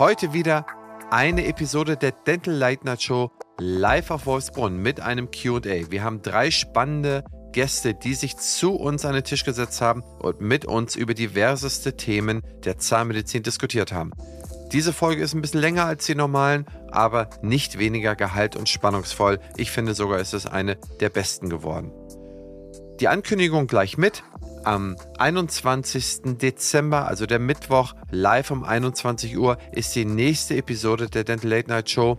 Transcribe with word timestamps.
Heute 0.00 0.32
wieder 0.32 0.64
eine 1.10 1.44
Episode 1.44 1.94
der 1.94 2.12
Dental 2.12 2.54
Light 2.54 2.84
Night 2.84 3.02
Show 3.02 3.30
live 3.58 4.10
auf 4.10 4.24
Wolfsbrunn 4.24 4.78
mit 4.78 4.98
einem 4.98 5.30
QA. 5.30 5.90
Wir 5.90 6.02
haben 6.02 6.22
drei 6.22 6.50
spannende 6.50 7.22
Gäste, 7.52 7.92
die 7.92 8.14
sich 8.14 8.38
zu 8.38 8.76
uns 8.76 9.04
an 9.04 9.12
den 9.12 9.24
Tisch 9.24 9.44
gesetzt 9.44 9.82
haben 9.82 10.02
und 10.20 10.40
mit 10.40 10.64
uns 10.64 10.96
über 10.96 11.12
diverseste 11.12 11.98
Themen 11.98 12.40
der 12.64 12.78
Zahnmedizin 12.78 13.42
diskutiert 13.42 13.92
haben. 13.92 14.12
Diese 14.72 14.94
Folge 14.94 15.22
ist 15.22 15.34
ein 15.34 15.42
bisschen 15.42 15.60
länger 15.60 15.84
als 15.84 16.06
die 16.06 16.14
normalen, 16.14 16.64
aber 16.90 17.28
nicht 17.42 17.78
weniger 17.78 18.16
gehalt- 18.16 18.56
und 18.56 18.70
spannungsvoll. 18.70 19.38
Ich 19.58 19.70
finde 19.70 19.92
sogar, 19.92 20.18
ist 20.18 20.32
es 20.32 20.46
eine 20.46 20.78
der 21.00 21.10
besten 21.10 21.50
geworden. 21.50 21.92
Die 23.00 23.08
Ankündigung 23.08 23.66
gleich 23.66 23.98
mit. 23.98 24.22
Am 24.64 24.96
21. 25.18 26.36
Dezember, 26.38 27.06
also 27.08 27.24
der 27.24 27.38
Mittwoch, 27.38 27.94
live 28.10 28.50
um 28.50 28.62
21 28.62 29.38
Uhr, 29.38 29.56
ist 29.72 29.94
die 29.94 30.04
nächste 30.04 30.56
Episode 30.56 31.08
der 31.08 31.24
Dental 31.24 31.50
Late 31.50 31.68
Night 31.68 31.88
Show 31.88 32.18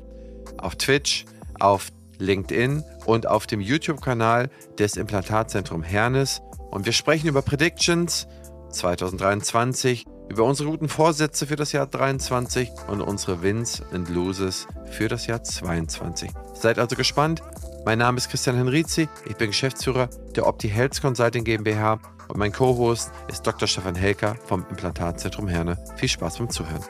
auf 0.57 0.75
Twitch, 0.75 1.25
auf 1.59 1.89
LinkedIn 2.17 2.83
und 3.05 3.27
auf 3.27 3.45
dem 3.45 3.61
YouTube-Kanal 3.61 4.49
des 4.79 4.97
Implantatzentrum 4.97 5.83
Hernes. 5.83 6.41
Und 6.71 6.85
wir 6.85 6.93
sprechen 6.93 7.27
über 7.27 7.43
Predictions 7.43 8.27
2023, 8.71 10.05
über 10.29 10.43
unsere 10.43 10.69
guten 10.69 10.89
Vorsätze 10.89 11.45
für 11.45 11.57
das 11.57 11.73
Jahr 11.73 11.91
2023 11.91 12.71
und 12.87 13.01
unsere 13.01 13.43
Wins 13.43 13.83
and 13.91 14.09
Loses 14.09 14.67
für 14.89 15.09
das 15.09 15.27
Jahr 15.27 15.43
2022. 15.43 16.31
Seid 16.55 16.79
also 16.79 16.95
gespannt. 16.95 17.43
Mein 17.85 17.97
Name 17.97 18.17
ist 18.17 18.29
Christian 18.29 18.55
Henrizi, 18.55 19.09
ich 19.25 19.35
bin 19.35 19.47
Geschäftsführer 19.47 20.07
der 20.35 20.45
Opti 20.45 20.69
Health 20.69 21.01
Consulting 21.01 21.43
GmbH 21.43 21.99
und 22.31 22.37
mein 22.37 22.53
Co-Host 22.53 23.11
ist 23.27 23.45
Dr. 23.45 23.67
Stefan 23.67 23.95
Helker 23.95 24.35
vom 24.45 24.65
Implantatzentrum 24.69 25.49
Herne. 25.49 25.77
Viel 25.97 26.07
Spaß 26.07 26.37
beim 26.37 26.49
Zuhören. 26.49 26.83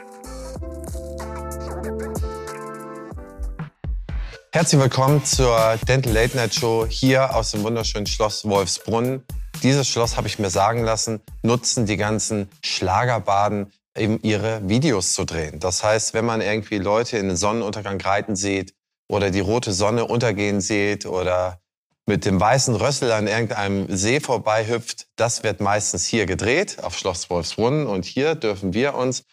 Herzlich 4.53 4.79
willkommen 4.79 5.25
zur 5.25 5.77
Dental 5.87 6.13
Late 6.13 6.37
Night 6.37 6.53
Show 6.53 6.85
hier 6.87 7.35
aus 7.35 7.51
dem 7.51 7.63
wunderschönen 7.63 8.05
Schloss 8.05 8.45
Wolfsbrunn. 8.45 9.23
Dieses 9.63 9.87
Schloss, 9.87 10.15
habe 10.15 10.27
ich 10.27 10.37
mir 10.37 10.49
sagen 10.49 10.83
lassen, 10.83 11.21
nutzen 11.41 11.85
die 11.85 11.97
ganzen 11.97 12.47
Schlagerbaden, 12.63 13.71
eben 13.97 14.19
ihre 14.21 14.67
Videos 14.69 15.13
zu 15.13 15.25
drehen. 15.25 15.59
Das 15.59 15.83
heißt, 15.83 16.13
wenn 16.13 16.25
man 16.25 16.41
irgendwie 16.41 16.77
Leute 16.77 17.17
in 17.17 17.29
den 17.29 17.37
Sonnenuntergang 17.37 17.99
reiten 17.99 18.35
sieht 18.35 18.75
oder 19.09 19.31
die 19.31 19.39
rote 19.39 19.73
Sonne 19.73 20.05
untergehen 20.05 20.61
sieht 20.61 21.05
oder 21.05 21.59
mit 22.05 22.25
dem 22.25 22.39
weißen 22.39 22.75
Rössel 22.75 23.11
an 23.11 23.27
irgendeinem 23.27 23.95
See 23.95 24.19
vorbeihüpft, 24.19 25.07
das 25.15 25.43
wird 25.43 25.61
meistens 25.61 26.05
hier 26.05 26.25
gedreht 26.25 26.83
auf 26.83 26.97
Schloss 26.97 27.29
Wolfsbrunn. 27.29 27.85
Und 27.85 28.05
hier 28.05 28.35
dürfen 28.35 28.73
wir 28.73 28.95
uns 28.95 29.23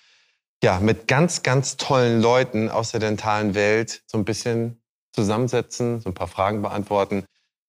ja 0.63 0.81
mit 0.81 1.09
ganz, 1.09 1.43
ganz 1.43 1.77
tollen 1.77 2.21
Leuten 2.21 2.69
aus 2.69 2.91
der 2.91 3.01
dentalen 3.01 3.55
Welt 3.55 4.03
so 4.07 4.19
ein 4.19 4.25
bisschen 4.25 4.81
zusammensetzen, 5.13 6.01
so 6.01 6.11
ein 6.11 6.15
paar 6.15 6.29
Fragen 6.29 6.63
beantworten. 6.63 7.25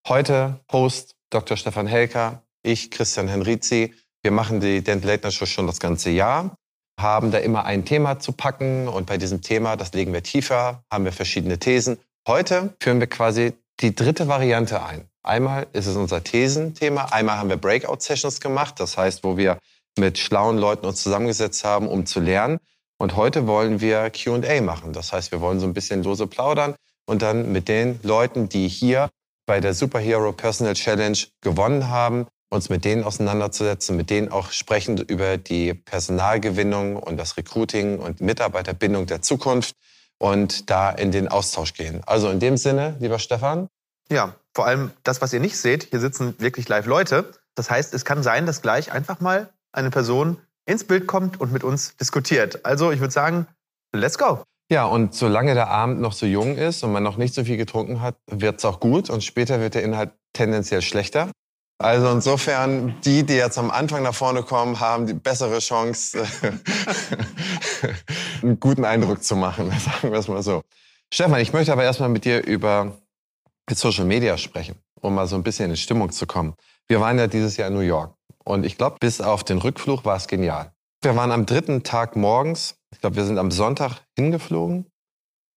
Heute 0.07 0.59
Host 0.71 1.15
Dr. 1.29 1.57
Stefan 1.57 1.87
Helker, 1.87 2.43
ich 2.63 2.91
Christian 2.91 3.27
Henrizi. 3.27 3.93
Wir 4.21 4.31
machen 4.31 4.59
die 4.59 4.83
Dental 4.83 5.11
Late 5.11 5.31
Show 5.31 5.45
schon 5.45 5.67
das 5.67 5.79
ganze 5.79 6.09
Jahr, 6.09 6.55
haben 6.99 7.31
da 7.31 7.37
immer 7.37 7.65
ein 7.65 7.85
Thema 7.85 8.19
zu 8.19 8.33
packen 8.33 8.87
und 8.87 9.05
bei 9.05 9.17
diesem 9.17 9.41
Thema, 9.41 9.77
das 9.77 9.93
legen 9.93 10.11
wir 10.11 10.23
tiefer, 10.23 10.83
haben 10.91 11.05
wir 11.05 11.13
verschiedene 11.13 11.57
Thesen. 11.57 11.97
Heute 12.27 12.75
führen 12.81 12.99
wir 12.99 13.07
quasi 13.07 13.53
die 13.81 13.95
dritte 13.95 14.27
Variante 14.27 14.83
ein. 14.83 15.09
Einmal 15.23 15.67
ist 15.73 15.85
es 15.85 15.95
unser 15.95 16.23
Thesenthema, 16.23 17.05
einmal 17.05 17.37
haben 17.37 17.49
wir 17.49 17.57
Breakout-Sessions 17.57 18.41
gemacht, 18.41 18.79
das 18.79 18.97
heißt, 18.97 19.23
wo 19.23 19.37
wir 19.37 19.57
mit 19.97 20.17
schlauen 20.17 20.57
Leuten 20.57 20.85
uns 20.85 21.01
zusammengesetzt 21.03 21.63
haben, 21.63 21.87
um 21.87 22.05
zu 22.05 22.19
lernen. 22.19 22.59
Und 22.97 23.15
heute 23.15 23.47
wollen 23.47 23.79
wir 23.79 24.09
QA 24.09 24.61
machen. 24.61 24.91
Das 24.91 25.13
heißt, 25.13 25.31
wir 25.31 25.39
wollen 25.39 25.59
so 25.59 25.65
ein 25.65 25.73
bisschen 25.73 26.03
lose 26.03 26.27
plaudern 26.27 26.75
und 27.05 27.21
dann 27.21 27.51
mit 27.51 27.67
den 27.69 27.99
Leuten, 28.03 28.49
die 28.49 28.67
hier 28.67 29.09
bei 29.45 29.61
der 29.61 29.73
Superhero 29.73 30.33
Personal 30.33 30.73
Challenge 30.73 31.17
gewonnen 31.41 31.87
haben, 31.87 32.27
uns 32.49 32.69
mit 32.69 32.83
denen 32.83 33.03
auseinanderzusetzen, 33.03 33.95
mit 33.95 34.09
denen 34.09 34.29
auch 34.29 34.51
sprechend 34.51 35.09
über 35.09 35.37
die 35.37 35.73
Personalgewinnung 35.73 36.97
und 36.97 37.17
das 37.17 37.37
Recruiting 37.37 37.99
und 37.99 38.21
Mitarbeiterbindung 38.21 39.05
der 39.05 39.21
Zukunft 39.21 39.75
und 40.19 40.69
da 40.69 40.91
in 40.91 41.11
den 41.11 41.27
Austausch 41.27 41.73
gehen. 41.73 42.01
Also 42.05 42.29
in 42.29 42.39
dem 42.39 42.57
Sinne, 42.57 42.95
lieber 42.99 43.17
Stefan. 43.17 43.67
Ja, 44.09 44.35
vor 44.53 44.65
allem 44.65 44.91
das, 45.03 45.21
was 45.21 45.33
ihr 45.33 45.39
nicht 45.39 45.57
seht, 45.57 45.85
hier 45.85 45.99
sitzen 45.99 46.35
wirklich 46.39 46.69
live 46.69 46.85
Leute. 46.85 47.31
Das 47.55 47.69
heißt, 47.69 47.93
es 47.93 48.05
kann 48.05 48.21
sein, 48.21 48.45
dass 48.45 48.61
gleich 48.61 48.91
einfach 48.91 49.19
mal 49.19 49.49
eine 49.71 49.89
Person 49.89 50.37
ins 50.65 50.83
Bild 50.83 51.07
kommt 51.07 51.39
und 51.39 51.51
mit 51.51 51.63
uns 51.63 51.95
diskutiert. 51.97 52.65
Also 52.65 52.91
ich 52.91 52.99
würde 52.99 53.13
sagen, 53.13 53.47
let's 53.91 54.17
go. 54.17 54.43
Ja, 54.71 54.85
und 54.85 55.15
solange 55.15 55.55
der 55.55 55.69
Abend 55.69 55.99
noch 55.99 56.13
so 56.13 56.27
jung 56.27 56.55
ist 56.55 56.83
und 56.83 56.91
man 56.91 57.01
noch 57.01 57.17
nicht 57.17 57.33
so 57.33 57.43
viel 57.43 57.57
getrunken 57.57 58.01
hat, 58.01 58.15
wird's 58.27 58.65
auch 58.65 58.79
gut 58.79 59.09
und 59.09 59.23
später 59.23 59.59
wird 59.59 59.73
der 59.73 59.83
Inhalt 59.83 60.11
tendenziell 60.33 60.83
schlechter. 60.83 61.31
Also 61.81 62.09
insofern, 62.09 62.99
die, 63.05 63.23
die 63.23 63.35
jetzt 63.35 63.57
am 63.57 63.71
Anfang 63.71 64.03
nach 64.03 64.13
vorne 64.13 64.43
kommen, 64.43 64.79
haben 64.79 65.07
die 65.07 65.13
bessere 65.13 65.59
Chance, 65.59 66.23
einen 68.41 68.59
guten 68.59 68.83
Eindruck 68.83 69.23
zu 69.23 69.35
machen, 69.35 69.71
sagen 69.79 70.11
wir 70.11 70.19
es 70.19 70.27
mal 70.27 70.43
so. 70.43 70.61
Stefan, 71.13 71.39
ich 71.39 71.53
möchte 71.53 71.71
aber 71.71 71.83
erstmal 71.83 72.09
mit 72.09 72.25
dir 72.25 72.45
über 72.45 72.97
Social 73.71 74.05
Media 74.05 74.37
sprechen, 74.37 74.75
um 74.99 75.15
mal 75.15 75.27
so 75.27 75.35
ein 75.35 75.43
bisschen 75.43 75.69
in 75.69 75.77
Stimmung 75.77 76.11
zu 76.11 76.27
kommen. 76.27 76.53
Wir 76.87 76.99
waren 76.99 77.17
ja 77.17 77.27
dieses 77.27 77.55
Jahr 77.57 77.69
in 77.69 77.75
New 77.75 77.79
York 77.79 78.13
und 78.43 78.65
ich 78.65 78.77
glaube, 78.77 78.97
bis 78.99 79.21
auf 79.21 79.43
den 79.43 79.59
Rückflug 79.59 80.03
war 80.05 80.17
es 80.17 80.27
genial. 80.27 80.73
Wir 81.01 81.15
waren 81.15 81.31
am 81.31 81.45
dritten 81.45 81.83
Tag 81.83 82.17
morgens 82.17 82.75
ich 82.91 83.01
glaube, 83.01 83.15
wir 83.15 83.25
sind 83.25 83.37
am 83.37 83.51
Sonntag 83.51 84.01
hingeflogen. 84.15 84.85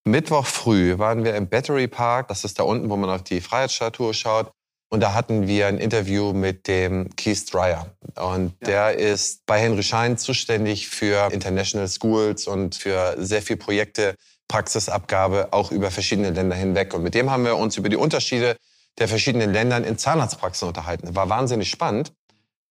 Mittwoch 0.04 0.46
früh 0.46 0.98
waren 0.98 1.24
wir 1.24 1.34
im 1.36 1.48
Battery 1.48 1.88
Park. 1.88 2.28
Das 2.28 2.44
ist 2.44 2.58
da 2.58 2.64
unten, 2.64 2.90
wo 2.90 2.96
man 2.96 3.10
auf 3.10 3.22
die 3.22 3.40
Freiheitsstatue 3.40 4.14
schaut. 4.14 4.52
Und 4.92 5.00
da 5.00 5.14
hatten 5.14 5.46
wir 5.46 5.68
ein 5.68 5.78
Interview 5.78 6.34
mit 6.34 6.68
dem 6.68 7.08
Keith 7.16 7.50
Dreyer. 7.50 7.86
Und 8.14 8.52
ja. 8.60 8.90
der 8.90 8.98
ist 8.98 9.46
bei 9.46 9.58
Henry 9.58 9.82
Schein 9.82 10.18
zuständig 10.18 10.86
für 10.86 11.32
International 11.32 11.88
Schools 11.88 12.46
und 12.46 12.74
für 12.74 13.14
sehr 13.16 13.40
viele 13.40 13.56
Projekte, 13.56 14.16
Praxisabgabe, 14.48 15.48
auch 15.54 15.72
über 15.72 15.90
verschiedene 15.90 16.28
Länder 16.28 16.56
hinweg. 16.56 16.92
Und 16.92 17.02
mit 17.02 17.14
dem 17.14 17.30
haben 17.30 17.46
wir 17.46 17.56
uns 17.56 17.78
über 17.78 17.88
die 17.88 17.96
Unterschiede 17.96 18.58
der 18.98 19.08
verschiedenen 19.08 19.54
Länder 19.54 19.78
in 19.78 19.96
Zahnarztpraxen 19.96 20.68
unterhalten. 20.68 21.16
War 21.16 21.30
wahnsinnig 21.30 21.70
spannend. 21.70 22.12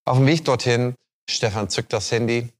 Auf 0.04 0.18
dem 0.18 0.26
Weg 0.28 0.44
dorthin, 0.44 0.94
Stefan 1.28 1.70
zückt 1.70 1.92
das 1.92 2.12
Handy, 2.12 2.52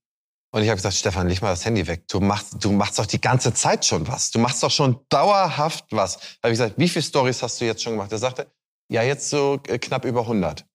und 0.54 0.62
ich 0.62 0.68
habe 0.68 0.76
gesagt, 0.76 0.96
Stefan, 0.96 1.28
leg 1.28 1.40
mal 1.40 1.50
das 1.50 1.64
Handy 1.64 1.86
weg. 1.86 2.06
Du 2.08 2.20
machst, 2.20 2.62
du 2.62 2.72
machst 2.72 2.98
doch 2.98 3.06
die 3.06 3.20
ganze 3.20 3.54
Zeit 3.54 3.86
schon 3.86 4.06
was. 4.06 4.32
Du 4.32 4.38
machst 4.38 4.62
doch 4.62 4.70
schon 4.70 4.98
dauerhaft 5.08 5.86
was. 5.92 6.18
Da 6.18 6.24
habe 6.42 6.52
ich 6.52 6.58
gesagt, 6.58 6.74
wie 6.76 6.88
viele 6.88 7.02
Stories 7.02 7.42
hast 7.42 7.58
du 7.60 7.64
jetzt 7.64 7.82
schon 7.82 7.94
gemacht? 7.94 8.12
Er 8.12 8.18
sagte, 8.18 8.48
ja, 8.92 9.02
jetzt 9.02 9.30
so 9.30 9.58
äh, 9.68 9.78
knapp 9.78 10.04
über 10.04 10.20
100. 10.20 10.66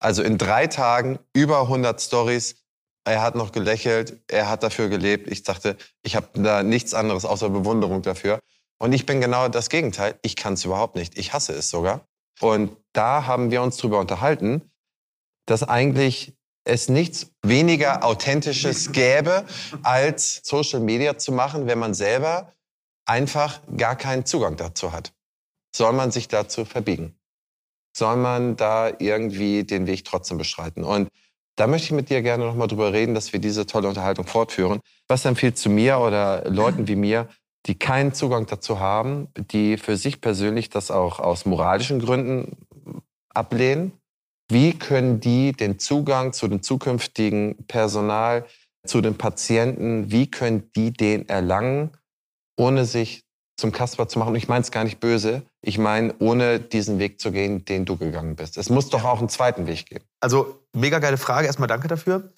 Also 0.00 0.22
in 0.22 0.38
drei 0.38 0.66
Tagen 0.66 1.18
über 1.34 1.62
100 1.62 2.00
Stories. 2.00 2.56
Er 3.04 3.20
hat 3.20 3.34
noch 3.34 3.52
gelächelt, 3.52 4.22
er 4.28 4.48
hat 4.48 4.62
dafür 4.62 4.88
gelebt. 4.88 5.30
Ich 5.30 5.42
dachte, 5.42 5.76
ich 6.02 6.16
habe 6.16 6.28
da 6.34 6.62
nichts 6.62 6.94
anderes 6.94 7.24
außer 7.24 7.50
Bewunderung 7.50 8.02
dafür. 8.02 8.40
Und 8.80 8.92
ich 8.92 9.06
bin 9.06 9.20
genau 9.20 9.48
das 9.48 9.68
Gegenteil. 9.68 10.18
Ich 10.22 10.34
kann 10.34 10.54
es 10.54 10.64
überhaupt 10.64 10.96
nicht. 10.96 11.18
Ich 11.18 11.32
hasse 11.32 11.52
es 11.52 11.68
sogar. 11.68 12.06
Und 12.40 12.76
da 12.92 13.26
haben 13.26 13.50
wir 13.50 13.60
uns 13.62 13.76
drüber 13.76 14.00
unterhalten, 14.00 14.72
dass 15.46 15.62
eigentlich 15.62 16.32
es 16.64 16.88
nichts 16.88 17.32
weniger 17.42 18.04
Authentisches 18.04 18.92
gäbe, 18.92 19.44
als 19.82 20.40
Social 20.44 20.80
Media 20.80 21.18
zu 21.18 21.32
machen, 21.32 21.66
wenn 21.66 21.78
man 21.78 21.92
selber 21.92 22.52
einfach 23.04 23.60
gar 23.76 23.96
keinen 23.96 24.24
Zugang 24.24 24.56
dazu 24.56 24.92
hat. 24.92 25.12
Soll 25.74 25.92
man 25.92 26.12
sich 26.12 26.28
dazu 26.28 26.64
verbiegen? 26.64 27.18
Soll 27.94 28.16
man 28.16 28.56
da 28.56 28.90
irgendwie 28.98 29.64
den 29.64 29.86
Weg 29.86 30.04
trotzdem 30.04 30.38
beschreiten? 30.38 30.84
Und 30.84 31.08
da 31.56 31.66
möchte 31.66 31.86
ich 31.86 31.92
mit 31.92 32.08
dir 32.08 32.22
gerne 32.22 32.44
nochmal 32.44 32.68
drüber 32.68 32.92
reden, 32.92 33.14
dass 33.14 33.32
wir 33.32 33.40
diese 33.40 33.66
tolle 33.66 33.88
Unterhaltung 33.88 34.26
fortführen. 34.26 34.80
Was 35.08 35.24
empfiehlt 35.24 35.62
du 35.62 35.68
mir 35.68 35.98
oder 35.98 36.48
Leuten 36.48 36.88
wie 36.88 36.96
mir, 36.96 37.28
die 37.66 37.78
keinen 37.78 38.14
Zugang 38.14 38.46
dazu 38.46 38.80
haben, 38.80 39.28
die 39.36 39.76
für 39.76 39.96
sich 39.96 40.20
persönlich 40.20 40.70
das 40.70 40.90
auch 40.90 41.20
aus 41.20 41.44
moralischen 41.44 42.00
Gründen 42.00 42.56
ablehnen 43.34 43.92
wie 44.52 44.74
können 44.74 45.18
die 45.18 45.52
den 45.52 45.78
Zugang 45.78 46.34
zu 46.34 46.46
dem 46.46 46.62
zukünftigen 46.62 47.64
Personal, 47.68 48.44
zu 48.86 49.00
den 49.00 49.16
Patienten, 49.16 50.10
wie 50.10 50.30
können 50.30 50.70
die 50.76 50.92
den 50.92 51.26
erlangen, 51.26 51.96
ohne 52.58 52.84
sich 52.84 53.24
zum 53.56 53.72
Kasper 53.72 54.08
zu 54.08 54.18
machen? 54.18 54.30
Und 54.32 54.36
ich 54.36 54.48
meine 54.48 54.60
es 54.60 54.70
gar 54.70 54.84
nicht 54.84 55.00
böse. 55.00 55.46
Ich 55.64 55.78
meine, 55.78 56.14
ohne 56.18 56.58
diesen 56.58 56.98
Weg 56.98 57.20
zu 57.20 57.30
gehen, 57.30 57.64
den 57.64 57.84
du 57.84 57.96
gegangen 57.96 58.34
bist. 58.34 58.58
Es 58.58 58.68
muss 58.68 58.90
doch 58.90 59.04
auch 59.04 59.20
einen 59.20 59.28
zweiten 59.28 59.66
Weg 59.66 59.86
geben. 59.86 60.04
Also, 60.20 60.60
mega 60.72 60.98
geile 60.98 61.16
Frage. 61.16 61.46
Erstmal 61.46 61.68
danke 61.68 61.86
dafür. 61.86 62.32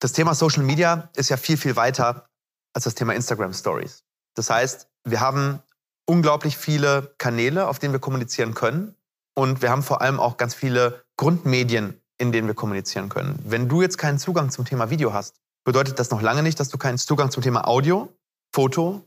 Das 0.00 0.12
Thema 0.12 0.34
Social 0.34 0.64
Media 0.64 1.08
ist 1.14 1.30
ja 1.30 1.36
viel, 1.36 1.56
viel 1.56 1.76
weiter 1.76 2.28
als 2.74 2.84
das 2.84 2.96
Thema 2.96 3.14
Instagram 3.14 3.52
Stories. 3.52 4.02
Das 4.34 4.50
heißt, 4.50 4.88
wir 5.04 5.20
haben 5.20 5.60
unglaublich 6.06 6.56
viele 6.56 7.14
Kanäle, 7.18 7.68
auf 7.68 7.78
denen 7.78 7.92
wir 7.92 8.00
kommunizieren 8.00 8.54
können. 8.54 8.96
Und 9.36 9.62
wir 9.62 9.70
haben 9.70 9.84
vor 9.84 10.00
allem 10.00 10.18
auch 10.18 10.36
ganz 10.36 10.54
viele 10.54 11.04
Grundmedien, 11.16 12.00
in 12.18 12.32
denen 12.32 12.48
wir 12.48 12.54
kommunizieren 12.54 13.08
können. 13.08 13.38
Wenn 13.44 13.68
du 13.68 13.82
jetzt 13.82 13.98
keinen 13.98 14.18
Zugang 14.18 14.50
zum 14.50 14.64
Thema 14.64 14.90
Video 14.90 15.12
hast, 15.12 15.36
bedeutet 15.64 15.98
das 15.98 16.10
noch 16.10 16.22
lange 16.22 16.42
nicht, 16.42 16.58
dass 16.58 16.68
du 16.68 16.78
keinen 16.78 16.98
Zugang 16.98 17.30
zum 17.30 17.42
Thema 17.42 17.66
Audio, 17.66 18.08
Foto, 18.52 19.02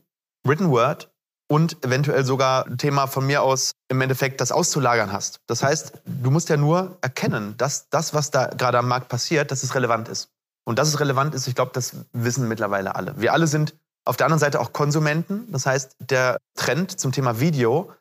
Written 0.46 0.70
Word 0.70 1.10
und 1.48 1.84
eventuell 1.84 2.24
sogar 2.24 2.66
ein 2.66 2.78
Thema 2.78 3.06
von 3.06 3.26
mir 3.26 3.42
aus 3.42 3.72
im 3.88 4.00
Endeffekt 4.00 4.40
das 4.40 4.52
auszulagern 4.52 5.12
hast. 5.12 5.40
Das 5.46 5.62
heißt, 5.62 5.92
du 6.04 6.30
musst 6.30 6.48
ja 6.48 6.56
nur 6.56 6.98
erkennen, 7.00 7.54
dass 7.56 7.88
das, 7.88 8.14
was 8.14 8.30
da 8.30 8.46
gerade 8.46 8.78
am 8.78 8.88
Markt 8.88 9.08
passiert, 9.08 9.50
dass 9.50 9.62
es 9.62 9.74
relevant 9.74 10.08
ist. 10.08 10.30
Und 10.66 10.78
dass 10.78 10.88
es 10.88 11.00
relevant 11.00 11.34
ist, 11.34 11.48
ich 11.48 11.54
glaube, 11.54 11.70
das 11.72 11.96
wissen 12.12 12.46
mittlerweile 12.46 12.94
alle. 12.94 13.18
Wir 13.18 13.32
alle 13.32 13.46
sind 13.46 13.74
auf 14.04 14.16
der 14.16 14.26
anderen 14.26 14.40
Seite 14.40 14.60
auch 14.60 14.72
Konsumenten. 14.72 15.50
Das 15.50 15.64
heißt, 15.66 15.96
der 16.00 16.38
Trend 16.54 16.98
zum 16.98 17.12
Thema 17.12 17.40
Video 17.40 17.92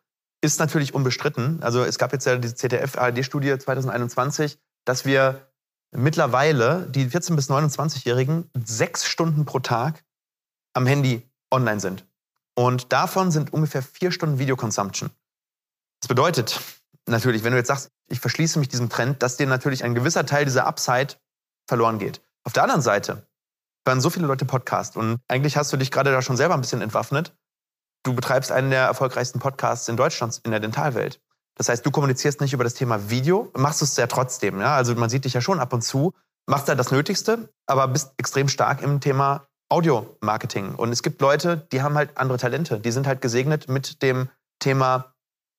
ist 0.41 0.59
natürlich 0.59 0.93
unbestritten. 0.93 1.63
Also 1.63 1.83
es 1.83 1.97
gab 1.97 2.13
jetzt 2.13 2.25
ja 2.25 2.37
diese 2.37 2.55
ZDF-ARD-Studie 2.55 3.57
2021, 3.57 4.57
dass 4.85 5.05
wir 5.05 5.47
mittlerweile 5.95 6.87
die 6.89 7.07
14- 7.07 7.35
bis 7.35 7.49
29-Jährigen 7.49 8.49
sechs 8.53 9.05
Stunden 9.05 9.45
pro 9.45 9.59
Tag 9.59 10.03
am 10.73 10.85
Handy 10.85 11.29
online 11.51 11.79
sind. 11.79 12.06
Und 12.57 12.91
davon 12.91 13.29
sind 13.29 13.53
ungefähr 13.53 13.83
vier 13.83 14.11
Stunden 14.11 14.39
Videoconsumption. 14.39 15.11
Das 16.01 16.07
bedeutet 16.07 16.59
natürlich, 17.05 17.43
wenn 17.43 17.51
du 17.51 17.57
jetzt 17.57 17.67
sagst, 17.67 17.91
ich 18.09 18.19
verschließe 18.19 18.57
mich 18.57 18.67
diesem 18.67 18.89
Trend, 18.89 19.21
dass 19.21 19.37
dir 19.37 19.45
natürlich 19.45 19.83
ein 19.83 19.93
gewisser 19.93 20.25
Teil 20.25 20.45
dieser 20.45 20.65
Upside 20.65 21.15
verloren 21.67 21.99
geht. 21.99 22.21
Auf 22.43 22.53
der 22.53 22.63
anderen 22.63 22.81
Seite 22.81 23.27
hören 23.85 24.01
so 24.01 24.09
viele 24.09 24.25
Leute 24.25 24.45
Podcast 24.45 24.97
und 24.97 25.19
eigentlich 25.27 25.55
hast 25.55 25.71
du 25.71 25.77
dich 25.77 25.91
gerade 25.91 26.11
da 26.11 26.23
schon 26.23 26.35
selber 26.35 26.55
ein 26.55 26.61
bisschen 26.61 26.81
entwaffnet. 26.81 27.37
Du 28.03 28.15
betreibst 28.15 28.51
einen 28.51 28.71
der 28.71 28.85
erfolgreichsten 28.85 29.39
Podcasts 29.39 29.87
in 29.87 29.95
Deutschland 29.95 30.41
in 30.43 30.49
der 30.49 30.59
Dentalwelt. 30.59 31.21
Das 31.55 31.69
heißt, 31.69 31.85
du 31.85 31.91
kommunizierst 31.91 32.41
nicht 32.41 32.53
über 32.53 32.63
das 32.63 32.73
Thema 32.73 33.11
Video, 33.11 33.51
machst 33.55 33.83
es 33.83 33.95
ja 33.97 34.07
trotzdem. 34.07 34.59
Ja? 34.59 34.75
Also 34.75 34.95
man 34.95 35.09
sieht 35.11 35.25
dich 35.25 35.33
ja 35.33 35.41
schon 35.41 35.59
ab 35.59 35.73
und 35.73 35.83
zu, 35.83 36.13
machst 36.47 36.67
da 36.67 36.73
das 36.73 36.89
Nötigste, 36.91 37.53
aber 37.67 37.87
bist 37.87 38.13
extrem 38.17 38.49
stark 38.49 38.81
im 38.81 38.99
Thema 38.99 39.46
Audio-Marketing. 39.69 40.75
Und 40.75 40.91
es 40.91 41.03
gibt 41.03 41.21
Leute, 41.21 41.67
die 41.71 41.81
haben 41.81 41.95
halt 41.95 42.17
andere 42.17 42.37
Talente. 42.37 42.79
Die 42.79 42.91
sind 42.91 43.07
halt 43.07 43.21
gesegnet 43.21 43.67
mit 43.67 44.01
dem 44.01 44.29
Thema, 44.59 45.13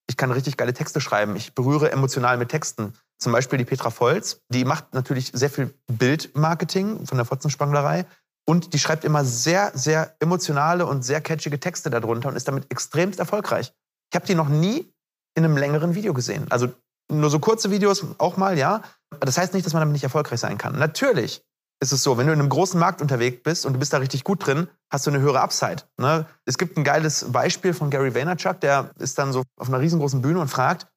ich 0.09 0.17
kann 0.17 0.31
richtig 0.31 0.57
geile 0.57 0.73
Texte 0.73 1.01
schreiben. 1.01 1.37
Ich 1.37 1.55
berühre 1.55 1.93
emotional 1.93 2.39
mit 2.39 2.49
Texten. 2.49 2.95
Zum 3.19 3.33
Beispiel 3.33 3.59
die 3.59 3.65
Petra 3.65 3.91
Volz, 3.91 4.41
die 4.49 4.65
macht 4.65 4.95
natürlich 4.95 5.31
sehr 5.35 5.51
viel 5.51 5.75
Bildmarketing 5.89 7.05
von 7.05 7.19
der 7.19 7.25
Fotzenspanglerei 7.25 8.07
und 8.49 8.73
die 8.73 8.79
schreibt 8.79 9.05
immer 9.05 9.25
sehr, 9.25 9.73
sehr 9.75 10.15
emotionale 10.21 10.87
und 10.87 11.03
sehr 11.03 11.21
catchige 11.21 11.61
Texte 11.61 11.91
darunter 11.91 12.29
und 12.29 12.37
ist 12.37 12.49
damit 12.49 12.71
extremst 12.71 13.19
erfolgreich. 13.19 13.73
Ich 14.11 14.17
habe 14.17 14.27
die 14.27 14.37
noch 14.37 14.49
nie 14.49 14.91
in 15.35 15.45
einem 15.45 15.57
längeren 15.57 15.95
Video 15.95 16.15
gesehen. 16.15 16.47
Also 16.49 16.73
nur 17.11 17.29
so 17.29 17.41
kurze 17.41 17.71
Videos 17.71 18.05
auch 18.19 18.37
mal, 18.37 18.57
ja. 18.57 18.83
Das 19.21 19.37
heißt 19.37 19.53
nicht, 19.53 19.67
dass 19.67 19.73
man 19.73 19.81
damit 19.81 19.95
nicht 19.95 20.05
erfolgreich 20.05 20.41
sein 20.41 20.57
kann. 20.57 20.79
Natürlich 20.79 21.43
ist 21.81 21.93
es 21.93 22.03
so, 22.03 22.19
wenn 22.19 22.27
du 22.27 22.33
in 22.33 22.41
einem 22.41 22.49
großen 22.49 22.79
Markt 22.79 23.01
unterwegs 23.01 23.43
bist 23.43 23.65
und 23.65 23.73
du 23.73 23.79
bist 23.79 23.93
da 23.93 23.99
richtig 23.99 24.25
gut 24.25 24.47
drin, 24.47 24.69
hast 24.91 25.07
du 25.07 25.11
eine 25.11 25.21
höhere 25.21 25.41
Upside. 25.41 25.85
Ne? 25.97 26.27
Es 26.45 26.59
gibt 26.59 26.77
ein 26.77 26.85
geiles 26.85 27.31
Beispiel 27.31 27.73
von 27.73 27.91
Gary 27.91 28.15
Vaynerchuk, 28.15 28.61
der 28.61 28.91
ist 28.99 29.19
dann 29.19 29.33
so 29.33 29.45
auf 29.57 29.69
einer 29.69 29.81
riesengroßen 29.81 30.21
Bühne 30.21 30.41
und 30.41 30.49
fragt, 30.49 30.89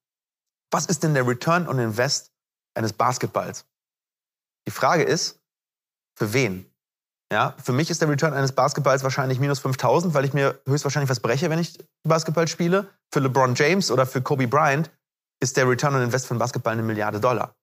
was 0.71 0.85
ist 0.85 1.03
denn 1.03 1.13
der 1.13 1.27
Return 1.27 1.67
on 1.67 1.77
Invest 1.79 2.31
eines 2.75 2.93
Basketballs? 2.93 3.65
Die 4.67 4.71
Frage 4.71 5.03
ist, 5.03 5.39
für 6.17 6.33
wen? 6.33 6.65
Ja, 7.31 7.55
für 7.63 7.71
mich 7.71 7.89
ist 7.89 8.01
der 8.01 8.09
Return 8.09 8.33
eines 8.33 8.51
Basketballs 8.51 9.03
wahrscheinlich 9.03 9.39
minus 9.39 9.59
5000, 9.59 10.13
weil 10.13 10.25
ich 10.25 10.33
mir 10.33 10.59
höchstwahrscheinlich 10.67 11.09
was 11.09 11.21
breche, 11.21 11.49
wenn 11.49 11.59
ich 11.59 11.77
Basketball 12.03 12.47
spiele. 12.47 12.89
Für 13.13 13.21
LeBron 13.21 13.55
James 13.55 13.89
oder 13.89 14.05
für 14.05 14.21
Kobe 14.21 14.47
Bryant 14.47 14.91
ist 15.41 15.55
der 15.57 15.67
Return 15.67 15.95
on 15.95 16.01
Invest 16.01 16.27
von 16.27 16.37
Basketball 16.37 16.73
eine 16.73 16.83
Milliarde 16.83 17.19
Dollar. 17.19 17.55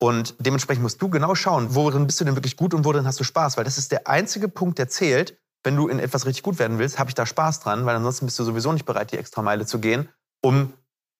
Und 0.00 0.36
dementsprechend 0.38 0.82
musst 0.82 1.02
du 1.02 1.08
genau 1.08 1.34
schauen, 1.34 1.74
worin 1.74 2.06
bist 2.06 2.20
du 2.20 2.24
denn 2.24 2.36
wirklich 2.36 2.56
gut 2.56 2.72
und 2.72 2.84
worin 2.84 3.06
hast 3.06 3.18
du 3.18 3.24
Spaß, 3.24 3.56
weil 3.56 3.64
das 3.64 3.78
ist 3.78 3.90
der 3.90 4.06
einzige 4.06 4.48
Punkt, 4.48 4.78
der 4.78 4.88
zählt. 4.88 5.38
Wenn 5.64 5.74
du 5.74 5.88
in 5.88 5.98
etwas 5.98 6.24
richtig 6.24 6.44
gut 6.44 6.60
werden 6.60 6.78
willst, 6.78 7.00
habe 7.00 7.10
ich 7.10 7.14
da 7.14 7.26
Spaß 7.26 7.60
dran, 7.60 7.84
weil 7.84 7.96
ansonsten 7.96 8.26
bist 8.26 8.38
du 8.38 8.44
sowieso 8.44 8.72
nicht 8.72 8.84
bereit, 8.84 9.10
die 9.10 9.18
extra 9.18 9.42
Meile 9.42 9.66
zu 9.66 9.80
gehen, 9.80 10.08
um 10.40 10.72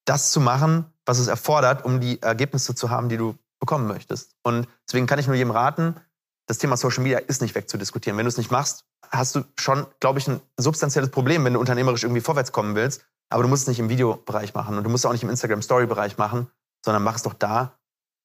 das 0.04 0.30
zu 0.30 0.40
machen, 0.40 0.86
was 1.04 1.18
es 1.18 1.26
erfordert, 1.26 1.84
um 1.84 2.00
die 2.00 2.22
Ergebnisse 2.22 2.74
zu 2.74 2.88
haben, 2.88 3.08
die 3.08 3.16
du 3.16 3.34
bekommen 3.58 3.88
möchtest. 3.88 4.36
Und 4.44 4.68
deswegen 4.86 5.06
kann 5.06 5.18
ich 5.18 5.26
nur 5.26 5.34
jedem 5.34 5.50
raten, 5.50 5.96
das 6.46 6.58
Thema 6.58 6.76
Social 6.76 7.02
Media 7.02 7.18
ist 7.18 7.42
nicht 7.42 7.54
wegzudiskutieren. 7.54 8.16
Wenn 8.16 8.24
du 8.24 8.30
es 8.30 8.38
nicht 8.38 8.50
machst, 8.50 8.86
hast 9.10 9.34
du 9.34 9.44
schon, 9.58 9.86
glaube 10.00 10.18
ich, 10.18 10.28
ein 10.28 10.40
substanzielles 10.56 11.10
Problem, 11.10 11.44
wenn 11.44 11.52
du 11.52 11.60
unternehmerisch 11.60 12.04
irgendwie 12.04 12.22
vorwärts 12.22 12.52
kommen 12.52 12.74
willst. 12.74 13.04
Aber 13.28 13.42
du 13.42 13.48
musst 13.48 13.62
es 13.62 13.68
nicht 13.68 13.80
im 13.80 13.90
Videobereich 13.90 14.54
machen 14.54 14.78
und 14.78 14.84
du 14.84 14.90
musst 14.90 15.04
es 15.04 15.08
auch 15.08 15.12
nicht 15.12 15.22
im 15.22 15.28
Instagram-Story-Bereich 15.28 16.16
machen, 16.16 16.50
sondern 16.82 17.02
mach 17.02 17.16
es 17.16 17.22
doch 17.22 17.34
da, 17.34 17.77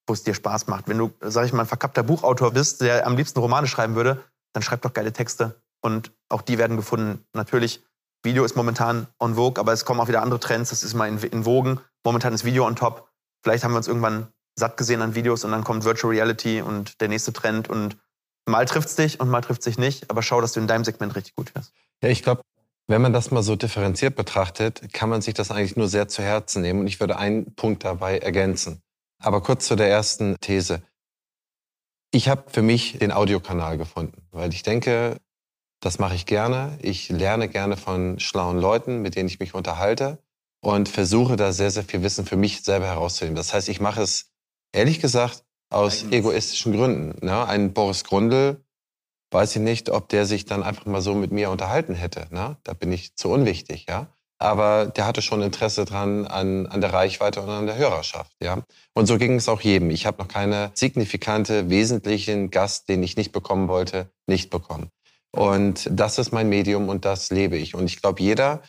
wo 0.07 0.13
es 0.13 0.23
dir 0.23 0.33
Spaß 0.33 0.67
macht. 0.67 0.87
Wenn 0.87 0.97
du, 0.97 1.13
sag 1.21 1.45
ich 1.45 1.53
mal, 1.53 1.61
ein 1.61 1.67
verkappter 1.67 2.03
Buchautor 2.03 2.51
bist, 2.51 2.81
der 2.81 3.07
am 3.07 3.15
liebsten 3.15 3.39
Romane 3.39 3.67
schreiben 3.67 3.95
würde, 3.95 4.23
dann 4.53 4.63
schreib 4.63 4.81
doch 4.81 4.93
geile 4.93 5.13
Texte. 5.13 5.61
Und 5.81 6.11
auch 6.29 6.41
die 6.41 6.57
werden 6.57 6.77
gefunden. 6.77 7.25
Natürlich, 7.33 7.83
Video 8.23 8.45
ist 8.45 8.55
momentan 8.55 9.07
on 9.19 9.35
vogue, 9.35 9.59
aber 9.59 9.73
es 9.73 9.85
kommen 9.85 9.99
auch 9.99 10.07
wieder 10.07 10.21
andere 10.21 10.39
Trends. 10.39 10.69
Das 10.69 10.83
ist 10.83 10.93
mal 10.93 11.07
in, 11.07 11.17
in 11.17 11.43
Vogen. 11.45 11.79
Momentan 12.05 12.33
ist 12.33 12.45
Video 12.45 12.65
on 12.65 12.75
top. 12.75 13.09
Vielleicht 13.43 13.63
haben 13.63 13.71
wir 13.71 13.77
uns 13.77 13.87
irgendwann 13.87 14.27
satt 14.57 14.77
gesehen 14.77 15.01
an 15.01 15.15
Videos 15.15 15.43
und 15.43 15.51
dann 15.51 15.63
kommt 15.63 15.83
Virtual 15.83 16.13
Reality 16.13 16.61
und 16.61 17.01
der 17.01 17.09
nächste 17.09 17.33
Trend 17.33 17.69
und 17.69 17.97
mal 18.45 18.65
trifft 18.65 18.89
es 18.89 18.95
dich 18.95 19.19
und 19.19 19.29
mal 19.29 19.41
trifft 19.41 19.61
es 19.61 19.65
dich 19.65 19.77
nicht. 19.77 20.09
Aber 20.09 20.21
schau, 20.21 20.41
dass 20.41 20.53
du 20.53 20.59
in 20.59 20.67
deinem 20.67 20.83
Segment 20.83 21.15
richtig 21.15 21.35
gut 21.35 21.53
wirst. 21.55 21.73
Ja, 22.01 22.09
ich 22.09 22.23
glaube, 22.23 22.41
wenn 22.87 23.01
man 23.01 23.13
das 23.13 23.31
mal 23.31 23.43
so 23.43 23.55
differenziert 23.55 24.15
betrachtet, 24.15 24.93
kann 24.93 25.09
man 25.09 25.21
sich 25.21 25.33
das 25.33 25.51
eigentlich 25.51 25.75
nur 25.75 25.87
sehr 25.87 26.07
zu 26.07 26.21
Herzen 26.21 26.61
nehmen. 26.61 26.81
Und 26.81 26.87
ich 26.87 26.99
würde 26.99 27.17
einen 27.17 27.55
Punkt 27.55 27.83
dabei 27.83 28.19
ergänzen. 28.19 28.81
Aber 29.23 29.41
kurz 29.41 29.67
zu 29.67 29.75
der 29.75 29.89
ersten 29.89 30.35
These. 30.41 30.83
Ich 32.11 32.27
habe 32.27 32.43
für 32.49 32.61
mich 32.61 32.99
den 32.99 33.13
Audiokanal 33.13 33.77
gefunden, 33.77 34.27
weil 34.31 34.53
ich 34.53 34.63
denke, 34.63 35.17
das 35.79 35.97
mache 35.97 36.15
ich 36.15 36.25
gerne. 36.25 36.77
Ich 36.81 37.07
lerne 37.07 37.47
gerne 37.47 37.77
von 37.77 38.19
schlauen 38.19 38.59
Leuten, 38.59 39.01
mit 39.01 39.15
denen 39.15 39.29
ich 39.29 39.39
mich 39.39 39.53
unterhalte 39.53 40.21
und 40.61 40.89
versuche 40.89 41.37
da 41.37 41.53
sehr, 41.53 41.71
sehr 41.71 41.83
viel 41.83 42.03
Wissen 42.03 42.25
für 42.25 42.35
mich 42.35 42.63
selber 42.63 42.87
herauszunehmen. 42.87 43.37
Das 43.37 43.53
heißt, 43.53 43.69
ich 43.69 43.79
mache 43.79 44.01
es 44.01 44.31
ehrlich 44.73 44.99
gesagt 44.99 45.45
aus 45.69 46.03
egoistischen 46.11 46.73
Gründen. 46.73 47.25
Ne? 47.25 47.47
Ein 47.47 47.73
Boris 47.73 48.03
Grundl, 48.03 48.61
weiß 49.31 49.55
ich 49.55 49.61
nicht, 49.61 49.89
ob 49.89 50.09
der 50.09 50.25
sich 50.25 50.43
dann 50.45 50.63
einfach 50.63 50.85
mal 50.85 51.01
so 51.01 51.15
mit 51.15 51.31
mir 51.31 51.49
unterhalten 51.49 51.95
hätte. 51.95 52.27
Ne? 52.29 52.57
Da 52.63 52.73
bin 52.73 52.91
ich 52.91 53.15
zu 53.15 53.29
unwichtig, 53.29 53.85
ja 53.87 54.13
aber 54.39 54.87
der 54.87 55.05
hatte 55.05 55.21
schon 55.21 55.41
Interesse 55.41 55.85
dran 55.85 56.27
an, 56.27 56.67
an 56.67 56.81
der 56.81 56.93
Reichweite 56.93 57.41
und 57.41 57.49
an 57.49 57.65
der 57.65 57.77
Hörerschaft. 57.77 58.31
Ja? 58.41 58.63
Und 58.93 59.05
so 59.05 59.17
ging 59.17 59.35
es 59.35 59.47
auch 59.49 59.61
jedem. 59.61 59.89
Ich 59.89 60.05
habe 60.05 60.21
noch 60.21 60.27
keine 60.27 60.71
signifikante, 60.73 61.69
wesentlichen 61.69 62.49
Gast, 62.49 62.89
den 62.89 63.03
ich 63.03 63.15
nicht 63.15 63.31
bekommen 63.31 63.67
wollte, 63.67 64.09
nicht 64.27 64.49
bekommen. 64.49 64.89
Und 65.31 65.89
das 65.91 66.19
ist 66.19 66.31
mein 66.31 66.49
Medium 66.49 66.89
und 66.89 67.05
das 67.05 67.31
lebe 67.31 67.57
ich. 67.57 67.73
Und 67.73 67.85
ich 67.85 68.01
glaube, 68.01 68.21
jeder, 68.21 68.61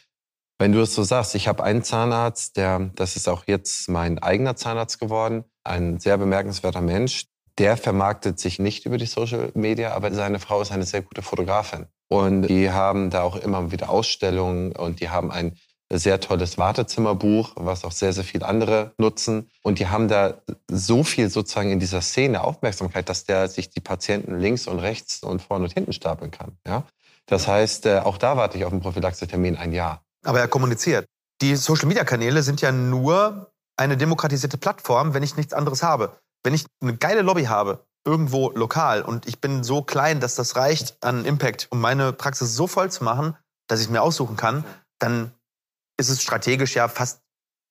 wenn 0.59 0.73
du 0.73 0.81
es 0.81 0.95
so 0.95 1.03
sagst, 1.03 1.35
ich 1.35 1.49
habe 1.49 1.63
einen 1.63 1.83
Zahnarzt, 1.83 2.57
der, 2.57 2.91
das 2.95 3.17
ist 3.17 3.29
auch 3.29 3.45
jetzt 3.47 3.89
mein 3.89 4.19
eigener 4.19 4.57
Zahnarzt 4.57 4.99
geworden, 4.99 5.45
ein 5.65 5.99
sehr 5.99 6.17
bemerkenswerter 6.17 6.81
Mensch, 6.81 7.27
der 7.59 7.77
vermarktet 7.77 8.39
sich 8.39 8.59
nicht 8.59 8.87
über 8.87 8.99
die 8.99 9.07
Social 9.07 9.51
Media, 9.55 9.93
aber 9.93 10.13
seine 10.13 10.39
Frau 10.39 10.61
ist 10.61 10.73
eine 10.73 10.85
sehr 10.85 11.03
gute 11.03 11.23
Fotografin. 11.23 11.87
Und 12.09 12.43
die 12.43 12.71
haben 12.71 13.11
da 13.11 13.23
auch 13.23 13.37
immer 13.37 13.73
wieder 13.73 13.89
Ausstellungen 13.89 14.73
und 14.73 15.01
die 15.01 15.11
haben 15.11 15.31
ein 15.31 15.57
sehr 15.93 16.21
tolles 16.21 16.59
Wartezimmerbuch, 16.59 17.53
was 17.57 17.85
auch 17.85 17.93
sehr, 17.93 18.13
sehr 18.13 18.25
viele 18.25 18.47
andere 18.47 18.93
nutzen. 18.99 19.51
Und 19.63 19.79
die 19.79 19.87
haben 19.89 20.09
da 20.09 20.35
so 20.69 21.05
viel 21.05 21.31
sozusagen 21.31 21.71
in 21.71 21.81
dieser 21.81 22.01
Szene 22.01 22.43
Aufmerksamkeit, 22.43 23.09
dass 23.09 23.25
der 23.25 23.49
sich 23.49 23.71
die 23.71 23.81
Patienten 23.81 24.39
links 24.39 24.67
und 24.67 24.79
rechts 24.79 25.23
und 25.23 25.43
vorne 25.43 25.65
und 25.65 25.73
hinten 25.73 25.93
stapeln 25.93 26.31
kann. 26.31 26.57
Ja? 26.67 26.85
Das 27.27 27.49
heißt, 27.49 27.87
äh, 27.87 27.99
auch 27.99 28.19
da 28.19 28.37
warte 28.37 28.59
ich 28.59 28.65
auf 28.65 28.73
einen 28.73 28.81
Prophylaxetermin 28.81 29.57
ein 29.57 29.73
Jahr. 29.73 30.03
Aber 30.25 30.41
er 30.41 30.49
kommuniziert. 30.49 31.07
Die 31.41 31.57
Social-Media-Kanäle 31.57 32.43
sind 32.43 32.61
ja 32.61 32.73
nur 32.73 33.51
eine 33.77 33.97
demokratisierte 33.97 34.59
Plattform, 34.59 35.15
wenn 35.15 35.23
ich 35.23 35.37
nichts 35.37 35.53
anderes 35.53 35.83
habe. 35.83 36.17
Wenn 36.43 36.55
ich 36.55 36.65
eine 36.81 36.97
geile 36.97 37.23
Lobby 37.23 37.45
habe, 37.45 37.85
irgendwo 38.05 38.51
lokal 38.51 39.03
und 39.03 39.27
ich 39.27 39.41
bin 39.41 39.65
so 39.65 39.83
klein, 39.83 40.21
dass 40.21 40.35
das 40.35 40.57
reicht 40.57 41.03
an 41.03 41.25
Impact, 41.25 41.69
um 41.71 41.81
meine 41.81 42.13
Praxis 42.13 42.55
so 42.55 42.67
voll 42.67 42.91
zu 42.91 43.05
machen, 43.05 43.37
dass 43.69 43.81
ich 43.81 43.87
es 43.87 43.93
mir 43.93 44.03
aussuchen 44.03 44.37
kann, 44.37 44.65
dann 44.99 45.33
ist 45.99 46.11
es 46.11 46.23
strategisch 46.23 46.75
ja 46.75 46.89
fast 46.89 47.23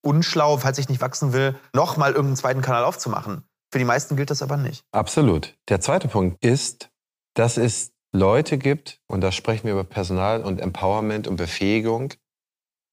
unschlau, 0.04 0.58
falls 0.58 0.78
ich 0.78 0.90
nicht 0.90 1.02
wachsen 1.02 1.34
will, 1.34 1.56
nochmal 1.74 2.12
irgendeinen 2.12 2.38
zweiten 2.38 2.62
Kanal 2.62 2.84
aufzumachen. 2.84 3.44
Für 3.72 3.80
die 3.80 3.86
meisten 3.86 4.16
gilt 4.16 4.30
das 4.30 4.42
aber 4.42 4.58
nicht. 4.58 4.84
Absolut. 4.92 5.56
Der 5.70 5.82
zweite 5.82 6.08
Punkt 6.08 6.44
ist, 6.44 6.90
dass 7.34 7.58
es 7.58 7.92
Leute 8.12 8.58
gibt, 8.58 9.02
und 9.08 9.22
da 9.22 9.32
sprechen 9.32 9.66
wir 9.66 9.74
über 9.74 9.84
Personal 9.84 10.44
und 10.44 10.62
Empowerment 10.62 11.28
und 11.28 11.36
Befähigung. 11.36 12.14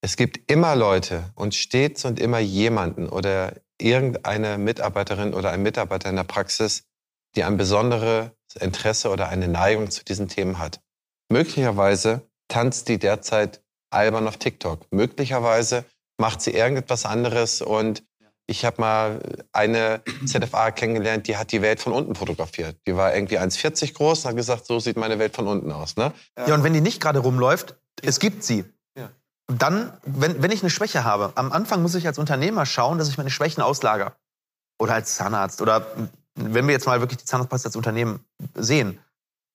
Es 0.03 0.15
gibt 0.17 0.51
immer 0.51 0.75
Leute 0.75 1.31
und 1.35 1.53
stets 1.53 2.05
und 2.05 2.19
immer 2.19 2.39
jemanden 2.39 3.07
oder 3.07 3.53
irgendeine 3.79 4.57
Mitarbeiterin 4.57 5.35
oder 5.35 5.51
ein 5.51 5.61
Mitarbeiter 5.61 6.09
in 6.09 6.15
der 6.15 6.23
Praxis, 6.23 6.85
die 7.35 7.43
ein 7.43 7.57
besonderes 7.57 8.31
Interesse 8.59 9.09
oder 9.09 9.29
eine 9.29 9.47
Neigung 9.47 9.91
zu 9.91 10.03
diesen 10.03 10.27
Themen 10.27 10.59
hat. 10.59 10.81
Möglicherweise 11.29 12.21
tanzt 12.47 12.89
die 12.89 12.99
derzeit 12.99 13.63
albern 13.89 14.27
auf 14.27 14.37
TikTok. 14.37 14.85
Möglicherweise 14.91 15.85
macht 16.17 16.41
sie 16.41 16.51
irgendetwas 16.51 17.05
anderes 17.05 17.61
und 17.61 18.03
Ich 18.51 18.65
habe 18.65 18.81
mal 18.81 19.21
eine 19.53 20.01
ZFA 20.25 20.71
kennengelernt, 20.71 21.27
die 21.27 21.37
hat 21.37 21.53
die 21.53 21.61
Welt 21.61 21.79
von 21.79 21.93
unten 21.93 22.15
fotografiert. 22.15 22.75
Die 22.85 22.97
war 22.97 23.15
irgendwie 23.15 23.39
1,40 23.39 23.93
groß 23.93 24.25
und 24.25 24.29
hat 24.29 24.35
gesagt, 24.35 24.65
so 24.65 24.77
sieht 24.79 24.97
meine 24.97 25.19
Welt 25.19 25.33
von 25.33 25.47
unten 25.47 25.71
aus. 25.71 25.95
Ne? 25.95 26.11
Ja, 26.37 26.53
und 26.55 26.63
wenn 26.63 26.73
die 26.73 26.81
nicht 26.81 26.99
gerade 26.99 27.19
rumläuft, 27.19 27.75
es 28.01 28.19
gibt 28.19 28.43
sie. 28.43 28.65
Dann, 29.47 29.91
wenn, 30.05 30.41
wenn 30.41 30.51
ich 30.51 30.61
eine 30.61 30.69
Schwäche 30.69 31.03
habe, 31.03 31.33
am 31.35 31.51
Anfang 31.51 31.81
muss 31.81 31.95
ich 31.95 32.07
als 32.07 32.19
Unternehmer 32.19 32.65
schauen, 32.65 32.97
dass 32.97 33.09
ich 33.09 33.17
meine 33.17 33.29
Schwächen 33.29 33.61
auslager. 33.61 34.15
Oder 34.79 34.95
als 34.95 35.15
Zahnarzt. 35.15 35.61
Oder 35.61 35.85
wenn 36.35 36.67
wir 36.67 36.73
jetzt 36.73 36.85
mal 36.85 36.99
wirklich 36.99 37.19
die 37.19 37.25
Zahnarztpraxis 37.25 37.67
als 37.67 37.75
Unternehmen 37.75 38.25
sehen, 38.55 38.99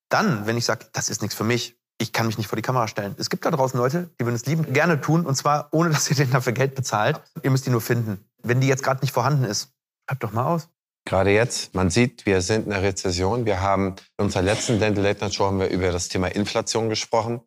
dann, 0.09 0.45
wenn 0.45 0.57
ich 0.57 0.65
sage, 0.65 0.85
das 0.93 1.09
ist 1.09 1.21
nichts 1.21 1.35
für 1.35 1.43
mich, 1.43 1.77
ich 1.99 2.13
kann 2.13 2.27
mich 2.27 2.37
nicht 2.37 2.47
vor 2.47 2.55
die 2.55 2.61
Kamera 2.61 2.87
stellen. 2.87 3.15
Es 3.17 3.29
gibt 3.29 3.45
da 3.45 3.51
draußen 3.51 3.79
Leute, 3.79 4.09
die 4.19 4.25
würden 4.25 4.35
es 4.35 4.45
lieben 4.45 4.71
gerne 4.71 5.01
tun 5.01 5.25
und 5.25 5.35
zwar 5.35 5.69
ohne, 5.71 5.89
dass 5.91 6.09
ihr 6.09 6.15
denen 6.15 6.31
dafür 6.31 6.53
Geld 6.53 6.75
bezahlt. 6.75 7.21
Ihr 7.43 7.51
müsst 7.51 7.65
die 7.65 7.71
nur 7.71 7.81
finden. 7.81 8.23
Wenn 8.43 8.61
die 8.61 8.67
jetzt 8.67 8.83
gerade 8.83 9.01
nicht 9.01 9.13
vorhanden 9.13 9.43
ist, 9.43 9.69
schreibt 10.07 10.23
doch 10.23 10.31
mal 10.31 10.45
aus. 10.45 10.69
Gerade 11.05 11.31
jetzt, 11.31 11.73
man 11.73 11.89
sieht, 11.89 12.25
wir 12.25 12.41
sind 12.41 12.67
in 12.67 12.73
einer 12.73 12.83
Rezession. 12.83 13.45
Wir 13.45 13.61
haben 13.61 13.95
in 14.17 14.25
unserer 14.25 14.43
letzten 14.43 14.79
Dental 14.79 15.03
Late 15.03 15.21
Night 15.21 15.33
Show 15.33 15.45
haben 15.45 15.59
wir 15.59 15.69
über 15.69 15.91
das 15.91 16.09
Thema 16.09 16.27
Inflation 16.27 16.89
gesprochen. 16.89 17.41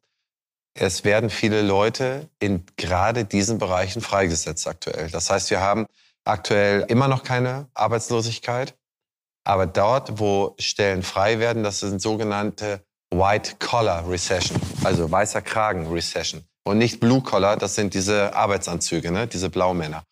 Es 0.74 1.04
werden 1.04 1.28
viele 1.28 1.60
Leute 1.60 2.30
in 2.38 2.64
gerade 2.76 3.24
diesen 3.26 3.58
Bereichen 3.58 4.00
freigesetzt 4.00 4.66
aktuell. 4.66 5.10
Das 5.10 5.28
heißt, 5.28 5.50
wir 5.50 5.60
haben 5.60 5.86
aktuell 6.24 6.86
immer 6.88 7.06
noch 7.06 7.22
keine 7.22 7.68
Arbeitslosigkeit. 7.74 8.74
Aber 9.50 9.66
dort, 9.66 10.20
wo 10.20 10.54
Stellen 10.60 11.02
frei 11.02 11.40
werden, 11.40 11.64
das 11.64 11.80
sind 11.80 12.00
sogenannte 12.00 12.84
White 13.12 13.56
Collar 13.58 14.08
Recession, 14.08 14.56
also 14.84 15.10
weißer 15.10 15.42
Kragen 15.42 15.88
Recession. 15.88 16.44
Und 16.62 16.78
nicht 16.78 17.00
Blue 17.00 17.20
Collar, 17.20 17.56
das 17.56 17.74
sind 17.74 17.94
diese 17.94 18.32
Arbeitsanzüge, 18.32 19.10
ne? 19.10 19.26
diese 19.26 19.50
Blaumänner. 19.50 20.04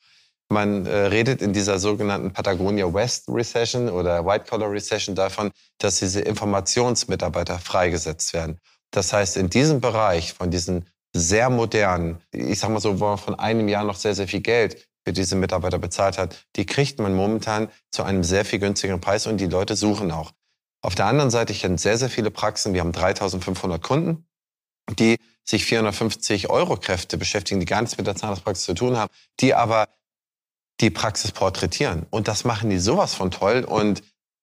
Man 0.48 0.86
äh, 0.86 0.90
redet 0.90 1.40
in 1.40 1.52
dieser 1.52 1.78
sogenannten 1.78 2.32
Patagonia 2.32 2.92
West 2.92 3.28
Recession 3.28 3.88
oder 3.88 4.26
White 4.26 4.46
Collar 4.50 4.72
Recession 4.72 5.14
davon, 5.14 5.52
dass 5.78 6.00
diese 6.00 6.20
Informationsmitarbeiter 6.20 7.60
freigesetzt 7.60 8.34
werden. 8.34 8.58
Das 8.90 9.12
heißt, 9.12 9.36
in 9.36 9.48
diesem 9.48 9.80
Bereich 9.80 10.32
von 10.32 10.50
diesen 10.50 10.86
sehr 11.14 11.48
modernen, 11.48 12.20
ich 12.32 12.58
sag 12.58 12.70
mal 12.70 12.80
so, 12.80 12.98
wo 12.98 13.04
man 13.04 13.18
von 13.18 13.38
einem 13.38 13.68
Jahr 13.68 13.84
noch 13.84 13.94
sehr, 13.94 14.16
sehr 14.16 14.26
viel 14.26 14.40
Geld 14.40 14.87
für 15.08 15.12
diese 15.14 15.36
Mitarbeiter 15.36 15.78
bezahlt 15.78 16.18
hat, 16.18 16.44
die 16.56 16.66
kriegt 16.66 16.98
man 16.98 17.14
momentan 17.14 17.70
zu 17.90 18.02
einem 18.02 18.22
sehr 18.22 18.44
viel 18.44 18.58
günstigeren 18.58 19.00
Preis 19.00 19.26
und 19.26 19.38
die 19.38 19.46
Leute 19.46 19.74
suchen 19.74 20.10
auch. 20.10 20.32
Auf 20.82 20.94
der 20.94 21.06
anderen 21.06 21.30
Seite, 21.30 21.50
ich 21.54 21.62
kenne 21.62 21.78
sehr, 21.78 21.96
sehr 21.96 22.10
viele 22.10 22.30
Praxen. 22.30 22.74
Wir 22.74 22.82
haben 22.82 22.92
3500 22.92 23.82
Kunden, 23.82 24.26
die 24.98 25.16
sich 25.44 25.64
450 25.64 26.50
Euro 26.50 26.76
Kräfte 26.76 27.16
beschäftigen, 27.16 27.58
die 27.58 27.64
gar 27.64 27.80
nichts 27.80 27.96
mit 27.96 28.06
der 28.06 28.16
Zahnarztpraxis 28.16 28.66
zu 28.66 28.74
tun 28.74 28.98
haben, 28.98 29.10
die 29.40 29.54
aber 29.54 29.88
die 30.82 30.90
Praxis 30.90 31.32
porträtieren. 31.32 32.04
Und 32.10 32.28
das 32.28 32.44
machen 32.44 32.68
die 32.68 32.78
sowas 32.78 33.14
von 33.14 33.30
toll 33.30 33.64
und 33.64 34.02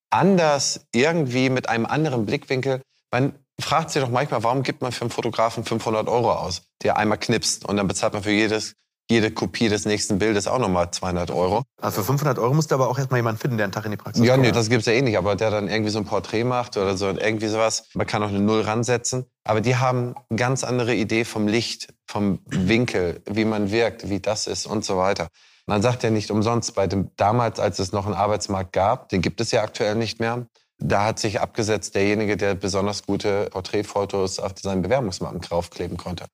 anders 0.09 0.87
irgendwie 0.93 1.51
mit 1.51 1.69
einem 1.69 1.85
anderen 1.85 2.25
Blickwinkel. 2.25 2.81
Man 3.11 3.37
fragt 3.61 3.91
sich 3.91 4.01
doch 4.01 4.09
manchmal, 4.09 4.41
warum 4.41 4.63
gibt 4.63 4.81
man 4.81 4.91
für 4.91 5.01
einen 5.01 5.11
Fotografen 5.11 5.63
500 5.63 6.07
Euro 6.07 6.31
aus, 6.33 6.63
der 6.81 6.97
einmal 6.97 7.19
knipst 7.19 7.65
und 7.65 7.77
dann 7.77 7.87
bezahlt 7.87 8.13
man 8.13 8.23
für 8.23 8.31
jedes 8.31 8.73
jede 9.09 9.31
Kopie 9.31 9.69
des 9.69 9.85
nächsten 9.85 10.17
Bildes 10.17 10.47
auch 10.47 10.57
nochmal 10.57 10.91
200 10.91 11.31
Euro. 11.31 11.63
Also 11.79 12.01
für 12.01 12.07
500 12.07 12.39
Euro 12.39 12.53
musst 12.53 12.71
du 12.71 12.75
aber 12.75 12.89
auch 12.89 12.97
erstmal 12.97 13.19
jemanden 13.19 13.39
finden, 13.39 13.57
der 13.57 13.65
einen 13.65 13.73
Tag 13.73 13.85
in 13.85 13.91
die 13.91 13.97
Praxis 13.97 14.19
kommt. 14.19 14.27
Ja, 14.27 14.37
nee, 14.37 14.51
das 14.51 14.69
gibt's 14.69 14.87
ja 14.87 14.93
eh 14.93 15.01
nicht, 15.01 15.17
aber 15.17 15.35
der 15.35 15.51
dann 15.51 15.67
irgendwie 15.67 15.91
so 15.91 15.99
ein 15.99 16.05
Porträt 16.05 16.43
macht 16.43 16.77
oder 16.77 16.97
so 16.97 17.07
irgendwie 17.07 17.47
sowas. 17.47 17.87
Man 17.93 18.07
kann 18.07 18.23
auch 18.23 18.29
eine 18.29 18.39
Null 18.39 18.61
ransetzen. 18.61 19.25
Aber 19.43 19.61
die 19.61 19.75
haben 19.75 20.15
eine 20.29 20.37
ganz 20.37 20.63
andere 20.63 20.95
Idee 20.95 21.23
vom 21.23 21.47
Licht, 21.47 21.93
vom 22.07 22.39
Winkel, 22.45 23.21
wie 23.29 23.45
man 23.45 23.71
wirkt, 23.71 24.09
wie 24.09 24.19
das 24.19 24.47
ist 24.47 24.65
und 24.65 24.83
so 24.83 24.97
weiter. 24.97 25.27
Man 25.67 25.81
sagt 25.81 26.03
ja 26.03 26.09
nicht 26.09 26.31
umsonst, 26.31 26.75
bei 26.75 26.87
dem, 26.87 27.11
damals, 27.15 27.59
als 27.59 27.79
es 27.79 27.91
noch 27.91 28.05
einen 28.05 28.15
Arbeitsmarkt 28.15 28.73
gab, 28.73 29.09
den 29.09 29.21
gibt 29.21 29.39
es 29.41 29.51
ja 29.51 29.63
aktuell 29.63 29.95
nicht 29.95 30.19
mehr, 30.19 30.47
da 30.77 31.05
hat 31.05 31.19
sich 31.19 31.39
abgesetzt 31.39 31.95
derjenige, 31.95 32.37
der 32.37 32.55
besonders 32.55 33.05
gute 33.05 33.49
Porträtfotos 33.51 34.39
auf 34.39 34.53
seinen 34.61 34.81
Bewerbungsmappen 34.81 35.41
draufkleben 35.41 35.97
konnte. 35.97 36.25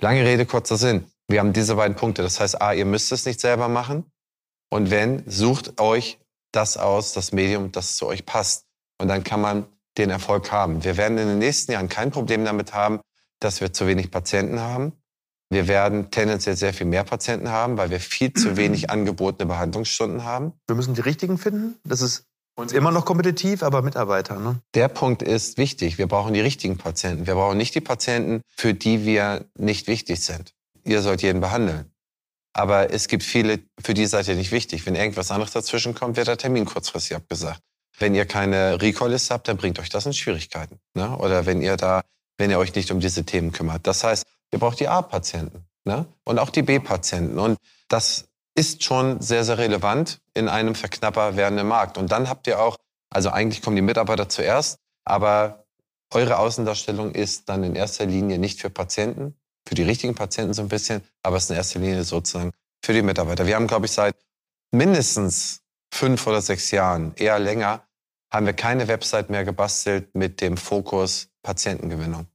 Lange 0.00 0.24
Rede, 0.24 0.46
kurzer 0.46 0.76
Sinn. 0.76 1.04
Wir 1.28 1.40
haben 1.40 1.52
diese 1.52 1.76
beiden 1.76 1.96
Punkte. 1.96 2.22
Das 2.22 2.40
heißt, 2.40 2.60
A, 2.60 2.72
ihr 2.72 2.84
müsst 2.84 3.10
es 3.12 3.24
nicht 3.24 3.40
selber 3.40 3.68
machen. 3.68 4.04
Und 4.70 4.90
wenn, 4.90 5.22
sucht 5.26 5.80
euch 5.80 6.18
das 6.52 6.76
aus, 6.76 7.12
das 7.12 7.32
Medium, 7.32 7.72
das 7.72 7.96
zu 7.96 8.06
euch 8.06 8.26
passt. 8.26 8.64
Und 9.00 9.08
dann 9.08 9.24
kann 9.24 9.40
man 9.40 9.66
den 9.98 10.10
Erfolg 10.10 10.52
haben. 10.52 10.84
Wir 10.84 10.96
werden 10.96 11.18
in 11.18 11.28
den 11.28 11.38
nächsten 11.38 11.72
Jahren 11.72 11.88
kein 11.88 12.10
Problem 12.10 12.44
damit 12.44 12.74
haben, 12.74 13.00
dass 13.40 13.60
wir 13.60 13.72
zu 13.72 13.86
wenig 13.86 14.10
Patienten 14.10 14.60
haben. 14.60 14.92
Wir 15.50 15.68
werden 15.68 16.10
tendenziell 16.10 16.56
sehr 16.56 16.74
viel 16.74 16.86
mehr 16.86 17.04
Patienten 17.04 17.50
haben, 17.50 17.76
weil 17.76 17.90
wir 17.90 18.00
viel 18.00 18.32
zu 18.32 18.56
wenig 18.56 18.90
angebotene 18.90 19.46
Behandlungsstunden 19.46 20.24
haben. 20.24 20.52
Wir 20.66 20.76
müssen 20.76 20.94
die 20.94 21.00
richtigen 21.00 21.38
finden. 21.38 21.76
Das 21.84 22.00
ist 22.00 22.24
und 22.56 22.72
immer 22.72 22.92
noch 22.92 23.04
kompetitiv, 23.04 23.64
aber 23.64 23.82
Mitarbeiter. 23.82 24.38
Ne? 24.38 24.60
Der 24.74 24.86
Punkt 24.86 25.22
ist 25.22 25.58
wichtig. 25.58 25.98
Wir 25.98 26.06
brauchen 26.06 26.34
die 26.34 26.40
richtigen 26.40 26.78
Patienten. 26.78 27.26
Wir 27.26 27.34
brauchen 27.34 27.58
nicht 27.58 27.74
die 27.74 27.80
Patienten, 27.80 28.42
für 28.56 28.74
die 28.74 29.04
wir 29.04 29.44
nicht 29.58 29.88
wichtig 29.88 30.22
sind 30.22 30.54
ihr 30.84 31.02
sollt 31.02 31.22
jeden 31.22 31.40
behandeln. 31.40 31.90
Aber 32.52 32.92
es 32.92 33.08
gibt 33.08 33.24
viele, 33.24 33.60
für 33.82 33.94
die 33.94 34.06
seid 34.06 34.28
ihr 34.28 34.36
nicht 34.36 34.52
wichtig. 34.52 34.86
Wenn 34.86 34.94
irgendwas 34.94 35.30
anderes 35.30 35.52
dazwischen 35.52 35.94
kommt, 35.94 36.16
wird 36.16 36.28
der 36.28 36.38
Termin 36.38 36.64
kurzfristig 36.64 37.16
abgesagt. 37.16 37.60
Wenn 37.98 38.14
ihr 38.14 38.26
keine 38.26 38.80
Recall-Liste 38.80 39.34
habt, 39.34 39.48
dann 39.48 39.56
bringt 39.56 39.78
euch 39.78 39.88
das 39.88 40.06
in 40.06 40.12
Schwierigkeiten. 40.12 40.78
Ne? 40.94 41.16
Oder 41.18 41.46
wenn 41.46 41.62
ihr 41.62 41.76
da, 41.76 42.02
wenn 42.38 42.50
ihr 42.50 42.58
euch 42.58 42.74
nicht 42.74 42.90
um 42.90 43.00
diese 43.00 43.24
Themen 43.24 43.52
kümmert. 43.52 43.86
Das 43.86 44.04
heißt, 44.04 44.24
ihr 44.52 44.58
braucht 44.58 44.78
die 44.80 44.88
A-Patienten 44.88 45.64
ne? 45.84 46.06
und 46.24 46.38
auch 46.38 46.50
die 46.50 46.62
B-Patienten. 46.62 47.38
Und 47.38 47.58
das 47.88 48.26
ist 48.54 48.84
schon 48.84 49.20
sehr, 49.20 49.44
sehr 49.44 49.58
relevant 49.58 50.20
in 50.32 50.48
einem 50.48 50.74
verknapper 50.74 51.36
werdenden 51.36 51.66
Markt. 51.66 51.98
Und 51.98 52.12
dann 52.12 52.28
habt 52.28 52.46
ihr 52.46 52.60
auch, 52.60 52.76
also 53.10 53.30
eigentlich 53.30 53.62
kommen 53.62 53.76
die 53.76 53.82
Mitarbeiter 53.82 54.28
zuerst, 54.28 54.78
aber 55.04 55.64
eure 56.10 56.38
Außendarstellung 56.38 57.12
ist 57.12 57.48
dann 57.48 57.64
in 57.64 57.74
erster 57.74 58.06
Linie 58.06 58.38
nicht 58.38 58.60
für 58.60 58.70
Patienten, 58.70 59.34
für 59.66 59.74
die 59.74 59.82
richtigen 59.82 60.14
Patienten 60.14 60.54
so 60.54 60.62
ein 60.62 60.68
bisschen, 60.68 61.02
aber 61.22 61.36
es 61.36 61.44
ist 61.44 61.50
in 61.50 61.56
erster 61.56 61.78
Linie 61.80 62.04
sozusagen 62.04 62.52
für 62.84 62.92
die 62.92 63.02
Mitarbeiter. 63.02 63.46
Wir 63.46 63.56
haben, 63.56 63.66
glaube 63.66 63.86
ich, 63.86 63.92
seit 63.92 64.16
mindestens 64.70 65.60
fünf 65.92 66.26
oder 66.26 66.42
sechs 66.42 66.70
Jahren, 66.70 67.12
eher 67.16 67.38
länger, 67.38 67.86
haben 68.32 68.46
wir 68.46 68.52
keine 68.52 68.88
Website 68.88 69.30
mehr 69.30 69.44
gebastelt 69.44 70.14
mit 70.14 70.40
dem 70.40 70.56
Fokus 70.56 71.28
Patientengewinnung. 71.42 72.26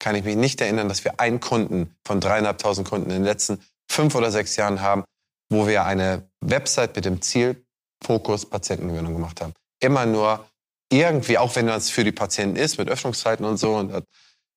Kann 0.00 0.16
ich 0.16 0.24
mich 0.24 0.36
nicht 0.36 0.60
erinnern, 0.60 0.88
dass 0.88 1.04
wir 1.04 1.20
einen 1.20 1.40
Kunden 1.40 1.94
von 2.04 2.20
dreieinhalbtausend 2.20 2.88
Kunden 2.88 3.10
in 3.10 3.16
den 3.16 3.24
letzten 3.24 3.64
fünf 3.88 4.14
oder 4.16 4.30
sechs 4.30 4.56
Jahren 4.56 4.80
haben, 4.80 5.04
wo 5.50 5.66
wir 5.66 5.84
eine 5.84 6.28
Website 6.40 6.96
mit 6.96 7.04
dem 7.04 7.22
Ziel 7.22 7.64
Fokus 8.02 8.44
Patientengewinnung 8.44 9.14
gemacht 9.14 9.40
haben. 9.40 9.54
Immer 9.80 10.06
nur 10.06 10.44
irgendwie, 10.90 11.38
auch 11.38 11.54
wenn 11.56 11.66
das 11.66 11.88
für 11.90 12.04
die 12.04 12.12
Patienten 12.12 12.56
ist, 12.56 12.76
mit 12.76 12.88
Öffnungszeiten 12.88 13.46
und 13.46 13.56
so, 13.56 13.76
und 13.76 13.92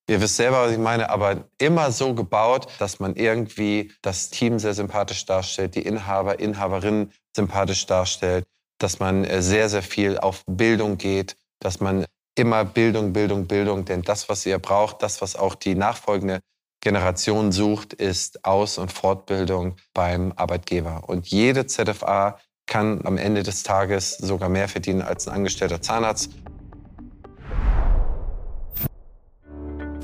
Ihr 0.10 0.22
wisst 0.22 0.38
selber, 0.38 0.66
was 0.66 0.72
ich 0.72 0.78
meine, 0.78 1.10
aber 1.10 1.44
immer 1.58 1.92
so 1.92 2.14
gebaut, 2.14 2.68
dass 2.80 3.00
man 3.00 3.16
irgendwie 3.16 3.92
das 4.02 4.30
Team 4.30 4.58
sehr 4.58 4.74
sympathisch 4.74 5.26
darstellt, 5.26 5.76
die 5.76 5.82
Inhaber, 5.82 6.40
Inhaberinnen 6.40 7.12
sympathisch 7.36 7.86
darstellt, 7.86 8.46
dass 8.80 9.00
man 9.00 9.26
äh, 9.26 9.42
sehr, 9.42 9.68
sehr 9.68 9.84
viel 9.84 10.18
auf 10.18 10.44
Bildung 10.48 10.98
geht, 10.98 11.36
dass 11.60 11.82
man 11.82 12.06
immer 12.36 12.64
Bildung, 12.64 13.12
Bildung, 13.12 13.48
Bildung, 13.48 13.84
denn 13.84 14.02
das, 14.02 14.30
was 14.30 14.46
ihr 14.46 14.60
braucht, 14.60 15.04
das, 15.04 15.22
was 15.22 15.36
auch 15.36 15.56
die 15.56 15.76
nachfolgende 15.76 16.40
Generation 16.82 17.52
sucht, 17.52 17.94
ist 17.94 18.46
Aus- 18.46 18.78
und 18.78 18.94
Fortbildung 18.94 19.76
beim 19.94 20.32
Arbeitgeber. 20.36 21.04
Und 21.08 21.28
jede 21.28 21.66
ZFA 21.66 22.40
kann 22.68 23.06
am 23.06 23.18
Ende 23.18 23.44
des 23.44 23.64
Tages 23.64 24.18
sogar 24.18 24.48
mehr 24.48 24.70
verdienen 24.70 25.02
als 25.02 25.28
ein 25.28 25.34
angestellter 25.34 25.82
Zahnarzt. 25.82 26.30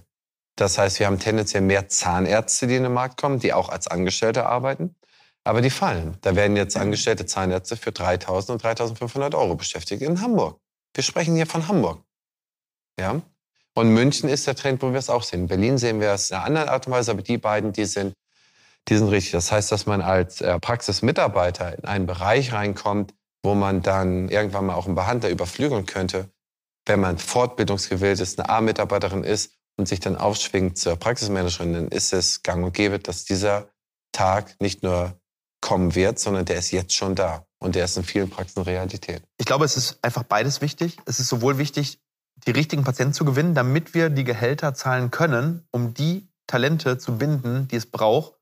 Das 0.55 0.77
heißt, 0.77 0.99
wir 0.99 1.07
haben 1.07 1.19
tendenziell 1.19 1.61
mehr 1.61 1.89
Zahnärzte, 1.89 2.67
die 2.67 2.75
in 2.75 2.83
den 2.83 2.93
Markt 2.93 3.19
kommen, 3.19 3.39
die 3.39 3.53
auch 3.53 3.69
als 3.69 3.87
Angestellte 3.87 4.45
arbeiten. 4.45 4.95
Aber 5.43 5.61
die 5.61 5.69
fallen. 5.69 6.17
Da 6.21 6.35
werden 6.35 6.57
jetzt 6.57 6.75
angestellte 6.75 7.25
Zahnärzte 7.25 7.77
für 7.77 7.91
3.000 7.91 8.51
und 8.51 8.63
3.500 8.63 9.35
Euro 9.35 9.55
beschäftigt 9.55 10.01
in 10.01 10.21
Hamburg. 10.21 10.59
Wir 10.93 11.03
sprechen 11.03 11.35
hier 11.35 11.45
von 11.45 11.67
Hamburg. 11.67 12.03
Ja? 12.99 13.21
Und 13.75 13.89
München 13.89 14.29
ist 14.29 14.47
der 14.47 14.55
Trend, 14.55 14.81
wo 14.81 14.91
wir 14.91 14.99
es 14.99 15.09
auch 15.09 15.23
sehen. 15.23 15.41
In 15.41 15.47
Berlin 15.47 15.77
sehen 15.77 15.99
wir 15.99 16.11
es 16.11 16.31
in 16.31 16.37
einer 16.37 16.45
anderen 16.45 16.69
Art 16.69 16.87
und 16.87 16.93
Weise, 16.93 17.11
aber 17.11 17.21
die 17.21 17.37
beiden, 17.37 17.73
die 17.73 17.85
sind, 17.85 18.15
die 18.87 18.95
sind 18.95 19.09
richtig. 19.09 19.33
Das 19.33 19.51
heißt, 19.51 19.71
dass 19.71 19.85
man 19.85 20.01
als 20.01 20.41
äh, 20.41 20.57
Praxismitarbeiter 20.59 21.77
in 21.77 21.83
einen 21.83 22.05
Bereich 22.05 22.53
reinkommt, 22.53 23.13
wo 23.43 23.53
man 23.53 23.81
dann 23.81 24.29
irgendwann 24.29 24.65
mal 24.65 24.75
auch 24.75 24.85
einen 24.85 24.95
Behandler 24.95 25.29
überflügeln 25.29 25.85
könnte, 25.85 26.29
wenn 26.85 26.99
man 26.99 27.17
fortbildungsgewillt 27.17 28.19
ist, 28.19 28.39
eine 28.39 28.49
A-Mitarbeiterin 28.49 29.23
ist 29.23 29.53
und 29.77 29.87
sich 29.87 29.99
dann 29.99 30.15
aufschwingt 30.15 30.77
zur 30.77 30.95
Praxismanagerin, 30.95 31.73
dann 31.73 31.87
ist 31.89 32.13
es 32.13 32.43
gang 32.43 32.63
und 32.63 32.73
gäbe, 32.73 32.99
dass 32.99 33.25
dieser 33.25 33.69
Tag 34.11 34.55
nicht 34.59 34.83
nur 34.83 35.19
kommen 35.61 35.95
wird, 35.95 36.19
sondern 36.19 36.45
der 36.45 36.57
ist 36.57 36.71
jetzt 36.71 36.93
schon 36.93 37.15
da. 37.15 37.45
Und 37.59 37.75
der 37.75 37.85
ist 37.85 37.97
in 37.97 38.03
vielen 38.03 38.29
Praxen 38.29 38.61
Realität. 38.61 39.23
Ich 39.37 39.45
glaube, 39.45 39.65
es 39.65 39.75
ist 39.75 39.97
einfach 40.03 40.23
beides 40.23 40.61
wichtig. 40.61 40.97
Es 41.05 41.19
ist 41.19 41.27
sowohl 41.27 41.57
wichtig, 41.57 41.99
die 42.45 42.51
richtigen 42.51 42.83
Patienten 42.83 43.13
zu 43.13 43.25
gewinnen, 43.25 43.55
damit 43.55 43.93
wir 43.93 44.09
die 44.09 44.23
Gehälter 44.23 44.73
zahlen 44.73 45.09
können, 45.09 45.67
um 45.71 45.93
die 45.93 46.27
Talente 46.47 46.97
zu 46.97 47.17
binden, 47.17 47.67
die 47.67 47.77
es 47.77 47.87
braucht, 47.87 48.33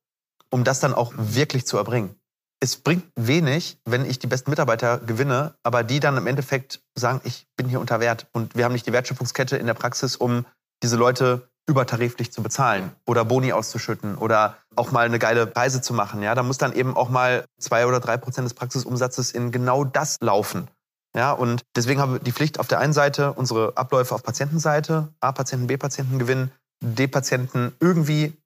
um 0.49 0.63
das 0.63 0.79
dann 0.81 0.93
auch 0.93 1.13
wirklich 1.15 1.65
zu 1.65 1.77
erbringen. 1.77 2.15
Es 2.63 2.77
bringt 2.77 3.03
wenig, 3.17 3.77
wenn 3.83 4.05
ich 4.05 4.19
die 4.19 4.27
besten 4.27 4.49
Mitarbeiter 4.49 4.97
gewinne, 4.99 5.53
aber 5.63 5.83
die 5.83 5.99
dann 5.99 6.15
im 6.15 6.27
Endeffekt 6.27 6.79
sagen, 6.97 7.19
ich 7.25 7.45
bin 7.57 7.67
hier 7.67 7.81
unter 7.81 7.99
Wert 7.99 8.27
und 8.31 8.55
wir 8.55 8.63
haben 8.63 8.71
nicht 8.71 8.87
die 8.87 8.93
Wertschöpfungskette 8.93 9.57
in 9.57 9.65
der 9.65 9.73
Praxis, 9.73 10.15
um 10.15 10.45
diese 10.81 10.95
Leute 10.95 11.49
übertariflich 11.69 12.31
zu 12.31 12.41
bezahlen 12.41 12.93
oder 13.05 13.25
Boni 13.25 13.51
auszuschütten 13.51 14.15
oder 14.15 14.55
auch 14.77 14.93
mal 14.93 15.05
eine 15.05 15.19
geile 15.19 15.53
Reise 15.53 15.81
zu 15.81 15.93
machen. 15.93 16.21
Ja, 16.21 16.35
da 16.35 16.43
muss 16.43 16.57
dann 16.57 16.71
eben 16.71 16.95
auch 16.95 17.09
mal 17.09 17.43
zwei 17.59 17.85
oder 17.85 17.99
drei 17.99 18.15
Prozent 18.15 18.45
des 18.45 18.53
Praxisumsatzes 18.53 19.31
in 19.31 19.51
genau 19.51 19.83
das 19.83 20.15
laufen. 20.21 20.69
Ja, 21.13 21.33
und 21.33 21.63
deswegen 21.75 21.99
haben 21.99 22.13
wir 22.13 22.19
die 22.19 22.31
Pflicht 22.31 22.61
auf 22.61 22.69
der 22.69 22.79
einen 22.79 22.93
Seite, 22.93 23.33
unsere 23.33 23.75
Abläufe 23.75 24.15
auf 24.15 24.23
Patientenseite, 24.23 25.09
A-Patienten, 25.19 25.67
B-Patienten 25.67 26.17
gewinnen, 26.17 26.49
D-Patienten 26.81 27.75
irgendwie 27.81 28.37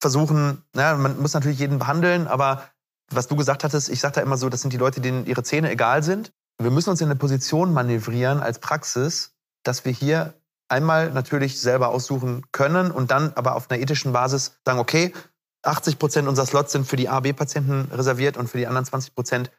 versuchen, 0.00 0.62
ja, 0.76 0.94
man 0.94 1.20
muss 1.20 1.34
natürlich 1.34 1.58
jeden 1.58 1.80
behandeln, 1.80 2.28
aber 2.28 2.62
was 3.10 3.28
du 3.28 3.36
gesagt 3.36 3.64
hattest, 3.64 3.88
ich 3.88 4.00
sage 4.00 4.16
da 4.16 4.20
immer 4.20 4.36
so, 4.36 4.48
das 4.48 4.62
sind 4.62 4.72
die 4.72 4.78
Leute, 4.78 5.00
denen 5.00 5.26
ihre 5.26 5.42
Zähne 5.42 5.70
egal 5.70 6.02
sind. 6.02 6.32
Wir 6.60 6.70
müssen 6.70 6.90
uns 6.90 7.00
in 7.00 7.08
eine 7.08 7.16
Position 7.16 7.72
manövrieren 7.72 8.40
als 8.40 8.58
Praxis, 8.58 9.34
dass 9.62 9.84
wir 9.84 9.92
hier 9.92 10.34
einmal 10.68 11.10
natürlich 11.12 11.60
selber 11.60 11.88
aussuchen 11.88 12.44
können 12.52 12.90
und 12.90 13.10
dann 13.10 13.32
aber 13.34 13.54
auf 13.54 13.70
einer 13.70 13.80
ethischen 13.80 14.12
Basis 14.12 14.58
sagen, 14.64 14.78
okay, 14.78 15.12
80 15.62 15.98
Prozent 15.98 16.28
unserer 16.28 16.46
Slots 16.46 16.72
sind 16.72 16.86
für 16.86 16.96
die 16.96 17.08
A, 17.08 17.20
B-Patienten 17.20 17.88
reserviert 17.92 18.36
und 18.36 18.48
für 18.48 18.58
die 18.58 18.66
anderen 18.66 18.84
20 18.84 19.14
Prozent 19.14 19.50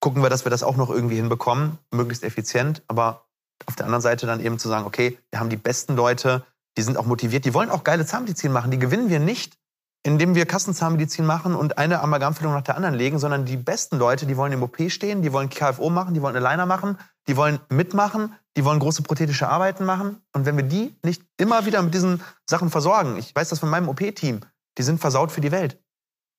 gucken 0.00 0.22
wir, 0.22 0.30
dass 0.30 0.44
wir 0.44 0.50
das 0.50 0.62
auch 0.62 0.76
noch 0.76 0.90
irgendwie 0.90 1.16
hinbekommen, 1.16 1.78
möglichst 1.92 2.24
effizient. 2.24 2.82
Aber 2.88 3.26
auf 3.66 3.76
der 3.76 3.86
anderen 3.86 4.02
Seite 4.02 4.26
dann 4.26 4.40
eben 4.40 4.58
zu 4.58 4.68
sagen, 4.68 4.86
okay, 4.86 5.18
wir 5.30 5.40
haben 5.40 5.50
die 5.50 5.56
besten 5.56 5.94
Leute, 5.94 6.44
die 6.76 6.82
sind 6.82 6.96
auch 6.96 7.04
motiviert, 7.04 7.44
die 7.44 7.54
wollen 7.54 7.70
auch 7.70 7.84
geile 7.84 8.06
Zahnmedizin 8.06 8.52
machen. 8.52 8.70
Die 8.70 8.78
gewinnen 8.78 9.10
wir 9.10 9.20
nicht, 9.20 9.58
indem 10.02 10.34
wir 10.34 10.46
Kassenzahnmedizin 10.46 11.26
machen 11.26 11.54
und 11.54 11.76
eine 11.78 12.00
Amalgamfüllung 12.00 12.54
nach 12.54 12.62
der 12.62 12.76
anderen 12.76 12.94
legen, 12.94 13.18
sondern 13.18 13.44
die 13.44 13.56
besten 13.56 13.98
Leute, 13.98 14.26
die 14.26 14.36
wollen 14.36 14.52
im 14.52 14.62
OP 14.62 14.78
stehen, 14.90 15.22
die 15.22 15.32
wollen 15.32 15.50
KFO 15.50 15.90
machen, 15.90 16.14
die 16.14 16.22
wollen 16.22 16.36
Aligner 16.36 16.66
machen, 16.66 16.98
die 17.28 17.36
wollen 17.36 17.60
mitmachen, 17.68 18.34
die 18.56 18.64
wollen 18.64 18.78
große 18.78 19.02
prothetische 19.02 19.48
Arbeiten 19.48 19.84
machen. 19.84 20.22
Und 20.32 20.46
wenn 20.46 20.56
wir 20.56 20.64
die 20.64 20.96
nicht 21.04 21.22
immer 21.36 21.66
wieder 21.66 21.82
mit 21.82 21.92
diesen 21.92 22.22
Sachen 22.48 22.70
versorgen, 22.70 23.16
ich 23.16 23.34
weiß 23.34 23.50
das 23.50 23.58
von 23.58 23.68
meinem 23.68 23.88
OP-Team, 23.88 24.40
die 24.78 24.82
sind 24.82 25.00
versaut 25.00 25.32
für 25.32 25.42
die 25.42 25.52
Welt. 25.52 25.82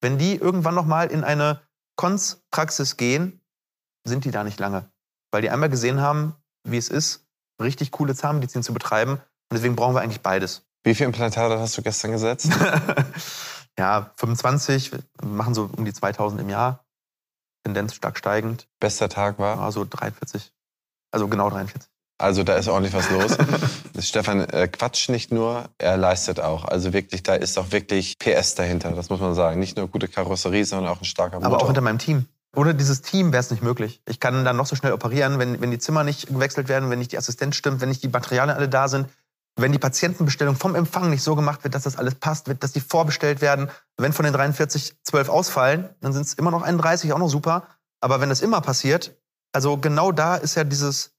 Wenn 0.02 0.18
die 0.18 0.36
irgendwann 0.36 0.74
nochmal 0.74 1.12
in 1.12 1.24
eine 1.24 1.62
Kons-Praxis 1.98 2.98
gehen, 2.98 3.42
sind 4.04 4.26
die 4.26 4.32
da 4.32 4.44
nicht 4.44 4.60
lange. 4.60 4.90
Weil 5.32 5.44
die 5.44 5.52
einmal 5.52 5.70
gesehen 5.70 6.02
haben, 6.02 6.36
wie 6.64 6.78
es 6.78 6.90
ist, 6.90 7.28
richtig 7.62 7.92
coole 7.92 8.16
Zahnmedizin 8.16 8.64
zu 8.64 8.74
betreiben. 8.74 9.14
Und 9.14 9.22
deswegen 9.54 9.76
brauchen 9.76 9.94
wir 9.94 10.02
eigentlich 10.02 10.22
beides. 10.22 10.66
Wie 10.84 10.96
viele 10.96 11.08
Implantate 11.08 11.60
hast 11.60 11.78
du 11.78 11.82
gestern 11.82 12.12
gesetzt? 12.12 12.50
ja, 13.78 14.12
25. 14.16 14.92
Wir 14.92 15.02
machen 15.22 15.54
so 15.54 15.70
um 15.76 15.86
die 15.86 15.94
2000 15.94 16.42
im 16.42 16.50
Jahr. 16.50 16.84
Tendenz 17.64 17.94
stark 17.94 18.18
steigend. 18.18 18.68
Bester 18.80 19.08
Tag 19.08 19.38
war? 19.38 19.60
Also 19.60 19.86
43. 19.88 20.52
Also 21.12 21.28
genau 21.28 21.50
43. 21.50 21.90
Also 22.18 22.44
da 22.44 22.56
ist 22.56 22.68
ordentlich 22.68 22.94
was 22.94 23.10
los. 23.10 23.38
Stefan 24.00 24.42
äh, 24.42 24.68
quatscht 24.68 25.10
nicht 25.10 25.32
nur, 25.32 25.70
er 25.78 25.98
leistet 25.98 26.40
auch. 26.40 26.66
Also 26.66 26.94
wirklich, 26.94 27.24
da 27.24 27.36
ist 27.36 27.58
auch 27.58 27.72
wirklich 27.72 28.18
PS 28.20 28.56
dahinter, 28.56 28.92
das 28.92 29.10
muss 29.10 29.20
man 29.20 29.34
sagen. 29.34 29.60
Nicht 29.60 29.78
nur 29.78 29.88
gute 29.88 30.08
Karosserie, 30.08 30.66
sondern 30.66 30.92
auch 30.92 31.02
ein 31.02 31.06
starker 31.06 31.38
Motor. 31.38 31.54
Aber 31.54 31.62
auch 31.62 31.68
hinter 31.68 31.82
meinem 31.82 31.98
Team. 32.00 32.28
Ohne 32.56 32.76
dieses 32.76 33.02
Team 33.02 33.32
wäre 33.32 33.40
es 33.40 33.50
nicht 33.50 33.64
möglich. 33.64 34.02
Ich 34.08 34.20
kann 34.20 34.44
dann 34.46 34.58
noch 34.58 34.66
so 34.66 34.76
schnell 34.76 34.92
operieren, 34.92 35.40
wenn, 35.40 35.62
wenn 35.62 35.72
die 35.72 35.80
Zimmer 35.80 36.04
nicht 36.04 36.28
gewechselt 36.28 36.68
werden, 36.68 36.90
wenn 36.90 37.00
nicht 37.00 37.12
die 37.12 37.18
Assistenz 37.18 37.56
stimmt, 37.56 37.82
wenn 37.82 37.90
nicht 37.90 38.04
die 38.04 38.10
Materialien 38.10 38.56
alle 38.56 38.68
da 38.68 38.88
sind, 38.88 39.08
wenn 39.56 39.72
die 39.72 39.80
Patientenbestellung 39.80 40.56
vom 40.56 40.76
Empfang 40.76 41.10
nicht 41.10 41.24
so 41.24 41.36
gemacht 41.36 41.64
wird, 41.64 41.76
dass 41.76 41.84
das 41.84 41.98
alles 41.98 42.16
passt, 42.16 42.52
dass 42.60 42.72
die 42.72 42.80
vorbestellt 42.80 43.42
werden. 43.42 43.70
Wenn 43.98 44.14
von 44.14 44.24
den 44.24 44.34
43 44.34 44.96
12 45.04 45.30
ausfallen, 45.30 45.90
dann 46.00 46.14
sind 46.14 46.26
es 46.26 46.34
immer 46.34 46.52
noch 46.52 46.62
31, 46.62 47.12
auch 47.14 47.18
noch 47.18 47.30
super. 47.30 47.68
Aber 48.00 48.22
wenn 48.22 48.30
das 48.30 48.42
immer 48.42 48.62
passiert, 48.62 49.16
also 49.54 49.78
genau 49.78 50.12
da 50.12 50.36
ist 50.36 50.56
ja 50.56 50.64
dieses 50.64 51.14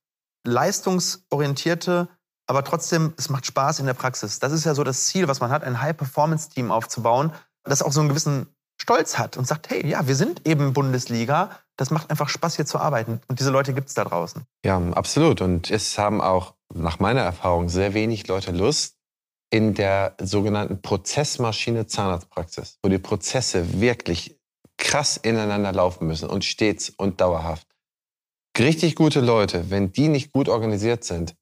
leistungsorientierte, 0.45 2.09
aber 2.47 2.64
trotzdem, 2.64 3.14
es 3.16 3.29
macht 3.29 3.47
Spaß 3.47 3.79
in 3.79 3.87
der 3.87 3.95
Praxis. 3.95 4.38
Das 4.38 4.53
ist 4.53 4.64
ja 4.64 4.75
so 4.75 4.83
das 4.83 5.07
Ziel, 5.07 5.29
was 5.29 5.40
man 5.40 5.51
hat, 5.51 5.62
ein 5.62 5.81
High-Performance-Team 5.81 6.71
aufzubauen, 6.71 7.33
das 7.64 7.83
auch 7.83 7.92
so 7.92 8.01
einen 8.01 8.09
gewissen 8.09 8.49
Stolz 8.83 9.16
hat 9.16 9.37
und 9.37 9.47
sagt, 9.47 9.71
hey, 9.71 9.87
ja, 9.87 10.09
wir 10.09 10.16
sind 10.16 10.45
eben 10.45 10.73
Bundesliga. 10.73 11.61
Das 11.77 11.92
macht 11.92 12.11
einfach 12.11 12.29
Spaß, 12.29 12.57
hier 12.57 12.66
zu 12.66 12.79
arbeiten. 12.79 13.21
Und 13.29 13.38
diese 13.38 13.51
Leute 13.51 13.75
gibt 13.75 13.87
es 13.87 13.95
da 13.95 14.03
draußen. 14.03 14.42
Ja, 14.64 14.83
absolut. 14.95 15.40
Und 15.40 15.71
es 15.71 15.99
haben 15.99 16.21
auch 16.21 16.55
nach 16.75 16.99
meiner 16.99 17.21
Erfahrung 17.21 17.68
sehr 17.68 17.95
wenig 17.95 18.27
Leute 18.27 18.51
Lust 18.51 18.97
in 19.51 19.75
der 19.75 20.16
sogenannten 20.21 20.83
Prozessmaschine 20.83 21.87
Zahnarztpraxis, 21.87 22.81
wo 22.83 22.88
die 22.88 22.99
Prozesse 22.99 23.81
wirklich 23.81 24.40
krass 24.79 25.16
ineinander 25.16 25.71
laufen 25.71 26.09
müssen 26.09 26.29
und 26.29 26.45
stets 26.45 26.90
und 26.90 27.21
dauerhaft. 27.21 27.68
Richtig 28.59 28.97
gute 28.97 29.21
Leute, 29.21 29.71
wenn 29.71 29.92
die 29.92 30.09
nicht 30.09 30.33
gut 30.33 30.49
organisiert 30.49 31.05
sind, 31.05 31.37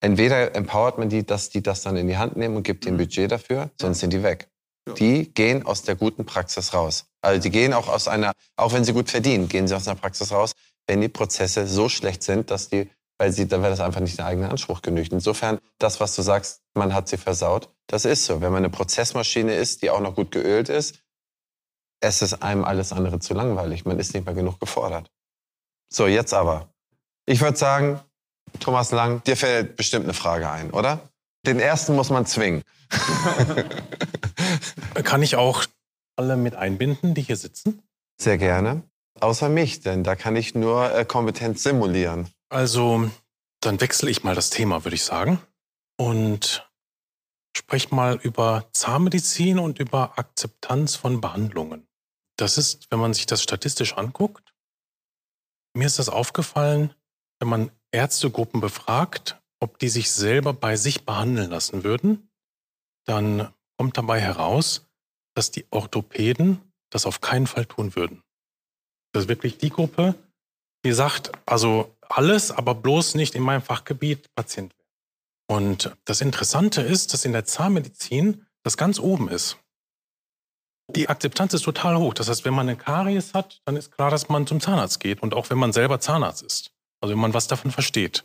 entweder 0.00 0.54
empowert 0.54 0.98
man 0.98 1.08
die, 1.08 1.26
dass 1.26 1.50
die 1.50 1.64
das 1.64 1.82
dann 1.82 1.96
in 1.96 2.06
die 2.06 2.16
Hand 2.16 2.36
nehmen 2.36 2.54
und 2.54 2.62
gibt 2.62 2.88
mhm. 2.88 2.96
Budget 2.96 3.32
dafür, 3.32 3.70
sonst 3.80 3.98
sind 3.98 4.12
die 4.12 4.22
weg 4.22 4.48
die 4.94 5.32
gehen 5.32 5.64
aus 5.64 5.82
der 5.82 5.96
guten 5.96 6.24
Praxis 6.24 6.74
raus. 6.74 7.06
Also 7.20 7.40
die 7.40 7.50
gehen 7.50 7.72
auch 7.72 7.88
aus 7.88 8.08
einer, 8.08 8.32
auch 8.56 8.72
wenn 8.72 8.84
sie 8.84 8.92
gut 8.92 9.10
verdienen, 9.10 9.48
gehen 9.48 9.68
sie 9.68 9.74
aus 9.74 9.88
einer 9.88 9.98
Praxis 9.98 10.32
raus, 10.32 10.52
wenn 10.86 11.00
die 11.00 11.08
Prozesse 11.08 11.66
so 11.66 11.88
schlecht 11.88 12.22
sind, 12.22 12.50
dass 12.50 12.68
die, 12.68 12.90
weil 13.18 13.32
sie, 13.32 13.46
dann 13.46 13.62
wäre 13.62 13.70
das 13.70 13.80
einfach 13.80 14.00
nicht 14.00 14.18
der 14.18 14.26
eigene 14.26 14.48
Anspruch 14.48 14.82
genügt. 14.82 15.12
Insofern, 15.12 15.58
das, 15.78 16.00
was 16.00 16.14
du 16.14 16.22
sagst, 16.22 16.62
man 16.74 16.94
hat 16.94 17.08
sie 17.08 17.16
versaut, 17.16 17.68
das 17.86 18.04
ist 18.04 18.24
so. 18.24 18.40
Wenn 18.40 18.52
man 18.52 18.64
eine 18.64 18.70
Prozessmaschine 18.70 19.54
ist, 19.54 19.82
die 19.82 19.90
auch 19.90 20.00
noch 20.00 20.14
gut 20.14 20.30
geölt 20.30 20.68
ist, 20.68 21.00
es 22.00 22.22
ist 22.22 22.42
einem 22.42 22.64
alles 22.64 22.92
andere 22.92 23.18
zu 23.18 23.34
langweilig. 23.34 23.84
Man 23.84 23.98
ist 23.98 24.14
nicht 24.14 24.24
mehr 24.24 24.34
genug 24.34 24.60
gefordert. 24.60 25.10
So, 25.92 26.06
jetzt 26.06 26.32
aber. 26.32 26.72
Ich 27.26 27.40
würde 27.40 27.58
sagen, 27.58 28.00
Thomas 28.60 28.92
Lang, 28.92 29.22
dir 29.24 29.36
fällt 29.36 29.76
bestimmt 29.76 30.04
eine 30.04 30.14
Frage 30.14 30.48
ein, 30.48 30.70
oder? 30.70 31.10
Den 31.48 31.60
ersten 31.60 31.96
muss 31.96 32.10
man 32.10 32.26
zwingen. 32.26 32.62
Kann 35.02 35.22
ich 35.22 35.36
auch 35.36 35.64
alle 36.14 36.36
mit 36.36 36.54
einbinden, 36.54 37.14
die 37.14 37.22
hier 37.22 37.38
sitzen? 37.38 37.82
Sehr 38.20 38.36
gerne. 38.36 38.82
Außer 39.18 39.48
mich, 39.48 39.80
denn 39.80 40.04
da 40.04 40.14
kann 40.14 40.36
ich 40.36 40.54
nur 40.54 40.94
äh, 40.94 41.06
Kompetenz 41.06 41.62
simulieren. 41.62 42.28
Also, 42.50 43.10
dann 43.60 43.80
wechsle 43.80 44.10
ich 44.10 44.24
mal 44.24 44.34
das 44.34 44.50
Thema, 44.50 44.84
würde 44.84 44.96
ich 44.96 45.04
sagen. 45.04 45.40
Und 45.96 46.70
spreche 47.56 47.94
mal 47.94 48.16
über 48.16 48.68
Zahnmedizin 48.72 49.58
und 49.58 49.78
über 49.78 50.18
Akzeptanz 50.18 50.96
von 50.96 51.22
Behandlungen. 51.22 51.88
Das 52.36 52.58
ist, 52.58 52.90
wenn 52.90 53.00
man 53.00 53.14
sich 53.14 53.24
das 53.24 53.42
statistisch 53.42 53.96
anguckt, 53.96 54.52
mir 55.74 55.86
ist 55.86 55.98
das 55.98 56.10
aufgefallen, 56.10 56.92
wenn 57.40 57.48
man 57.48 57.70
Ärztegruppen 57.90 58.60
befragt, 58.60 59.40
ob 59.60 59.78
die 59.78 59.88
sich 59.88 60.10
selber 60.10 60.52
bei 60.52 60.76
sich 60.76 61.04
behandeln 61.04 61.50
lassen 61.50 61.84
würden, 61.84 62.30
dann 63.06 63.52
kommt 63.76 63.96
dabei 63.96 64.20
heraus, 64.20 64.86
dass 65.34 65.50
die 65.50 65.66
Orthopäden 65.70 66.60
das 66.90 67.06
auf 67.06 67.20
keinen 67.20 67.46
Fall 67.46 67.66
tun 67.66 67.94
würden. 67.94 68.22
Das 69.12 69.24
ist 69.24 69.28
wirklich 69.28 69.58
die 69.58 69.70
Gruppe, 69.70 70.14
die 70.84 70.92
sagt, 70.92 71.32
also 71.46 71.94
alles, 72.00 72.50
aber 72.50 72.74
bloß 72.74 73.14
nicht 73.14 73.34
in 73.34 73.42
meinem 73.42 73.62
Fachgebiet 73.62 74.34
Patient. 74.34 74.74
Und 75.50 75.96
das 76.04 76.20
Interessante 76.20 76.82
ist, 76.82 77.12
dass 77.12 77.24
in 77.24 77.32
der 77.32 77.44
Zahnmedizin 77.44 78.46
das 78.62 78.76
ganz 78.76 78.98
oben 78.98 79.28
ist. 79.28 79.56
Die 80.90 81.08
Akzeptanz 81.08 81.52
ist 81.54 81.62
total 81.62 81.98
hoch. 81.98 82.14
Das 82.14 82.28
heißt, 82.28 82.44
wenn 82.44 82.54
man 82.54 82.68
eine 82.68 82.78
Karies 82.78 83.34
hat, 83.34 83.60
dann 83.64 83.76
ist 83.76 83.92
klar, 83.92 84.10
dass 84.10 84.28
man 84.28 84.46
zum 84.46 84.60
Zahnarzt 84.60 85.00
geht. 85.00 85.22
Und 85.22 85.34
auch 85.34 85.50
wenn 85.50 85.58
man 85.58 85.72
selber 85.72 86.00
Zahnarzt 86.00 86.42
ist. 86.42 86.72
Also 87.00 87.12
wenn 87.12 87.20
man 87.20 87.34
was 87.34 87.46
davon 87.46 87.70
versteht. 87.70 88.24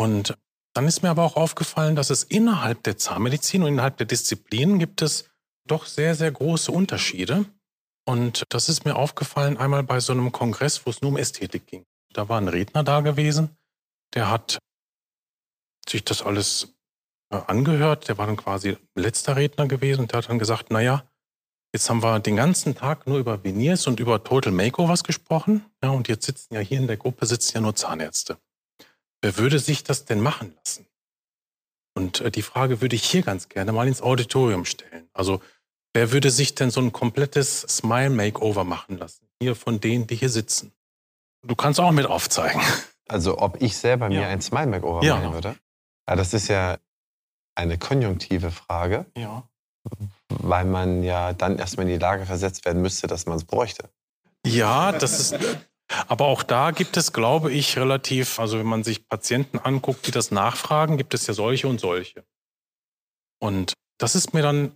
Und 0.00 0.34
dann 0.72 0.88
ist 0.88 1.02
mir 1.02 1.10
aber 1.10 1.24
auch 1.24 1.36
aufgefallen, 1.36 1.94
dass 1.94 2.08
es 2.08 2.22
innerhalb 2.22 2.82
der 2.84 2.96
Zahnmedizin 2.96 3.62
und 3.62 3.68
innerhalb 3.68 3.98
der 3.98 4.06
Disziplinen 4.06 4.78
gibt 4.78 5.02
es 5.02 5.28
doch 5.68 5.84
sehr, 5.84 6.14
sehr 6.14 6.30
große 6.30 6.72
Unterschiede. 6.72 7.44
Und 8.06 8.44
das 8.48 8.70
ist 8.70 8.86
mir 8.86 8.96
aufgefallen 8.96 9.58
einmal 9.58 9.82
bei 9.82 10.00
so 10.00 10.14
einem 10.14 10.32
Kongress, 10.32 10.86
wo 10.86 10.90
es 10.90 11.02
nur 11.02 11.10
um 11.10 11.18
Ästhetik 11.18 11.66
ging. 11.66 11.84
Da 12.14 12.30
war 12.30 12.40
ein 12.40 12.48
Redner 12.48 12.82
da 12.82 13.02
gewesen, 13.02 13.58
der 14.14 14.30
hat 14.30 14.58
sich 15.86 16.02
das 16.02 16.22
alles 16.22 16.72
äh, 17.30 17.36
angehört. 17.36 18.08
Der 18.08 18.16
war 18.16 18.26
dann 18.26 18.38
quasi 18.38 18.78
letzter 18.94 19.36
Redner 19.36 19.68
gewesen 19.68 20.00
und 20.00 20.12
der 20.12 20.22
hat 20.22 20.30
dann 20.30 20.38
gesagt, 20.38 20.70
naja, 20.70 21.04
jetzt 21.74 21.90
haben 21.90 22.02
wir 22.02 22.20
den 22.20 22.36
ganzen 22.36 22.74
Tag 22.74 23.06
nur 23.06 23.18
über 23.18 23.44
Veneers 23.44 23.86
und 23.86 24.00
über 24.00 24.24
Total 24.24 24.50
Makeovers 24.50 25.04
gesprochen. 25.04 25.66
Ja, 25.82 25.90
und 25.90 26.08
jetzt 26.08 26.24
sitzen 26.24 26.54
ja 26.54 26.60
hier 26.60 26.78
in 26.78 26.86
der 26.86 26.96
Gruppe 26.96 27.26
sitzen 27.26 27.56
ja 27.56 27.60
nur 27.60 27.76
Zahnärzte. 27.76 28.38
Wer 29.22 29.36
würde 29.36 29.58
sich 29.58 29.84
das 29.84 30.04
denn 30.04 30.20
machen 30.20 30.54
lassen? 30.56 30.86
Und 31.94 32.20
äh, 32.20 32.30
die 32.30 32.42
Frage 32.42 32.80
würde 32.80 32.96
ich 32.96 33.04
hier 33.04 33.22
ganz 33.22 33.48
gerne 33.48 33.72
mal 33.72 33.86
ins 33.88 34.00
Auditorium 34.02 34.64
stellen. 34.64 35.08
Also, 35.12 35.42
wer 35.92 36.12
würde 36.12 36.30
sich 36.30 36.54
denn 36.54 36.70
so 36.70 36.80
ein 36.80 36.92
komplettes 36.92 37.60
Smile 37.62 38.10
Makeover 38.10 38.64
machen 38.64 38.96
lassen? 38.98 39.28
Hier 39.42 39.54
von 39.56 39.80
denen, 39.80 40.06
die 40.06 40.16
hier 40.16 40.30
sitzen. 40.30 40.72
Du 41.46 41.54
kannst 41.54 41.80
auch 41.80 41.90
mit 41.92 42.06
aufzeigen. 42.06 42.60
Also, 43.08 43.38
ob 43.38 43.60
ich 43.60 43.76
selber 43.76 44.08
mir 44.08 44.28
ein 44.28 44.40
Smile 44.40 44.66
Makeover 44.68 45.02
Ja. 45.04 45.16
machen 45.16 45.32
würde? 45.34 45.56
Ja, 46.08 46.16
das 46.16 46.32
ist 46.32 46.48
ja 46.48 46.78
eine 47.56 47.76
konjunktive 47.76 48.50
Frage, 48.52 49.04
Ja. 49.16 49.48
weil 50.28 50.64
man 50.64 51.02
ja 51.02 51.32
dann 51.32 51.58
erstmal 51.58 51.86
in 51.86 51.92
die 51.92 51.98
Lage 51.98 52.24
versetzt 52.24 52.64
werden 52.64 52.80
müsste, 52.82 53.06
dass 53.08 53.26
man 53.26 53.36
es 53.36 53.44
bräuchte. 53.44 53.90
Ja, 54.46 54.92
das 54.92 55.18
ist. 55.18 55.34
Aber 56.06 56.26
auch 56.26 56.42
da 56.42 56.70
gibt 56.70 56.96
es, 56.96 57.12
glaube 57.12 57.52
ich, 57.52 57.76
relativ, 57.76 58.38
also 58.38 58.58
wenn 58.58 58.66
man 58.66 58.84
sich 58.84 59.08
Patienten 59.08 59.58
anguckt, 59.58 60.06
die 60.06 60.12
das 60.12 60.30
nachfragen, 60.30 60.96
gibt 60.96 61.14
es 61.14 61.26
ja 61.26 61.34
solche 61.34 61.68
und 61.68 61.80
solche. 61.80 62.24
Und 63.40 63.74
das 63.98 64.14
ist 64.14 64.32
mir 64.32 64.42
dann, 64.42 64.72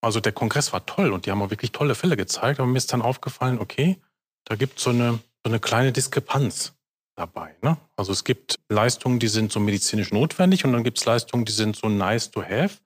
also 0.00 0.20
der 0.20 0.32
Kongress 0.32 0.72
war 0.72 0.86
toll 0.86 1.12
und 1.12 1.26
die 1.26 1.30
haben 1.30 1.42
auch 1.42 1.50
wirklich 1.50 1.72
tolle 1.72 1.94
Fälle 1.94 2.16
gezeigt, 2.16 2.60
aber 2.60 2.68
mir 2.68 2.78
ist 2.78 2.92
dann 2.92 3.02
aufgefallen, 3.02 3.58
okay, 3.58 4.00
da 4.44 4.56
gibt 4.56 4.78
so 4.80 4.90
eine, 4.90 5.20
so 5.44 5.50
eine 5.50 5.60
kleine 5.60 5.92
Diskrepanz 5.92 6.74
dabei. 7.16 7.54
Ne? 7.62 7.76
Also 7.96 8.12
es 8.12 8.24
gibt 8.24 8.58
Leistungen, 8.68 9.18
die 9.18 9.28
sind 9.28 9.52
so 9.52 9.60
medizinisch 9.60 10.12
notwendig 10.12 10.64
und 10.64 10.72
dann 10.72 10.84
gibt 10.84 10.98
es 10.98 11.04
Leistungen, 11.04 11.44
die 11.44 11.52
sind 11.52 11.76
so 11.76 11.88
nice 11.88 12.30
to 12.30 12.42
have 12.42 12.78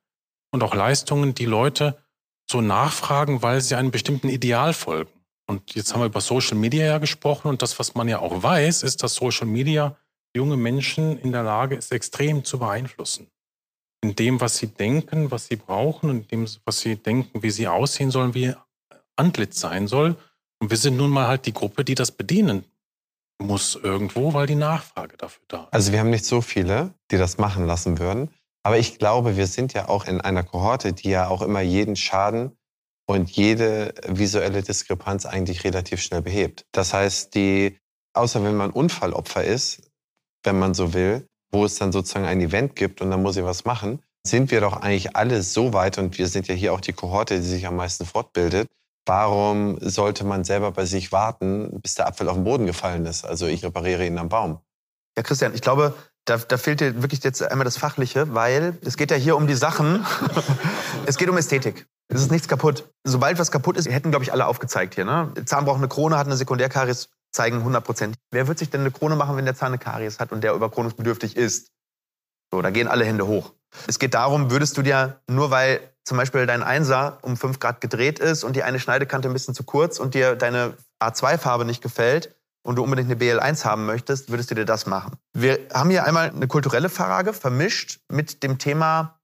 und 0.51 0.63
auch 0.63 0.75
Leistungen, 0.75 1.35
die 1.35 1.47
Leute 1.47 2.03
so 2.51 2.61
nachfragen, 2.61 3.43
weil 3.43 3.61
sie 3.61 3.75
einem 3.75 3.91
bestimmten 3.91 4.29
Ideal 4.29 4.73
folgen. 4.73 5.11
Und 5.51 5.75
jetzt 5.75 5.93
haben 5.93 6.01
wir 6.01 6.07
über 6.07 6.21
Social 6.21 6.57
Media 6.57 6.85
ja 6.85 6.99
gesprochen 6.99 7.49
und 7.49 7.63
das, 7.63 7.79
was 7.79 7.95
man 7.95 8.09
ja 8.09 8.19
auch 8.19 8.43
weiß, 8.43 8.83
ist, 8.83 9.03
dass 9.03 9.15
Social 9.15 9.47
Media 9.47 9.97
junge 10.37 10.57
Menschen 10.57 11.19
in 11.19 11.33
der 11.33 11.43
Lage 11.43 11.75
ist, 11.75 11.91
extrem 11.91 12.45
zu 12.45 12.59
beeinflussen. 12.59 13.29
In 14.03 14.15
dem, 14.15 14.41
was 14.41 14.59
sie 14.59 14.69
denken, 14.69 15.31
was 15.31 15.47
sie 15.47 15.57
brauchen 15.57 16.11
und 16.11 16.17
in 16.31 16.45
dem, 16.45 16.47
was 16.65 16.81
sie 16.81 16.97
denken, 16.97 17.43
wie 17.43 17.51
sie 17.51 17.67
aussehen 17.67 18.11
sollen, 18.11 18.35
wie 18.35 18.45
ihr 18.45 18.65
Antlitz 19.17 19.59
sein 19.59 19.89
soll. 19.89 20.17
Und 20.61 20.71
wir 20.71 20.77
sind 20.77 20.97
nun 20.97 21.11
mal 21.11 21.27
halt 21.27 21.47
die 21.47 21.55
Gruppe, 21.55 21.85
die 21.85 21.95
das 21.95 22.13
bedienen 22.13 22.65
muss 23.41 23.77
irgendwo, 23.77 24.35
weil 24.35 24.47
die 24.47 24.55
Nachfrage 24.55 25.17
dafür 25.17 25.45
da 25.49 25.63
ist. 25.65 25.73
Also 25.73 25.93
wir 25.93 26.01
haben 26.01 26.11
nicht 26.11 26.25
so 26.25 26.41
viele, 26.41 26.93
die 27.11 27.19
das 27.19 27.39
machen 27.39 27.67
lassen 27.67 27.99
würden. 27.99 28.31
Aber 28.65 28.79
ich 28.79 28.99
glaube, 28.99 29.37
wir 29.37 29.47
sind 29.47 29.73
ja 29.73 29.89
auch 29.89 30.07
in 30.07 30.21
einer 30.21 30.43
Kohorte, 30.43 30.93
die 30.93 31.11
ja 31.11 31.29
auch 31.29 31.43
immer 31.43 31.61
jeden 31.61 31.97
Schaden 31.97 32.58
und 33.09 33.31
jede 33.31 33.95
visuelle 34.07 34.63
Diskrepanz 34.63 35.25
eigentlich 35.25 35.65
relativ 35.65 36.03
schnell 36.03 36.21
behebt. 36.21 36.67
Das 36.73 36.93
heißt, 36.93 37.35
die, 37.35 37.79
außer 38.13 38.45
wenn 38.45 38.55
man 38.55 38.71
Unfallopfer 38.71 39.45
ist, 39.45 39.91
wenn 40.45 40.59
man 40.59 40.75
so 40.75 40.93
will, 40.93 41.27
wo 41.51 41.65
es 41.65 41.77
dann 41.77 41.91
sozusagen 41.91 42.27
ein 42.27 42.41
Event 42.41 42.77
gibt 42.77 43.01
und 43.01 43.11
dann 43.11 43.23
muss 43.23 43.39
ich 43.39 43.45
was 43.45 43.65
machen, 43.65 44.03
sind 44.27 44.51
wir 44.51 44.61
doch 44.61 44.77
eigentlich 44.77 45.17
alle 45.17 45.43
so 45.43 45.73
weit 45.73 45.97
und 45.97 46.19
wir 46.19 46.29
sind 46.29 46.49
ja 46.49 46.55
hier 46.55 46.75
auch 46.75 46.83
die 46.83 46.93
Kohorte, 46.93 47.37
die 47.37 47.47
sich 47.47 47.67
am 47.67 47.77
meisten 47.77 48.05
fortbildet. 48.05 48.69
Warum 49.07 49.79
sollte 49.81 50.25
man 50.25 50.45
selber 50.45 50.71
bei 50.73 50.85
sich 50.85 51.11
warten, 51.11 51.81
bis 51.81 51.95
der 51.95 52.09
Apfel 52.09 52.29
auf 52.29 52.35
den 52.35 52.45
Boden 52.45 52.67
gefallen 52.67 53.07
ist? 53.07 53.25
Also 53.25 53.47
ich 53.47 53.65
repariere 53.65 54.07
ihn 54.07 54.19
am 54.19 54.29
Baum. 54.29 54.59
Ja, 55.17 55.23
Christian, 55.23 55.55
ich 55.55 55.63
glaube, 55.63 55.95
da, 56.27 56.37
da 56.37 56.59
fehlt 56.59 56.81
dir 56.81 57.01
wirklich 57.01 57.25
jetzt 57.25 57.43
einmal 57.43 57.65
das 57.65 57.79
Fachliche, 57.79 58.35
weil 58.35 58.77
es 58.83 58.99
geht 58.99 59.11
ja 59.11 59.17
hier 59.17 59.35
um 59.35 59.47
die 59.47 59.55
Sachen. 59.55 60.05
es 61.07 61.17
geht 61.17 61.31
um 61.31 61.39
Ästhetik. 61.39 61.87
Es 62.09 62.23
ist 62.23 62.31
nichts 62.31 62.49
kaputt. 62.49 62.89
Sobald 63.05 63.39
was 63.39 63.51
kaputt 63.51 63.77
ist, 63.77 63.89
hätten, 63.89 64.11
glaube 64.11 64.25
ich, 64.25 64.33
alle 64.33 64.47
aufgezeigt 64.47 64.95
hier. 64.95 65.05
Ne? 65.05 65.33
Zahn 65.45 65.67
braucht 65.67 65.77
eine 65.79 65.89
Krone, 65.89 66.17
hat 66.17 66.27
eine 66.27 66.37
Sekundärkaries, 66.37 67.11
zeigen 67.33 67.59
100 67.59 67.85
Prozent. 67.85 68.17
Wer 68.31 68.49
wird 68.49 68.59
sich 68.59 68.71
denn 68.71 68.81
eine 68.81 68.91
Krone 68.91 69.15
machen, 69.15 69.37
wenn 69.37 69.45
der 69.45 69.55
Zahn 69.55 69.69
eine 69.69 69.79
Karies 69.79 70.19
hat 70.19 70.33
und 70.33 70.43
der 70.43 70.55
überkronungsbedürftig 70.55 71.37
ist? 71.37 71.71
So, 72.51 72.63
da 72.63 72.71
gehen 72.71 72.89
alle 72.89 73.05
Hände 73.05 73.27
hoch. 73.27 73.53
Es 73.87 73.99
geht 73.99 74.15
darum, 74.15 74.51
würdest 74.51 74.79
du 74.79 74.83
dir, 74.83 75.21
nur 75.29 75.51
weil 75.51 75.81
zum 76.05 76.17
Beispiel 76.17 76.47
dein 76.47 76.63
Einser 76.63 77.19
um 77.21 77.37
5 77.37 77.61
Grad 77.61 77.83
gedreht 77.83 78.19
ist 78.19 78.43
und 78.43 78.57
die 78.57 78.63
eine 78.63 78.81
Schneidekante 78.81 79.29
ein 79.29 79.35
bisschen 79.35 79.55
zu 79.55 79.63
kurz 79.65 79.99
und 79.99 80.15
dir 80.15 80.37
deine 80.37 80.75
A2-Farbe 81.03 81.67
nicht 81.67 81.83
gefällt 81.83 82.35
und 82.63 82.77
du 82.77 82.83
unbedingt 82.83 83.11
eine 83.11 83.21
BL1 83.21 83.67
haben 83.67 83.85
möchtest, 83.85 84.31
würdest 84.31 84.51
du 84.51 84.55
dir 84.55 84.65
das 84.65 84.87
machen. 84.87 85.19
Wir 85.35 85.59
haben 85.75 85.91
hier 85.91 86.05
einmal 86.05 86.31
eine 86.31 86.49
kulturelle 86.49 86.89
Frage 86.89 87.35
vermischt 87.35 88.01
mit 88.11 88.43
dem 88.43 88.59
Thema 88.59 89.21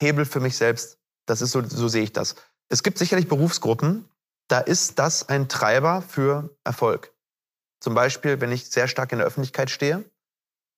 Hebel 0.00 0.24
für 0.24 0.38
mich 0.38 0.56
selbst. 0.56 0.98
Das 1.26 1.42
ist 1.42 1.52
so, 1.52 1.62
so 1.62 1.88
sehe 1.88 2.02
ich 2.02 2.12
das. 2.12 2.34
Es 2.68 2.82
gibt 2.82 2.98
sicherlich 2.98 3.28
Berufsgruppen, 3.28 4.08
da 4.48 4.58
ist 4.58 4.98
das 4.98 5.28
ein 5.28 5.48
Treiber 5.48 6.02
für 6.02 6.50
Erfolg. 6.64 7.12
Zum 7.80 7.94
Beispiel, 7.94 8.40
wenn 8.40 8.52
ich 8.52 8.70
sehr 8.70 8.88
stark 8.88 9.12
in 9.12 9.18
der 9.18 9.26
Öffentlichkeit 9.26 9.70
stehe 9.70 10.04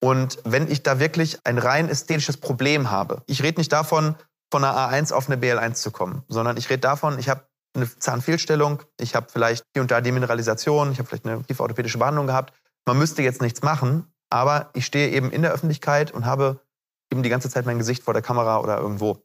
und 0.03 0.39
wenn 0.45 0.71
ich 0.71 0.83
da 0.83 1.01
wirklich 1.01 1.39
ein 1.45 1.59
rein 1.59 1.89
ästhetisches 1.89 2.37
Problem 2.37 2.91
habe. 2.91 3.23
Ich 3.27 3.43
rede 3.43 3.61
nicht 3.61 3.73
davon, 3.73 4.17
von 4.51 4.65
einer 4.65 4.77
A1 4.77 5.13
auf 5.13 5.29
eine 5.29 5.37
BL1 5.37 5.75
zu 5.75 5.91
kommen, 5.91 6.23
sondern 6.29 6.57
ich 6.57 6.71
rede 6.71 6.81
davon, 6.81 7.19
ich 7.19 7.29
habe 7.29 7.49
eine 7.75 7.89
Zahnfehlstellung, 7.99 8.83
ich 9.01 9.15
habe 9.15 9.27
vielleicht 9.31 9.65
hier 9.73 9.83
und 9.83 9.91
da 9.91 10.01
Demineralisation, 10.01 10.93
ich 10.93 10.99
habe 10.99 11.09
vielleicht 11.09 11.27
eine 11.27 11.43
tiefe 11.43 11.63
orthopädische 11.63 11.99
Behandlung 11.99 12.27
gehabt. 12.27 12.55
Man 12.87 12.99
müsste 12.99 13.23
jetzt 13.23 13.43
nichts 13.43 13.63
machen, 13.63 14.13
aber 14.31 14.71
ich 14.75 14.87
stehe 14.87 15.11
eben 15.11 15.31
in 15.31 15.43
der 15.43 15.53
Öffentlichkeit 15.53 16.13
und 16.13 16.27
habe 16.27 16.61
eben 17.11 17.23
die 17.23 17.29
ganze 17.29 17.51
Zeit 17.51 17.67
mein 17.67 17.79
Gesicht 17.79 18.05
vor 18.05 18.15
der 18.15 18.23
Kamera 18.23 18.61
oder 18.61 18.79
irgendwo. 18.79 19.25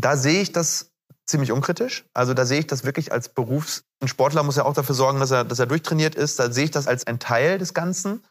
Da 0.00 0.16
sehe 0.16 0.40
ich 0.40 0.52
das 0.52 0.92
ziemlich 1.26 1.52
unkritisch. 1.52 2.04
Also 2.14 2.34
da 2.34 2.46
sehe 2.46 2.60
ich 2.60 2.66
das 2.66 2.84
wirklich 2.84 3.12
als 3.12 3.28
Berufs... 3.28 3.84
Ein 4.00 4.08
Sportler 4.08 4.42
muss 4.42 4.56
ja 4.56 4.64
auch 4.64 4.74
dafür 4.74 4.94
sorgen, 4.94 5.20
dass 5.20 5.30
er, 5.30 5.44
dass 5.44 5.58
er 5.58 5.66
durchtrainiert 5.66 6.14
ist. 6.14 6.38
Da 6.38 6.50
sehe 6.50 6.64
ich 6.64 6.70
das 6.70 6.86
als 6.86 7.06
ein 7.06 7.18
Teil 7.18 7.58
des 7.58 7.74
Ganzen. 7.74 8.24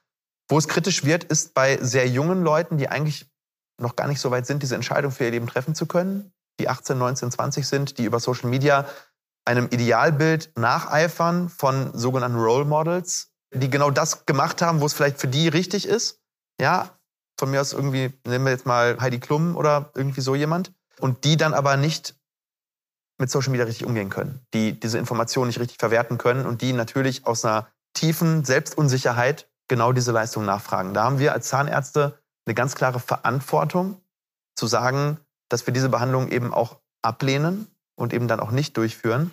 Wo 0.50 0.58
es 0.58 0.68
kritisch 0.68 1.04
wird, 1.04 1.26
ist 1.26 1.54
bei 1.54 1.78
sehr 1.82 2.08
jungen 2.08 2.42
Leuten, 2.42 2.78
die 2.78 2.88
eigentlich 2.88 3.28
noch 3.80 3.96
gar 3.96 4.08
nicht 4.08 4.22
so 4.22 4.32
weit 4.32 4.48
sind, 4.48 4.64
diese 4.64 4.76
Entscheidung 4.76 5.12
für 5.12 5.26
ihr 5.26 5.32
Leben 5.32 5.48
treffen 5.48 5.76
zu 5.76 5.86
können, 5.86 6.32
die 6.60 6.70
18, 6.70 6.98
19, 6.98 7.32
20 7.32 7.68
sind, 7.68 7.98
die 7.98 8.06
über 8.06 8.20
Social 8.20 8.50
Media 8.50 8.88
einem 9.46 9.68
Idealbild 9.70 10.52
nacheifern 10.58 11.50
von 11.50 11.92
sogenannten 11.98 12.40
Role 12.40 12.66
Models, 12.66 13.30
die 13.54 13.70
genau 13.70 13.92
das 13.92 14.26
gemacht 14.26 14.62
haben, 14.62 14.82
wo 14.82 14.86
es 14.86 14.94
vielleicht 14.94 15.20
für 15.20 15.28
die 15.28 15.48
richtig 15.48 15.88
ist. 15.88 16.20
Ja, 16.60 16.98
von 17.40 17.52
mir 17.52 17.62
aus 17.62 17.74
irgendwie, 17.74 18.14
nehmen 18.26 18.46
wir 18.46 18.52
jetzt 18.52 18.66
mal 18.66 19.00
Heidi 19.00 19.20
Klum 19.20 19.56
oder 19.56 19.92
irgendwie 19.96 20.22
so 20.22 20.34
jemand. 20.34 20.74
Und 21.00 21.24
die 21.24 21.38
dann 21.38 21.54
aber 21.54 21.78
nicht 21.78 22.16
mit 23.20 23.30
Social 23.30 23.52
Media 23.52 23.66
richtig 23.66 23.86
umgehen 23.86 24.10
können, 24.10 24.42
die 24.54 24.80
diese 24.80 24.98
Informationen 24.98 25.48
nicht 25.48 25.60
richtig 25.60 25.78
verwerten 25.80 26.18
können 26.18 26.46
und 26.46 26.62
die 26.62 26.74
natürlich 26.74 27.26
aus 27.26 27.44
einer 27.46 27.68
tiefen 27.94 28.46
Selbstunsicherheit 28.46 29.50
genau 29.68 29.92
diese 29.92 30.12
Leistung 30.12 30.46
nachfragen. 30.46 30.94
Da 30.94 31.04
haben 31.04 31.20
wir 31.20 31.34
als 31.34 31.48
Zahnärzte 31.48 32.20
eine 32.46 32.56
ganz 32.56 32.76
klare 32.76 33.00
Verantwortung 33.00 34.02
zu 34.56 34.68
sagen, 34.68 35.20
dass 35.50 35.66
wir 35.66 35.74
diese 35.74 35.90
Behandlung 35.90 36.30
eben 36.30 36.54
auch 36.54 36.80
ablehnen 37.02 37.68
und 37.96 38.14
eben 38.14 38.28
dann 38.28 38.40
auch 38.40 38.52
nicht 38.52 38.78
durchführen. 38.78 39.32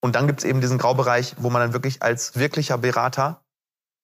Und 0.00 0.14
dann 0.14 0.26
gibt 0.26 0.40
es 0.40 0.44
eben 0.44 0.60
diesen 0.60 0.78
Graubereich, 0.78 1.34
wo 1.38 1.50
man 1.50 1.60
dann 1.60 1.72
wirklich 1.72 2.02
als 2.02 2.36
wirklicher 2.36 2.78
Berater 2.78 3.42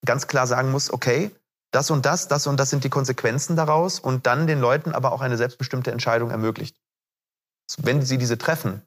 ganz 0.04 0.26
klar 0.26 0.46
sagen 0.46 0.70
muss, 0.70 0.92
okay, 0.92 1.30
das 1.74 1.90
und 1.90 2.06
das, 2.06 2.28
das 2.28 2.46
und 2.46 2.58
das 2.58 2.70
sind 2.70 2.84
die 2.84 2.90
Konsequenzen 2.90 3.56
daraus 3.56 3.98
und 3.98 4.26
dann 4.26 4.46
den 4.46 4.60
Leuten 4.60 4.92
aber 4.92 5.12
auch 5.12 5.20
eine 5.20 5.36
selbstbestimmte 5.36 5.90
Entscheidung 5.90 6.30
ermöglicht. 6.30 6.76
Wenn 7.78 8.02
sie 8.02 8.18
diese 8.18 8.38
treffen, 8.38 8.82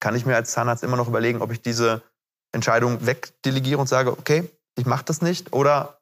kann 0.00 0.14
ich 0.14 0.24
mir 0.24 0.36
als 0.36 0.52
Zahnarzt 0.52 0.84
immer 0.84 0.96
noch 0.96 1.08
überlegen, 1.08 1.42
ob 1.42 1.50
ich 1.50 1.62
diese 1.62 2.02
Entscheidung 2.52 3.06
wegdelegiere 3.06 3.80
und 3.80 3.88
sage, 3.88 4.12
okay, 4.12 4.48
ich 4.76 4.86
mache 4.86 5.04
das 5.04 5.22
nicht 5.22 5.52
oder 5.52 6.00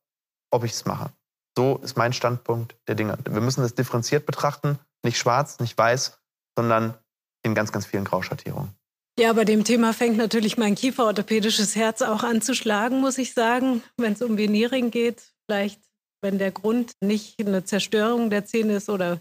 ob 0.50 0.64
ich 0.64 0.72
es 0.72 0.84
mache. 0.84 1.10
So 1.56 1.78
ist 1.82 1.96
mein 1.96 2.12
Standpunkt 2.12 2.76
der 2.86 2.96
Dinge. 2.96 3.18
Wir 3.28 3.40
müssen 3.40 3.62
das 3.62 3.74
differenziert 3.74 4.26
betrachten, 4.26 4.78
nicht 5.02 5.18
schwarz, 5.18 5.58
nicht 5.58 5.76
weiß, 5.76 6.18
sondern 6.56 6.94
in 7.42 7.54
ganz, 7.54 7.72
ganz 7.72 7.86
vielen 7.86 8.04
Grauschattierungen. 8.04 8.74
Ja, 9.18 9.32
bei 9.32 9.44
dem 9.44 9.64
Thema 9.64 9.92
fängt 9.92 10.16
natürlich 10.16 10.56
mein 10.56 10.74
kieferorthopädisches 10.74 11.76
Herz 11.76 12.02
auch 12.02 12.22
an 12.22 12.42
zu 12.42 12.54
schlagen, 12.54 13.00
muss 13.00 13.18
ich 13.18 13.34
sagen, 13.34 13.82
wenn 13.96 14.12
es 14.12 14.22
um 14.22 14.36
Veneering 14.36 14.90
geht. 14.90 15.22
Vielleicht, 15.46 15.80
wenn 16.22 16.38
der 16.38 16.50
Grund 16.50 16.92
nicht 17.00 17.40
eine 17.40 17.64
Zerstörung 17.64 18.30
der 18.30 18.44
Zähne 18.44 18.76
ist 18.76 18.88
oder 18.88 19.20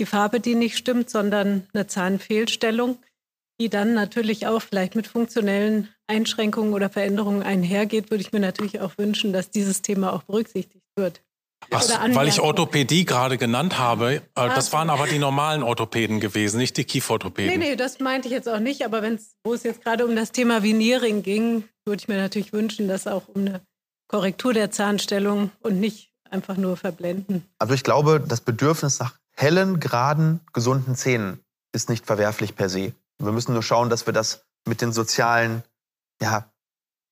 die 0.00 0.06
Farbe, 0.06 0.40
die 0.40 0.54
nicht 0.54 0.76
stimmt, 0.76 1.10
sondern 1.10 1.66
eine 1.72 1.86
Zahnfehlstellung, 1.86 2.98
die 3.60 3.68
dann 3.68 3.94
natürlich 3.94 4.46
auch 4.46 4.62
vielleicht 4.62 4.94
mit 4.94 5.06
funktionellen 5.06 5.88
Einschränkungen 6.06 6.72
oder 6.72 6.90
Veränderungen 6.90 7.42
einhergeht, 7.42 8.10
würde 8.10 8.22
ich 8.22 8.32
mir 8.32 8.40
natürlich 8.40 8.80
auch 8.80 8.96
wünschen, 8.96 9.32
dass 9.32 9.50
dieses 9.50 9.82
Thema 9.82 10.12
auch 10.12 10.22
berücksichtigt 10.22 10.84
wird. 10.96 11.22
Ach, 11.70 11.84
weil 12.14 12.28
ich 12.28 12.40
Orthopädie 12.40 13.04
gerade 13.04 13.36
genannt 13.36 13.78
habe, 13.78 14.14
äh, 14.14 14.20
das 14.34 14.72
waren 14.72 14.90
aber 14.90 15.06
die 15.06 15.18
normalen 15.18 15.62
Orthopäden 15.62 16.20
gewesen, 16.20 16.58
nicht 16.58 16.76
die 16.76 16.84
Kieferorthopäden. 16.84 17.58
Nee, 17.58 17.70
nee, 17.70 17.76
das 17.76 17.98
meinte 17.98 18.28
ich 18.28 18.32
jetzt 18.32 18.48
auch 18.48 18.60
nicht, 18.60 18.84
aber 18.84 19.02
wo 19.44 19.54
es 19.54 19.64
jetzt 19.64 19.82
gerade 19.82 20.06
um 20.06 20.14
das 20.14 20.30
Thema 20.30 20.62
Veneering 20.62 21.22
ging, 21.22 21.64
würde 21.84 22.00
ich 22.00 22.08
mir 22.08 22.16
natürlich 22.16 22.52
wünschen, 22.52 22.86
dass 22.86 23.06
auch 23.06 23.28
um 23.28 23.42
eine 23.42 23.60
Korrektur 24.06 24.54
der 24.54 24.70
Zahnstellung 24.70 25.50
und 25.60 25.80
nicht 25.80 26.07
einfach 26.30 26.56
nur 26.56 26.76
verblenden. 26.76 27.46
Also 27.58 27.74
ich 27.74 27.84
glaube, 27.84 28.20
das 28.20 28.40
Bedürfnis 28.40 28.98
nach 28.98 29.18
hellen, 29.34 29.80
geraden, 29.80 30.40
gesunden 30.52 30.94
Zähnen 30.94 31.40
ist 31.72 31.88
nicht 31.88 32.06
verwerflich 32.06 32.56
per 32.56 32.68
se. 32.68 32.94
Wir 33.18 33.32
müssen 33.32 33.52
nur 33.52 33.62
schauen, 33.62 33.90
dass 33.90 34.06
wir 34.06 34.12
das 34.12 34.44
mit 34.66 34.80
den 34.80 34.92
sozialen 34.92 35.62
ja, 36.20 36.50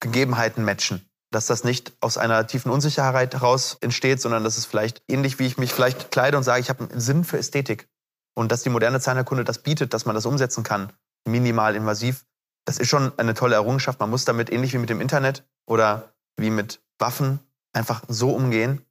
Gegebenheiten 0.00 0.64
matchen 0.64 1.06
dass 1.36 1.46
das 1.46 1.64
nicht 1.64 1.92
aus 2.00 2.18
einer 2.18 2.46
tiefen 2.46 2.70
Unsicherheit 2.70 3.34
heraus 3.34 3.76
entsteht, 3.80 4.22
sondern 4.22 4.42
dass 4.42 4.56
es 4.56 4.64
vielleicht 4.64 5.02
ähnlich 5.06 5.38
wie 5.38 5.46
ich 5.46 5.58
mich 5.58 5.72
vielleicht 5.72 6.10
kleide 6.10 6.36
und 6.36 6.44
sage, 6.44 6.60
ich 6.60 6.70
habe 6.70 6.88
einen 6.88 7.00
Sinn 7.00 7.24
für 7.24 7.38
Ästhetik. 7.38 7.88
Und 8.34 8.52
dass 8.52 8.62
die 8.62 8.70
moderne 8.70 9.00
Zahnerkunde 9.00 9.44
das 9.44 9.62
bietet, 9.62 9.92
dass 9.92 10.06
man 10.06 10.14
das 10.14 10.24
umsetzen 10.24 10.62
kann, 10.62 10.92
minimal 11.26 11.74
invasiv, 11.74 12.24
das 12.64 12.78
ist 12.78 12.88
schon 12.88 13.12
eine 13.18 13.34
tolle 13.34 13.54
Errungenschaft. 13.54 14.00
Man 14.00 14.08
muss 14.08 14.24
damit 14.24 14.50
ähnlich 14.50 14.72
wie 14.72 14.78
mit 14.78 14.88
dem 14.88 15.00
Internet 15.00 15.44
oder 15.66 16.14
wie 16.38 16.50
mit 16.50 16.80
Waffen 16.98 17.40
einfach 17.74 18.02
so 18.08 18.30
umgehen, 18.30 18.82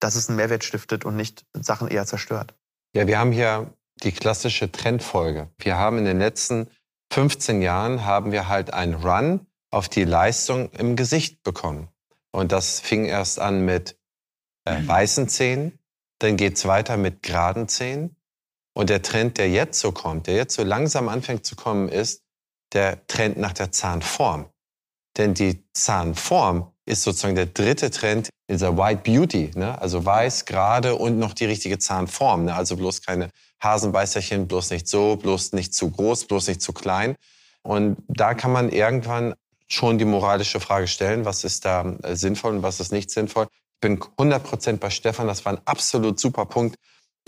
dass 0.00 0.14
es 0.14 0.28
einen 0.28 0.36
Mehrwert 0.36 0.64
stiftet 0.64 1.04
und 1.04 1.16
nicht 1.16 1.44
Sachen 1.54 1.88
eher 1.88 2.06
zerstört. 2.06 2.54
Ja, 2.94 3.06
wir 3.06 3.18
haben 3.18 3.32
hier 3.32 3.72
die 4.02 4.12
klassische 4.12 4.70
Trendfolge. 4.70 5.48
Wir 5.58 5.76
haben 5.76 5.98
in 5.98 6.04
den 6.04 6.18
letzten 6.18 6.68
15 7.12 7.62
Jahren 7.62 8.04
haben 8.04 8.32
wir 8.32 8.48
halt 8.48 8.72
einen 8.72 8.94
Run 8.94 9.46
auf 9.70 9.88
die 9.88 10.04
Leistung 10.04 10.70
im 10.72 10.96
Gesicht 10.96 11.42
bekommen. 11.42 11.88
Und 12.32 12.52
das 12.52 12.80
fing 12.80 13.04
erst 13.06 13.38
an 13.38 13.64
mit 13.64 13.98
äh, 14.66 14.80
mhm. 14.80 14.88
weißen 14.88 15.28
Zähnen, 15.28 15.78
dann 16.18 16.36
geht 16.36 16.56
es 16.56 16.66
weiter 16.66 16.96
mit 16.96 17.22
geraden 17.22 17.68
Zähnen. 17.68 18.16
Und 18.74 18.90
der 18.90 19.02
Trend, 19.02 19.38
der 19.38 19.48
jetzt 19.48 19.80
so 19.80 19.92
kommt, 19.92 20.26
der 20.26 20.34
jetzt 20.34 20.54
so 20.54 20.62
langsam 20.62 21.08
anfängt 21.08 21.46
zu 21.46 21.56
kommen, 21.56 21.88
ist 21.88 22.24
der 22.72 23.06
Trend 23.06 23.38
nach 23.38 23.52
der 23.52 23.72
Zahnform. 23.72 24.50
Denn 25.16 25.32
die 25.32 25.64
Zahnform 25.72 26.72
ist 26.86 27.02
sozusagen 27.02 27.34
der 27.34 27.46
dritte 27.46 27.90
Trend 27.90 28.30
dieser 28.48 28.78
White 28.78 29.02
Beauty, 29.04 29.50
ne? 29.54 29.80
also 29.80 30.04
weiß, 30.04 30.44
gerade 30.44 30.94
und 30.94 31.18
noch 31.18 31.34
die 31.34 31.44
richtige 31.44 31.78
Zahnform. 31.78 32.44
Ne? 32.46 32.54
Also 32.54 32.76
bloß 32.76 33.02
keine 33.02 33.30
Hasenbeißerchen, 33.62 34.46
bloß 34.46 34.70
nicht 34.70 34.88
so, 34.88 35.16
bloß 35.16 35.52
nicht 35.52 35.74
zu 35.74 35.90
groß, 35.90 36.26
bloß 36.26 36.48
nicht 36.48 36.62
zu 36.62 36.72
klein. 36.72 37.16
Und 37.62 37.96
da 38.08 38.34
kann 38.34 38.52
man 38.52 38.70
irgendwann 38.70 39.34
schon 39.68 39.98
die 39.98 40.04
moralische 40.04 40.60
Frage 40.60 40.86
stellen, 40.86 41.24
was 41.24 41.42
ist 41.42 41.64
da 41.64 41.96
äh, 42.02 42.14
sinnvoll 42.14 42.56
und 42.56 42.62
was 42.62 42.78
ist 42.78 42.92
nicht 42.92 43.10
sinnvoll. 43.10 43.48
Ich 43.74 43.80
bin 43.80 44.00
100 44.18 44.42
Prozent 44.42 44.80
bei 44.80 44.90
Stefan. 44.90 45.26
Das 45.26 45.44
war 45.44 45.54
ein 45.54 45.60
absolut 45.64 46.20
super 46.20 46.46
Punkt 46.46 46.76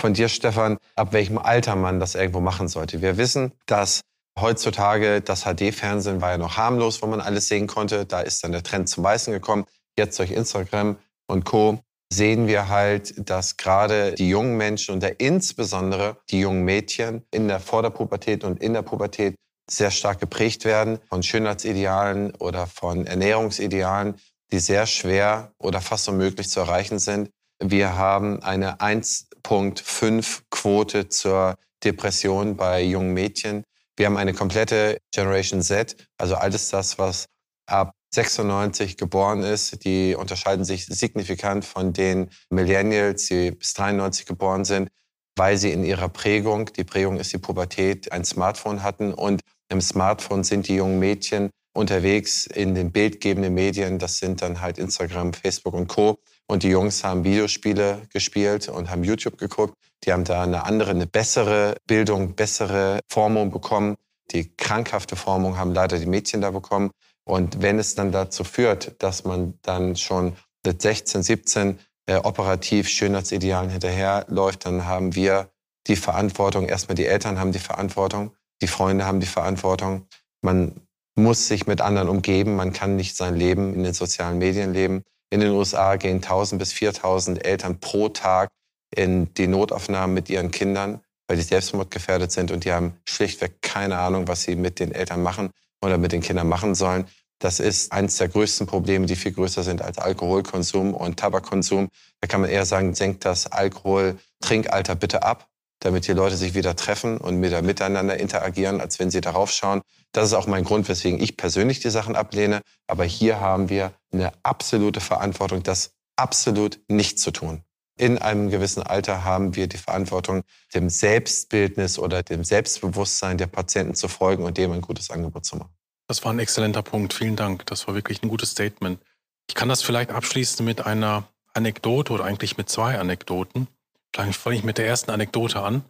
von 0.00 0.14
dir, 0.14 0.28
Stefan, 0.28 0.78
ab 0.94 1.12
welchem 1.12 1.38
Alter 1.38 1.74
man 1.74 1.98
das 1.98 2.14
irgendwo 2.14 2.40
machen 2.40 2.68
sollte. 2.68 3.02
Wir 3.02 3.16
wissen, 3.16 3.52
dass 3.66 4.02
heutzutage 4.40 5.20
das 5.20 5.44
HD-Fernsehen 5.44 6.20
war 6.20 6.30
ja 6.32 6.38
noch 6.38 6.56
harmlos, 6.56 7.02
wo 7.02 7.06
man 7.06 7.20
alles 7.20 7.48
sehen 7.48 7.66
konnte. 7.66 8.06
Da 8.06 8.20
ist 8.20 8.44
dann 8.44 8.52
der 8.52 8.62
Trend 8.62 8.88
zum 8.88 9.04
Weißen 9.04 9.32
gekommen. 9.32 9.66
Jetzt 9.96 10.18
durch 10.18 10.30
Instagram 10.30 10.96
und 11.26 11.44
Co. 11.44 11.80
sehen 12.12 12.46
wir 12.46 12.68
halt, 12.68 13.28
dass 13.28 13.56
gerade 13.56 14.14
die 14.14 14.28
jungen 14.28 14.56
Menschen 14.56 14.94
und 14.94 15.04
insbesondere 15.04 16.16
die 16.30 16.40
jungen 16.40 16.64
Mädchen 16.64 17.24
in 17.30 17.48
der 17.48 17.60
Vorderpubertät 17.60 18.44
und 18.44 18.62
in 18.62 18.72
der 18.72 18.82
Pubertät 18.82 19.34
sehr 19.70 19.90
stark 19.90 20.20
geprägt 20.20 20.64
werden 20.64 20.98
von 21.08 21.22
Schönheitsidealen 21.22 22.34
oder 22.36 22.66
von 22.66 23.06
Ernährungsidealen, 23.06 24.14
die 24.50 24.58
sehr 24.58 24.86
schwer 24.86 25.52
oder 25.58 25.80
fast 25.80 26.08
unmöglich 26.08 26.48
zu 26.48 26.60
erreichen 26.60 26.98
sind. 26.98 27.30
Wir 27.62 27.96
haben 27.96 28.42
eine 28.42 28.80
1.5 28.80 30.42
Quote 30.50 31.08
zur 31.08 31.56
Depression 31.84 32.56
bei 32.56 32.82
jungen 32.82 33.12
Mädchen. 33.12 33.64
Wir 33.98 34.06
haben 34.06 34.16
eine 34.16 34.32
komplette 34.32 34.98
Generation 35.12 35.60
Z, 35.60 35.96
also 36.18 36.36
alles 36.36 36.70
das, 36.70 36.98
was 36.98 37.26
ab 37.66 37.90
96 38.14 38.96
geboren 38.96 39.42
ist. 39.42 39.84
Die 39.84 40.14
unterscheiden 40.14 40.64
sich 40.64 40.86
signifikant 40.86 41.64
von 41.64 41.92
den 41.92 42.30
Millennials, 42.48 43.26
die 43.26 43.50
bis 43.50 43.74
93 43.74 44.24
geboren 44.24 44.64
sind, 44.64 44.88
weil 45.36 45.56
sie 45.56 45.72
in 45.72 45.84
ihrer 45.84 46.08
Prägung, 46.08 46.72
die 46.72 46.84
Prägung 46.84 47.18
ist 47.18 47.32
die 47.32 47.38
Pubertät, 47.38 48.12
ein 48.12 48.24
Smartphone 48.24 48.84
hatten 48.84 49.12
und 49.12 49.40
im 49.68 49.80
Smartphone 49.80 50.44
sind 50.44 50.68
die 50.68 50.76
jungen 50.76 51.00
Mädchen 51.00 51.50
unterwegs 51.76 52.46
in 52.46 52.76
den 52.76 52.92
bildgebenden 52.92 53.52
Medien. 53.52 53.98
Das 53.98 54.18
sind 54.18 54.42
dann 54.42 54.60
halt 54.60 54.78
Instagram, 54.78 55.32
Facebook 55.32 55.74
und 55.74 55.88
Co. 55.88 56.18
Und 56.46 56.62
die 56.62 56.68
Jungs 56.68 57.02
haben 57.02 57.24
Videospiele 57.24 58.02
gespielt 58.12 58.68
und 58.68 58.90
haben 58.90 59.02
YouTube 59.02 59.38
geguckt. 59.38 59.74
Die 60.04 60.12
haben 60.12 60.24
da 60.24 60.42
eine 60.42 60.64
andere, 60.64 60.90
eine 60.90 61.06
bessere 61.06 61.76
Bildung, 61.86 62.34
bessere 62.34 63.00
Formung 63.08 63.50
bekommen. 63.50 63.96
Die 64.30 64.54
krankhafte 64.56 65.16
Formung 65.16 65.58
haben 65.58 65.72
leider 65.72 65.98
die 65.98 66.06
Mädchen 66.06 66.40
da 66.40 66.50
bekommen. 66.50 66.90
Und 67.24 67.60
wenn 67.62 67.78
es 67.78 67.94
dann 67.94 68.12
dazu 68.12 68.44
führt, 68.44 69.02
dass 69.02 69.24
man 69.24 69.58
dann 69.62 69.96
schon 69.96 70.36
mit 70.64 70.80
16, 70.80 71.22
17 71.22 71.78
äh, 72.06 72.16
operativ 72.16 72.88
Schönheitsidealen 72.88 73.70
hinterherläuft, 73.70 74.64
dann 74.64 74.86
haben 74.86 75.14
wir 75.14 75.50
die 75.86 75.96
Verantwortung, 75.96 76.68
erstmal 76.68 76.94
die 76.94 77.06
Eltern 77.06 77.38
haben 77.38 77.52
die 77.52 77.58
Verantwortung, 77.58 78.34
die 78.60 78.66
Freunde 78.66 79.04
haben 79.04 79.20
die 79.20 79.26
Verantwortung. 79.26 80.06
Man 80.42 80.80
muss 81.18 81.48
sich 81.48 81.66
mit 81.66 81.80
anderen 81.80 82.08
umgeben. 82.08 82.56
Man 82.56 82.72
kann 82.72 82.96
nicht 82.96 83.16
sein 83.16 83.36
Leben 83.36 83.74
in 83.74 83.82
den 83.82 83.92
sozialen 83.92 84.38
Medien 84.38 84.72
leben. 84.72 85.02
In 85.30 85.40
den 85.40 85.50
USA 85.50 85.96
gehen 85.96 86.16
1000 86.16 86.58
bis 86.58 86.72
4000 86.72 87.44
Eltern 87.44 87.80
pro 87.80 88.08
Tag 88.08 88.48
in 88.94 89.32
die 89.34 89.46
Notaufnahmen 89.46 90.14
mit 90.14 90.30
ihren 90.30 90.50
Kindern, 90.50 91.00
weil 91.26 91.36
die 91.36 91.42
selbstmordgefährdet 91.42 92.32
sind 92.32 92.50
und 92.50 92.64
die 92.64 92.72
haben 92.72 92.94
schlichtweg 93.08 93.60
keine 93.62 93.98
Ahnung, 93.98 94.28
was 94.28 94.42
sie 94.42 94.56
mit 94.56 94.80
den 94.80 94.92
Eltern 94.92 95.22
machen 95.22 95.50
oder 95.82 95.98
mit 95.98 96.12
den 96.12 96.22
Kindern 96.22 96.48
machen 96.48 96.74
sollen. 96.74 97.06
Das 97.38 97.60
ist 97.60 97.92
eines 97.92 98.16
der 98.16 98.28
größten 98.28 98.66
Probleme, 98.66 99.06
die 99.06 99.14
viel 99.14 99.32
größer 99.32 99.62
sind 99.62 99.80
als 99.82 99.98
Alkoholkonsum 99.98 100.94
und 100.94 101.18
Tabakkonsum. 101.18 101.88
Da 102.20 102.26
kann 102.26 102.40
man 102.40 102.50
eher 102.50 102.64
sagen, 102.64 102.94
senkt 102.94 103.24
das 103.24 103.46
Alkohol-Trinkalter 103.46 104.96
bitte 104.96 105.22
ab 105.22 105.48
damit 105.80 106.08
die 106.08 106.12
Leute 106.12 106.36
sich 106.36 106.54
wieder 106.54 106.76
treffen 106.76 107.18
und 107.18 107.40
wieder 107.42 107.62
miteinander 107.62 108.18
interagieren, 108.18 108.80
als 108.80 108.98
wenn 108.98 109.10
sie 109.10 109.20
darauf 109.20 109.50
schauen. 109.50 109.82
Das 110.12 110.26
ist 110.26 110.34
auch 110.34 110.46
mein 110.46 110.64
Grund, 110.64 110.88
weswegen 110.88 111.20
ich 111.20 111.36
persönlich 111.36 111.80
die 111.80 111.90
Sachen 111.90 112.16
ablehne. 112.16 112.62
Aber 112.86 113.04
hier 113.04 113.40
haben 113.40 113.68
wir 113.68 113.92
eine 114.12 114.32
absolute 114.42 115.00
Verantwortung, 115.00 115.62
das 115.62 115.92
absolut 116.16 116.80
nicht 116.88 117.20
zu 117.20 117.30
tun. 117.30 117.62
In 117.98 118.16
einem 118.18 118.48
gewissen 118.48 118.82
Alter 118.82 119.24
haben 119.24 119.56
wir 119.56 119.66
die 119.66 119.76
Verantwortung, 119.76 120.44
dem 120.72 120.88
Selbstbildnis 120.88 121.98
oder 121.98 122.22
dem 122.22 122.44
Selbstbewusstsein 122.44 123.38
der 123.38 123.48
Patienten 123.48 123.96
zu 123.96 124.06
folgen 124.06 124.44
und 124.44 124.56
dem 124.56 124.70
ein 124.70 124.80
gutes 124.80 125.10
Angebot 125.10 125.44
zu 125.44 125.56
machen. 125.56 125.74
Das 126.06 126.24
war 126.24 126.32
ein 126.32 126.38
exzellenter 126.38 126.82
Punkt. 126.82 127.12
Vielen 127.12 127.34
Dank. 127.34 127.66
Das 127.66 127.86
war 127.88 127.94
wirklich 127.94 128.22
ein 128.22 128.28
gutes 128.28 128.52
Statement. 128.52 129.00
Ich 129.48 129.56
kann 129.56 129.68
das 129.68 129.82
vielleicht 129.82 130.10
abschließen 130.10 130.64
mit 130.64 130.86
einer 130.86 131.28
Anekdote 131.54 132.12
oder 132.12 132.24
eigentlich 132.24 132.56
mit 132.56 132.68
zwei 132.70 132.98
Anekdoten. 132.98 133.66
Vielleicht 134.14 134.38
fange 134.38 134.56
ich 134.56 134.64
mit 134.64 134.78
der 134.78 134.86
ersten 134.86 135.10
Anekdote 135.10 135.60
an. 135.60 135.84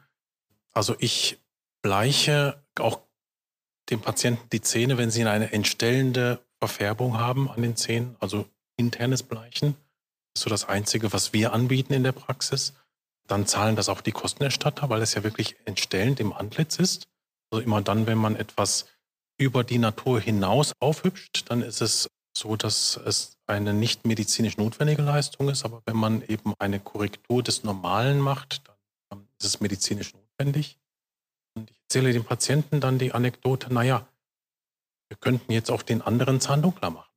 Also 0.73 0.97
ich 0.99 1.39
bleiche 1.83 2.63
auch 2.79 3.01
dem 3.91 4.01
Patienten 4.01 4.49
die 4.51 4.63
Zähne, 4.63 4.97
wenn 4.97 5.11
sie 5.11 5.25
eine 5.25 5.53
entstellende 5.53 6.41
Verfärbung 6.59 7.19
haben 7.19 7.51
an 7.51 7.63
den 7.63 7.77
Zähnen, 7.77 8.17
also 8.19 8.47
internes 8.77 9.23
Bleichen. 9.23 9.77
So 10.41 10.51
das 10.51 10.69
Einzige, 10.69 11.13
was 11.13 11.33
wir 11.33 11.53
anbieten 11.53 11.93
in 11.93 12.05
der 12.05 12.13
Praxis. 12.13 12.75
dann 13.27 13.47
zahlen 13.47 13.77
das 13.77 13.91
auch 13.91 14.01
die 14.01 14.13
Kostenerstatter, 14.13 14.89
weil 14.89 15.03
es 15.03 15.13
ja 15.13 15.23
wirklich 15.23 15.57
entstellend 15.67 16.19
im 16.19 16.33
Antlitz 16.33 16.79
ist. 16.79 17.09
Also 17.51 17.63
immer 17.63 17.83
dann, 17.83 18.07
wenn 18.07 18.17
man 18.17 18.37
etwas 18.37 18.87
über 19.37 19.65
die 19.65 19.79
Natur 19.79 20.19
hinaus 20.19 20.73
aufhübscht, 20.81 21.51
dann 21.51 21.61
ist 21.61 21.83
es 21.83 22.09
so, 22.37 22.57
dass 22.57 22.97
es 22.97 23.37
eine 23.47 23.75
nicht 23.75 24.07
medizinisch 24.07 24.57
notwendige 24.57 25.03
Leistung 25.03 25.49
ist. 25.49 25.65
Aber 25.65 25.83
wenn 25.85 25.97
man 25.97 26.23
eben 26.23 26.55
eine 26.59 26.81
Korrektur 26.81 27.43
des 27.43 27.65
Normalen 27.65 28.21
macht, 28.21 28.63
dann 29.11 29.29
ist 29.39 29.45
es 29.45 29.61
medizinisch 29.61 30.15
notwendig. 30.15 30.79
Und 31.55 31.71
ich 31.71 31.81
erzähle 31.83 32.13
den 32.13 32.25
Patienten 32.25 32.81
dann 32.81 32.99
die 32.99 33.13
Anekdote, 33.13 33.73
naja, 33.73 34.07
wir 35.09 35.17
könnten 35.17 35.53
jetzt 35.53 35.71
auch 35.71 35.83
den 35.83 36.03
anderen 36.03 36.41
Zahn 36.41 36.63
dunkler 36.63 36.91
machen. 36.91 37.08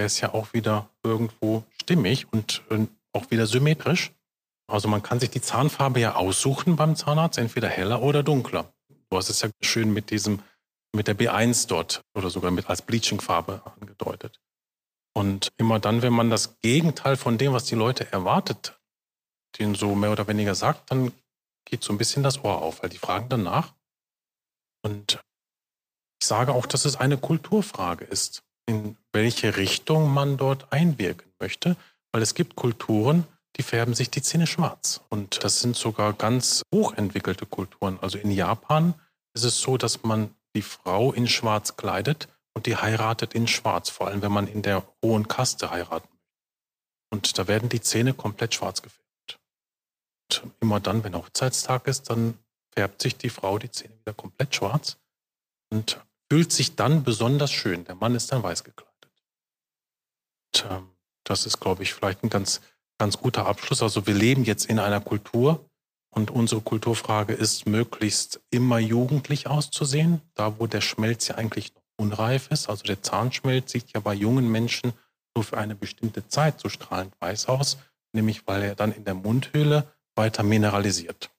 Der 0.00 0.06
ist 0.06 0.22
ja 0.22 0.32
auch 0.32 0.54
wieder 0.54 0.88
irgendwo 1.02 1.62
stimmig 1.78 2.32
und, 2.32 2.62
und 2.70 2.88
auch 3.12 3.30
wieder 3.30 3.46
symmetrisch. 3.46 4.12
Also 4.66 4.88
man 4.88 5.02
kann 5.02 5.20
sich 5.20 5.28
die 5.28 5.42
Zahnfarbe 5.42 6.00
ja 6.00 6.14
aussuchen 6.14 6.76
beim 6.76 6.96
Zahnarzt, 6.96 7.36
entweder 7.36 7.68
heller 7.68 8.00
oder 8.00 8.22
dunkler. 8.22 8.72
Du 9.10 9.18
hast 9.18 9.28
es 9.28 9.42
ja 9.42 9.50
schön 9.60 9.92
mit 9.92 10.08
diesem, 10.08 10.42
mit 10.96 11.06
der 11.06 11.18
B1 11.18 11.68
dort 11.68 12.00
oder 12.14 12.30
sogar 12.30 12.50
mit 12.50 12.70
als 12.70 12.80
Bleaching-Farbe 12.80 13.60
angedeutet. 13.78 14.40
Und 15.12 15.50
immer 15.58 15.78
dann, 15.80 16.00
wenn 16.00 16.14
man 16.14 16.30
das 16.30 16.58
Gegenteil 16.60 17.18
von 17.18 17.36
dem, 17.36 17.52
was 17.52 17.66
die 17.66 17.74
Leute 17.74 18.10
erwartet, 18.10 18.80
den 19.58 19.74
so 19.74 19.94
mehr 19.94 20.12
oder 20.12 20.26
weniger 20.28 20.54
sagt, 20.54 20.90
dann 20.90 21.12
geht 21.66 21.84
so 21.84 21.92
ein 21.92 21.98
bisschen 21.98 22.22
das 22.22 22.42
Ohr 22.42 22.62
auf, 22.62 22.82
weil 22.82 22.88
die 22.88 22.96
fragen 22.96 23.28
danach. 23.28 23.74
Und 24.80 25.20
ich 26.22 26.26
sage 26.26 26.54
auch, 26.54 26.64
dass 26.64 26.86
es 26.86 26.96
eine 26.96 27.18
Kulturfrage 27.18 28.06
ist, 28.06 28.42
in 28.70 28.96
welche 29.12 29.56
Richtung 29.56 30.14
man 30.14 30.36
dort 30.36 30.72
einwirken 30.72 31.32
möchte, 31.40 31.76
weil 32.12 32.22
es 32.22 32.34
gibt 32.34 32.54
Kulturen, 32.54 33.26
die 33.56 33.64
färben 33.64 33.94
sich 33.94 34.10
die 34.10 34.22
Zähne 34.22 34.46
schwarz. 34.46 35.00
Und 35.08 35.42
das 35.42 35.60
sind 35.60 35.74
sogar 35.74 36.12
ganz 36.12 36.62
hochentwickelte 36.72 37.46
Kulturen. 37.46 37.98
Also 38.00 38.16
in 38.16 38.30
Japan 38.30 38.94
ist 39.34 39.44
es 39.44 39.60
so, 39.60 39.76
dass 39.76 40.04
man 40.04 40.32
die 40.54 40.62
Frau 40.62 41.12
in 41.12 41.26
Schwarz 41.26 41.76
kleidet 41.76 42.28
und 42.54 42.66
die 42.66 42.76
heiratet 42.76 43.34
in 43.34 43.48
Schwarz, 43.48 43.90
vor 43.90 44.06
allem 44.06 44.22
wenn 44.22 44.32
man 44.32 44.46
in 44.46 44.62
der 44.62 44.86
hohen 45.04 45.26
Kaste 45.26 45.70
heiraten 45.70 46.08
möchte. 46.08 46.26
Und 47.12 47.38
da 47.38 47.48
werden 47.48 47.68
die 47.68 47.80
Zähne 47.80 48.14
komplett 48.14 48.54
schwarz 48.54 48.82
gefärbt. 48.82 49.40
Und 50.30 50.52
immer 50.60 50.78
dann, 50.78 51.02
wenn 51.02 51.16
Hochzeitstag 51.16 51.88
ist, 51.88 52.08
dann 52.08 52.38
färbt 52.72 53.02
sich 53.02 53.16
die 53.16 53.30
Frau 53.30 53.58
die 53.58 53.70
Zähne 53.70 53.98
wieder 53.98 54.14
komplett 54.14 54.54
schwarz 54.54 54.96
und 55.70 56.00
fühlt 56.30 56.52
sich 56.52 56.76
dann 56.76 57.02
besonders 57.02 57.50
schön. 57.50 57.84
Der 57.84 57.96
Mann 57.96 58.14
ist 58.14 58.32
dann 58.32 58.42
weiß 58.42 58.64
gekleidet. 58.64 58.90
Und, 60.54 60.66
ähm, 60.70 60.88
das 61.24 61.46
ist, 61.46 61.60
glaube 61.60 61.82
ich, 61.82 61.92
vielleicht 61.92 62.22
ein 62.22 62.30
ganz, 62.30 62.60
ganz 62.98 63.18
guter 63.18 63.46
Abschluss. 63.46 63.82
Also 63.82 64.06
wir 64.06 64.14
leben 64.14 64.44
jetzt 64.44 64.66
in 64.66 64.78
einer 64.78 65.00
Kultur 65.00 65.68
und 66.10 66.30
unsere 66.30 66.60
Kulturfrage 66.60 67.34
ist, 67.34 67.66
möglichst 67.66 68.40
immer 68.50 68.78
jugendlich 68.78 69.46
auszusehen, 69.46 70.22
da 70.34 70.58
wo 70.58 70.66
der 70.66 70.80
Schmelz 70.80 71.28
ja 71.28 71.36
eigentlich 71.36 71.74
noch 71.74 71.82
unreif 71.98 72.50
ist. 72.50 72.68
Also 72.68 72.84
der 72.84 73.02
Zahnschmelz 73.02 73.72
sieht 73.72 73.92
ja 73.92 74.00
bei 74.00 74.14
jungen 74.14 74.50
Menschen 74.50 74.92
nur 75.34 75.44
für 75.44 75.58
eine 75.58 75.74
bestimmte 75.74 76.26
Zeit 76.26 76.60
so 76.60 76.68
strahlend 76.68 77.14
weiß 77.20 77.46
aus, 77.46 77.78
nämlich 78.12 78.46
weil 78.46 78.62
er 78.62 78.74
dann 78.74 78.92
in 78.92 79.04
der 79.04 79.14
Mundhöhle 79.14 79.92
weiter 80.16 80.42
mineralisiert. 80.42 81.30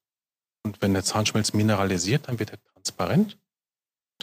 Und 0.64 0.82
wenn 0.82 0.94
der 0.94 1.04
Zahnschmelz 1.04 1.54
mineralisiert, 1.54 2.28
dann 2.28 2.40
wird 2.40 2.52
er 2.52 2.64
transparent 2.64 3.38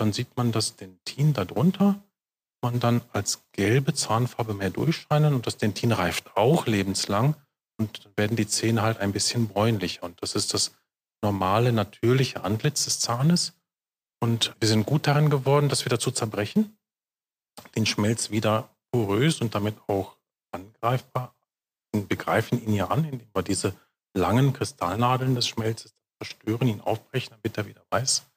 dann 0.00 0.12
sieht 0.12 0.36
man 0.36 0.52
das 0.52 0.76
Dentin 0.76 1.32
darunter, 1.32 2.02
man 2.62 2.80
dann 2.80 3.02
als 3.12 3.44
gelbe 3.52 3.94
Zahnfarbe 3.94 4.54
mehr 4.54 4.70
durchscheinen 4.70 5.34
und 5.34 5.46
das 5.46 5.56
Dentin 5.56 5.92
reift 5.92 6.36
auch 6.36 6.66
lebenslang 6.66 7.36
und 7.78 8.04
dann 8.04 8.12
werden 8.16 8.36
die 8.36 8.48
Zähne 8.48 8.82
halt 8.82 8.98
ein 8.98 9.12
bisschen 9.12 9.48
bräunlicher 9.48 10.02
und 10.02 10.22
das 10.22 10.34
ist 10.34 10.54
das 10.54 10.72
normale, 11.22 11.72
natürliche 11.72 12.44
Antlitz 12.44 12.84
des 12.84 13.00
Zahnes 13.00 13.54
und 14.20 14.54
wir 14.60 14.68
sind 14.68 14.86
gut 14.86 15.06
darin 15.06 15.30
geworden, 15.30 15.68
das 15.68 15.84
wieder 15.84 16.00
zu 16.00 16.10
zerbrechen, 16.10 16.76
den 17.76 17.86
Schmelz 17.86 18.30
wieder 18.30 18.68
porös 18.90 19.40
und 19.40 19.54
damit 19.54 19.76
auch 19.86 20.16
angreifbar. 20.52 21.34
Wir 21.92 22.02
begreifen 22.02 22.62
ihn 22.64 22.74
ja 22.74 22.88
an, 22.88 23.04
indem 23.04 23.28
wir 23.32 23.42
diese 23.42 23.74
langen 24.14 24.52
Kristallnadeln 24.52 25.34
des 25.34 25.46
Schmelzes 25.46 25.94
zerstören, 26.18 26.68
ihn 26.68 26.80
aufbrechen, 26.80 27.30
damit 27.30 27.56
er 27.56 27.66
wieder 27.66 27.84
weiß. 27.90 28.27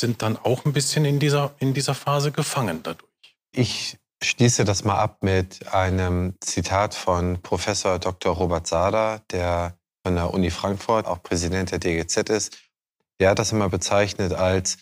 Sind 0.00 0.22
dann 0.22 0.38
auch 0.38 0.64
ein 0.64 0.72
bisschen 0.72 1.04
in 1.04 1.18
dieser, 1.18 1.54
in 1.58 1.74
dieser 1.74 1.94
Phase 1.94 2.32
gefangen 2.32 2.82
dadurch. 2.82 3.36
Ich 3.52 3.98
schließe 4.24 4.64
das 4.64 4.82
mal 4.82 4.96
ab 4.96 5.22
mit 5.22 5.74
einem 5.74 6.36
Zitat 6.40 6.94
von 6.94 7.42
Professor 7.42 7.98
Dr. 7.98 8.34
Robert 8.34 8.66
Sada, 8.66 9.20
der 9.30 9.78
von 10.02 10.14
der 10.14 10.32
Uni 10.32 10.50
Frankfurt 10.50 11.04
auch 11.04 11.22
Präsident 11.22 11.70
der 11.70 11.80
DGZ 11.80 12.30
ist. 12.30 12.56
Der 13.20 13.28
hat 13.28 13.38
das 13.38 13.52
immer 13.52 13.68
bezeichnet 13.68 14.32
als, 14.32 14.78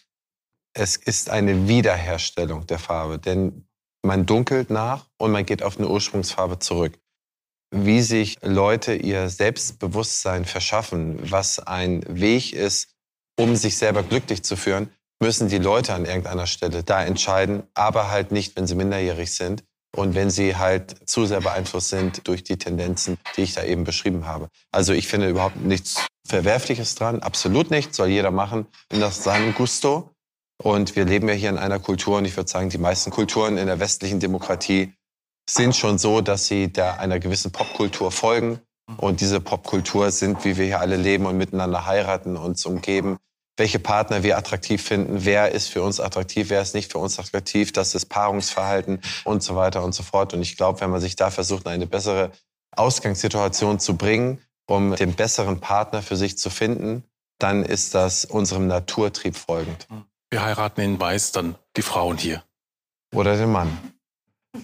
es 0.72 0.94
ist 0.94 1.30
eine 1.30 1.66
Wiederherstellung 1.66 2.68
der 2.68 2.78
Farbe, 2.78 3.18
denn 3.18 3.66
man 4.06 4.24
dunkelt 4.24 4.70
nach 4.70 5.08
und 5.16 5.32
man 5.32 5.44
geht 5.44 5.64
auf 5.64 5.78
eine 5.78 5.88
Ursprungsfarbe 5.88 6.60
zurück. 6.60 6.96
Wie 7.74 8.02
sich 8.02 8.38
Leute 8.42 8.94
ihr 8.94 9.28
Selbstbewusstsein 9.28 10.44
verschaffen, 10.44 11.18
was 11.28 11.58
ein 11.58 12.04
Weg 12.06 12.52
ist, 12.52 12.94
um 13.36 13.56
sich 13.56 13.76
selber 13.76 14.04
glücklich 14.04 14.44
zu 14.44 14.54
führen, 14.54 14.92
müssen 15.20 15.48
die 15.48 15.58
Leute 15.58 15.94
an 15.94 16.04
irgendeiner 16.04 16.46
Stelle 16.46 16.84
da 16.84 17.04
entscheiden, 17.04 17.64
aber 17.74 18.10
halt 18.10 18.30
nicht, 18.32 18.56
wenn 18.56 18.66
sie 18.66 18.74
minderjährig 18.74 19.34
sind 19.34 19.64
und 19.96 20.14
wenn 20.14 20.30
sie 20.30 20.56
halt 20.56 21.08
zu 21.08 21.26
sehr 21.26 21.40
beeinflusst 21.40 21.88
sind 21.88 22.26
durch 22.28 22.44
die 22.44 22.58
Tendenzen, 22.58 23.18
die 23.36 23.42
ich 23.42 23.54
da 23.54 23.64
eben 23.64 23.84
beschrieben 23.84 24.26
habe. 24.26 24.48
Also 24.70 24.92
ich 24.92 25.08
finde 25.08 25.28
überhaupt 25.28 25.56
nichts 25.56 26.06
Verwerfliches 26.26 26.94
dran, 26.94 27.20
absolut 27.20 27.70
nicht, 27.70 27.94
soll 27.94 28.08
jeder 28.08 28.30
machen 28.30 28.66
nach 28.92 29.12
seinem 29.12 29.54
Gusto. 29.54 30.10
Und 30.62 30.96
wir 30.96 31.04
leben 31.04 31.28
ja 31.28 31.34
hier 31.34 31.50
in 31.50 31.58
einer 31.58 31.78
Kultur 31.78 32.18
und 32.18 32.24
ich 32.24 32.36
würde 32.36 32.50
sagen, 32.50 32.68
die 32.68 32.78
meisten 32.78 33.10
Kulturen 33.10 33.56
in 33.58 33.66
der 33.66 33.78
westlichen 33.80 34.18
Demokratie 34.18 34.92
sind 35.48 35.74
schon 35.74 35.98
so, 35.98 36.20
dass 36.20 36.46
sie 36.46 36.72
da 36.72 36.94
einer 36.94 37.18
gewissen 37.18 37.52
Popkultur 37.52 38.12
folgen. 38.12 38.60
Und 38.96 39.20
diese 39.20 39.40
Popkultur 39.40 40.10
sind, 40.10 40.44
wie 40.44 40.56
wir 40.56 40.64
hier 40.64 40.80
alle 40.80 40.96
leben 40.96 41.26
und 41.26 41.36
miteinander 41.36 41.86
heiraten, 41.86 42.36
uns 42.36 42.64
umgeben, 42.66 43.18
welche 43.58 43.78
Partner 43.78 44.22
wir 44.22 44.38
attraktiv 44.38 44.82
finden, 44.82 45.24
wer 45.24 45.52
ist 45.52 45.68
für 45.68 45.82
uns 45.82 46.00
attraktiv, 46.00 46.48
wer 46.48 46.62
ist 46.62 46.74
nicht 46.74 46.92
für 46.92 46.98
uns 46.98 47.18
attraktiv, 47.18 47.72
das 47.72 47.94
ist 47.94 48.06
Paarungsverhalten 48.06 49.00
und 49.24 49.42
so 49.42 49.56
weiter 49.56 49.82
und 49.82 49.94
so 49.94 50.02
fort. 50.02 50.32
Und 50.32 50.42
ich 50.42 50.56
glaube, 50.56 50.80
wenn 50.80 50.90
man 50.90 51.00
sich 51.00 51.16
da 51.16 51.30
versucht, 51.30 51.66
eine 51.66 51.86
bessere 51.86 52.30
Ausgangssituation 52.76 53.80
zu 53.80 53.96
bringen, 53.96 54.40
um 54.66 54.94
den 54.94 55.14
besseren 55.14 55.60
Partner 55.60 56.02
für 56.02 56.16
sich 56.16 56.38
zu 56.38 56.50
finden, 56.50 57.02
dann 57.38 57.64
ist 57.64 57.94
das 57.94 58.24
unserem 58.24 58.66
Naturtrieb 58.66 59.36
folgend. 59.36 59.88
Wir 60.30 60.42
heiraten 60.42 60.80
in 60.80 61.00
Weiß 61.00 61.32
dann 61.32 61.56
die 61.76 61.82
Frauen 61.82 62.18
hier. 62.18 62.42
Oder 63.14 63.36
den 63.36 63.50
Mann. 63.50 63.76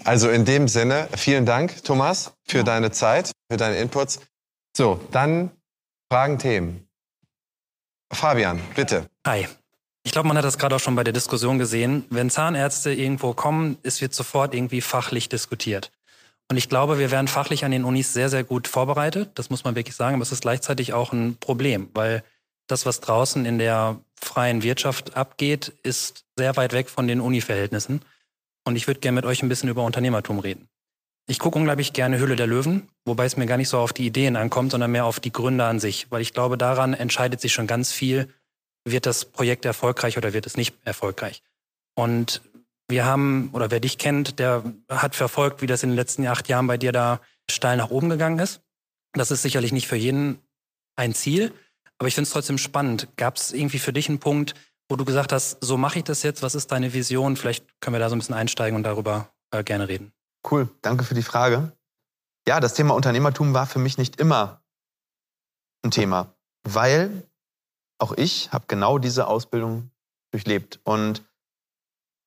Also 0.04 0.28
in 0.28 0.44
dem 0.44 0.68
Sinne, 0.68 1.08
vielen 1.16 1.46
Dank, 1.46 1.82
Thomas, 1.84 2.32
für 2.44 2.64
deine 2.64 2.90
Zeit, 2.90 3.32
für 3.50 3.56
deine 3.56 3.76
Inputs. 3.76 4.20
So, 4.76 5.00
dann 5.10 5.50
Fragen, 6.10 6.38
Themen. 6.38 6.86
Fabian, 8.12 8.60
bitte. 8.74 9.08
Hi. 9.26 9.48
Ich 10.06 10.12
glaube, 10.12 10.28
man 10.28 10.36
hat 10.36 10.44
das 10.44 10.58
gerade 10.58 10.76
auch 10.76 10.80
schon 10.80 10.96
bei 10.96 11.04
der 11.04 11.14
Diskussion 11.14 11.58
gesehen. 11.58 12.04
Wenn 12.10 12.28
Zahnärzte 12.28 12.92
irgendwo 12.92 13.32
kommen, 13.32 13.78
es 13.82 14.02
wird 14.02 14.14
sofort 14.14 14.54
irgendwie 14.54 14.82
fachlich 14.82 15.30
diskutiert. 15.30 15.90
Und 16.50 16.58
ich 16.58 16.68
glaube, 16.68 16.98
wir 16.98 17.10
werden 17.10 17.26
fachlich 17.26 17.64
an 17.64 17.70
den 17.70 17.84
Unis 17.84 18.12
sehr, 18.12 18.28
sehr 18.28 18.44
gut 18.44 18.68
vorbereitet. 18.68 19.30
Das 19.34 19.48
muss 19.48 19.64
man 19.64 19.76
wirklich 19.76 19.96
sagen. 19.96 20.14
Aber 20.14 20.22
es 20.22 20.32
ist 20.32 20.42
gleichzeitig 20.42 20.92
auch 20.92 21.12
ein 21.12 21.36
Problem, 21.40 21.88
weil 21.94 22.22
das, 22.66 22.84
was 22.84 23.00
draußen 23.00 23.46
in 23.46 23.58
der 23.58 23.98
freien 24.20 24.62
Wirtschaft 24.62 25.16
abgeht, 25.16 25.72
ist 25.82 26.24
sehr 26.36 26.56
weit 26.56 26.72
weg 26.72 26.90
von 26.90 27.08
den 27.08 27.20
Uni-Verhältnissen. 27.20 28.02
Und 28.64 28.76
ich 28.76 28.86
würde 28.86 29.00
gerne 29.00 29.16
mit 29.16 29.24
euch 29.24 29.42
ein 29.42 29.48
bisschen 29.48 29.68
über 29.68 29.84
Unternehmertum 29.84 30.38
reden. 30.38 30.68
Ich 31.26 31.38
gucke 31.38 31.58
unglaublich 31.58 31.94
gerne 31.94 32.18
Hülle 32.18 32.36
der 32.36 32.46
Löwen, 32.46 32.88
wobei 33.06 33.24
es 33.24 33.38
mir 33.38 33.46
gar 33.46 33.56
nicht 33.56 33.70
so 33.70 33.78
auf 33.78 33.94
die 33.94 34.06
Ideen 34.06 34.36
ankommt, 34.36 34.72
sondern 34.72 34.90
mehr 34.90 35.06
auf 35.06 35.20
die 35.20 35.32
Gründer 35.32 35.66
an 35.66 35.80
sich, 35.80 36.10
weil 36.10 36.20
ich 36.20 36.34
glaube, 36.34 36.58
daran 36.58 36.92
entscheidet 36.92 37.40
sich 37.40 37.52
schon 37.52 37.66
ganz 37.66 37.92
viel, 37.92 38.28
wird 38.84 39.06
das 39.06 39.24
Projekt 39.24 39.64
erfolgreich 39.64 40.18
oder 40.18 40.34
wird 40.34 40.44
es 40.44 40.58
nicht 40.58 40.74
erfolgreich. 40.84 41.42
Und 41.94 42.42
wir 42.88 43.06
haben, 43.06 43.48
oder 43.52 43.70
wer 43.70 43.80
dich 43.80 43.96
kennt, 43.96 44.38
der 44.38 44.62
hat 44.90 45.14
verfolgt, 45.14 45.62
wie 45.62 45.66
das 45.66 45.82
in 45.82 45.90
den 45.90 45.96
letzten 45.96 46.26
acht 46.26 46.48
Jahren 46.48 46.66
bei 46.66 46.76
dir 46.76 46.92
da 46.92 47.20
steil 47.50 47.78
nach 47.78 47.90
oben 47.90 48.10
gegangen 48.10 48.38
ist. 48.38 48.60
Das 49.14 49.30
ist 49.30 49.42
sicherlich 49.42 49.72
nicht 49.72 49.86
für 49.86 49.96
jeden 49.96 50.38
ein 50.96 51.14
Ziel, 51.14 51.52
aber 51.98 52.08
ich 52.08 52.14
finde 52.14 52.26
es 52.26 52.32
trotzdem 52.32 52.58
spannend. 52.58 53.08
Gab 53.16 53.36
es 53.36 53.52
irgendwie 53.52 53.78
für 53.78 53.92
dich 53.92 54.08
einen 54.08 54.18
Punkt, 54.18 54.54
wo 54.90 54.96
du 54.96 55.04
gesagt 55.06 55.32
hast, 55.32 55.56
so 55.62 55.78
mache 55.78 56.00
ich 56.00 56.04
das 56.04 56.22
jetzt, 56.22 56.42
was 56.42 56.54
ist 56.54 56.70
deine 56.70 56.92
Vision? 56.92 57.36
Vielleicht 57.36 57.64
können 57.80 57.94
wir 57.94 58.00
da 58.00 58.10
so 58.10 58.16
ein 58.16 58.18
bisschen 58.18 58.34
einsteigen 58.34 58.76
und 58.76 58.82
darüber 58.82 59.30
äh, 59.50 59.64
gerne 59.64 59.88
reden. 59.88 60.12
Cool, 60.48 60.68
danke 60.82 61.04
für 61.04 61.14
die 61.14 61.22
Frage. 61.22 61.72
Ja, 62.46 62.60
das 62.60 62.74
Thema 62.74 62.94
Unternehmertum 62.94 63.54
war 63.54 63.66
für 63.66 63.78
mich 63.78 63.96
nicht 63.96 64.20
immer 64.20 64.62
ein 65.82 65.90
Thema, 65.90 66.34
weil 66.62 67.26
auch 67.98 68.12
ich 68.12 68.52
habe 68.52 68.66
genau 68.68 68.98
diese 68.98 69.26
Ausbildung 69.26 69.90
durchlebt. 70.32 70.80
Und 70.84 71.24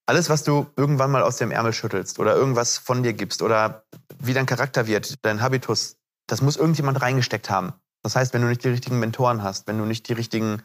alles, 0.08 0.30
was 0.30 0.44
du 0.44 0.68
irgendwann 0.76 1.12
mal 1.12 1.22
aus 1.22 1.38
dem 1.38 1.52
Ärmel 1.52 1.74
schüttelst 1.74 2.18
oder 2.20 2.36
irgendwas 2.36 2.78
von 2.78 3.04
dir 3.04 3.14
gibst 3.14 3.42
oder 3.42 3.86
wie 4.20 4.34
dein 4.34 4.46
Charakter 4.46 4.88
wird, 4.88 5.24
dein 5.24 5.42
Habitus, 5.42 5.98
das 6.28 6.42
muss 6.42 6.56
irgendjemand 6.56 7.02
reingesteckt 7.02 7.50
haben. 7.50 7.74
Das 8.04 8.16
heißt, 8.16 8.34
wenn 8.34 8.42
du 8.42 8.48
nicht 8.48 8.64
die 8.64 8.70
richtigen 8.70 9.00
Mentoren 9.00 9.44
hast, 9.44 9.68
wenn 9.68 9.78
du 9.78 9.86
nicht 9.86 10.08
die 10.08 10.14
richtigen 10.14 10.64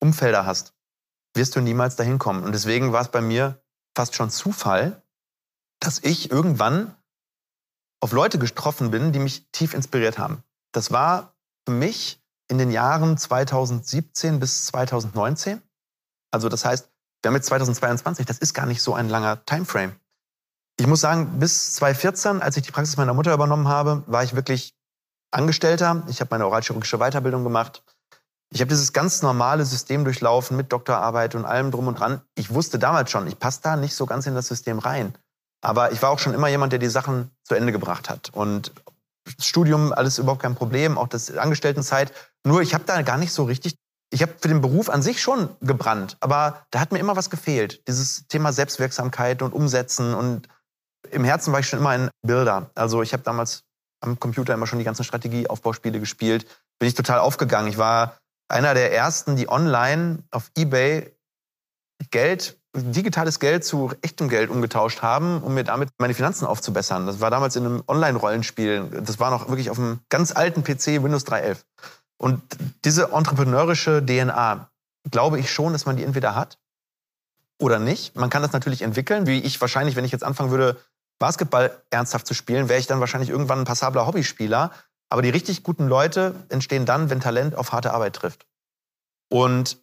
Umfelder 0.00 0.46
hast, 0.46 0.74
wirst 1.34 1.56
du 1.56 1.60
niemals 1.60 1.96
dahin 1.96 2.18
kommen. 2.18 2.44
Und 2.44 2.52
deswegen 2.52 2.92
war 2.92 3.00
es 3.00 3.08
bei 3.08 3.22
mir 3.22 3.62
fast 3.96 4.14
schon 4.14 4.30
Zufall, 4.30 5.02
dass 5.82 5.98
ich 5.98 6.30
irgendwann 6.30 6.94
auf 8.00 8.12
Leute 8.12 8.38
getroffen 8.38 8.90
bin, 8.90 9.12
die 9.12 9.18
mich 9.18 9.46
tief 9.50 9.74
inspiriert 9.74 10.18
haben. 10.18 10.42
Das 10.72 10.92
war 10.92 11.34
für 11.66 11.74
mich 11.74 12.22
in 12.48 12.58
den 12.58 12.70
Jahren 12.70 13.18
2017 13.18 14.38
bis 14.38 14.66
2019. 14.66 15.60
Also 16.30 16.48
das 16.48 16.64
heißt, 16.64 16.88
wir 17.22 17.28
haben 17.28 17.36
jetzt 17.36 17.46
2022, 17.46 18.26
das 18.26 18.38
ist 18.38 18.54
gar 18.54 18.66
nicht 18.66 18.82
so 18.82 18.94
ein 18.94 19.08
langer 19.08 19.44
Timeframe. 19.44 19.96
Ich 20.78 20.86
muss 20.86 21.00
sagen, 21.00 21.38
bis 21.38 21.74
2014, 21.74 22.42
als 22.42 22.56
ich 22.56 22.62
die 22.62 22.72
Praxis 22.72 22.96
meiner 22.96 23.14
Mutter 23.14 23.34
übernommen 23.34 23.68
habe, 23.68 24.04
war 24.06 24.22
ich 24.22 24.34
wirklich 24.34 24.74
Angestellter. 25.32 26.04
Ich 26.08 26.20
habe 26.20 26.28
meine 26.30 26.46
oralchirurgische 26.46 26.98
Weiterbildung 26.98 27.42
gemacht. 27.42 27.82
Ich 28.50 28.60
habe 28.60 28.68
dieses 28.68 28.92
ganz 28.92 29.22
normale 29.22 29.64
System 29.64 30.04
durchlaufen 30.04 30.56
mit 30.56 30.72
Doktorarbeit 30.72 31.34
und 31.34 31.44
allem 31.44 31.70
drum 31.70 31.88
und 31.88 31.98
dran. 31.98 32.20
Ich 32.34 32.52
wusste 32.52 32.78
damals 32.78 33.10
schon, 33.10 33.26
ich 33.26 33.38
passe 33.38 33.60
da 33.62 33.76
nicht 33.76 33.94
so 33.94 34.06
ganz 34.06 34.26
in 34.26 34.34
das 34.34 34.48
System 34.48 34.78
rein. 34.78 35.14
Aber 35.62 35.92
ich 35.92 36.02
war 36.02 36.10
auch 36.10 36.18
schon 36.18 36.34
immer 36.34 36.48
jemand, 36.48 36.72
der 36.72 36.78
die 36.78 36.88
Sachen 36.88 37.30
zu 37.44 37.54
Ende 37.54 37.72
gebracht 37.72 38.10
hat. 38.10 38.30
Und 38.34 38.72
das 39.24 39.46
Studium, 39.46 39.92
alles 39.92 40.18
überhaupt 40.18 40.42
kein 40.42 40.56
Problem, 40.56 40.98
auch 40.98 41.08
das 41.08 41.30
Angestelltenzeit. 41.36 42.12
Nur 42.44 42.60
ich 42.60 42.74
habe 42.74 42.84
da 42.84 43.00
gar 43.02 43.16
nicht 43.16 43.32
so 43.32 43.44
richtig, 43.44 43.76
ich 44.12 44.22
habe 44.22 44.32
für 44.40 44.48
den 44.48 44.60
Beruf 44.60 44.90
an 44.90 45.02
sich 45.02 45.22
schon 45.22 45.48
gebrannt, 45.60 46.16
aber 46.20 46.66
da 46.70 46.80
hat 46.80 46.92
mir 46.92 46.98
immer 46.98 47.16
was 47.16 47.30
gefehlt. 47.30 47.86
Dieses 47.86 48.26
Thema 48.26 48.52
Selbstwirksamkeit 48.52 49.42
und 49.42 49.52
Umsetzen 49.52 50.14
und 50.14 50.48
im 51.10 51.24
Herzen 51.24 51.52
war 51.52 51.60
ich 51.60 51.68
schon 51.68 51.78
immer 51.78 51.90
ein 51.90 52.10
Bilder. 52.22 52.70
Also 52.74 53.02
ich 53.02 53.12
habe 53.12 53.22
damals 53.22 53.62
am 54.00 54.18
Computer 54.18 54.54
immer 54.54 54.66
schon 54.66 54.78
die 54.78 54.84
ganzen 54.84 55.04
Strategieaufbauspiele 55.04 56.00
gespielt. 56.00 56.46
Bin 56.78 56.88
ich 56.88 56.94
total 56.94 57.20
aufgegangen. 57.20 57.68
Ich 57.68 57.78
war 57.78 58.18
einer 58.48 58.74
der 58.74 58.92
ersten, 58.92 59.36
die 59.36 59.48
online 59.48 60.24
auf 60.30 60.50
eBay 60.56 61.14
Geld, 62.10 62.58
digitales 62.74 63.38
Geld 63.38 63.64
zu 63.64 63.92
echtem 64.02 64.28
Geld 64.28 64.50
umgetauscht 64.50 65.02
haben, 65.02 65.42
um 65.42 65.54
mir 65.54 65.64
damit 65.64 65.90
meine 65.98 66.14
Finanzen 66.14 66.46
aufzubessern. 66.46 67.06
Das 67.06 67.20
war 67.20 67.30
damals 67.30 67.56
in 67.56 67.66
einem 67.66 67.82
Online-Rollenspiel. 67.86 69.02
Das 69.04 69.20
war 69.20 69.30
noch 69.30 69.48
wirklich 69.48 69.70
auf 69.70 69.78
einem 69.78 70.00
ganz 70.08 70.34
alten 70.34 70.64
PC 70.64 71.02
Windows 71.02 71.26
3.11. 71.26 71.58
Und 72.16 72.40
diese 72.84 73.12
entrepreneurische 73.12 74.04
DNA, 74.04 74.70
glaube 75.10 75.38
ich 75.38 75.50
schon, 75.50 75.72
dass 75.72 75.86
man 75.86 75.96
die 75.96 76.04
entweder 76.04 76.34
hat 76.34 76.58
oder 77.60 77.78
nicht. 77.78 78.16
Man 78.16 78.30
kann 78.30 78.42
das 78.42 78.52
natürlich 78.52 78.82
entwickeln, 78.82 79.26
wie 79.26 79.40
ich 79.40 79.60
wahrscheinlich, 79.60 79.96
wenn 79.96 80.04
ich 80.04 80.12
jetzt 80.12 80.24
anfangen 80.24 80.50
würde, 80.50 80.78
Basketball 81.18 81.82
ernsthaft 81.90 82.26
zu 82.26 82.34
spielen, 82.34 82.68
wäre 82.68 82.80
ich 82.80 82.86
dann 82.86 83.00
wahrscheinlich 83.00 83.30
irgendwann 83.30 83.60
ein 83.60 83.64
passabler 83.64 84.06
Hobbyspieler. 84.06 84.72
Aber 85.08 85.22
die 85.22 85.30
richtig 85.30 85.62
guten 85.62 85.88
Leute 85.88 86.34
entstehen 86.48 86.86
dann, 86.86 87.10
wenn 87.10 87.20
Talent 87.20 87.54
auf 87.54 87.72
harte 87.72 87.92
Arbeit 87.92 88.14
trifft. 88.14 88.46
Und 89.28 89.78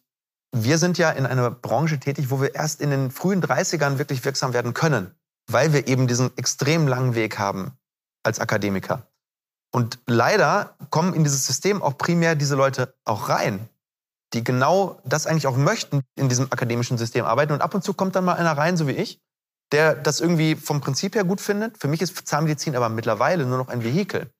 wir 0.52 0.78
sind 0.78 0.98
ja 0.98 1.10
in 1.10 1.26
einer 1.26 1.50
Branche 1.50 1.98
tätig, 2.00 2.30
wo 2.30 2.40
wir 2.40 2.54
erst 2.54 2.80
in 2.80 2.90
den 2.90 3.10
frühen 3.10 3.42
30ern 3.42 3.98
wirklich 3.98 4.24
wirksam 4.24 4.52
werden 4.52 4.74
können, 4.74 5.14
weil 5.48 5.72
wir 5.72 5.86
eben 5.86 6.06
diesen 6.06 6.36
extrem 6.36 6.88
langen 6.88 7.14
Weg 7.14 7.38
haben 7.38 7.72
als 8.22 8.40
Akademiker. 8.40 9.06
Und 9.72 9.98
leider 10.06 10.76
kommen 10.90 11.14
in 11.14 11.22
dieses 11.22 11.46
System 11.46 11.82
auch 11.82 11.96
primär 11.96 12.34
diese 12.34 12.56
Leute 12.56 12.94
auch 13.04 13.28
rein, 13.28 13.68
die 14.32 14.42
genau 14.42 15.00
das 15.04 15.26
eigentlich 15.26 15.46
auch 15.46 15.56
möchten, 15.56 16.02
in 16.16 16.28
diesem 16.28 16.50
akademischen 16.50 16.98
System 16.98 17.24
arbeiten. 17.24 17.52
Und 17.52 17.62
ab 17.62 17.74
und 17.74 17.84
zu 17.84 17.94
kommt 17.94 18.16
dann 18.16 18.24
mal 18.24 18.34
einer 18.34 18.56
rein, 18.56 18.76
so 18.76 18.88
wie 18.88 18.92
ich, 18.92 19.20
der 19.72 19.94
das 19.94 20.20
irgendwie 20.20 20.56
vom 20.56 20.80
Prinzip 20.80 21.14
her 21.14 21.24
gut 21.24 21.40
findet. 21.40 21.78
Für 21.78 21.88
mich 21.88 22.02
ist 22.02 22.26
Zahnmedizin 22.26 22.74
aber 22.74 22.88
mittlerweile 22.88 23.46
nur 23.46 23.58
noch 23.58 23.68
ein 23.68 23.84
Vehikel, 23.84 24.30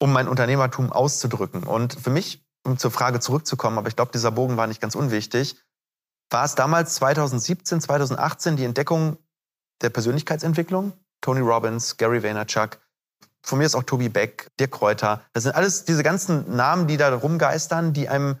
um 0.00 0.12
mein 0.12 0.26
Unternehmertum 0.28 0.92
auszudrücken. 0.92 1.62
Und 1.62 1.94
für 1.94 2.10
mich, 2.10 2.44
um 2.64 2.78
zur 2.78 2.90
Frage 2.90 3.20
zurückzukommen, 3.20 3.78
aber 3.78 3.88
ich 3.88 3.96
glaube, 3.96 4.12
dieser 4.12 4.30
Bogen 4.30 4.56
war 4.56 4.66
nicht 4.66 4.80
ganz 4.80 4.94
unwichtig, 4.94 5.56
war 6.30 6.44
es 6.44 6.54
damals 6.54 6.94
2017, 6.96 7.80
2018 7.80 8.56
die 8.56 8.64
Entdeckung 8.64 9.16
der 9.80 9.90
Persönlichkeitsentwicklung. 9.90 10.92
Tony 11.20 11.40
Robbins, 11.40 11.96
Gary 11.96 12.22
Vaynerchuk, 12.22 12.78
von 13.42 13.58
mir 13.58 13.64
ist 13.64 13.74
auch 13.74 13.82
Tobi 13.82 14.08
Beck, 14.08 14.50
Dirk 14.60 14.72
Kräuter. 14.72 15.22
Das 15.32 15.44
sind 15.44 15.54
alles 15.54 15.84
diese 15.84 16.02
ganzen 16.02 16.54
Namen, 16.54 16.86
die 16.86 16.96
da 16.96 17.14
rumgeistern, 17.14 17.92
die 17.92 18.08
einem 18.08 18.38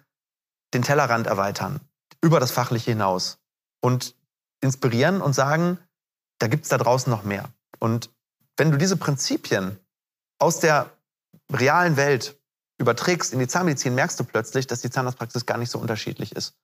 den 0.74 0.82
Tellerrand 0.82 1.26
erweitern, 1.26 1.80
über 2.20 2.40
das 2.40 2.50
Fachliche 2.50 2.90
hinaus 2.90 3.38
und 3.80 4.14
inspirieren 4.60 5.20
und 5.22 5.32
sagen, 5.32 5.78
da 6.38 6.46
gibt 6.46 6.64
es 6.64 6.68
da 6.68 6.78
draußen 6.78 7.10
noch 7.10 7.22
mehr. 7.22 7.48
Und 7.78 8.10
wenn 8.56 8.70
du 8.70 8.76
diese 8.76 8.96
Prinzipien 8.96 9.78
aus 10.38 10.60
der 10.60 10.90
realen 11.50 11.96
Welt 11.96 12.37
überträgst 12.78 13.32
in 13.32 13.38
die 13.38 13.48
Zahnmedizin, 13.48 13.94
merkst 13.94 14.18
du 14.18 14.24
plötzlich, 14.24 14.66
dass 14.66 14.80
die 14.80 14.90
Zahnarztpraxis 14.90 15.46
gar 15.46 15.58
nicht 15.58 15.70
so 15.70 15.78
unterschiedlich 15.78 16.34
ist. 16.34 16.54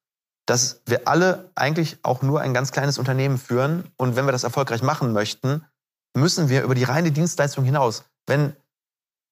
Dass 0.46 0.80
wir 0.86 1.08
alle 1.08 1.50
eigentlich 1.54 1.98
auch 2.02 2.22
nur 2.22 2.40
ein 2.40 2.54
ganz 2.54 2.70
kleines 2.70 2.98
Unternehmen 2.98 3.38
führen 3.38 3.90
und 3.96 4.16
wenn 4.16 4.24
wir 4.24 4.32
das 4.32 4.44
erfolgreich 4.44 4.82
machen 4.82 5.12
möchten, 5.12 5.64
müssen 6.16 6.48
wir 6.48 6.62
über 6.62 6.74
die 6.74 6.84
reine 6.84 7.10
Dienstleistung 7.10 7.64
hinaus. 7.64 8.04
Wenn 8.26 8.54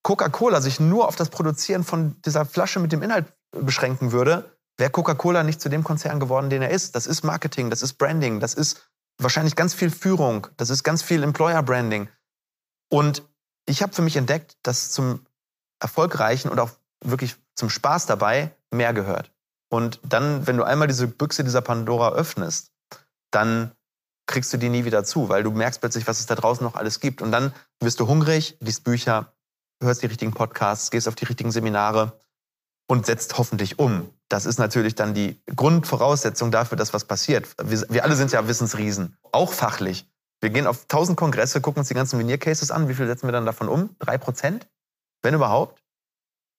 Coca-Cola 0.03 0.61
sich 0.61 0.81
nur 0.81 1.07
auf 1.07 1.17
das 1.17 1.29
Produzieren 1.29 1.85
von 1.85 2.21
dieser 2.23 2.45
Flasche 2.45 2.81
mit 2.81 2.93
dem 2.93 3.03
Inhalt 3.03 3.33
beschränken 3.53 4.11
würde, 4.11 4.57
wäre 4.79 4.91
Coca-Cola 4.91 5.45
nicht 5.45 5.61
zu 5.61 5.69
dem 5.69 5.85
Konzern 5.85 6.19
geworden, 6.19 6.51
den 6.51 6.63
er 6.63 6.71
ist. 6.71 6.97
Das 6.97 7.07
ist 7.07 7.23
Marketing, 7.23 7.71
das 7.71 7.83
ist 7.83 7.95
Branding, 7.95 8.41
das 8.41 8.55
ist 8.55 8.89
wahrscheinlich 9.19 9.55
ganz 9.55 9.75
viel 9.75 9.91
Führung, 9.91 10.49
das 10.57 10.71
ist 10.71 10.83
ganz 10.83 11.03
viel 11.03 11.23
Employer 11.23 11.63
Branding. 11.63 12.09
Und 12.91 13.23
ich 13.67 13.83
habe 13.83 13.93
für 13.93 14.03
mich 14.03 14.17
entdeckt, 14.17 14.57
dass 14.63 14.91
zum 14.91 15.25
Erfolgreichen 15.83 16.49
und 16.49 16.59
auch 16.61 16.71
wirklich 17.05 17.37
zum 17.55 17.69
Spaß 17.69 18.07
dabei 18.07 18.55
mehr 18.71 18.95
gehört. 18.95 19.31
Und 19.69 20.01
dann, 20.03 20.47
wenn 20.47 20.57
du 20.57 20.65
einmal 20.65 20.89
diese 20.89 21.09
Büchse 21.09 21.45
dieser 21.45 21.63
Pandora 21.63 22.13
öffnest, 22.13 22.71
dann 23.31 23.73
kriegst 24.27 24.53
du 24.53 24.57
die 24.57 24.69
nie 24.69 24.85
wieder 24.85 25.05
zu, 25.05 25.29
weil 25.29 25.43
du 25.43 25.51
merkst 25.51 25.81
plötzlich, 25.81 26.07
was 26.07 26.21
es 26.21 26.27
da 26.27 26.35
draußen 26.35 26.65
noch 26.65 26.77
alles 26.77 27.01
gibt. 27.01 27.23
Und 27.23 27.33
dann 27.33 27.53
wirst 27.81 27.99
du 27.99 28.07
hungrig, 28.07 28.57
liest 28.61 28.85
Bücher, 28.85 29.33
hörst 29.83 30.03
die 30.03 30.07
richtigen 30.07 30.33
Podcasts, 30.33 30.91
gehst 30.91 31.09
auf 31.09 31.15
die 31.15 31.25
richtigen 31.25 31.51
Seminare 31.51 32.21
und 32.87 33.07
setzt 33.07 33.39
hoffentlich 33.39 33.79
um. 33.79 34.11
Das 34.29 34.47
ist 34.47 34.59
natürlich 34.59 34.95
dann 34.95 35.15
die 35.15 35.41
Grundvoraussetzung 35.55 36.51
dafür, 36.51 36.77
dass 36.77 36.95
was 36.95 37.05
passiert. 37.05 37.49
Wir, 37.63 37.85
wir 37.89 38.05
alle 38.05 38.17
sind 38.17 38.33
ja 38.33 38.47
Wissensriesen, 38.47 39.17
auch 39.33 39.53
fachlich. 39.53 40.07
Wir 40.41 40.51
gehen 40.51 40.67
auf 40.67 40.87
tausend 40.87 41.17
Kongresse, 41.17 41.61
gucken 41.61 41.81
uns 41.81 41.89
die 41.89 41.95
ganzen 41.95 42.19
Veneer-Cases 42.19 42.71
an. 42.71 42.89
Wie 42.89 42.95
viel 42.95 43.07
setzen 43.07 43.27
wir 43.27 43.33
dann 43.33 43.47
davon 43.47 43.69
um? 43.69 43.95
Drei 43.99 44.19
Prozent? 44.19 44.67
Wenn 45.23 45.35
überhaupt. 45.35 45.83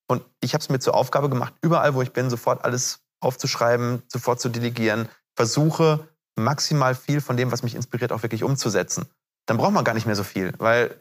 Und 0.07 0.23
ich 0.41 0.53
habe 0.53 0.61
es 0.61 0.69
mir 0.69 0.79
zur 0.79 0.95
Aufgabe 0.95 1.29
gemacht, 1.29 1.53
überall, 1.61 1.93
wo 1.95 2.01
ich 2.01 2.13
bin, 2.13 2.29
sofort 2.29 2.63
alles 2.63 2.99
aufzuschreiben, 3.19 4.03
sofort 4.07 4.41
zu 4.41 4.49
delegieren. 4.49 5.07
Versuche 5.35 6.07
maximal 6.35 6.95
viel 6.95 7.21
von 7.21 7.37
dem, 7.37 7.51
was 7.51 7.63
mich 7.63 7.75
inspiriert, 7.75 8.11
auch 8.11 8.23
wirklich 8.23 8.43
umzusetzen. 8.43 9.05
Dann 9.45 9.57
braucht 9.57 9.73
man 9.73 9.83
gar 9.83 9.93
nicht 9.93 10.05
mehr 10.05 10.15
so 10.15 10.23
viel, 10.23 10.53
weil 10.57 10.95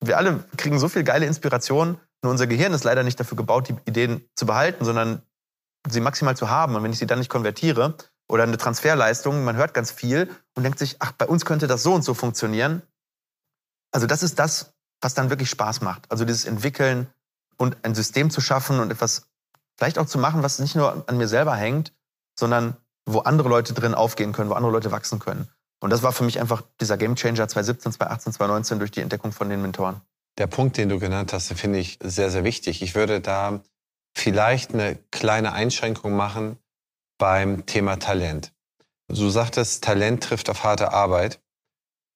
wir 0.00 0.18
alle 0.18 0.44
kriegen 0.56 0.78
so 0.78 0.88
viel 0.88 1.04
geile 1.04 1.26
Inspiration 1.26 1.98
nur 2.22 2.30
unser 2.30 2.46
Gehirn 2.46 2.72
ist 2.72 2.84
leider 2.84 3.02
nicht 3.02 3.18
dafür 3.18 3.36
gebaut, 3.36 3.68
die 3.68 3.76
Ideen 3.84 4.24
zu 4.36 4.46
behalten, 4.46 4.84
sondern 4.84 5.22
sie 5.88 6.00
maximal 6.00 6.36
zu 6.36 6.48
haben. 6.48 6.76
Und 6.76 6.84
wenn 6.84 6.92
ich 6.92 6.98
sie 6.98 7.06
dann 7.06 7.18
nicht 7.18 7.30
konvertiere 7.30 7.96
oder 8.28 8.44
eine 8.44 8.56
Transferleistung, 8.56 9.44
man 9.44 9.56
hört 9.56 9.74
ganz 9.74 9.90
viel 9.90 10.30
und 10.54 10.62
denkt 10.62 10.78
sich, 10.78 10.96
ach, 11.00 11.12
bei 11.12 11.26
uns 11.26 11.44
könnte 11.44 11.66
das 11.66 11.82
so 11.82 11.92
und 11.92 12.02
so 12.02 12.14
funktionieren. 12.14 12.82
Also 13.92 14.06
das 14.06 14.22
ist 14.22 14.38
das, 14.38 14.71
was 15.02 15.14
dann 15.14 15.28
wirklich 15.28 15.50
Spaß 15.50 15.82
macht. 15.82 16.10
Also 16.10 16.24
dieses 16.24 16.44
Entwickeln 16.44 17.08
und 17.58 17.76
ein 17.84 17.94
System 17.94 18.30
zu 18.30 18.40
schaffen 18.40 18.80
und 18.80 18.90
etwas 18.90 19.28
vielleicht 19.76 19.98
auch 19.98 20.06
zu 20.06 20.18
machen, 20.18 20.42
was 20.42 20.58
nicht 20.58 20.74
nur 20.74 21.04
an 21.06 21.16
mir 21.18 21.28
selber 21.28 21.54
hängt, 21.54 21.92
sondern 22.38 22.76
wo 23.04 23.18
andere 23.20 23.48
Leute 23.48 23.74
drin 23.74 23.94
aufgehen 23.94 24.32
können, 24.32 24.48
wo 24.48 24.54
andere 24.54 24.72
Leute 24.72 24.92
wachsen 24.92 25.18
können. 25.18 25.48
Und 25.80 25.90
das 25.90 26.02
war 26.02 26.12
für 26.12 26.22
mich 26.22 26.40
einfach 26.40 26.62
dieser 26.80 26.96
Gamechanger 26.96 27.48
2017, 27.48 27.92
2018, 27.92 28.32
2019 28.34 28.78
durch 28.78 28.92
die 28.92 29.00
Entdeckung 29.00 29.32
von 29.32 29.50
den 29.50 29.60
Mentoren. 29.60 30.00
Der 30.38 30.46
Punkt, 30.46 30.76
den 30.76 30.88
du 30.88 30.98
genannt 30.98 31.32
hast, 31.32 31.52
finde 31.52 31.80
ich 31.80 31.98
sehr, 32.02 32.30
sehr 32.30 32.44
wichtig. 32.44 32.82
Ich 32.82 32.94
würde 32.94 33.20
da 33.20 33.60
vielleicht 34.16 34.72
eine 34.72 34.96
kleine 35.10 35.52
Einschränkung 35.52 36.14
machen 36.14 36.58
beim 37.18 37.66
Thema 37.66 37.96
Talent. 37.96 38.52
Du 39.08 39.28
sagtest, 39.28 39.84
Talent 39.84 40.22
trifft 40.22 40.48
auf 40.48 40.64
harte 40.64 40.92
Arbeit. 40.92 41.40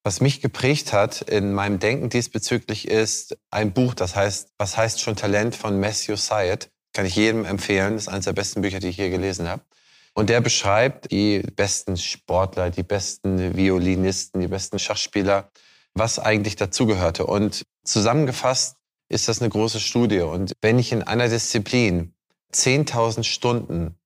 Was 0.07 0.21
mich 0.21 0.41
geprägt 0.41 0.93
hat 0.93 1.23
in 1.23 1.53
meinem 1.53 1.81
Denken 1.81 2.11
diesbezüglich 2.11 2.87
ist 2.87 3.37
ein 3.51 3.73
Buch, 3.73 3.93
das 3.93 4.15
heißt, 4.15 4.51
was 4.57 4.77
heißt 4.77 5.01
schon 5.01 5.17
Talent 5.17 5.57
von 5.57 5.81
Matthew 5.81 6.15
Syed. 6.15 6.71
Kann 6.93 7.07
ich 7.07 7.17
jedem 7.17 7.45
empfehlen. 7.45 7.95
Das 7.95 8.03
ist 8.03 8.09
eines 8.09 8.27
der 8.27 8.33
besten 8.33 8.63
Bücher, 8.63 8.79
die 8.79 8.87
ich 8.87 8.99
je 8.99 9.11
gelesen 9.11 9.49
habe. 9.49 9.65
Und 10.15 10.31
der 10.31 10.41
beschreibt 10.41 11.11
die 11.11 11.41
besten 11.41 11.97
Sportler, 11.97 12.71
die 12.71 12.85
besten 12.85 13.57
Violinisten, 13.57 14.41
die 14.41 14.47
besten 14.47 14.79
Schachspieler 14.79 15.51
was 15.93 16.21
eigentlich 16.21 16.55
dazugehörte. 16.55 17.27
Und 17.27 17.65
zusammengefasst 17.83 18.77
ist 19.09 19.27
das 19.27 19.41
eine 19.41 19.51
große 19.51 19.81
Studie. 19.81 20.21
Und 20.21 20.53
wenn 20.61 20.79
ich 20.79 20.93
in 20.93 21.03
einer 21.03 21.29
Disziplin 21.29 22.15
10.000 22.55 23.25
Stunden 23.25 23.97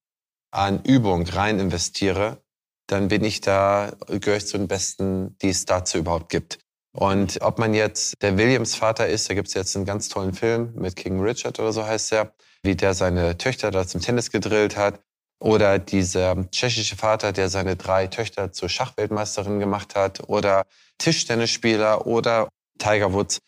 an 0.50 0.82
Übung 0.82 1.26
rein 1.26 1.60
investiere, 1.60 2.42
dann 2.90 3.08
bin 3.08 3.24
ich 3.24 3.40
da, 3.40 3.92
gehöre 4.08 4.38
ich 4.38 4.46
zu 4.46 4.58
den 4.58 4.68
Besten, 4.68 5.36
die 5.38 5.50
es 5.50 5.64
dazu 5.64 5.98
überhaupt 5.98 6.28
gibt. 6.28 6.58
Und 6.92 7.40
ob 7.40 7.58
man 7.58 7.72
jetzt 7.72 8.14
der 8.20 8.36
Williams-Vater 8.36 9.06
ist, 9.06 9.30
da 9.30 9.34
gibt 9.34 9.48
es 9.48 9.54
jetzt 9.54 9.76
einen 9.76 9.84
ganz 9.84 10.08
tollen 10.08 10.34
Film 10.34 10.72
mit 10.74 10.96
King 10.96 11.20
Richard 11.20 11.60
oder 11.60 11.72
so 11.72 11.86
heißt 11.86 12.10
der, 12.12 12.34
wie 12.62 12.74
der 12.74 12.94
seine 12.94 13.38
Töchter 13.38 13.70
da 13.70 13.86
zum 13.86 14.00
Tennis 14.00 14.30
gedrillt 14.30 14.76
hat. 14.76 15.00
Oder 15.42 15.78
dieser 15.78 16.50
tschechische 16.50 16.96
Vater, 16.96 17.32
der 17.32 17.48
seine 17.48 17.76
drei 17.76 18.08
Töchter 18.08 18.52
zur 18.52 18.68
Schachweltmeisterin 18.68 19.58
gemacht 19.58 19.94
hat. 19.94 20.28
Oder 20.28 20.66
Tischtennisspieler 20.98 22.06
oder 22.06 22.48
Tiger 22.78 23.12
Woods. 23.14 23.38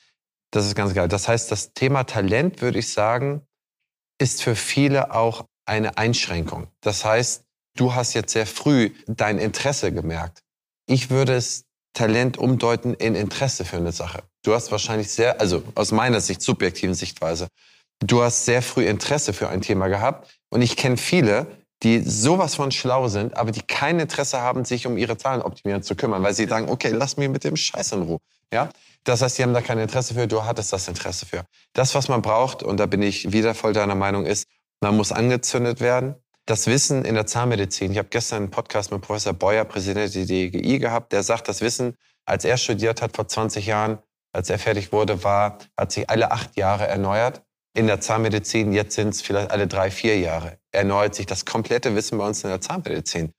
Das 0.52 0.66
ist 0.66 0.74
ganz 0.74 0.94
geil. 0.94 1.08
Das 1.08 1.28
heißt, 1.28 1.50
das 1.50 1.74
Thema 1.74 2.04
Talent, 2.04 2.62
würde 2.62 2.78
ich 2.78 2.92
sagen, 2.92 3.42
ist 4.18 4.42
für 4.42 4.54
viele 4.54 5.12
auch 5.12 5.44
eine 5.66 5.98
Einschränkung. 5.98 6.68
Das 6.80 7.04
heißt, 7.04 7.44
du 7.76 7.94
hast 7.94 8.14
jetzt 8.14 8.32
sehr 8.32 8.46
früh 8.46 8.90
dein 9.06 9.38
Interesse 9.38 9.92
gemerkt. 9.92 10.40
Ich 10.86 11.10
würde 11.10 11.34
es 11.34 11.64
Talent 11.94 12.38
umdeuten 12.38 12.94
in 12.94 13.14
Interesse 13.14 13.64
für 13.64 13.76
eine 13.76 13.92
Sache. 13.92 14.22
Du 14.42 14.54
hast 14.54 14.70
wahrscheinlich 14.72 15.10
sehr, 15.10 15.40
also 15.40 15.62
aus 15.74 15.92
meiner 15.92 16.20
Sicht, 16.20 16.42
subjektiven 16.42 16.94
Sichtweise, 16.94 17.48
du 18.00 18.22
hast 18.22 18.44
sehr 18.44 18.62
früh 18.62 18.86
Interesse 18.86 19.32
für 19.32 19.48
ein 19.48 19.60
Thema 19.60 19.88
gehabt. 19.88 20.30
Und 20.50 20.62
ich 20.62 20.76
kenne 20.76 20.96
viele, 20.96 21.46
die 21.82 22.00
sowas 22.00 22.54
von 22.54 22.70
schlau 22.70 23.08
sind, 23.08 23.36
aber 23.36 23.50
die 23.50 23.62
kein 23.62 23.98
Interesse 23.98 24.40
haben, 24.40 24.64
sich 24.64 24.86
um 24.86 24.96
ihre 24.96 25.16
Zahlen 25.16 25.42
optimieren 25.42 25.82
zu 25.82 25.96
kümmern, 25.96 26.22
weil 26.22 26.34
sie 26.34 26.46
sagen, 26.46 26.68
okay, 26.68 26.90
lass 26.90 27.16
mich 27.16 27.28
mit 27.28 27.44
dem 27.44 27.56
Scheiß 27.56 27.92
in 27.92 28.02
Ruhe. 28.02 28.18
Ja? 28.52 28.70
Das 29.04 29.20
heißt, 29.20 29.36
sie 29.36 29.42
haben 29.42 29.52
da 29.52 29.60
kein 29.60 29.78
Interesse 29.78 30.14
für, 30.14 30.26
du 30.28 30.44
hattest 30.44 30.72
das 30.72 30.86
Interesse 30.86 31.26
für. 31.26 31.44
Das, 31.72 31.94
was 31.94 32.08
man 32.08 32.22
braucht, 32.22 32.62
und 32.62 32.78
da 32.78 32.86
bin 32.86 33.02
ich 33.02 33.32
wieder 33.32 33.54
voll 33.54 33.72
deiner 33.72 33.96
Meinung, 33.96 34.26
ist, 34.26 34.46
man 34.80 34.96
muss 34.96 35.10
angezündet 35.12 35.80
werden. 35.80 36.14
Das 36.46 36.66
Wissen 36.66 37.04
in 37.04 37.14
der 37.14 37.26
Zahnmedizin. 37.26 37.92
Ich 37.92 37.98
habe 37.98 38.08
gestern 38.08 38.38
einen 38.38 38.50
Podcast 38.50 38.90
mit 38.90 39.00
Professor 39.00 39.32
Beuer, 39.32 39.64
Präsident 39.64 40.12
der 40.12 40.24
DGI, 40.24 40.80
gehabt, 40.80 41.12
der 41.12 41.22
sagt, 41.22 41.48
das 41.48 41.60
Wissen, 41.60 41.96
als 42.24 42.44
er 42.44 42.56
studiert 42.56 43.00
hat 43.00 43.14
vor 43.14 43.28
20 43.28 43.66
Jahren, 43.66 43.98
als 44.32 44.50
er 44.50 44.58
fertig 44.58 44.92
wurde, 44.92 45.22
war, 45.22 45.58
hat 45.78 45.92
sich 45.92 46.10
alle 46.10 46.32
acht 46.32 46.56
Jahre 46.56 46.88
erneuert. 46.88 47.42
In 47.74 47.86
der 47.86 48.00
Zahnmedizin, 48.00 48.72
jetzt 48.72 48.96
sind 48.96 49.10
es 49.10 49.22
vielleicht 49.22 49.52
alle 49.52 49.68
drei, 49.68 49.90
vier 49.90 50.18
Jahre. 50.18 50.58
Erneuert 50.72 51.14
sich 51.14 51.26
das 51.26 51.44
komplette 51.44 51.94
Wissen 51.94 52.18
bei 52.18 52.26
uns 52.26 52.42
in 52.42 52.50
der 52.50 52.60
Zahnmedizin. 52.60 53.32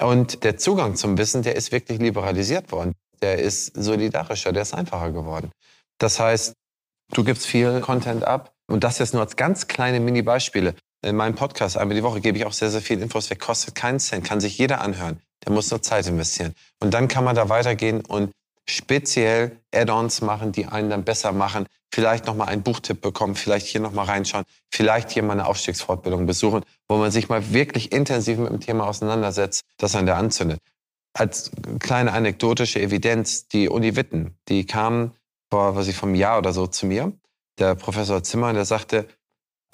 Und 0.00 0.44
der 0.44 0.56
Zugang 0.56 0.94
zum 0.94 1.18
Wissen, 1.18 1.42
der 1.42 1.56
ist 1.56 1.72
wirklich 1.72 1.98
liberalisiert 1.98 2.70
worden. 2.70 2.92
Der 3.20 3.38
ist 3.38 3.74
solidarischer, 3.74 4.52
der 4.52 4.62
ist 4.62 4.74
einfacher 4.74 5.10
geworden. 5.10 5.50
Das 5.98 6.20
heißt, 6.20 6.54
du 7.12 7.24
gibst 7.24 7.46
viel 7.46 7.80
Content 7.80 8.24
ab. 8.24 8.54
Und 8.66 8.84
das 8.84 8.98
jetzt 8.98 9.12
nur 9.12 9.22
als 9.22 9.36
ganz 9.36 9.66
kleine 9.66 10.00
Mini-Beispiele 10.00 10.74
in 11.04 11.16
meinem 11.16 11.34
Podcast 11.34 11.76
einmal 11.76 11.94
die 11.94 12.02
Woche 12.02 12.20
gebe 12.20 12.38
ich 12.38 12.46
auch 12.46 12.52
sehr, 12.52 12.70
sehr 12.70 12.80
viel 12.80 13.00
Infos 13.00 13.30
weg. 13.30 13.40
Kostet 13.40 13.74
keinen 13.74 14.00
Cent, 14.00 14.24
kann 14.24 14.40
sich 14.40 14.58
jeder 14.58 14.80
anhören. 14.80 15.20
Der 15.44 15.52
muss 15.52 15.70
nur 15.70 15.82
Zeit 15.82 16.06
investieren. 16.06 16.54
Und 16.80 16.94
dann 16.94 17.08
kann 17.08 17.24
man 17.24 17.36
da 17.36 17.48
weitergehen 17.48 18.00
und 18.00 18.32
speziell 18.66 19.60
Add-ons 19.74 20.22
machen, 20.22 20.52
die 20.52 20.66
einen 20.66 20.90
dann 20.90 21.04
besser 21.04 21.32
machen. 21.32 21.66
Vielleicht 21.92 22.26
nochmal 22.26 22.48
einen 22.48 22.62
Buchtipp 22.62 23.00
bekommen, 23.00 23.34
vielleicht 23.34 23.66
hier 23.66 23.80
nochmal 23.80 24.06
reinschauen, 24.06 24.44
vielleicht 24.70 25.10
hier 25.10 25.22
mal 25.22 25.34
eine 25.34 25.46
Aufstiegsfortbildung 25.46 26.26
besuchen, 26.26 26.64
wo 26.88 26.96
man 26.96 27.10
sich 27.10 27.28
mal 27.28 27.52
wirklich 27.52 27.92
intensiv 27.92 28.38
mit 28.38 28.50
dem 28.50 28.60
Thema 28.60 28.86
auseinandersetzt, 28.88 29.62
das 29.76 29.94
einen 29.94 30.06
da 30.06 30.16
anzündet. 30.16 30.60
Als 31.12 31.52
kleine 31.78 32.12
anekdotische 32.12 32.80
Evidenz, 32.80 33.46
die 33.46 33.68
Uni 33.68 33.94
Witten, 33.94 34.36
die 34.48 34.66
kam 34.66 35.12
vor, 35.50 35.76
was 35.76 35.86
ich, 35.86 35.96
vom 35.96 36.16
Jahr 36.16 36.38
oder 36.38 36.52
so 36.52 36.66
zu 36.66 36.86
mir. 36.86 37.12
Der 37.58 37.76
Professor 37.76 38.24
Zimmer, 38.24 38.52
der 38.52 38.64
sagte, 38.64 39.06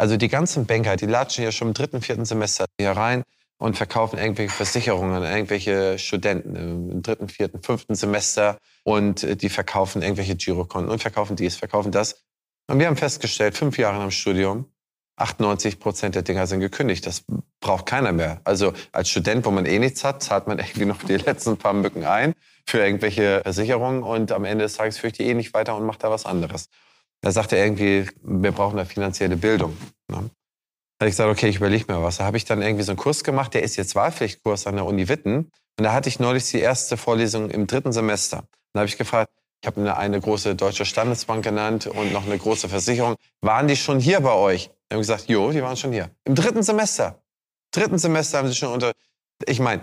also 0.00 0.16
die 0.16 0.28
ganzen 0.28 0.64
Banker, 0.64 0.96
die 0.96 1.04
latschen 1.04 1.44
ja 1.44 1.52
schon 1.52 1.68
im 1.68 1.74
dritten, 1.74 2.00
vierten 2.00 2.24
Semester 2.24 2.64
hier 2.80 2.92
rein 2.92 3.22
und 3.58 3.76
verkaufen 3.76 4.18
irgendwelche 4.18 4.50
Versicherungen 4.50 5.12
an 5.14 5.22
irgendwelche 5.24 5.98
Studenten 5.98 6.56
im 6.56 7.02
dritten, 7.02 7.28
vierten, 7.28 7.62
fünften 7.62 7.94
Semester 7.94 8.56
und 8.82 9.22
äh, 9.22 9.36
die 9.36 9.50
verkaufen 9.50 10.00
irgendwelche 10.00 10.36
Girokonten 10.36 10.90
und 10.90 11.02
verkaufen 11.02 11.36
dies, 11.36 11.56
verkaufen 11.56 11.92
das. 11.92 12.22
Und 12.66 12.78
wir 12.78 12.86
haben 12.86 12.96
festgestellt, 12.96 13.58
fünf 13.58 13.76
Jahre 13.76 13.96
nach 13.96 14.04
dem 14.04 14.10
Studium, 14.10 14.72
98 15.16 15.78
Prozent 15.78 16.14
der 16.14 16.22
Dinger 16.22 16.46
sind 16.46 16.60
gekündigt. 16.60 17.06
Das 17.06 17.24
braucht 17.60 17.84
keiner 17.84 18.12
mehr. 18.12 18.40
Also 18.44 18.72
als 18.92 19.10
Student, 19.10 19.44
wo 19.44 19.50
man 19.50 19.66
eh 19.66 19.78
nichts 19.78 20.02
hat, 20.02 20.22
zahlt 20.22 20.46
man 20.46 20.58
irgendwie 20.60 20.86
noch 20.86 21.02
die 21.02 21.18
letzten 21.18 21.58
paar 21.58 21.74
Mücken 21.74 22.04
ein 22.04 22.32
für 22.66 22.78
irgendwelche 22.78 23.42
Versicherungen 23.42 24.02
und 24.02 24.32
am 24.32 24.46
Ende 24.46 24.64
des 24.64 24.78
Tages 24.78 24.96
führe 24.96 25.08
ich 25.08 25.18
die 25.18 25.24
eh 25.24 25.34
nicht 25.34 25.52
weiter 25.52 25.76
und 25.76 25.84
mache 25.84 25.98
da 25.98 26.10
was 26.10 26.24
anderes. 26.24 26.70
Da 27.22 27.32
sagte 27.32 27.56
er 27.56 27.66
irgendwie, 27.66 28.08
wir 28.22 28.52
brauchen 28.52 28.78
eine 28.78 28.86
finanzielle 28.86 29.36
Bildung. 29.36 29.76
Ne? 30.08 30.30
Da 30.98 31.04
habe 31.04 31.08
ich 31.08 31.12
gesagt, 31.12 31.30
okay, 31.30 31.48
ich 31.48 31.56
überlege 31.56 31.90
mir 31.92 32.02
was. 32.02 32.18
Da 32.18 32.24
habe 32.24 32.36
ich 32.36 32.44
dann 32.44 32.62
irgendwie 32.62 32.84
so 32.84 32.92
einen 32.92 32.98
Kurs 32.98 33.24
gemacht, 33.24 33.54
der 33.54 33.62
ist 33.62 33.76
jetzt 33.76 33.94
Wahlpflichtkurs 33.94 34.66
an 34.66 34.76
der 34.76 34.84
Uni 34.84 35.08
Witten. 35.08 35.50
Und 35.78 35.84
da 35.84 35.92
hatte 35.92 36.08
ich 36.08 36.20
neulich 36.20 36.50
die 36.50 36.60
erste 36.60 36.96
Vorlesung 36.96 37.50
im 37.50 37.66
dritten 37.66 37.92
Semester. 37.92 38.44
Da 38.72 38.80
habe 38.80 38.88
ich 38.88 38.98
gefragt, 38.98 39.32
ich 39.62 39.66
habe 39.66 39.80
eine, 39.80 39.96
eine 39.96 40.20
große 40.20 40.54
deutsche 40.54 40.84
Standesbank 40.84 41.44
genannt 41.44 41.86
und 41.86 42.12
noch 42.12 42.26
eine 42.26 42.38
große 42.38 42.68
Versicherung. 42.68 43.16
Waren 43.42 43.68
die 43.68 43.76
schon 43.76 44.00
hier 44.00 44.20
bei 44.20 44.32
euch? 44.32 44.70
Da 44.88 44.94
haben 44.94 45.00
gesagt, 45.00 45.28
jo, 45.28 45.52
die 45.52 45.62
waren 45.62 45.76
schon 45.76 45.92
hier. 45.92 46.10
Im 46.24 46.34
dritten 46.34 46.62
Semester. 46.62 47.22
Dritten 47.70 47.98
Semester 47.98 48.38
haben 48.38 48.48
sie 48.48 48.54
schon 48.54 48.72
unter. 48.72 48.92
Ich 49.46 49.60
meine, 49.60 49.82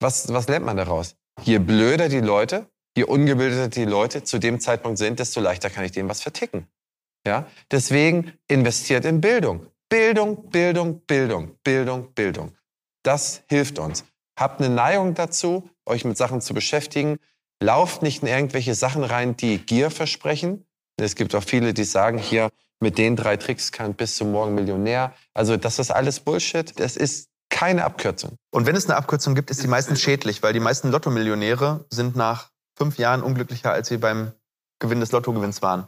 was, 0.00 0.32
was 0.32 0.48
lernt 0.48 0.66
man 0.66 0.76
daraus? 0.76 1.16
Je 1.42 1.58
blöder 1.58 2.08
die 2.08 2.20
Leute, 2.20 2.66
je 2.96 3.04
ungebildeter 3.04 3.68
die 3.68 3.84
Leute 3.84 4.22
zu 4.22 4.38
dem 4.38 4.60
Zeitpunkt 4.60 4.98
sind, 4.98 5.18
desto 5.18 5.40
leichter 5.40 5.70
kann 5.70 5.84
ich 5.84 5.92
denen 5.92 6.08
was 6.08 6.22
verticken. 6.22 6.68
Ja? 7.26 7.46
Deswegen 7.70 8.32
investiert 8.48 9.04
in 9.04 9.20
Bildung. 9.20 9.66
Bildung, 9.88 10.50
Bildung, 10.50 11.00
Bildung, 11.00 11.56
Bildung, 11.62 12.12
Bildung. 12.14 12.56
Das 13.02 13.42
hilft 13.48 13.78
uns. 13.78 14.04
Habt 14.38 14.60
eine 14.60 14.74
Neigung 14.74 15.14
dazu, 15.14 15.68
euch 15.86 16.04
mit 16.04 16.16
Sachen 16.16 16.40
zu 16.40 16.54
beschäftigen. 16.54 17.18
Lauft 17.62 18.02
nicht 18.02 18.22
in 18.22 18.28
irgendwelche 18.28 18.74
Sachen 18.74 19.04
rein, 19.04 19.36
die 19.36 19.58
Gier 19.58 19.90
versprechen. 19.90 20.66
Es 20.96 21.14
gibt 21.14 21.34
auch 21.34 21.44
viele, 21.44 21.74
die 21.74 21.84
sagen, 21.84 22.18
hier 22.18 22.50
mit 22.80 22.98
den 22.98 23.16
drei 23.16 23.36
Tricks 23.36 23.72
kann 23.72 23.94
bis 23.94 24.16
zum 24.16 24.32
Morgen 24.32 24.54
Millionär. 24.54 25.14
Also 25.32 25.56
das 25.56 25.78
ist 25.78 25.90
alles 25.90 26.20
Bullshit. 26.20 26.78
Das 26.78 26.96
ist 26.96 27.28
keine 27.50 27.84
Abkürzung. 27.84 28.36
Und 28.50 28.66
wenn 28.66 28.74
es 28.74 28.86
eine 28.86 28.96
Abkürzung 28.96 29.34
gibt, 29.34 29.50
ist 29.50 29.62
die 29.62 29.68
meistens 29.68 30.00
schädlich, 30.00 30.42
weil 30.42 30.52
die 30.52 30.60
meisten 30.60 30.90
Lotto-Millionäre 30.90 31.86
sind 31.90 32.16
nach 32.16 32.50
fünf 32.76 32.98
Jahren 32.98 33.22
unglücklicher, 33.22 33.72
als 33.72 33.88
sie 33.88 33.98
beim 33.98 34.32
Gewinn 34.78 35.00
des 35.00 35.12
Lottogewinns 35.12 35.62
waren. 35.62 35.86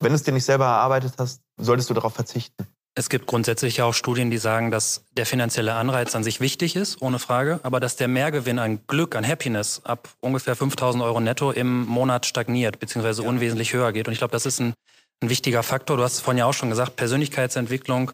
Wenn 0.00 0.10
du 0.10 0.16
es 0.16 0.22
dir 0.22 0.32
nicht 0.32 0.44
selber 0.44 0.66
erarbeitet 0.66 1.14
hast, 1.18 1.42
solltest 1.56 1.90
du 1.90 1.94
darauf 1.94 2.14
verzichten. 2.14 2.66
Es 2.94 3.08
gibt 3.08 3.26
grundsätzlich 3.26 3.80
auch 3.80 3.94
Studien, 3.94 4.28
die 4.28 4.38
sagen, 4.38 4.72
dass 4.72 5.04
der 5.12 5.24
finanzielle 5.24 5.74
Anreiz 5.74 6.16
an 6.16 6.24
sich 6.24 6.40
wichtig 6.40 6.74
ist, 6.74 7.00
ohne 7.00 7.20
Frage, 7.20 7.60
aber 7.62 7.78
dass 7.78 7.94
der 7.94 8.08
Mehrgewinn 8.08 8.58
an 8.58 8.80
Glück, 8.88 9.14
an 9.14 9.26
Happiness 9.26 9.82
ab 9.84 10.08
ungefähr 10.20 10.56
5000 10.56 11.04
Euro 11.04 11.20
netto 11.20 11.52
im 11.52 11.86
Monat 11.86 12.26
stagniert, 12.26 12.80
beziehungsweise 12.80 13.22
ja. 13.22 13.28
unwesentlich 13.28 13.72
höher 13.72 13.92
geht. 13.92 14.08
Und 14.08 14.14
ich 14.14 14.18
glaube, 14.18 14.32
das 14.32 14.46
ist 14.46 14.58
ein, 14.58 14.74
ein 15.22 15.28
wichtiger 15.28 15.62
Faktor. 15.62 15.96
Du 15.96 16.02
hast 16.02 16.14
es 16.14 16.20
vorhin 16.20 16.38
ja 16.38 16.46
auch 16.46 16.54
schon 16.54 16.70
gesagt, 16.70 16.96
Persönlichkeitsentwicklung. 16.96 18.10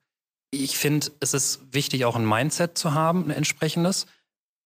Ich 0.51 0.77
finde, 0.77 1.07
es 1.21 1.33
ist 1.33 1.61
wichtig, 1.73 2.05
auch 2.05 2.17
ein 2.17 2.29
Mindset 2.29 2.77
zu 2.77 2.93
haben, 2.93 3.25
ein 3.25 3.31
entsprechendes. 3.31 4.07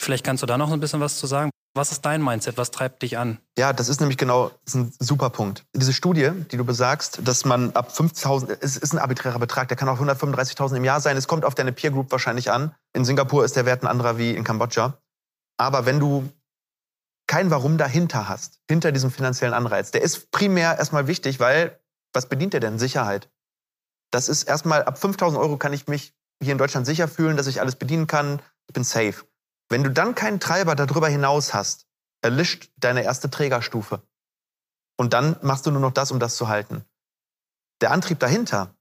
Vielleicht 0.01 0.25
kannst 0.25 0.43
du 0.43 0.47
da 0.47 0.57
noch 0.57 0.73
ein 0.73 0.81
bisschen 0.81 1.01
was 1.01 1.19
zu 1.19 1.27
sagen. 1.27 1.51
Was 1.75 1.93
ist 1.93 2.05
dein 2.05 2.23
Mindset? 2.23 2.57
Was 2.57 2.71
treibt 2.71 3.03
dich 3.03 3.19
an? 3.19 3.39
Ja, 3.57 3.73
das 3.73 3.89
ist 3.89 4.01
nämlich 4.01 4.17
genau 4.17 4.51
ist 4.65 4.75
ein 4.75 4.93
super 4.99 5.31
Punkt. 5.31 5.65
Diese 5.75 5.93
Studie, 5.93 6.31
die 6.51 6.57
du 6.57 6.65
besagst, 6.65 7.21
dass 7.23 7.45
man 7.45 7.73
ab 7.73 7.93
5.000, 7.95 8.57
es 8.61 8.77
ist 8.77 8.93
ein 8.93 8.99
arbiträrer 8.99 9.39
Betrag, 9.39 9.69
der 9.69 9.77
kann 9.77 9.89
auch 9.89 10.01
135.000 10.01 10.77
im 10.77 10.85
Jahr 10.85 11.01
sein. 11.01 11.17
Es 11.17 11.29
kommt 11.29 11.45
auf 11.45 11.55
deine 11.55 11.73
Peer 11.73 11.91
Group 11.91 12.11
wahrscheinlich 12.11 12.51
an. 12.51 12.75
In 12.95 13.05
Singapur 13.05 13.45
ist 13.45 13.55
der 13.55 13.67
Wert 13.67 13.83
ein 13.83 13.87
anderer 13.87 14.19
wie 14.19 14.35
in 14.35 14.45
Kambodscha. 14.45 14.99
Aber 15.57 15.87
wenn 15.87 16.01
du 16.01 16.29
kein 17.27 17.51
Warum 17.51 17.77
dahinter 17.77 18.29
hast, 18.29 18.61
hinter 18.69 18.91
diesem 18.91 19.11
finanziellen 19.11 19.55
Anreiz, 19.55 19.91
der 19.91 20.03
ist 20.03 20.31
primär 20.31 20.79
erstmal 20.79 21.07
wichtig, 21.07 21.39
weil 21.39 21.79
was 22.13 22.27
bedient 22.29 22.55
der 22.55 22.61
denn? 22.61 22.79
Sicherheit. 22.79 23.31
Das 24.11 24.29
ist 24.29 24.45
erstmal 24.45 24.85
ab 24.85 24.99
5.000 24.99 25.39
Euro 25.39 25.59
kann 25.59 25.73
ich 25.73 25.87
mich 25.87 26.15
hier 26.43 26.53
in 26.53 26.59
Deutschland 26.59 26.87
sicher 26.87 27.09
fühlen, 27.09 27.37
dass 27.37 27.47
ich 27.47 27.61
alles 27.61 27.77
bedienen 27.77 28.07
kann. 28.07 28.41
Ich 28.67 28.73
bin 28.73 28.85
safe. 28.85 29.25
Wenn 29.69 29.85
du 29.85 29.91
dann 29.91 30.15
keinen 30.15 30.41
Treiber 30.41 30.75
darüber 30.75 31.09
hinaus 31.09 31.53
hast, 31.55 31.87
erlischt 32.23 32.71
deine 32.77 33.03
erste 33.03 33.31
Trägerstufe. 33.31 34.03
Und 34.97 35.13
dann 35.13 35.37
machst 35.43 35.67
du 35.67 35.71
nur 35.71 35.81
noch 35.81 35.93
das, 35.93 36.11
um 36.11 36.19
das 36.19 36.37
zu 36.37 36.49
halten. 36.49 36.85
Der 37.81 37.93
Antrieb 37.93 38.19
dahinter 38.19 38.75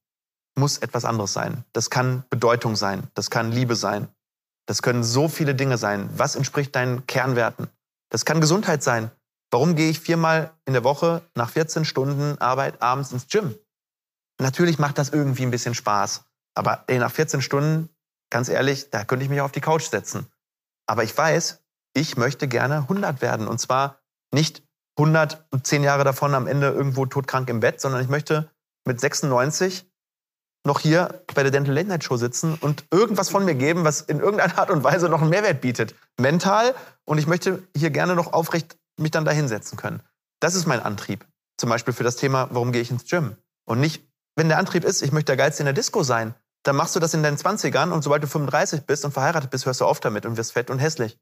muss 0.55 0.79
etwas 0.79 1.05
anderes 1.05 1.33
sein. 1.33 1.63
Das 1.73 1.89
kann 1.89 2.23
Bedeutung 2.29 2.75
sein, 2.75 3.07
das 3.13 3.29
kann 3.29 3.51
Liebe 3.51 3.75
sein, 3.75 4.07
das 4.65 4.81
können 4.81 5.03
so 5.03 5.27
viele 5.27 5.55
Dinge 5.55 5.77
sein. 5.77 6.09
Was 6.17 6.35
entspricht 6.35 6.75
deinen 6.75 7.05
Kernwerten? 7.05 7.67
Das 8.09 8.25
kann 8.25 8.41
Gesundheit 8.41 8.81
sein. 8.81 9.11
Warum 9.51 9.75
gehe 9.75 9.89
ich 9.89 9.99
viermal 9.99 10.51
in 10.65 10.73
der 10.73 10.83
Woche 10.83 11.21
nach 11.35 11.49
14 11.49 11.85
Stunden 11.85 12.37
Arbeit 12.39 12.81
abends 12.81 13.11
ins 13.11 13.27
Gym? 13.27 13.55
Natürlich 14.39 14.77
macht 14.77 14.97
das 14.97 15.09
irgendwie 15.09 15.43
ein 15.43 15.51
bisschen 15.51 15.73
Spaß. 15.73 16.25
Aber 16.53 16.83
ey, 16.87 16.99
nach 16.99 17.11
14 17.11 17.41
Stunden, 17.41 17.89
ganz 18.29 18.49
ehrlich, 18.49 18.89
da 18.89 19.05
könnte 19.05 19.23
ich 19.23 19.29
mich 19.29 19.41
auf 19.41 19.51
die 19.51 19.61
Couch 19.61 19.89
setzen. 19.89 20.27
Aber 20.87 21.03
ich 21.03 21.15
weiß, 21.15 21.63
ich 21.93 22.17
möchte 22.17 22.47
gerne 22.47 22.77
100 22.77 23.21
werden. 23.21 23.47
Und 23.47 23.59
zwar 23.59 23.99
nicht 24.33 24.63
100 24.97 25.45
und 25.51 25.67
10 25.67 25.83
Jahre 25.83 26.03
davon 26.03 26.33
am 26.33 26.47
Ende 26.47 26.69
irgendwo 26.69 27.05
todkrank 27.05 27.49
im 27.49 27.59
Bett, 27.59 27.79
sondern 27.79 28.01
ich 28.01 28.09
möchte 28.09 28.49
mit 28.85 28.99
96 28.99 29.85
noch 30.65 30.79
hier 30.79 31.23
bei 31.33 31.43
der 31.43 31.51
Dental 31.51 31.73
Late 31.73 31.87
Night 31.87 32.03
Show 32.03 32.17
sitzen 32.17 32.55
und 32.55 32.85
irgendwas 32.91 33.29
von 33.29 33.45
mir 33.45 33.55
geben, 33.55 33.83
was 33.83 34.01
in 34.01 34.19
irgendeiner 34.19 34.57
Art 34.57 34.69
und 34.69 34.83
Weise 34.83 35.07
noch 35.07 35.21
einen 35.21 35.29
Mehrwert 35.29 35.61
bietet. 35.61 35.95
Mental. 36.19 36.73
Und 37.05 37.19
ich 37.19 37.27
möchte 37.27 37.63
hier 37.75 37.89
gerne 37.89 38.15
noch 38.15 38.33
aufrecht 38.33 38.77
mich 38.99 39.11
dann 39.11 39.25
da 39.25 39.31
hinsetzen 39.31 39.77
können. 39.77 40.01
Das 40.39 40.55
ist 40.55 40.65
mein 40.65 40.81
Antrieb. 40.81 41.25
Zum 41.57 41.69
Beispiel 41.69 41.93
für 41.93 42.03
das 42.03 42.15
Thema, 42.15 42.49
warum 42.51 42.71
gehe 42.71 42.81
ich 42.81 42.91
ins 42.91 43.05
Gym? 43.05 43.37
Und 43.65 43.79
nicht, 43.79 44.03
wenn 44.35 44.49
der 44.49 44.57
Antrieb 44.57 44.83
ist, 44.83 45.01
ich 45.01 45.11
möchte 45.11 45.31
der 45.31 45.37
Geilste 45.37 45.61
in 45.61 45.65
der 45.65 45.73
Disco 45.73 46.03
sein, 46.03 46.35
dann 46.63 46.75
machst 46.75 46.95
du 46.95 46.99
das 46.99 47.13
in 47.13 47.23
deinen 47.23 47.37
20ern 47.37 47.91
und 47.91 48.03
sobald 48.03 48.23
du 48.23 48.27
35 48.27 48.85
bist 48.85 49.05
und 49.05 49.11
verheiratet 49.11 49.49
bist, 49.49 49.65
hörst 49.65 49.81
du 49.81 49.85
auf 49.85 49.99
damit 49.99 50.25
und 50.25 50.37
wirst 50.37 50.53
fett 50.53 50.69
und 50.69 50.79
hässlich. 50.79 51.19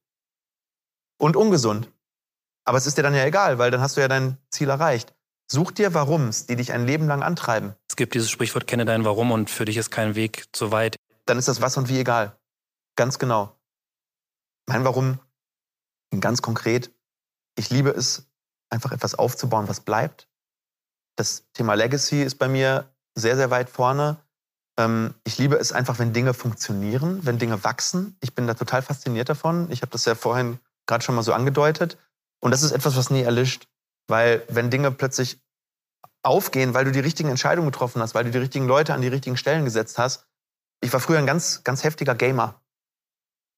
Und 1.17 1.35
ungesund. 1.35 1.91
Aber 2.65 2.77
es 2.77 2.87
ist 2.87 2.97
dir 2.97 3.03
dann 3.03 3.13
ja 3.13 3.25
egal, 3.25 3.57
weil 3.57 3.71
dann 3.71 3.81
hast 3.81 3.95
du 3.95 4.01
ja 4.01 4.07
dein 4.07 4.37
Ziel 4.49 4.69
erreicht. 4.69 5.13
Such 5.47 5.71
dir 5.71 5.93
Warums, 5.93 6.47
die 6.47 6.55
dich 6.55 6.71
ein 6.73 6.87
Leben 6.87 7.07
lang 7.07 7.21
antreiben. 7.21 7.75
Es 7.87 7.95
gibt 7.95 8.15
dieses 8.15 8.31
Sprichwort, 8.31 8.65
kenne 8.65 8.85
dein 8.85 9.05
Warum 9.05 9.31
und 9.31 9.49
für 9.49 9.65
dich 9.65 9.77
ist 9.77 9.91
kein 9.91 10.15
Weg 10.15 10.45
zu 10.51 10.71
weit. 10.71 10.95
Dann 11.25 11.37
ist 11.37 11.47
das 11.47 11.61
was 11.61 11.77
und 11.77 11.87
wie 11.87 11.99
egal. 11.99 12.35
Ganz 12.95 13.19
genau. 13.19 13.55
Mein 14.67 14.83
Warum, 14.83 15.19
ganz 16.19 16.41
konkret, 16.41 16.91
ich 17.55 17.69
liebe 17.69 17.91
es, 17.91 18.27
einfach 18.69 18.91
etwas 18.91 19.15
aufzubauen, 19.15 19.67
was 19.67 19.81
bleibt. 19.81 20.27
Das 21.15 21.45
Thema 21.53 21.75
Legacy 21.75 22.23
ist 22.23 22.35
bei 22.35 22.47
mir 22.47 22.91
sehr, 23.13 23.35
sehr 23.35 23.51
weit 23.51 23.69
vorne. 23.69 24.17
Ähm, 24.77 25.13
ich 25.23 25.37
liebe 25.37 25.55
es 25.55 25.71
einfach, 25.71 25.99
wenn 25.99 26.13
Dinge 26.13 26.33
funktionieren, 26.33 27.25
wenn 27.25 27.37
Dinge 27.37 27.63
wachsen. 27.63 28.17
Ich 28.21 28.35
bin 28.35 28.47
da 28.47 28.53
total 28.53 28.81
fasziniert 28.81 29.29
davon. 29.29 29.71
Ich 29.71 29.81
habe 29.81 29.91
das 29.91 30.05
ja 30.05 30.15
vorhin 30.15 30.59
gerade 30.85 31.03
schon 31.03 31.15
mal 31.15 31.23
so 31.23 31.33
angedeutet. 31.33 31.97
Und 32.39 32.51
das 32.51 32.63
ist 32.63 32.71
etwas, 32.71 32.95
was 32.95 33.09
nie 33.09 33.21
erlischt. 33.21 33.67
Weil 34.07 34.43
wenn 34.49 34.69
Dinge 34.69 34.91
plötzlich 34.91 35.39
aufgehen, 36.25 36.73
weil 36.73 36.85
du 36.85 36.91
die 36.91 36.99
richtigen 36.99 37.29
Entscheidungen 37.29 37.71
getroffen 37.71 38.01
hast, 38.01 38.15
weil 38.15 38.25
du 38.25 38.31
die 38.31 38.39
richtigen 38.39 38.67
Leute 38.67 38.93
an 38.93 39.01
die 39.01 39.07
richtigen 39.07 39.37
Stellen 39.37 39.63
gesetzt 39.63 39.97
hast. 39.97 40.25
Ich 40.81 40.91
war 40.91 40.99
früher 40.99 41.19
ein 41.19 41.27
ganz, 41.27 41.63
ganz 41.63 41.83
heftiger 41.83 42.15
Gamer. 42.15 42.59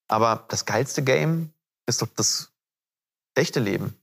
Aber 0.08 0.44
das 0.48 0.66
geilste 0.66 1.02
Game 1.02 1.52
ist 1.86 2.02
doch 2.02 2.08
das 2.14 2.52
echte 3.34 3.60
Leben. 3.60 3.96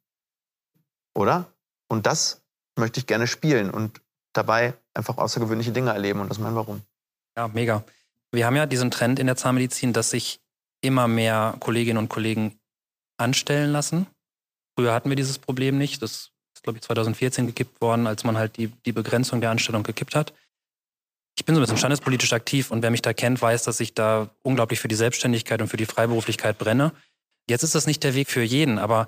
Oder? 1.13 1.45
Und 1.87 2.05
das 2.05 2.41
möchte 2.75 2.99
ich 2.99 3.07
gerne 3.07 3.27
spielen 3.27 3.69
und 3.69 4.01
dabei 4.33 4.73
einfach 4.93 5.17
außergewöhnliche 5.17 5.71
Dinge 5.71 5.91
erleben. 5.91 6.19
Und 6.19 6.29
das 6.29 6.39
mein 6.39 6.55
Warum. 6.55 6.81
Ja, 7.37 7.49
mega. 7.49 7.83
Wir 8.31 8.45
haben 8.45 8.55
ja 8.55 8.65
diesen 8.65 8.91
Trend 8.91 9.19
in 9.19 9.27
der 9.27 9.35
Zahnmedizin, 9.35 9.93
dass 9.93 10.09
sich 10.09 10.39
immer 10.81 11.07
mehr 11.07 11.55
Kolleginnen 11.59 11.97
und 11.97 12.09
Kollegen 12.09 12.59
anstellen 13.17 13.71
lassen. 13.71 14.07
Früher 14.77 14.93
hatten 14.93 15.09
wir 15.09 15.15
dieses 15.15 15.39
Problem 15.39 15.77
nicht. 15.77 16.01
Das 16.01 16.31
ist, 16.53 16.63
glaube 16.63 16.77
ich, 16.77 16.83
2014 16.83 17.47
gekippt 17.47 17.81
worden, 17.81 18.07
als 18.07 18.23
man 18.23 18.37
halt 18.37 18.57
die, 18.57 18.67
die 18.67 18.91
Begrenzung 18.91 19.41
der 19.41 19.51
Anstellung 19.51 19.83
gekippt 19.83 20.15
hat. 20.15 20.33
Ich 21.37 21.45
bin 21.45 21.55
so 21.55 21.59
ein 21.59 21.63
bisschen 21.63 21.77
standespolitisch 21.77 22.31
aktiv 22.33 22.71
und 22.71 22.81
wer 22.81 22.91
mich 22.91 23.01
da 23.01 23.13
kennt, 23.13 23.41
weiß, 23.41 23.63
dass 23.63 23.79
ich 23.81 23.93
da 23.93 24.29
unglaublich 24.41 24.79
für 24.79 24.87
die 24.87 24.95
Selbstständigkeit 24.95 25.61
und 25.61 25.67
für 25.67 25.77
die 25.77 25.85
Freiberuflichkeit 25.85 26.57
brenne. 26.57 26.93
Jetzt 27.49 27.63
ist 27.63 27.75
das 27.75 27.87
nicht 27.87 28.03
der 28.03 28.15
Weg 28.15 28.29
für 28.29 28.41
jeden, 28.41 28.79
aber 28.79 29.07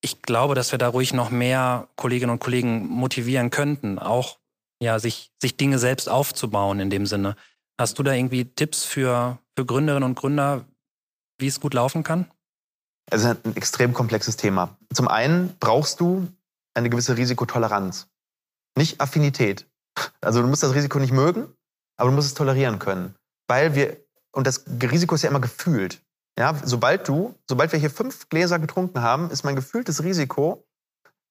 ich 0.00 0.22
glaube, 0.22 0.54
dass 0.54 0.72
wir 0.72 0.78
da 0.78 0.88
ruhig 0.88 1.12
noch 1.12 1.30
mehr 1.30 1.88
Kolleginnen 1.96 2.30
und 2.30 2.40
Kollegen 2.40 2.86
motivieren 2.88 3.50
könnten, 3.50 3.98
auch 3.98 4.38
ja, 4.82 4.98
sich, 4.98 5.32
sich 5.40 5.56
Dinge 5.56 5.78
selbst 5.78 6.08
aufzubauen 6.08 6.80
in 6.80 6.90
dem 6.90 7.06
Sinne. 7.06 7.36
Hast 7.78 7.98
du 7.98 8.02
da 8.02 8.12
irgendwie 8.12 8.44
Tipps 8.44 8.84
für, 8.84 9.38
für 9.56 9.66
Gründerinnen 9.66 10.08
und 10.08 10.18
Gründer, 10.18 10.64
wie 11.38 11.46
es 11.46 11.60
gut 11.60 11.74
laufen 11.74 12.02
kann? 12.02 12.30
Es 13.10 13.22
ist 13.22 13.44
ein 13.44 13.56
extrem 13.56 13.94
komplexes 13.94 14.36
Thema. 14.36 14.76
Zum 14.92 15.08
einen 15.08 15.56
brauchst 15.60 16.00
du 16.00 16.28
eine 16.74 16.90
gewisse 16.90 17.16
Risikotoleranz, 17.16 18.08
nicht 18.76 19.00
Affinität. 19.00 19.66
Also 20.20 20.42
du 20.42 20.48
musst 20.48 20.62
das 20.62 20.74
Risiko 20.74 20.98
nicht 20.98 21.12
mögen, 21.12 21.52
aber 21.96 22.10
du 22.10 22.16
musst 22.16 22.28
es 22.28 22.34
tolerieren 22.34 22.78
können. 22.78 23.14
Weil 23.48 23.74
wir, 23.74 23.96
und 24.32 24.46
das 24.46 24.64
Risiko 24.82 25.14
ist 25.14 25.22
ja 25.22 25.30
immer 25.30 25.40
gefühlt. 25.40 26.00
Ja, 26.38 26.54
sobald 26.62 27.08
du, 27.08 27.34
sobald 27.48 27.72
wir 27.72 27.80
hier 27.80 27.90
fünf 27.90 28.28
Gläser 28.28 28.58
getrunken 28.58 29.02
haben, 29.02 29.30
ist 29.30 29.42
mein 29.42 29.56
gefühltes 29.56 30.04
Risiko, 30.04 30.64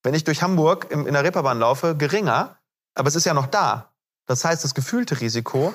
wenn 0.03 0.13
ich 0.13 0.25
durch 0.25 0.41
Hamburg 0.41 0.91
in 0.91 1.05
der 1.05 1.23
Reeperbahn 1.23 1.59
laufe, 1.59 1.95
geringer, 1.95 2.56
aber 2.97 3.07
es 3.07 3.15
ist 3.15 3.25
ja 3.25 3.33
noch 3.33 3.47
da. 3.47 3.93
Das 4.25 4.43
heißt, 4.43 4.63
das 4.63 4.73
gefühlte 4.73 5.21
Risiko 5.21 5.73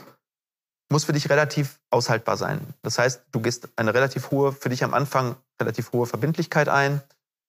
muss 0.90 1.04
für 1.04 1.12
dich 1.12 1.30
relativ 1.30 1.80
aushaltbar 1.90 2.36
sein. 2.36 2.74
Das 2.82 2.98
heißt, 2.98 3.22
du 3.30 3.40
gehst 3.40 3.68
eine 3.76 3.94
relativ 3.94 4.30
hohe, 4.30 4.52
für 4.52 4.68
dich 4.68 4.84
am 4.84 4.92
Anfang 4.92 5.36
relativ 5.60 5.92
hohe 5.92 6.06
Verbindlichkeit 6.06 6.68
ein. 6.68 7.00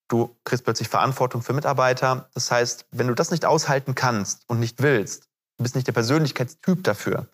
Du 0.07 0.35
kriegst 0.43 0.63
plötzlich 0.63 0.89
Verantwortung 0.89 1.41
für 1.41 1.53
Mitarbeiter. 1.53 2.29
Das 2.33 2.51
heißt, 2.51 2.85
wenn 2.91 3.07
du 3.07 3.15
das 3.15 3.31
nicht 3.31 3.45
aushalten 3.45 3.95
kannst 3.95 4.47
und 4.47 4.59
nicht 4.59 4.81
willst, 4.81 5.25
du 5.57 5.63
bist 5.63 5.75
nicht 5.75 5.87
der 5.87 5.93
Persönlichkeitstyp 5.93 6.83
dafür, 6.83 7.27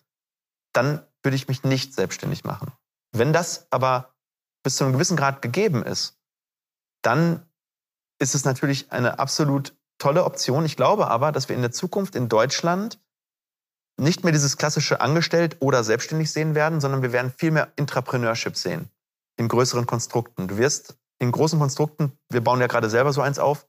dann 0.72 1.04
würde 1.22 1.36
ich 1.36 1.46
mich 1.46 1.62
nicht 1.62 1.94
selbstständig 1.94 2.44
machen. 2.44 2.72
Wenn 3.12 3.32
das 3.32 3.66
aber 3.70 4.14
bis 4.62 4.76
zu 4.76 4.84
einem 4.84 4.94
gewissen 4.94 5.16
Grad 5.16 5.42
gegeben 5.42 5.84
ist, 5.84 6.18
dann 7.02 7.46
ist 8.18 8.34
es 8.34 8.44
natürlich 8.44 8.92
eine 8.92 9.18
absolut 9.18 9.74
tolle 10.00 10.24
Option. 10.24 10.64
Ich 10.64 10.76
glaube 10.76 11.08
aber, 11.08 11.30
dass 11.30 11.48
wir 11.48 11.54
in 11.54 11.62
der 11.62 11.70
Zukunft 11.70 12.16
in 12.16 12.28
Deutschland 12.28 12.98
nicht 14.00 14.24
mehr 14.24 14.32
dieses 14.32 14.56
klassische 14.56 15.00
Angestellt 15.00 15.58
oder 15.60 15.84
selbstständig 15.84 16.32
sehen 16.32 16.54
werden, 16.54 16.80
sondern 16.80 17.02
wir 17.02 17.12
werden 17.12 17.32
viel 17.36 17.52
mehr 17.52 17.68
Intrapreneurship 17.76 18.56
sehen 18.56 18.90
in 19.36 19.46
größeren 19.48 19.86
Konstrukten. 19.86 20.48
Du 20.48 20.56
wirst 20.56 20.96
in 21.18 21.30
großen 21.30 21.58
Konstrukten, 21.58 22.12
wir 22.30 22.42
bauen 22.42 22.60
ja 22.60 22.66
gerade 22.66 22.90
selber 22.90 23.12
so 23.12 23.20
eins 23.20 23.38
auf, 23.38 23.66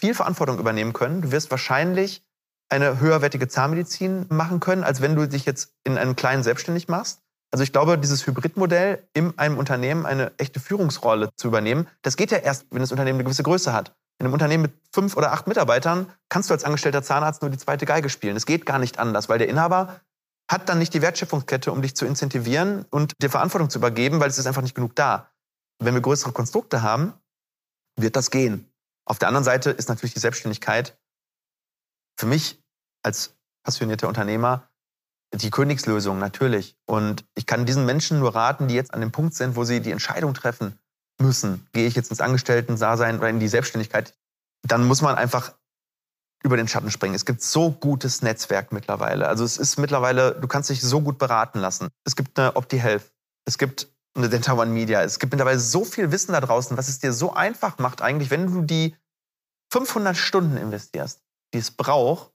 viel 0.00 0.14
Verantwortung 0.14 0.58
übernehmen 0.58 0.92
können. 0.92 1.22
Du 1.22 1.32
wirst 1.32 1.50
wahrscheinlich 1.50 2.24
eine 2.68 3.00
höherwertige 3.00 3.48
Zahnmedizin 3.48 4.26
machen 4.30 4.60
können, 4.60 4.84
als 4.84 5.02
wenn 5.02 5.14
du 5.14 5.28
dich 5.28 5.44
jetzt 5.44 5.74
in 5.84 5.98
einem 5.98 6.16
kleinen 6.16 6.42
selbstständig 6.42 6.88
machst. 6.88 7.20
Also 7.52 7.64
ich 7.64 7.72
glaube, 7.72 7.98
dieses 7.98 8.26
Hybridmodell 8.26 9.06
in 9.12 9.38
einem 9.38 9.58
Unternehmen 9.58 10.06
eine 10.06 10.32
echte 10.38 10.58
Führungsrolle 10.58 11.28
zu 11.36 11.48
übernehmen, 11.48 11.86
das 12.00 12.16
geht 12.16 12.30
ja 12.30 12.38
erst, 12.38 12.66
wenn 12.70 12.80
das 12.80 12.92
Unternehmen 12.92 13.16
eine 13.16 13.24
gewisse 13.24 13.42
Größe 13.42 13.72
hat. 13.72 13.94
In 14.22 14.26
einem 14.26 14.34
Unternehmen 14.34 14.62
mit 14.62 14.72
fünf 14.92 15.16
oder 15.16 15.32
acht 15.32 15.48
Mitarbeitern 15.48 16.06
kannst 16.28 16.48
du 16.48 16.54
als 16.54 16.62
angestellter 16.62 17.02
Zahnarzt 17.02 17.42
nur 17.42 17.50
die 17.50 17.58
zweite 17.58 17.86
Geige 17.86 18.08
spielen. 18.08 18.36
Es 18.36 18.46
geht 18.46 18.64
gar 18.64 18.78
nicht 18.78 19.00
anders, 19.00 19.28
weil 19.28 19.38
der 19.38 19.48
Inhaber 19.48 20.00
hat 20.48 20.68
dann 20.68 20.78
nicht 20.78 20.94
die 20.94 21.02
Wertschöpfungskette, 21.02 21.72
um 21.72 21.82
dich 21.82 21.96
zu 21.96 22.06
incentivieren 22.06 22.84
und 22.90 23.14
dir 23.20 23.30
Verantwortung 23.30 23.68
zu 23.68 23.78
übergeben, 23.78 24.20
weil 24.20 24.30
es 24.30 24.38
ist 24.38 24.46
einfach 24.46 24.62
nicht 24.62 24.76
genug 24.76 24.94
da. 24.94 25.32
Wenn 25.80 25.94
wir 25.94 26.00
größere 26.00 26.30
Konstrukte 26.30 26.82
haben, 26.82 27.14
wird 27.96 28.14
das 28.14 28.30
gehen. 28.30 28.72
Auf 29.06 29.18
der 29.18 29.26
anderen 29.26 29.42
Seite 29.42 29.70
ist 29.70 29.88
natürlich 29.88 30.14
die 30.14 30.20
Selbstständigkeit 30.20 30.96
für 32.16 32.26
mich 32.26 32.62
als 33.02 33.34
passionierter 33.64 34.06
Unternehmer 34.06 34.68
die 35.34 35.50
Königslösung 35.50 36.20
natürlich. 36.20 36.76
Und 36.86 37.24
ich 37.34 37.46
kann 37.46 37.66
diesen 37.66 37.86
Menschen 37.86 38.20
nur 38.20 38.36
raten, 38.36 38.68
die 38.68 38.76
jetzt 38.76 38.94
an 38.94 39.00
dem 39.00 39.10
Punkt 39.10 39.34
sind, 39.34 39.56
wo 39.56 39.64
sie 39.64 39.80
die 39.80 39.90
Entscheidung 39.90 40.32
treffen 40.32 40.78
müssen, 41.22 41.66
gehe 41.72 41.86
ich 41.86 41.94
jetzt 41.94 42.10
ins 42.10 42.20
Angestellten-Dasein 42.20 43.18
oder 43.18 43.28
in 43.28 43.40
die 43.40 43.48
Selbstständigkeit, 43.48 44.14
dann 44.62 44.86
muss 44.86 45.02
man 45.02 45.14
einfach 45.14 45.54
über 46.44 46.56
den 46.56 46.68
Schatten 46.68 46.90
springen. 46.90 47.14
Es 47.14 47.24
gibt 47.24 47.42
so 47.42 47.70
gutes 47.70 48.22
Netzwerk 48.22 48.72
mittlerweile. 48.72 49.28
Also 49.28 49.44
es 49.44 49.56
ist 49.56 49.78
mittlerweile, 49.78 50.34
du 50.34 50.48
kannst 50.48 50.70
dich 50.70 50.80
so 50.80 51.00
gut 51.00 51.18
beraten 51.18 51.60
lassen. 51.60 51.88
Es 52.04 52.16
gibt 52.16 52.38
eine 52.38 52.56
OptiHealth, 52.56 53.12
es 53.44 53.58
gibt 53.58 53.88
eine 54.14 54.28
Dental 54.28 54.58
One 54.58 54.70
Media. 54.70 55.02
Es 55.02 55.18
gibt 55.18 55.32
mittlerweile 55.32 55.58
so 55.58 55.84
viel 55.84 56.10
Wissen 56.10 56.32
da 56.32 56.40
draußen, 56.40 56.76
was 56.76 56.88
es 56.88 56.98
dir 56.98 57.12
so 57.12 57.32
einfach 57.32 57.78
macht 57.78 58.02
eigentlich, 58.02 58.30
wenn 58.30 58.46
du 58.46 58.62
die 58.62 58.96
500 59.72 60.16
Stunden 60.16 60.56
investierst, 60.56 61.22
die 61.54 61.58
es 61.58 61.70
braucht, 61.70 62.32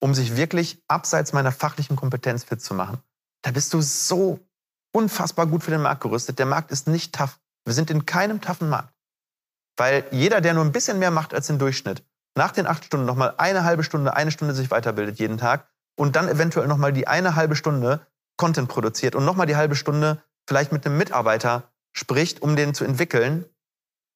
um 0.00 0.14
sich 0.14 0.36
wirklich 0.36 0.82
abseits 0.88 1.32
meiner 1.32 1.52
fachlichen 1.52 1.96
Kompetenz 1.96 2.44
fit 2.44 2.62
zu 2.62 2.72
machen. 2.72 2.98
Da 3.42 3.50
bist 3.50 3.74
du 3.74 3.80
so 3.80 4.40
unfassbar 4.92 5.46
gut 5.46 5.62
für 5.62 5.70
den 5.70 5.82
Markt 5.82 6.02
gerüstet. 6.02 6.38
Der 6.38 6.46
Markt 6.46 6.70
ist 6.70 6.86
nicht 6.86 7.14
tough. 7.14 7.38
Wir 7.64 7.74
sind 7.74 7.90
in 7.90 8.06
keinem 8.06 8.40
toughen 8.40 8.68
Markt. 8.68 8.94
Weil 9.76 10.04
jeder, 10.10 10.40
der 10.40 10.54
nur 10.54 10.64
ein 10.64 10.72
bisschen 10.72 10.98
mehr 10.98 11.10
macht 11.10 11.32
als 11.34 11.46
den 11.46 11.58
Durchschnitt, 11.58 12.04
nach 12.36 12.52
den 12.52 12.66
acht 12.66 12.84
Stunden 12.84 13.06
nochmal 13.06 13.34
eine 13.38 13.64
halbe 13.64 13.82
Stunde, 13.82 14.14
eine 14.14 14.30
Stunde 14.30 14.54
sich 14.54 14.70
weiterbildet 14.70 15.18
jeden 15.18 15.38
Tag 15.38 15.68
und 15.98 16.16
dann 16.16 16.28
eventuell 16.28 16.66
nochmal 16.66 16.92
die 16.92 17.08
eine 17.08 17.34
halbe 17.34 17.56
Stunde 17.56 18.06
Content 18.36 18.68
produziert 18.68 19.14
und 19.14 19.24
nochmal 19.24 19.46
die 19.46 19.56
halbe 19.56 19.76
Stunde 19.76 20.22
vielleicht 20.48 20.72
mit 20.72 20.86
einem 20.86 20.96
Mitarbeiter 20.96 21.70
spricht, 21.92 22.42
um 22.42 22.56
den 22.56 22.74
zu 22.74 22.84
entwickeln, 22.84 23.44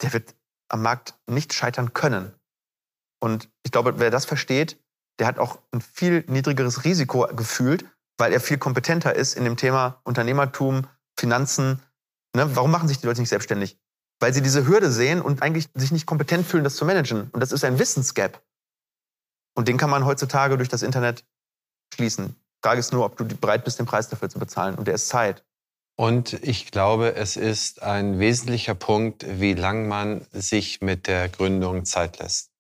der 0.03 0.13
wird 0.13 0.35
am 0.69 0.83
Markt 0.83 1.15
nicht 1.27 1.53
scheitern 1.53 1.93
können. 1.93 2.33
Und 3.21 3.49
ich 3.65 3.73
glaube, 3.73 3.99
wer 3.99 4.11
das 4.11 4.25
versteht, 4.25 4.83
der 5.19 5.27
hat 5.27 5.39
auch 5.39 5.59
ein 5.73 5.81
viel 5.81 6.25
niedrigeres 6.27 6.85
Risiko 6.85 7.27
gefühlt, 7.35 7.85
weil 8.19 8.33
er 8.33 8.41
viel 8.41 8.59
kompetenter 8.59 9.15
ist 9.15 9.35
in 9.35 9.45
dem 9.45 9.57
Thema 9.57 10.01
Unternehmertum, 10.05 10.87
Finanzen. 11.19 11.83
Ne? 12.35 12.55
Warum 12.57 12.71
machen 12.71 12.89
sich 12.89 12.99
die 12.99 13.07
Leute 13.07 13.21
nicht 13.21 13.31
selbstständig? 13.31 13.79
Weil 14.21 14.35
sie 14.35 14.43
diese 14.43 14.67
Hürde 14.67 14.91
sehen 14.91 15.21
und 15.21 15.43
eigentlich 15.43 15.69
sich 15.75 15.93
nicht 15.93 16.07
kompetent 16.07 16.47
fühlen, 16.47 16.65
das 16.65 16.77
zu 16.77 16.85
managen. 16.85 17.31
Und 17.31 17.41
das 17.41 17.53
ist 17.53 17.65
ein 17.65 17.79
Wissensgap. 17.79 18.43
Und 19.55 19.69
den 19.69 19.77
kann 19.77 19.91
man 19.91 20.05
heutzutage 20.05 20.57
durch 20.57 20.69
das 20.69 20.83
Internet 20.83 21.25
schließen. 21.95 22.37
Frage 22.63 22.81
ist 22.81 22.93
nur, 22.93 23.05
ob 23.05 23.17
du 23.17 23.25
bereit 23.25 23.65
bist, 23.65 23.79
den 23.79 23.87
Preis 23.87 24.09
dafür 24.09 24.29
zu 24.29 24.39
bezahlen. 24.39 24.75
Und 24.75 24.89
der 24.89 24.95
ist 24.95 25.09
Zeit. 25.09 25.45
Und 25.97 26.33
ich 26.43 26.71
glaube, 26.73 27.15
es 27.15 27.37
ist 27.37 27.83
ein 27.83 28.19
wesentlicher 28.19 28.75
Punkt, 28.75 29.25
wie 29.29 29.55
lang 29.55 29.87
man 29.87 30.27
sich 30.33 30.81
mit 30.81 31.07
der 31.07 31.29
Gründung 31.29 31.85
Zeit 31.85 32.19
lässt. 32.19 32.51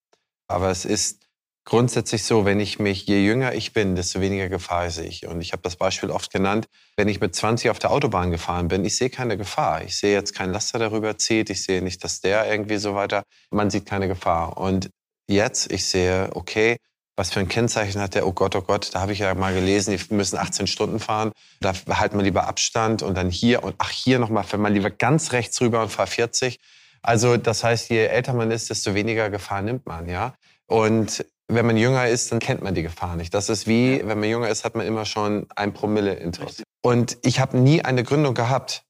Aber 0.46 0.70
es 0.70 0.84
ist 0.84 1.23
grundsätzlich 1.64 2.24
so, 2.24 2.44
wenn 2.44 2.60
ich 2.60 2.78
mich, 2.78 3.06
je 3.06 3.24
jünger 3.24 3.54
ich 3.54 3.72
bin, 3.72 3.96
desto 3.96 4.20
weniger 4.20 4.48
Gefahr 4.48 4.90
sehe 4.90 5.06
ich. 5.06 5.26
Und 5.26 5.40
ich 5.40 5.52
habe 5.52 5.62
das 5.62 5.76
Beispiel 5.76 6.10
oft 6.10 6.32
genannt, 6.32 6.66
wenn 6.96 7.08
ich 7.08 7.20
mit 7.20 7.34
20 7.34 7.70
auf 7.70 7.78
der 7.78 7.90
Autobahn 7.90 8.30
gefahren 8.30 8.68
bin, 8.68 8.84
ich 8.84 8.96
sehe 8.96 9.10
keine 9.10 9.36
Gefahr. 9.36 9.82
Ich 9.82 9.96
sehe 9.96 10.12
jetzt 10.12 10.34
keinen 10.34 10.52
Laster 10.52 10.78
darüber 10.78 11.16
zieht, 11.18 11.50
ich 11.50 11.64
sehe 11.64 11.82
nicht, 11.82 12.04
dass 12.04 12.20
der 12.20 12.50
irgendwie 12.50 12.76
so 12.76 12.94
weiter, 12.94 13.22
man 13.50 13.70
sieht 13.70 13.86
keine 13.86 14.08
Gefahr. 14.08 14.58
Und 14.58 14.90
jetzt. 15.26 15.72
Ich 15.72 15.86
sehe, 15.86 16.30
okay, 16.34 16.76
was 17.16 17.30
für 17.30 17.40
ein 17.40 17.48
Kennzeichen 17.48 18.00
hat 18.00 18.14
der? 18.14 18.26
Oh 18.26 18.32
Gott, 18.32 18.56
oh 18.56 18.62
Gott, 18.62 18.90
da 18.92 19.00
habe 19.00 19.12
ich 19.12 19.20
ja 19.20 19.34
mal 19.34 19.54
gelesen, 19.54 19.96
die 19.96 20.14
müssen 20.14 20.36
18 20.36 20.66
Stunden 20.66 20.98
fahren. 20.98 21.32
Da 21.60 21.72
halten 21.88 22.18
wir 22.18 22.24
lieber 22.24 22.48
Abstand 22.48 23.02
und 23.02 23.16
dann 23.16 23.30
hier 23.30 23.62
und 23.62 23.76
ach, 23.78 23.90
hier 23.90 24.18
nochmal, 24.18 24.44
fährt 24.44 24.62
man 24.62 24.74
lieber 24.74 24.90
ganz 24.90 25.32
rechts 25.32 25.60
rüber 25.60 25.82
und 25.82 25.90
fahr 25.90 26.06
40. 26.06 26.58
Also 27.02 27.36
das 27.36 27.62
heißt, 27.62 27.90
je 27.90 28.06
älter 28.06 28.32
man 28.32 28.50
ist, 28.50 28.70
desto 28.70 28.94
weniger 28.94 29.30
Gefahr 29.30 29.62
nimmt 29.62 29.86
man, 29.86 30.08
ja. 30.08 30.34
Und 30.66 31.24
wenn 31.48 31.66
man 31.66 31.76
jünger 31.76 32.08
ist, 32.08 32.32
dann 32.32 32.38
kennt 32.38 32.62
man 32.62 32.74
die 32.74 32.82
Gefahr 32.82 33.16
nicht. 33.16 33.34
Das 33.34 33.48
ist 33.48 33.66
wie, 33.66 34.00
wenn 34.04 34.18
man 34.18 34.28
jünger 34.28 34.48
ist, 34.48 34.64
hat 34.64 34.74
man 34.74 34.86
immer 34.86 35.04
schon 35.04 35.46
ein 35.56 35.72
Promille 35.72 36.14
Intus. 36.14 36.62
Und 36.82 37.18
ich 37.22 37.40
habe 37.40 37.58
nie 37.58 37.82
eine 37.82 38.02
Gründung 38.02 38.34
gehabt 38.34 38.84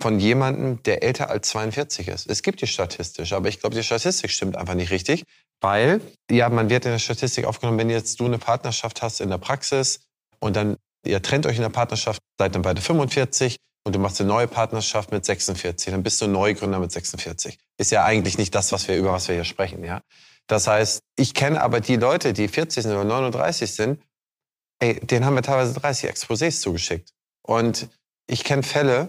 von 0.00 0.18
jemandem, 0.18 0.82
der 0.82 1.04
älter 1.04 1.30
als 1.30 1.48
42 1.50 2.08
ist. 2.08 2.28
Es 2.28 2.42
gibt 2.42 2.60
die 2.60 2.66
statistisch, 2.66 3.32
aber 3.32 3.48
ich 3.48 3.60
glaube, 3.60 3.76
die 3.76 3.84
Statistik 3.84 4.32
stimmt 4.32 4.56
einfach 4.56 4.74
nicht 4.74 4.90
richtig. 4.90 5.22
Weil, 5.60 6.00
ja, 6.28 6.48
man 6.48 6.70
wird 6.70 6.84
in 6.84 6.90
der 6.90 6.98
Statistik 6.98 7.44
aufgenommen, 7.44 7.78
wenn 7.78 7.88
jetzt 7.88 8.18
du 8.18 8.24
eine 8.24 8.38
Partnerschaft 8.38 9.00
hast 9.00 9.20
in 9.20 9.30
der 9.30 9.38
Praxis 9.38 10.00
und 10.40 10.56
dann, 10.56 10.76
ihr 11.06 11.22
trennt 11.22 11.46
euch 11.46 11.54
in 11.54 11.62
der 11.62 11.68
Partnerschaft, 11.68 12.20
seid 12.36 12.56
dann 12.56 12.62
beide 12.62 12.80
45 12.80 13.56
und 13.84 13.94
du 13.94 14.00
machst 14.00 14.20
eine 14.20 14.28
neue 14.28 14.48
Partnerschaft 14.48 15.12
mit 15.12 15.24
46, 15.24 15.92
dann 15.92 16.02
bist 16.02 16.20
du 16.20 16.26
Neugründer 16.26 16.80
mit 16.80 16.90
46. 16.90 17.58
Ist 17.78 17.92
ja 17.92 18.04
eigentlich 18.04 18.38
nicht 18.38 18.54
das, 18.56 18.72
was 18.72 18.88
wir, 18.88 18.96
über 18.96 19.12
was 19.12 19.28
wir 19.28 19.36
hier 19.36 19.44
sprechen, 19.44 19.84
ja. 19.84 20.00
Das 20.48 20.66
heißt, 20.66 21.02
ich 21.16 21.34
kenne 21.34 21.60
aber 21.62 21.80
die 21.80 21.96
Leute, 21.96 22.32
die 22.32 22.48
40 22.48 22.82
sind 22.82 22.92
oder 22.92 23.04
39 23.04 23.72
sind, 23.72 24.02
ey, 24.80 24.98
denen 25.00 25.24
haben 25.24 25.34
wir 25.34 25.42
teilweise 25.42 25.74
30 25.74 26.10
Exposés 26.10 26.60
zugeschickt. 26.60 27.12
Und 27.42 27.88
ich 28.26 28.44
kenne 28.44 28.62
Fälle, 28.62 29.08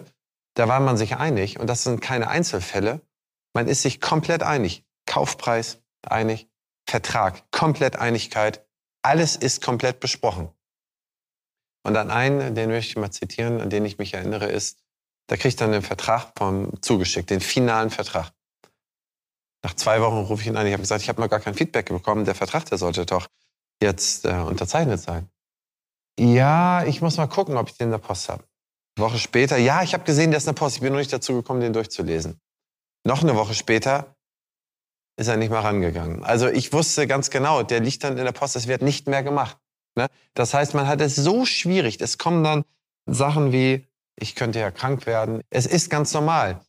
da 0.55 0.67
war 0.67 0.79
man 0.79 0.97
sich 0.97 1.15
einig, 1.15 1.59
und 1.59 1.67
das 1.67 1.83
sind 1.83 2.01
keine 2.01 2.27
Einzelfälle, 2.27 3.01
man 3.53 3.67
ist 3.67 3.81
sich 3.81 4.01
komplett 4.01 4.43
einig. 4.43 4.83
Kaufpreis, 5.05 5.81
einig, 6.07 6.47
Vertrag, 6.87 7.49
komplett 7.51 7.97
Einigkeit, 7.97 8.65
alles 9.03 9.35
ist 9.35 9.61
komplett 9.61 9.99
besprochen. 9.99 10.49
Und 11.85 11.97
an 11.97 12.09
einen, 12.09 12.55
den 12.55 12.69
möchte 12.69 12.91
ich 12.91 12.97
mal 12.97 13.11
zitieren, 13.11 13.59
an 13.59 13.69
den 13.69 13.85
ich 13.85 13.97
mich 13.97 14.13
erinnere, 14.13 14.47
ist, 14.47 14.79
da 15.27 15.37
kriegt 15.37 15.59
dann 15.59 15.71
den 15.71 15.81
Vertrag 15.81 16.31
vom 16.37 16.81
zugeschickt, 16.81 17.29
den 17.29 17.41
finalen 17.41 17.89
Vertrag. 17.89 18.31
Nach 19.63 19.73
zwei 19.75 20.01
Wochen 20.01 20.17
rufe 20.17 20.41
ich 20.41 20.47
ihn 20.47 20.57
an, 20.57 20.67
ich 20.67 20.73
habe 20.73 20.81
gesagt, 20.81 21.01
ich 21.01 21.09
habe 21.09 21.21
noch 21.21 21.29
gar 21.29 21.39
kein 21.39 21.53
Feedback 21.53 21.87
bekommen, 21.87 22.25
der 22.25 22.35
Vertrag, 22.35 22.65
der 22.65 22.77
sollte 22.77 23.05
doch 23.05 23.27
jetzt 23.81 24.25
äh, 24.25 24.33
unterzeichnet 24.33 24.99
sein. 24.99 25.29
Ja, 26.19 26.85
ich 26.85 27.01
muss 27.01 27.17
mal 27.17 27.27
gucken, 27.27 27.57
ob 27.57 27.69
ich 27.69 27.77
den 27.77 27.85
in 27.85 27.91
der 27.91 27.97
Post 27.97 28.29
habe. 28.29 28.43
Eine 28.97 29.07
Woche 29.07 29.17
später, 29.17 29.57
ja, 29.57 29.81
ich 29.81 29.93
habe 29.93 30.03
gesehen, 30.03 30.31
der 30.31 30.37
ist 30.37 30.43
in 30.43 30.53
der 30.53 30.59
Post, 30.59 30.75
ich 30.75 30.81
bin 30.81 30.91
noch 30.91 30.99
nicht 30.99 31.13
dazu 31.13 31.33
gekommen, 31.33 31.61
den 31.61 31.73
durchzulesen. 31.73 32.39
Noch 33.05 33.23
eine 33.23 33.35
Woche 33.35 33.53
später, 33.53 34.15
ist 35.17 35.27
er 35.27 35.37
nicht 35.37 35.49
mal 35.49 35.61
rangegangen. 35.61 36.23
Also 36.23 36.47
ich 36.47 36.73
wusste 36.73 37.07
ganz 37.07 37.29
genau, 37.29 37.63
der 37.63 37.79
liegt 37.79 38.03
dann 38.03 38.17
in 38.17 38.25
der 38.25 38.31
Post, 38.31 38.55
es 38.55 38.67
wird 38.67 38.81
nicht 38.81 39.07
mehr 39.07 39.23
gemacht. 39.23 39.57
Ne? 39.95 40.07
Das 40.33 40.53
heißt, 40.53 40.73
man 40.73 40.87
hat 40.87 41.01
es 41.01 41.15
so 41.15 41.45
schwierig. 41.45 42.01
Es 42.01 42.17
kommen 42.17 42.43
dann 42.43 42.63
Sachen 43.05 43.51
wie, 43.51 43.87
ich 44.15 44.35
könnte 44.35 44.59
ja 44.59 44.71
krank 44.71 45.05
werden. 45.05 45.41
Es 45.49 45.65
ist 45.65 45.89
ganz 45.89 46.13
normal. 46.13 46.61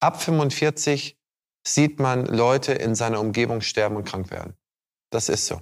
Ab 0.00 0.22
45 0.22 1.19
sieht 1.66 1.98
man 1.98 2.26
Leute 2.26 2.72
in 2.72 2.94
seiner 2.94 3.20
Umgebung 3.20 3.60
sterben 3.60 3.96
und 3.96 4.04
krank 4.04 4.30
werden. 4.30 4.54
Das 5.10 5.28
ist 5.28 5.46
so. 5.46 5.60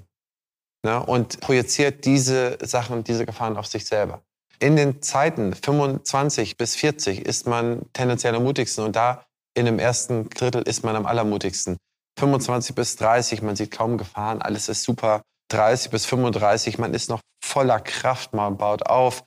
Ne? 0.85 1.05
Und 1.05 1.41
projiziert 1.41 2.05
diese 2.05 2.59
Sachen, 2.63 3.05
diese 3.05 3.27
Gefahren 3.27 3.57
auf 3.57 3.67
sich 3.67 3.85
selber. 3.87 4.23
In 4.61 4.77
den 4.77 5.03
Zeiten 5.03 5.55
25 5.55 6.57
bis 6.57 6.75
40 6.77 7.25
ist 7.25 7.47
man 7.47 7.83
tendenziell 7.93 8.35
am 8.35 8.43
mutigsten 8.45 8.85
und 8.85 8.97
da 8.97 9.25
in 9.55 9.67
dem 9.67 9.79
ersten 9.79 10.29
Drittel 10.31 10.63
ist 10.63 10.85
man 10.85 10.97
am 10.97 11.07
allermutigsten. 11.07 11.77
25 12.19 12.75
bis 12.75 12.97
30, 12.97 13.43
man 13.43 13.57
sieht 13.57 13.71
kaum 13.71 13.99
Gefahren, 13.99 14.43
alles 14.43 14.69
ist 14.69 14.83
super. 14.83 15.23
30 15.51 15.91
bis 15.91 16.05
35, 16.05 16.79
man 16.79 16.93
ist 16.93 17.09
noch 17.09 17.21
voller 17.43 17.81
Kraft, 17.81 18.35
man 18.35 18.57
baut 18.59 18.87
auf. 18.87 19.25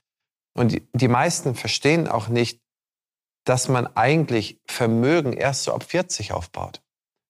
Und 0.54 0.72
die, 0.72 0.86
die 0.92 1.08
meisten 1.08 1.54
verstehen 1.54 2.06
auch 2.06 2.28
nicht, 2.28 2.60
dass 3.44 3.68
man 3.68 3.86
eigentlich 3.96 4.60
Vermögen 4.66 5.32
erst 5.32 5.64
so 5.64 5.74
ab 5.74 5.84
40 5.84 6.32
aufbaut. 6.32 6.80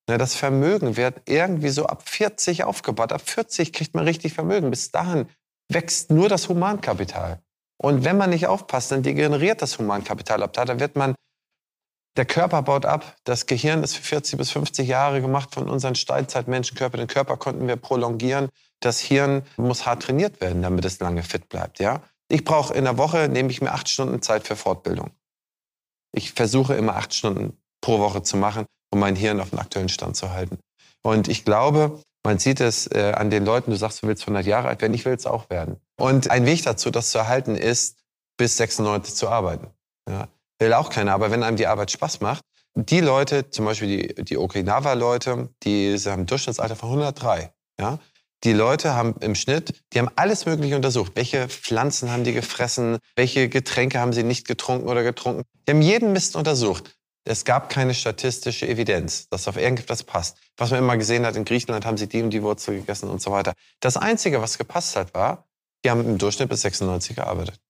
Ne, 0.09 0.19
das 0.19 0.35
Vermögen 0.35 0.97
wird 0.97 1.23
irgendwie 1.27 1.69
so 1.69 1.87
ab 1.87 2.09
40 2.09 2.65
aufgebaut. 2.65 3.13
Ab 3.13 3.23
40 3.25 3.73
kriegt 3.73 3.95
man 3.95 4.05
richtig 4.05 4.35
Vermögen. 4.35 4.71
Bis 4.71 4.91
dahin 4.91 5.29
wächst 5.69 6.11
nur 6.11 6.29
das 6.29 6.49
Humankapital. 6.49 7.41
Und 7.79 8.05
wenn 8.05 8.17
man 8.17 8.31
nicht 8.31 8.47
aufpasst, 8.47 8.93
dann 8.93 9.03
degeneriert 9.03 9.63
das 9.63 9.79
Humankapital 9.79 10.43
ab 10.43 10.53
da. 10.53 10.79
Wird 10.79 10.97
man 10.97 11.15
der 12.17 12.27
Körper 12.27 12.63
baut 12.63 12.85
ab. 12.85 13.17
Das 13.25 13.47
Gehirn 13.47 13.83
ist 13.83 13.97
für 13.97 14.03
40 14.03 14.37
bis 14.37 14.51
50 14.51 14.87
Jahre 14.87 15.21
gemacht 15.21 15.55
von 15.55 15.69
unseren 15.69 15.95
Steinzeitmenschenkörper. 15.95 16.99
Den 16.99 17.07
Körper 17.07 17.37
konnten 17.37 17.67
wir 17.67 17.77
prolongieren. 17.77 18.51
Das 18.81 19.01
Hirn 19.01 19.43
muss 19.57 19.87
hart 19.87 20.03
trainiert 20.03 20.41
werden, 20.41 20.63
damit 20.63 20.85
es 20.85 21.01
lange 21.01 21.23
fit 21.23 21.49
bleibt. 21.49 21.81
Ja? 21.81 22.03
Ich 22.29 22.45
brauche 22.45 22.75
in 22.75 22.85
der 22.85 22.99
Woche, 22.99 23.29
nehme 23.29 23.51
ich 23.51 23.63
mir 23.63 23.73
acht 23.73 23.89
Stunden 23.89 24.21
Zeit 24.21 24.47
für 24.47 24.57
Fortbildung. 24.57 25.11
Ich 26.13 26.33
versuche 26.33 26.75
immer 26.75 26.97
acht 26.97 27.15
Stunden 27.15 27.57
pro 27.81 27.99
Woche 27.99 28.23
zu 28.23 28.37
machen, 28.37 28.67
um 28.93 29.01
mein 29.01 29.17
Hirn 29.17 29.41
auf 29.41 29.51
den 29.51 29.59
aktuellen 29.59 29.89
Stand 29.89 30.17
zu 30.17 30.31
halten. 30.31 30.59
Und 31.03 31.29
ich 31.29 31.45
glaube, 31.45 32.01
man 32.25 32.39
sieht 32.39 32.61
es 32.61 32.87
äh, 32.87 33.13
an 33.17 33.31
den 33.31 33.45
Leuten, 33.45 33.71
du 33.71 33.77
sagst, 33.77 34.03
du 34.03 34.07
willst 34.07 34.23
100 34.23 34.47
Jahre 34.47 34.69
alt 34.69 34.83
werden, 34.83 34.95
ich 34.95 35.05
will 35.05 35.15
es 35.15 35.27
auch 35.27 35.51
werden. 35.51 35.77
Und 35.99 36.31
ein 36.31 36.47
Weg 36.47 36.63
dazu, 36.63 36.91
das 36.91 37.11
zu 37.11 37.19
erhalten, 37.19 37.57
ist, 37.57 37.99
bis 38.37 38.57
96 38.57 39.15
zu 39.15 39.29
arbeiten. 39.29 39.69
Ja? 40.09 40.29
will 40.63 40.73
auch 40.73 40.91
keiner. 40.91 41.13
Aber 41.13 41.31
wenn 41.31 41.43
einem 41.43 41.57
die 41.57 41.67
Arbeit 41.67 41.91
Spaß 41.91 42.21
macht, 42.21 42.45
die 42.75 43.01
Leute, 43.01 43.51
zum 43.51 43.67
Beispiel 43.67 44.15
die, 44.15 44.25
die 44.25 44.39
Okinawa-Leute, 44.39 45.51
die 45.63 45.99
haben 46.07 46.23
ein 46.23 46.27
Durchschnittsalter 46.27 46.77
von 46.77 46.89
103. 46.91 47.53
Ja? 47.79 47.99
Die 48.45 48.53
Leute 48.53 48.95
haben 48.95 49.15
im 49.21 49.37
Schnitt, 49.37 49.73
die 49.93 50.01
haben 50.01 50.11
alles 50.17 50.47
Mögliche 50.47 50.75
untersucht. 50.75 51.13
Welche 51.15 51.49
Pflanzen 51.49 52.11
haben 52.11 52.25
die 52.25 52.33
gefressen? 52.33 52.99
Welche 53.15 53.49
Getränke 53.49 54.01
haben 54.01 54.13
sie 54.13 54.25
nicht 54.25 54.49
getrunken 54.49 54.89
oder 54.89 55.05
getrunken? 55.05 55.45
Die 55.67 55.71
haben 55.71 55.83
jeden 55.83 56.13
Mist 56.13 56.35
untersucht. 56.35 56.97
Es 57.25 57.45
gab 57.45 57.71
keine 57.71 57.95
statistische 57.95 58.67
Evidenz, 58.67 59.29
dass 59.29 59.47
auf 59.47 59.57
irgendetwas 59.57 60.03
passt. 60.03 60.39
Was 60.57 60.71
man 60.71 60.81
immer 60.81 60.97
gesehen 60.97 61.25
hat, 61.25 61.37
in 61.37 61.45
Griechenland 61.45 61.87
haben 61.87 61.97
sie 61.97 62.09
die 62.09 62.21
und 62.21 62.31
die 62.31 62.43
Wurzel 62.43 62.75
gegessen 62.75 63.09
und 63.09 63.23
so 63.23 63.31
weiter. 63.31 63.55
Das 63.79 63.97
Einzige, 63.97 64.43
was 64.43 64.59
gepasst 64.59 64.97
hat, 64.97 65.15
war, 65.15 65.47
die 65.85 65.91
haben 65.91 66.05
im 66.05 66.19
Durchschnitt 66.19 66.49
bis 66.49 66.63
96 66.63 67.15
gearbeitet. 67.15 67.61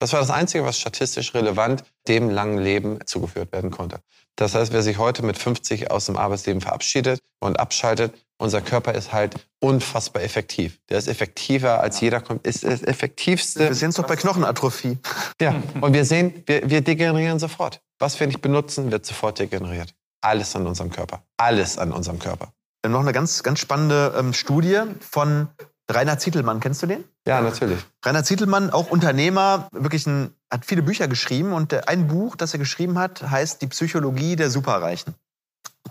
Das 0.00 0.12
war 0.12 0.20
das 0.20 0.30
Einzige, 0.30 0.64
was 0.64 0.78
statistisch 0.78 1.34
relevant 1.34 1.84
dem 2.08 2.28
langen 2.28 2.58
Leben 2.58 2.98
zugeführt 3.06 3.52
werden 3.52 3.70
konnte. 3.70 4.00
Das 4.38 4.54
heißt, 4.54 4.72
wer 4.72 4.82
sich 4.82 4.98
heute 4.98 5.24
mit 5.24 5.36
50 5.36 5.90
aus 5.90 6.06
dem 6.06 6.16
Arbeitsleben 6.16 6.60
verabschiedet 6.60 7.20
und 7.40 7.58
abschaltet, 7.58 8.14
unser 8.38 8.60
Körper 8.60 8.94
ist 8.94 9.12
halt 9.12 9.34
unfassbar 9.58 10.22
effektiv. 10.22 10.78
Der 10.88 10.98
ist 10.98 11.08
effektiver 11.08 11.80
als 11.80 12.00
jeder, 12.00 12.22
ist 12.44 12.62
das 12.62 12.82
effektivste. 12.84 13.60
Wir 13.60 13.74
sehen 13.74 13.88
es 13.90 13.96
doch 13.96 14.06
bei 14.06 14.14
Knochenatrophie. 14.14 14.96
Ja, 15.40 15.60
und 15.80 15.92
wir 15.92 16.04
sehen, 16.04 16.44
wir, 16.46 16.70
wir 16.70 16.82
degenerieren 16.82 17.40
sofort. 17.40 17.80
Was 17.98 18.20
wir 18.20 18.28
nicht 18.28 18.40
benutzen, 18.40 18.92
wird 18.92 19.04
sofort 19.04 19.40
degeneriert. 19.40 19.92
Alles 20.20 20.54
an 20.54 20.68
unserem 20.68 20.90
Körper. 20.90 21.24
Alles 21.36 21.76
an 21.76 21.90
unserem 21.90 22.20
Körper. 22.20 22.52
Noch 22.86 23.00
eine 23.00 23.12
ganz, 23.12 23.42
ganz 23.42 23.58
spannende 23.58 24.14
ähm, 24.16 24.32
Studie 24.32 24.82
von 25.00 25.48
Rainer 25.90 26.18
Zietelmann, 26.18 26.60
kennst 26.60 26.80
du 26.82 26.86
den? 26.86 27.04
Ja, 27.28 27.40
natürlich. 27.42 27.84
Rainer 28.02 28.24
Zietelmann, 28.24 28.70
auch 28.70 28.90
Unternehmer, 28.90 29.68
wirklich 29.70 30.06
ein, 30.06 30.34
hat 30.50 30.64
viele 30.64 30.82
Bücher 30.82 31.08
geschrieben 31.08 31.52
und 31.52 31.86
ein 31.86 32.08
Buch, 32.08 32.36
das 32.36 32.54
er 32.54 32.58
geschrieben 32.58 32.98
hat, 32.98 33.28
heißt 33.28 33.60
Die 33.60 33.66
Psychologie 33.66 34.34
der 34.34 34.50
Superreichen. 34.50 35.14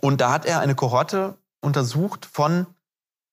Und 0.01 0.19
da 0.19 0.31
hat 0.31 0.47
er 0.47 0.61
eine 0.61 0.73
Kohorte 0.73 1.37
untersucht 1.61 2.25
von 2.25 2.65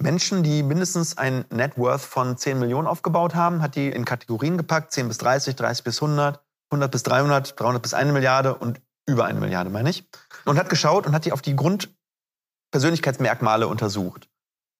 Menschen, 0.02 0.42
die 0.42 0.62
mindestens 0.62 1.16
ein 1.16 1.46
Net 1.48 1.78
Worth 1.78 2.02
von 2.02 2.36
10 2.36 2.58
Millionen 2.58 2.86
aufgebaut 2.86 3.34
haben, 3.34 3.62
hat 3.62 3.74
die 3.74 3.88
in 3.88 4.04
Kategorien 4.04 4.58
gepackt, 4.58 4.92
10 4.92 5.08
bis 5.08 5.16
30, 5.16 5.56
30 5.56 5.82
bis 5.82 6.02
100, 6.02 6.42
100 6.70 6.90
bis 6.90 7.04
300, 7.04 7.58
300 7.58 7.82
bis 7.82 7.94
1 7.94 8.12
Milliarde 8.12 8.54
und 8.54 8.82
über 9.06 9.24
eine 9.24 9.40
Milliarde, 9.40 9.70
meine 9.70 9.88
ich. 9.88 10.06
Und 10.44 10.58
hat 10.58 10.68
geschaut 10.68 11.06
und 11.06 11.14
hat 11.14 11.24
die 11.24 11.32
auf 11.32 11.40
die 11.40 11.56
Grundpersönlichkeitsmerkmale 11.56 13.66
untersucht. 13.66 14.28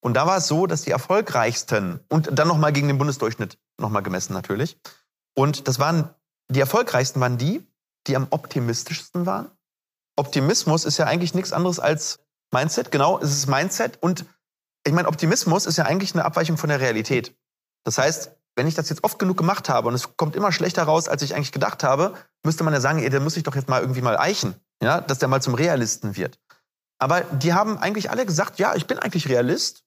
Und 0.04 0.14
da 0.14 0.26
war 0.26 0.36
es 0.36 0.48
so, 0.48 0.66
dass 0.66 0.82
die 0.82 0.90
erfolgreichsten 0.90 1.98
und 2.10 2.38
dann 2.38 2.46
nochmal 2.46 2.74
gegen 2.74 2.88
den 2.88 2.98
Bundesdurchschnitt 2.98 3.58
nochmal 3.80 4.02
gemessen 4.02 4.34
natürlich. 4.34 4.78
Und 5.34 5.66
das 5.66 5.78
waren, 5.78 6.10
die 6.50 6.60
erfolgreichsten 6.60 7.20
waren 7.20 7.38
die, 7.38 7.66
die 8.06 8.14
am 8.14 8.26
optimistischsten 8.28 9.24
waren. 9.24 9.50
Optimismus 10.16 10.84
ist 10.84 10.98
ja 10.98 11.06
eigentlich 11.06 11.32
nichts 11.32 11.54
anderes 11.54 11.80
als 11.80 12.20
Mindset. 12.52 12.90
Genau, 12.90 13.18
es 13.18 13.32
ist 13.32 13.48
Mindset. 13.48 13.96
Und 14.02 14.26
ich 14.86 14.92
meine, 14.92 15.08
Optimismus 15.08 15.64
ist 15.64 15.78
ja 15.78 15.86
eigentlich 15.86 16.12
eine 16.12 16.26
Abweichung 16.26 16.58
von 16.58 16.68
der 16.68 16.80
Realität. 16.80 17.34
Das 17.84 17.96
heißt, 17.96 18.30
wenn 18.56 18.66
ich 18.66 18.74
das 18.74 18.90
jetzt 18.90 19.04
oft 19.04 19.18
genug 19.18 19.38
gemacht 19.38 19.70
habe 19.70 19.88
und 19.88 19.94
es 19.94 20.18
kommt 20.18 20.36
immer 20.36 20.52
schlechter 20.52 20.82
raus, 20.82 21.08
als 21.08 21.22
ich 21.22 21.34
eigentlich 21.34 21.50
gedacht 21.50 21.82
habe, 21.82 22.12
müsste 22.44 22.62
man 22.62 22.74
ja 22.74 22.80
sagen, 22.82 22.98
ey, 22.98 23.08
der 23.08 23.20
muss 23.20 23.38
ich 23.38 23.42
doch 23.42 23.56
jetzt 23.56 23.70
mal 23.70 23.80
irgendwie 23.80 24.02
mal 24.02 24.18
eichen, 24.18 24.54
ja, 24.82 25.00
dass 25.00 25.18
der 25.18 25.28
mal 25.28 25.40
zum 25.40 25.54
Realisten 25.54 26.14
wird. 26.14 26.38
Aber 26.98 27.22
die 27.22 27.54
haben 27.54 27.78
eigentlich 27.78 28.10
alle 28.10 28.26
gesagt, 28.26 28.58
ja, 28.58 28.74
ich 28.74 28.86
bin 28.86 28.98
eigentlich 28.98 29.30
Realist 29.30 29.83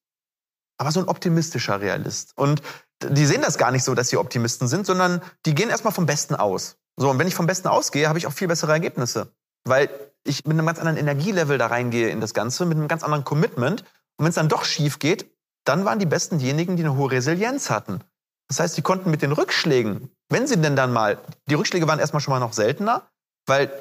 aber 0.77 0.91
so 0.91 0.99
ein 0.99 1.07
optimistischer 1.07 1.81
Realist. 1.81 2.33
Und 2.35 2.61
die 3.03 3.25
sehen 3.25 3.41
das 3.41 3.57
gar 3.57 3.71
nicht 3.71 3.83
so, 3.83 3.93
dass 3.95 4.09
sie 4.09 4.17
Optimisten 4.17 4.67
sind, 4.67 4.85
sondern 4.85 5.21
die 5.45 5.55
gehen 5.55 5.69
erstmal 5.69 5.93
vom 5.93 6.05
Besten 6.05 6.35
aus. 6.35 6.77
So, 6.99 7.09
und 7.09 7.19
wenn 7.19 7.27
ich 7.27 7.35
vom 7.35 7.45
Besten 7.45 7.67
ausgehe, 7.67 8.07
habe 8.07 8.17
ich 8.17 8.27
auch 8.27 8.33
viel 8.33 8.47
bessere 8.47 8.71
Ergebnisse. 8.71 9.31
Weil 9.65 9.89
ich 10.23 10.45
mit 10.45 10.57
einem 10.57 10.65
ganz 10.65 10.79
anderen 10.79 10.97
Energielevel 10.97 11.57
da 11.57 11.67
reingehe 11.67 12.09
in 12.09 12.21
das 12.21 12.33
Ganze, 12.33 12.65
mit 12.65 12.77
einem 12.77 12.87
ganz 12.87 13.03
anderen 13.03 13.23
Commitment. 13.23 13.81
Und 14.17 14.25
wenn 14.25 14.29
es 14.29 14.35
dann 14.35 14.49
doch 14.49 14.65
schief 14.65 14.99
geht, 14.99 15.31
dann 15.63 15.85
waren 15.85 15.99
die 15.99 16.05
Besten 16.05 16.39
diejenigen, 16.39 16.75
die 16.75 16.83
eine 16.83 16.95
hohe 16.95 17.11
Resilienz 17.11 17.69
hatten. 17.69 18.03
Das 18.47 18.59
heißt, 18.59 18.77
die 18.77 18.81
konnten 18.81 19.11
mit 19.11 19.21
den 19.21 19.33
Rückschlägen, 19.33 20.09
wenn 20.29 20.47
sie 20.47 20.57
denn 20.57 20.75
dann 20.75 20.93
mal, 20.93 21.19
die 21.49 21.55
Rückschläge 21.55 21.87
waren 21.87 21.99
erstmal 21.99 22.21
schon 22.21 22.31
mal 22.31 22.39
noch 22.39 22.53
seltener, 22.53 23.09
weil 23.45 23.71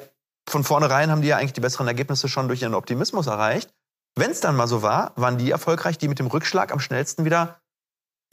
von 0.47 0.63
vornherein 0.63 1.09
haben 1.09 1.21
die 1.21 1.29
ja 1.29 1.37
eigentlich 1.37 1.53
die 1.53 1.61
besseren 1.61 1.87
Ergebnisse 1.87 2.27
schon 2.27 2.47
durch 2.47 2.61
ihren 2.61 2.73
Optimismus 2.73 3.27
erreicht. 3.27 3.73
Wenn 4.17 4.31
es 4.31 4.39
dann 4.39 4.55
mal 4.55 4.67
so 4.67 4.81
war, 4.81 5.13
waren 5.15 5.37
die 5.37 5.51
erfolgreich, 5.51 5.99
die 5.99 6.07
mit 6.07 6.17
dem 6.17 6.25
Rückschlag 6.25 6.71
am 6.71 6.79
schnellsten 6.79 7.23
wieder 7.23 7.61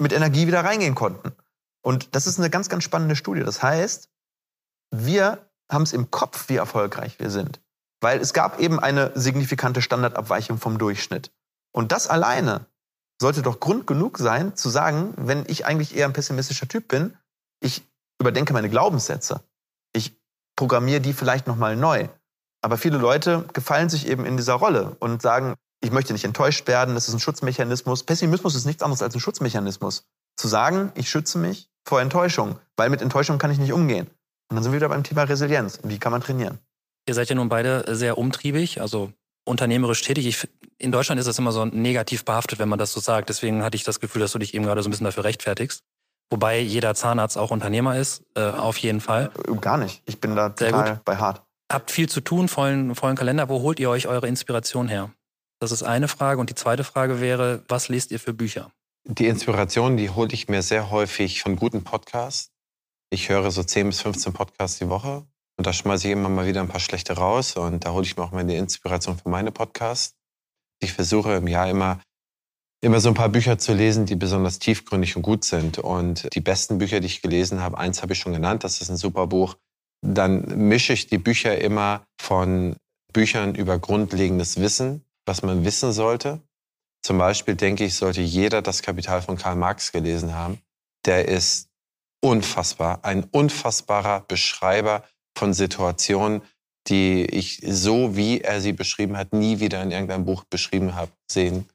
mit 0.01 0.15
Energie 0.15 0.47
wieder 0.47 0.65
reingehen 0.65 0.95
konnten. 0.95 1.33
Und 1.83 2.15
das 2.15 2.27
ist 2.27 2.39
eine 2.39 2.49
ganz, 2.49 2.71
ganz 2.71 2.85
spannende 2.85 3.17
Studie. 3.17 3.43
Das 3.43 3.63
heißt, 3.63 4.09
wir 4.91 5.47
haben 5.71 5.83
es 5.83 5.93
im 5.93 6.11
Kopf, 6.11 6.49
wie 6.49 6.57
erfolgreich 6.57 7.19
wir 7.19 7.31
sind. 7.31 7.61
Weil 8.01 8.19
es 8.19 8.33
gab 8.33 8.61
eben 8.61 8.81
eine 8.81 9.13
signifikante 9.15 9.83
Standardabweichung 9.83 10.59
vom 10.59 10.79
Durchschnitt. 10.79 11.31
Und 11.71 11.93
das 11.93 12.09
alleine 12.09 12.65
sollte 13.21 13.43
doch 13.43 13.61
Grund 13.61 13.87
genug 13.87 14.17
sein, 14.17 14.57
zu 14.57 14.71
sagen, 14.71 15.13
wenn 15.17 15.45
ich 15.49 15.67
eigentlich 15.67 15.95
eher 15.95 16.07
ein 16.07 16.15
pessimistischer 16.15 16.67
Typ 16.67 16.89
bin, 16.89 17.15
ich 17.61 17.87
überdenke 18.19 18.55
meine 18.55 18.71
Glaubenssätze. 18.71 19.43
Ich 19.93 20.17
programmiere 20.57 21.03
die 21.03 21.13
vielleicht 21.13 21.47
nochmal 21.47 21.77
neu. 21.77 22.09
Aber 22.63 22.79
viele 22.79 22.97
Leute 22.97 23.45
gefallen 23.53 23.91
sich 23.91 24.09
eben 24.09 24.25
in 24.25 24.39
dieser 24.39 24.55
Rolle 24.55 24.97
und 24.99 25.21
sagen, 25.21 25.55
ich 25.85 25.91
möchte 25.91 26.13
nicht 26.15 26.25
enttäuscht 26.25 26.67
werden, 26.67 26.95
das 26.95 27.09
ist 27.09 27.15
ein 27.15 27.21
Schutzmechanismus. 27.21 28.05
Pessimismus 28.05 28.55
ist 28.55 28.65
nichts 28.65 28.83
anderes 28.83 29.03
als 29.03 29.15
ein 29.15 29.21
Schutzmechanismus. 29.21 30.05
Zu 30.37 30.49
sagen, 30.49 30.91
ich 30.95 31.11
schütze 31.11 31.39
mich 31.39 31.69
vor 31.87 32.01
Enttäuschung, 32.01 32.59
weil 32.77 32.89
mit 32.89 33.03
Enttäuschung 33.03 33.39
kann 33.39 33.51
ich 33.51 33.59
nicht 33.59 33.73
umgehen. 33.73 34.07
Und 34.49 34.57
dann 34.57 34.63
sind 34.63 34.73
wir 34.73 34.79
wieder 34.79 34.89
beim 34.89 35.05
Thema 35.05 35.25
Resilienz. 35.25 35.81
Wie 35.85 35.99
kann 35.99 36.11
man 36.11 36.23
trainieren? 36.23 36.59
Ihr 37.07 37.15
seid 37.15 37.29
ja 37.29 37.35
nun 37.35 37.51
beide 37.51 37.95
sehr 37.95 38.17
umtriebig, 38.17 38.81
also 38.81 39.13
unternehmerisch 39.45 40.01
tätig. 40.01 40.27
Ich, 40.27 40.49
in 40.79 40.91
Deutschland 40.91 41.19
ist 41.19 41.27
das 41.27 41.39
immer 41.39 41.53
so 41.53 41.67
negativ 41.67 42.25
behaftet, 42.25 42.59
wenn 42.59 42.69
man 42.69 42.79
das 42.79 42.93
so 42.93 43.01
sagt. 43.01 43.29
Deswegen 43.29 43.63
hatte 43.63 43.77
ich 43.77 43.85
das 43.85 44.01
Gefühl, 44.01 44.23
dass 44.23 44.33
du 44.33 44.39
dich 44.39 44.55
eben 44.55 44.65
gerade 44.65 44.83
so 44.83 44.89
ein 44.89 44.91
bisschen 44.91 45.05
dafür 45.05 45.25
rechtfertigst. 45.25 45.83
Wobei 46.31 46.61
jeder 46.61 46.95
Zahnarzt 46.95 47.37
auch 47.37 47.51
Unternehmer 47.51 47.99
ist, 47.99 48.23
äh, 48.35 48.41
auf 48.41 48.79
jeden 48.79 49.03
Fall. 49.03 49.31
Äh, 49.47 49.55
gar 49.57 49.77
nicht. 49.77 50.03
Ich 50.07 50.19
bin 50.19 50.35
da 50.35 50.55
sehr 50.59 50.71
total 50.71 50.95
gut. 50.95 51.05
bei 51.05 51.17
hart. 51.19 51.43
Habt 51.71 51.91
viel 51.91 52.09
zu 52.09 52.23
tun, 52.23 52.49
vollen, 52.49 52.95
vollen 52.95 53.17
Kalender. 53.17 53.51
Wo 53.51 53.61
holt 53.61 53.79
ihr 53.79 53.91
euch 53.91 54.07
eure 54.09 54.27
Inspiration 54.27 54.89
her? 54.89 55.11
Das 55.61 55.73
ist 55.73 55.83
eine 55.83 56.09
Frage. 56.09 56.41
Und 56.41 56.51
die 56.51 56.55
zweite 56.55 56.85
Frage 56.85 57.21
wäre, 57.21 57.65
was 57.69 57.89
lest 57.89 58.11
ihr 58.11 58.21
für 58.21 58.35
Bücher? 58.35 58.71
Die 59.07 59.27
Inspiration, 59.27 59.97
die 59.97 60.11
hole 60.11 60.33
ich 60.33 60.49
mir 60.49 60.63
sehr 60.63 60.91
häufig 60.91 61.43
von 61.43 61.57
guten 61.57 61.85
Podcasts. 61.85 62.51
Ich 63.11 63.29
höre 63.29 63.51
so 63.51 63.63
10 63.63 63.89
bis 63.89 64.01
15 64.01 64.33
Podcasts 64.33 64.79
die 64.79 64.89
Woche. 64.89 65.27
Und 65.57 65.67
da 65.67 65.73
schmeiße 65.73 66.09
ich 66.09 66.13
immer 66.13 66.29
mal 66.29 66.47
wieder 66.47 66.61
ein 66.61 66.69
paar 66.69 66.81
schlechte 66.81 67.13
raus. 67.13 67.57
Und 67.57 67.85
da 67.85 67.93
hole 67.93 68.05
ich 68.05 68.17
mir 68.17 68.25
auch 68.25 68.33
meine 68.33 68.57
Inspiration 68.57 69.19
für 69.19 69.29
meine 69.29 69.53
Podcasts. 69.53 70.17
Ich 70.81 70.93
versuche 70.93 71.35
im 71.35 71.47
Jahr 71.47 71.69
immer, 71.69 72.01
immer 72.83 73.01
so 73.01 73.09
ein 73.09 73.15
paar 73.15 73.29
Bücher 73.29 73.59
zu 73.59 73.73
lesen, 73.73 74.07
die 74.07 74.17
besonders 74.17 74.59
tiefgründig 74.59 75.17
und 75.17 75.23
gut 75.23 75.45
sind. 75.45 75.79
Und 75.79 76.29
die 76.35 76.41
besten 76.41 76.79
Bücher, 76.79 77.01
die 77.01 77.07
ich 77.07 77.23
gelesen 77.23 77.61
habe, 77.61 77.79
eins 77.79 78.03
habe 78.03 78.15
ich 78.15 78.19
schon 78.19 78.33
genannt, 78.33 78.65
das 78.65 78.81
ist 78.81 78.91
ein 78.91 78.97
super 78.97 79.27
Buch. 79.27 79.57
Dann 80.05 80.69
mische 80.69 80.93
ich 80.93 81.07
die 81.07 81.19
Bücher 81.19 81.59
immer 81.59 82.05
von 82.21 82.77
Büchern 83.13 83.55
über 83.55 83.79
grundlegendes 83.79 84.61
Wissen, 84.61 85.05
was 85.27 85.43
man 85.43 85.65
wissen 85.65 85.93
sollte. 85.93 86.41
Zum 87.03 87.19
Beispiel 87.19 87.55
denke 87.55 87.85
ich, 87.85 87.95
sollte 87.95 88.23
jeder 88.23 88.63
das 88.63 88.83
Kapital 88.83 89.23
von 89.23 89.37
Karl 89.37 89.57
Marx 89.57 89.93
gelesen 89.93 90.35
haben. 90.35 90.59
Der 91.05 91.29
ist 91.29 91.69
unfassbar, 92.23 93.05
ein 93.05 93.25
unfassbarer 93.25 94.21
Beschreiber 94.21 95.05
von 95.37 95.53
Situationen, 95.53 96.43
die 96.89 97.25
ich 97.25 97.61
so, 97.67 98.17
wie 98.17 98.41
er 98.41 98.61
sie 98.61 98.73
beschrieben 98.73 99.17
hat, 99.17 99.33
nie 99.33 99.61
wieder 99.61 99.83
in 99.83 99.91
irgendeinem 99.91 100.25
Buch 100.25 100.45
beschrieben 100.45 100.95
habe, 100.95 101.13
sehen. 101.31 101.69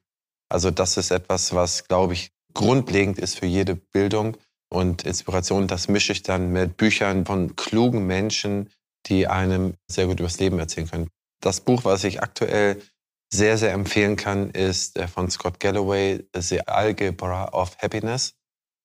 Also 0.48 0.70
das 0.70 0.96
ist 0.96 1.10
etwas, 1.10 1.54
was, 1.54 1.86
glaube 1.86 2.14
ich, 2.14 2.32
grundlegend 2.54 3.18
ist 3.18 3.38
für 3.38 3.46
jede 3.46 3.76
Bildung 3.76 4.36
und 4.68 5.04
Inspiration. 5.04 5.68
Das 5.68 5.88
mische 5.88 6.12
ich 6.12 6.22
dann 6.22 6.52
mit 6.52 6.76
Büchern 6.76 7.24
von 7.26 7.54
klugen 7.54 8.06
Menschen, 8.06 8.70
die 9.06 9.26
einem 9.26 9.74
sehr 9.88 10.06
gut 10.06 10.20
übers 10.20 10.38
Leben 10.38 10.58
erzählen 10.58 10.90
können. 10.90 11.10
Das 11.40 11.60
Buch, 11.60 11.84
was 11.84 12.04
ich 12.04 12.22
aktuell 12.22 12.82
sehr, 13.32 13.58
sehr 13.58 13.72
empfehlen 13.72 14.16
kann, 14.16 14.50
ist 14.50 14.98
äh, 14.98 15.06
von 15.06 15.30
Scott 15.30 15.60
Galloway, 15.60 16.24
The 16.34 16.66
Algebra 16.66 17.52
of 17.52 17.76
Happiness. 17.78 18.34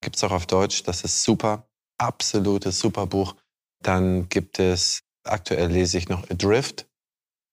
Gibt 0.02 0.18
es 0.18 0.24
auch 0.24 0.32
auf 0.32 0.46
Deutsch. 0.46 0.84
Das 0.84 1.04
ist 1.04 1.24
super. 1.24 1.68
Absolutes 1.98 2.80
super 2.80 3.08
Buch. 3.08 3.36
Dann 3.82 4.30
gibt 4.30 4.60
es, 4.60 5.02
aktuell 5.24 5.72
lese 5.72 5.98
ich 5.98 6.10
noch 6.10 6.30
Adrift. 6.30 6.88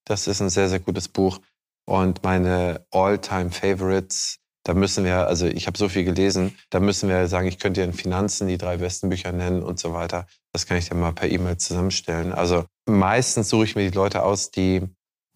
Das 0.06 0.26
ist 0.26 0.40
ein 0.40 0.50
sehr, 0.50 0.68
sehr 0.68 0.80
gutes 0.80 1.08
Buch. 1.08 1.40
Und 1.86 2.22
meine 2.22 2.86
All-Time 2.90 3.50
Favorites, 3.50 4.38
da 4.64 4.74
müssen 4.74 5.04
wir, 5.04 5.26
also 5.26 5.46
ich 5.46 5.66
habe 5.66 5.76
so 5.76 5.88
viel 5.88 6.04
gelesen, 6.04 6.56
da 6.70 6.78
müssen 6.78 7.08
wir 7.08 7.26
sagen, 7.26 7.48
ich 7.48 7.58
könnte 7.58 7.80
dir 7.80 7.84
in 7.84 7.92
Finanzen 7.92 8.46
die 8.48 8.58
drei 8.58 8.76
besten 8.76 9.08
Bücher 9.08 9.32
nennen 9.32 9.62
und 9.62 9.78
so 9.78 9.92
weiter. 9.92 10.26
Das 10.52 10.66
kann 10.66 10.76
ich 10.76 10.88
dir 10.88 10.94
mal 10.94 11.12
per 11.12 11.30
E-Mail 11.30 11.56
zusammenstellen. 11.56 12.32
Also 12.32 12.66
meistens 12.86 13.48
suche 13.48 13.64
ich 13.64 13.76
mir 13.76 13.90
die 13.90 13.96
Leute 13.96 14.22
aus, 14.22 14.50
die, 14.50 14.82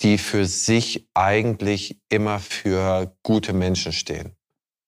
die 0.03 0.19
für 0.19 0.45
sich 0.45 1.09
eigentlich 1.15 2.01
immer 2.09 2.39
für 2.39 3.17
gute 3.23 3.53
Menschen 3.53 3.93
stehen. 3.93 4.37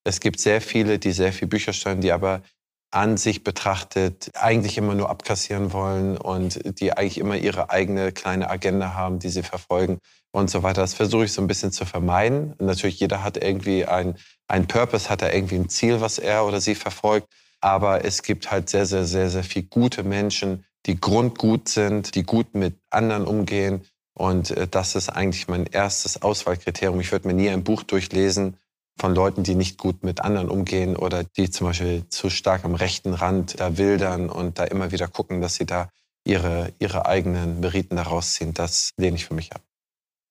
Es 0.05 0.21
gibt 0.21 0.41
sehr 0.41 0.61
viele, 0.61 0.99
die 0.99 1.13
sehr 1.13 1.33
viele 1.33 1.49
Bücher 1.49 1.73
schreiben, 1.73 2.01
die 2.01 2.13
aber 2.13 2.43
an 2.91 3.17
sich 3.19 3.45
betrachtet 3.45 4.31
eigentlich 4.35 4.79
immer 4.79 4.95
nur 4.95 5.11
abkassieren 5.11 5.73
wollen 5.73 6.17
und 6.17 6.81
die 6.81 6.93
eigentlich 6.93 7.19
immer 7.19 7.37
ihre 7.37 7.71
eigene 7.71 8.13
kleine 8.13 8.49
Agenda 8.49 8.95
haben, 8.95 9.19
die 9.19 9.29
sie 9.29 9.43
verfolgen 9.43 9.99
und 10.33 10.51
so 10.51 10.63
weiter. 10.63 10.81
Das 10.81 10.95
versuche 10.95 11.25
ich 11.25 11.33
so 11.33 11.43
ein 11.43 11.47
bisschen 11.47 11.73
zu 11.73 11.85
vermeiden. 11.85 12.55
Natürlich, 12.59 12.99
jeder 13.01 13.23
hat 13.23 13.37
irgendwie 13.37 13.85
ein, 13.85 14.17
ein 14.47 14.67
Purpose, 14.67 15.11
hat 15.11 15.23
er 15.23 15.35
irgendwie 15.35 15.57
ein 15.57 15.69
Ziel, 15.69 16.01
was 16.01 16.19
er 16.19 16.47
oder 16.47 16.61
sie 16.61 16.75
verfolgt. 16.75 17.29
Aber 17.61 18.05
es 18.05 18.23
gibt 18.23 18.51
halt 18.51 18.69
sehr, 18.69 18.87
sehr, 18.87 19.05
sehr, 19.05 19.29
sehr 19.29 19.45
viele 19.45 19.67
gute 19.67 20.03
Menschen, 20.03 20.65
die 20.87 20.99
grundgut 20.99 21.69
sind, 21.69 22.15
die 22.15 22.23
gut 22.23 22.55
mit 22.55 22.79
anderen 22.91 23.27
umgehen. 23.27 23.83
Und 24.19 24.51
äh, 24.51 24.69
das 24.69 24.95
ist 24.95 25.09
eigentlich 25.09 25.49
mein 25.49 25.65
erstes 25.65 26.21
Auswahlkriterium. 26.21 27.01
Ich 27.01 27.13
würde 27.13 27.29
mir 27.29 27.35
nie 27.35 27.49
ein 27.49 27.65
Buch 27.65 27.83
durchlesen, 27.83 28.59
von 28.99 29.15
Leuten, 29.15 29.45
die 29.45 29.55
nicht 29.55 29.79
gut 29.79 30.03
mit 30.03 30.21
anderen 30.21 30.49
umgehen 30.49 30.97
oder 30.97 31.23
die 31.23 31.51
zum 31.51 31.69
Beispiel 31.69 32.09
zu 32.09 32.31
stark 32.31 32.65
am 32.65 32.75
rechten 32.75 33.15
Rand 33.15 33.61
da 33.61 33.79
wildern 33.79 34.29
und 34.29 34.59
da 34.59 34.65
immer 34.65 34.91
wieder 34.91 35.07
gucken, 35.07 35.41
dass 35.41 35.55
sie 35.55 35.67
da 35.67 35.89
ihre, 36.25 36.73
ihre 36.79 37.07
eigenen 37.07 37.61
Meriten 37.61 37.97
daraus 37.97 38.35
ziehen. 38.35 38.55
Das 38.55 38.93
lehne 38.97 39.17
ich 39.17 39.27
für 39.27 39.35
mich 39.35 39.53
ab. 39.55 39.63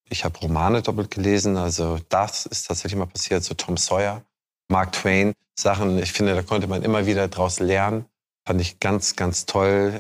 Ich 0.10 0.26
habe 0.26 0.38
Romane 0.40 0.82
doppelt 0.82 1.12
gelesen, 1.12 1.58
also 1.58 2.00
das 2.10 2.46
ist 2.46 2.68
tatsächlich 2.68 2.98
mal 2.98 3.08
passiert, 3.08 3.44
so 3.44 3.54
Tom 3.54 3.78
Sawyer, 3.78 4.24
Mark 4.70 4.94
Twain, 4.94 5.34
Sachen, 5.58 5.98
ich 5.98 6.12
finde, 6.12 6.36
da 6.36 6.44
konnte 6.44 6.68
man 6.68 6.84
immer 6.84 7.06
wieder 7.06 7.28
draus 7.28 7.60
lernen. 7.60 8.06
Fand 8.46 8.62
ich 8.62 8.80
ganz, 8.80 9.16
ganz 9.16 9.46
toll. 9.46 10.00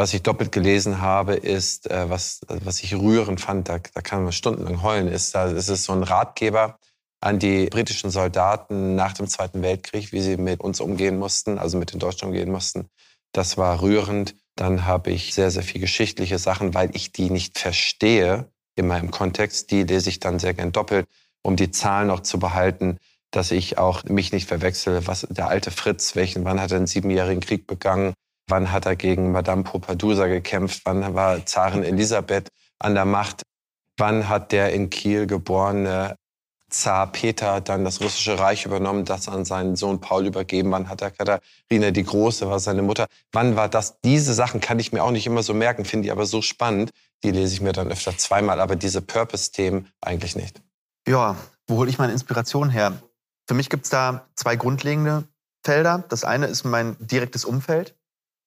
Was 0.00 0.14
ich 0.14 0.22
doppelt 0.22 0.50
gelesen 0.50 1.02
habe, 1.02 1.34
ist, 1.34 1.90
äh, 1.90 2.08
was, 2.08 2.40
was 2.48 2.82
ich 2.82 2.94
rührend 2.94 3.38
fand, 3.38 3.68
da, 3.68 3.80
da 3.92 4.00
kann 4.00 4.22
man 4.24 4.32
stundenlang 4.32 4.82
heulen, 4.82 5.08
ist, 5.08 5.34
da 5.34 5.50
ist 5.50 5.68
es 5.68 5.84
so 5.84 5.92
ein 5.92 6.02
Ratgeber, 6.02 6.78
an 7.20 7.38
die 7.38 7.66
britischen 7.66 8.10
Soldaten 8.10 8.94
nach 8.94 9.12
dem 9.12 9.28
Zweiten 9.28 9.60
Weltkrieg, 9.60 10.10
wie 10.12 10.22
sie 10.22 10.38
mit 10.38 10.62
uns 10.62 10.80
umgehen 10.80 11.18
mussten, 11.18 11.58
also 11.58 11.76
mit 11.76 11.92
den 11.92 11.98
Deutschen 11.98 12.28
umgehen 12.28 12.50
mussten. 12.50 12.88
Das 13.32 13.58
war 13.58 13.82
rührend. 13.82 14.34
Dann 14.56 14.86
habe 14.86 15.10
ich 15.10 15.34
sehr, 15.34 15.50
sehr 15.50 15.62
viel 15.62 15.82
geschichtliche 15.82 16.38
Sachen, 16.38 16.72
weil 16.72 16.96
ich 16.96 17.12
die 17.12 17.28
nicht 17.28 17.58
verstehe, 17.58 18.50
immer 18.76 18.96
im 18.98 19.10
Kontext. 19.10 19.70
Die 19.70 19.82
lese 19.82 20.08
ich 20.08 20.18
dann 20.18 20.38
sehr 20.38 20.54
gern 20.54 20.72
doppelt, 20.72 21.06
um 21.42 21.56
die 21.56 21.72
Zahlen 21.72 22.08
noch 22.08 22.20
zu 22.20 22.38
behalten, 22.38 22.96
dass 23.32 23.50
ich 23.50 23.76
auch 23.76 24.04
mich 24.04 24.32
nicht 24.32 24.48
verwechsel. 24.48 25.06
Was 25.06 25.26
der 25.28 25.48
alte 25.48 25.70
Fritz, 25.70 26.16
welchen, 26.16 26.46
wann 26.46 26.58
hat 26.58 26.70
er 26.70 26.78
einen 26.78 26.86
siebenjährigen 26.86 27.42
Krieg 27.42 27.66
begangen? 27.66 28.14
Wann 28.50 28.72
hat 28.72 28.86
er 28.86 28.96
gegen 28.96 29.32
Madame 29.32 29.62
Pompadour 29.62 30.26
gekämpft? 30.26 30.82
Wann 30.84 31.14
war 31.14 31.44
Zarin 31.46 31.84
Elisabeth 31.84 32.48
an 32.78 32.94
der 32.94 33.04
Macht? 33.04 33.42
Wann 33.96 34.28
hat 34.28 34.52
der 34.52 34.72
in 34.72 34.90
Kiel 34.90 35.26
geborene 35.26 36.16
Zar 36.70 37.10
Peter 37.10 37.60
dann 37.60 37.84
das 37.84 38.00
russische 38.00 38.38
Reich 38.38 38.64
übernommen, 38.64 39.04
das 39.04 39.28
an 39.28 39.44
seinen 39.44 39.76
Sohn 39.76 40.00
Paul 40.00 40.26
übergeben. 40.26 40.70
Wann 40.70 40.88
hat 40.88 41.02
er 41.02 41.10
Katharina 41.10 41.90
die 41.90 42.04
Große, 42.04 42.48
war 42.48 42.60
seine 42.60 42.82
Mutter? 42.82 43.06
Wann 43.32 43.56
war 43.56 43.68
das? 43.68 44.00
Diese 44.02 44.32
Sachen 44.32 44.60
kann 44.60 44.78
ich 44.78 44.92
mir 44.92 45.02
auch 45.02 45.10
nicht 45.10 45.26
immer 45.26 45.42
so 45.42 45.52
merken, 45.52 45.84
finde 45.84 46.06
ich 46.06 46.12
aber 46.12 46.26
so 46.26 46.42
spannend. 46.42 46.90
Die 47.22 47.32
lese 47.32 47.54
ich 47.54 47.60
mir 47.60 47.72
dann 47.72 47.90
öfter 47.90 48.16
zweimal, 48.16 48.60
aber 48.60 48.76
diese 48.76 49.02
Purpose-Themen 49.02 49.88
eigentlich 50.00 50.36
nicht. 50.36 50.62
Ja, 51.06 51.36
wo 51.66 51.76
hole 51.76 51.90
ich 51.90 51.98
meine 51.98 52.12
Inspiration 52.12 52.70
her? 52.70 53.02
Für 53.46 53.54
mich 53.54 53.68
gibt 53.68 53.84
es 53.84 53.90
da 53.90 54.28
zwei 54.36 54.56
grundlegende 54.56 55.24
Felder. 55.64 56.04
Das 56.08 56.24
eine 56.24 56.46
ist 56.46 56.64
mein 56.64 56.96
direktes 57.00 57.44
Umfeld. 57.44 57.94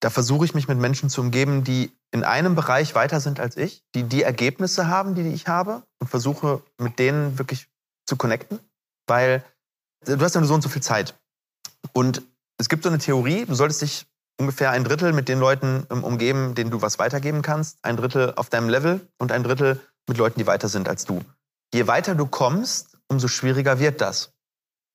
Da 0.03 0.09
versuche 0.09 0.43
ich 0.43 0.53
mich 0.53 0.67
mit 0.67 0.77
Menschen 0.79 1.09
zu 1.09 1.21
umgeben, 1.21 1.63
die 1.63 1.89
in 2.11 2.25
einem 2.25 2.55
Bereich 2.55 2.93
weiter 2.93 3.21
sind 3.21 3.39
als 3.39 3.55
ich, 3.55 3.85
die 3.95 4.03
die 4.03 4.21
Ergebnisse 4.21 4.89
haben, 4.89 5.15
die 5.15 5.21
ich 5.29 5.47
habe 5.47 5.83
und 5.99 6.09
versuche 6.09 6.61
mit 6.77 6.99
denen 6.99 7.39
wirklich 7.39 7.69
zu 8.05 8.17
connecten, 8.17 8.59
weil 9.07 9.45
du 10.05 10.19
hast 10.19 10.35
ja 10.35 10.41
nur 10.41 10.49
so 10.49 10.55
und 10.55 10.61
so 10.61 10.67
viel 10.67 10.83
Zeit. 10.83 11.17
Und 11.93 12.21
es 12.57 12.67
gibt 12.67 12.83
so 12.83 12.89
eine 12.89 12.97
Theorie, 12.97 13.45
du 13.45 13.55
solltest 13.55 13.81
dich 13.81 14.05
ungefähr 14.37 14.71
ein 14.71 14.83
Drittel 14.83 15.13
mit 15.13 15.29
den 15.29 15.39
Leuten 15.39 15.87
ähm, 15.89 16.03
umgeben, 16.03 16.53
denen 16.53 16.69
du 16.69 16.81
was 16.81 16.99
weitergeben 16.99 17.41
kannst, 17.41 17.77
ein 17.81 17.95
Drittel 17.95 18.33
auf 18.35 18.49
deinem 18.49 18.67
Level 18.67 19.07
und 19.19 19.31
ein 19.31 19.43
Drittel 19.43 19.79
mit 20.09 20.17
Leuten, 20.17 20.37
die 20.37 20.47
weiter 20.47 20.67
sind 20.67 20.89
als 20.89 21.05
du. 21.05 21.21
Je 21.73 21.87
weiter 21.87 22.13
du 22.13 22.25
kommst, 22.25 22.97
umso 23.07 23.29
schwieriger 23.29 23.79
wird 23.79 24.01
das. 24.01 24.33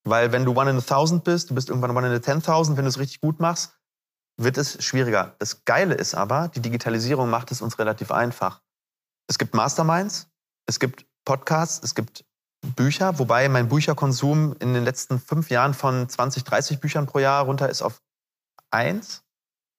Weil 0.05 0.33
wenn 0.33 0.45
du 0.45 0.53
one 0.53 0.71
in 0.71 0.77
a 0.77 0.83
thousand 0.83 1.25
bist, 1.25 1.49
du 1.49 1.55
bist 1.55 1.71
irgendwann 1.71 1.97
one 1.97 2.07
in 2.07 2.13
a 2.13 2.19
ten 2.19 2.43
thousand, 2.43 2.77
wenn 2.77 2.85
du 2.85 2.91
es 2.91 2.99
richtig 2.99 3.23
gut 3.23 3.41
machst, 3.41 3.78
wird 4.39 4.57
es 4.57 4.82
schwieriger. 4.82 5.34
Das 5.39 5.64
Geile 5.64 5.95
ist 5.95 6.14
aber, 6.14 6.49
die 6.49 6.61
Digitalisierung 6.61 7.28
macht 7.28 7.51
es 7.51 7.61
uns 7.61 7.78
relativ 7.78 8.11
einfach. 8.11 8.62
Es 9.28 9.39
gibt 9.39 9.55
Masterminds, 9.55 10.28
es 10.66 10.80
gibt 10.80 11.07
Podcasts, 11.24 11.80
es 11.82 11.95
gibt 11.95 12.24
Bücher, 12.74 13.18
wobei 13.18 13.49
mein 13.49 13.68
Bücherkonsum 13.68 14.57
in 14.59 14.74
den 14.74 14.84
letzten 14.84 15.20
fünf 15.20 15.51
Jahren 15.51 15.74
von 15.74 16.09
20, 16.09 16.45
30 16.45 16.80
Büchern 16.80 17.07
pro 17.07 17.18
Jahr 17.18 17.45
runter 17.45 17.68
ist 17.68 17.82
auf 17.82 18.01
eins. 18.70 19.24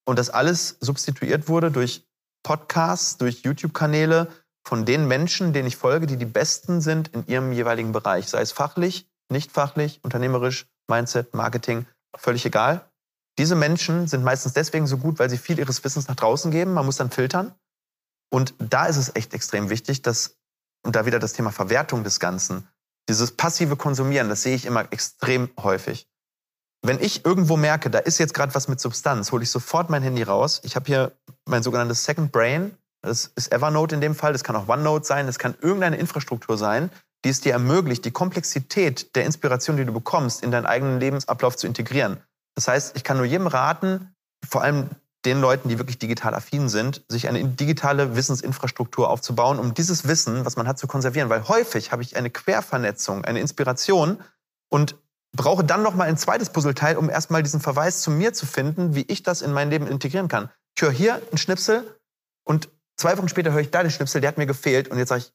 Und 0.05 0.19
das 0.19 0.29
alles 0.29 0.77
substituiert 0.79 1.47
wurde 1.47 1.71
durch 1.71 2.07
Podcasts, 2.43 3.17
durch 3.17 3.41
YouTube-Kanäle 3.41 4.27
von 4.65 4.85
den 4.85 5.07
Menschen, 5.07 5.53
denen 5.53 5.67
ich 5.67 5.77
folge, 5.77 6.07
die 6.07 6.17
die 6.17 6.25
Besten 6.25 6.81
sind 6.81 7.09
in 7.09 7.25
ihrem 7.27 7.51
jeweiligen 7.51 7.91
Bereich. 7.91 8.27
Sei 8.27 8.41
es 8.41 8.51
fachlich, 8.51 9.09
nicht 9.29 9.51
fachlich, 9.51 9.99
unternehmerisch, 10.03 10.67
Mindset, 10.89 11.33
Marketing, 11.33 11.85
völlig 12.15 12.45
egal. 12.45 12.88
Diese 13.39 13.55
Menschen 13.55 14.05
sind 14.07 14.23
meistens 14.23 14.51
deswegen 14.51 14.85
so 14.85 14.97
gut, 14.97 15.17
weil 15.17 15.29
sie 15.29 15.37
viel 15.37 15.59
ihres 15.59 15.81
Wissens 15.85 16.09
nach 16.09 16.15
draußen 16.15 16.51
geben. 16.51 16.73
Man 16.73 16.85
muss 16.85 16.97
dann 16.97 17.09
filtern. 17.09 17.55
Und 18.29 18.53
da 18.59 18.85
ist 18.85 18.97
es 18.97 19.15
echt 19.15 19.33
extrem 19.33 19.69
wichtig, 19.69 20.01
dass, 20.01 20.37
und 20.85 20.97
da 20.97 21.05
wieder 21.05 21.19
das 21.19 21.31
Thema 21.31 21.51
Verwertung 21.51 22.03
des 22.03 22.19
Ganzen, 22.19 22.67
dieses 23.07 23.31
passive 23.31 23.77
Konsumieren, 23.77 24.27
das 24.27 24.43
sehe 24.43 24.55
ich 24.55 24.65
immer 24.65 24.91
extrem 24.91 25.49
häufig. 25.57 26.07
Wenn 26.85 26.99
ich 26.99 27.25
irgendwo 27.25 27.55
merke, 27.55 27.89
da 27.89 27.99
ist 27.99 28.17
jetzt 28.17 28.33
gerade 28.33 28.53
was 28.53 28.67
mit 28.67 28.81
Substanz, 28.81 29.31
hole 29.31 29.43
ich 29.43 29.51
sofort 29.51 29.89
mein 29.89 30.03
Handy 30.03 30.23
raus. 30.23 30.59
Ich 30.63 30.75
habe 30.75 30.85
hier 30.85 31.13
mein 31.47 31.63
sogenanntes 31.63 32.03
Second 32.03 32.33
Brain. 32.33 32.77
Das 33.01 33.31
ist 33.35 33.53
Evernote 33.53 33.95
in 33.95 34.01
dem 34.01 34.15
Fall. 34.15 34.33
Das 34.33 34.43
kann 34.43 34.57
auch 34.57 34.67
OneNote 34.67 35.05
sein. 35.05 35.27
Das 35.27 35.39
kann 35.39 35.55
irgendeine 35.61 35.95
Infrastruktur 35.95 36.57
sein, 36.57 36.91
die 37.23 37.29
es 37.29 37.39
dir 37.39 37.53
ermöglicht, 37.53 38.03
die 38.03 38.11
Komplexität 38.11 39.15
der 39.15 39.23
Inspiration, 39.23 39.77
die 39.77 39.85
du 39.85 39.93
bekommst, 39.93 40.43
in 40.43 40.51
deinen 40.51 40.65
eigenen 40.65 40.99
Lebensablauf 40.99 41.55
zu 41.55 41.67
integrieren. 41.67 42.21
Das 42.59 42.67
heißt, 42.67 42.97
ich 42.97 43.05
kann 43.05 43.15
nur 43.15 43.25
jedem 43.25 43.47
raten, 43.47 44.13
vor 44.45 44.63
allem 44.63 44.89
den 45.23 45.39
Leuten, 45.39 45.69
die 45.69 45.77
wirklich 45.77 45.97
digital 45.97 46.35
affin 46.35 46.67
sind, 46.67 47.05
sich 47.07 47.29
eine 47.29 47.41
digitale 47.45 48.17
Wissensinfrastruktur 48.17 49.09
aufzubauen, 49.09 49.59
um 49.59 49.73
dieses 49.73 50.09
Wissen, 50.09 50.43
was 50.43 50.57
man 50.57 50.67
hat, 50.67 50.77
zu 50.77 50.85
konservieren. 50.85 51.29
Weil 51.29 51.47
häufig 51.47 51.93
habe 51.93 52.01
ich 52.01 52.17
eine 52.17 52.29
Quervernetzung, 52.29 53.23
eine 53.23 53.39
Inspiration 53.39 54.21
und 54.69 54.97
brauche 55.31 55.63
dann 55.63 55.83
noch 55.83 55.95
mal 55.95 56.03
ein 56.03 56.17
zweites 56.17 56.49
Puzzleteil, 56.49 56.97
um 56.97 57.09
erstmal 57.09 57.43
diesen 57.43 57.61
Verweis 57.61 58.01
zu 58.01 58.11
mir 58.11 58.33
zu 58.33 58.45
finden, 58.45 58.93
wie 58.93 59.05
ich 59.07 59.23
das 59.23 59.41
in 59.41 59.53
mein 59.53 59.69
Leben 59.69 59.87
integrieren 59.87 60.27
kann. 60.27 60.49
Ich 60.75 60.83
höre 60.83 60.91
hier 60.91 61.15
einen 61.15 61.37
Schnipsel 61.37 61.97
und 62.43 62.67
zwei 62.97 63.17
Wochen 63.17 63.29
später 63.29 63.53
höre 63.53 63.61
ich 63.61 63.71
da 63.71 63.83
den 63.83 63.91
Schnipsel, 63.91 64.19
der 64.19 64.27
hat 64.27 64.37
mir 64.37 64.47
gefehlt 64.47 64.89
und 64.89 64.97
jetzt 64.97 65.09
sage 65.09 65.21
ich, 65.21 65.31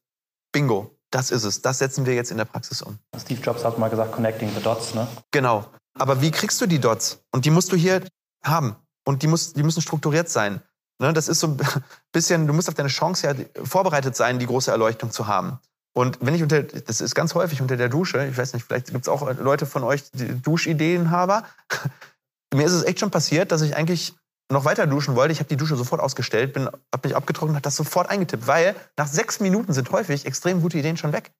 bingo, 0.52 0.94
das 1.10 1.30
ist 1.30 1.44
es. 1.44 1.62
Das 1.62 1.78
setzen 1.78 2.04
wir 2.04 2.14
jetzt 2.14 2.30
in 2.30 2.36
der 2.36 2.44
Praxis 2.44 2.82
um. 2.82 2.98
Steve 3.18 3.40
Jobs 3.40 3.64
hat 3.64 3.78
mal 3.78 3.88
gesagt, 3.88 4.12
connecting 4.12 4.50
the 4.54 4.62
dots, 4.62 4.94
ne? 4.94 5.08
Genau. 5.30 5.64
Aber 5.98 6.20
wie 6.20 6.30
kriegst 6.30 6.60
du 6.60 6.66
die 6.66 6.80
Dots? 6.80 7.24
Und 7.30 7.44
die 7.44 7.50
musst 7.50 7.72
du 7.72 7.76
hier 7.76 8.02
haben. 8.42 8.76
Und 9.04 9.22
die, 9.22 9.26
muss, 9.26 9.52
die 9.52 9.62
müssen 9.62 9.82
strukturiert 9.82 10.28
sein. 10.28 10.60
Ne? 10.98 11.12
Das 11.12 11.28
ist 11.28 11.40
so 11.40 11.48
ein 11.48 11.56
bisschen, 12.12 12.46
du 12.46 12.52
musst 12.52 12.68
auf 12.68 12.74
deine 12.74 12.88
Chance 12.88 13.26
ja 13.26 13.64
vorbereitet 13.64 14.16
sein, 14.16 14.38
die 14.38 14.46
große 14.46 14.70
Erleuchtung 14.70 15.10
zu 15.10 15.26
haben. 15.26 15.58
Und 15.96 16.18
wenn 16.20 16.34
ich 16.34 16.42
unter, 16.42 16.62
das 16.62 17.00
ist 17.00 17.14
ganz 17.14 17.34
häufig 17.34 17.60
unter 17.60 17.76
der 17.76 17.88
Dusche, 17.88 18.26
ich 18.26 18.36
weiß 18.36 18.52
nicht, 18.54 18.66
vielleicht 18.66 18.86
gibt 18.86 19.02
es 19.02 19.08
auch 19.08 19.32
Leute 19.38 19.64
von 19.64 19.84
euch, 19.84 20.10
die 20.12 20.40
Duschideenhaber. 20.42 21.44
Mir 22.54 22.66
ist 22.66 22.72
es 22.72 22.84
echt 22.84 22.98
schon 22.98 23.10
passiert, 23.10 23.52
dass 23.52 23.62
ich 23.62 23.76
eigentlich 23.76 24.14
noch 24.50 24.64
weiter 24.64 24.86
duschen 24.86 25.14
wollte. 25.14 25.32
Ich 25.32 25.38
habe 25.38 25.48
die 25.48 25.56
Dusche 25.56 25.76
sofort 25.76 26.00
ausgestellt, 26.00 26.52
bin, 26.52 26.66
habe 26.66 27.08
mich 27.08 27.16
abgetrocknet, 27.16 27.56
habe 27.56 27.62
das 27.62 27.76
sofort 27.76 28.10
eingetippt, 28.10 28.46
weil 28.46 28.74
nach 28.96 29.06
sechs 29.06 29.40
Minuten 29.40 29.72
sind 29.72 29.90
häufig 29.90 30.26
extrem 30.26 30.60
gute 30.60 30.78
Ideen 30.78 30.96
schon 30.96 31.12
weg. 31.12 31.32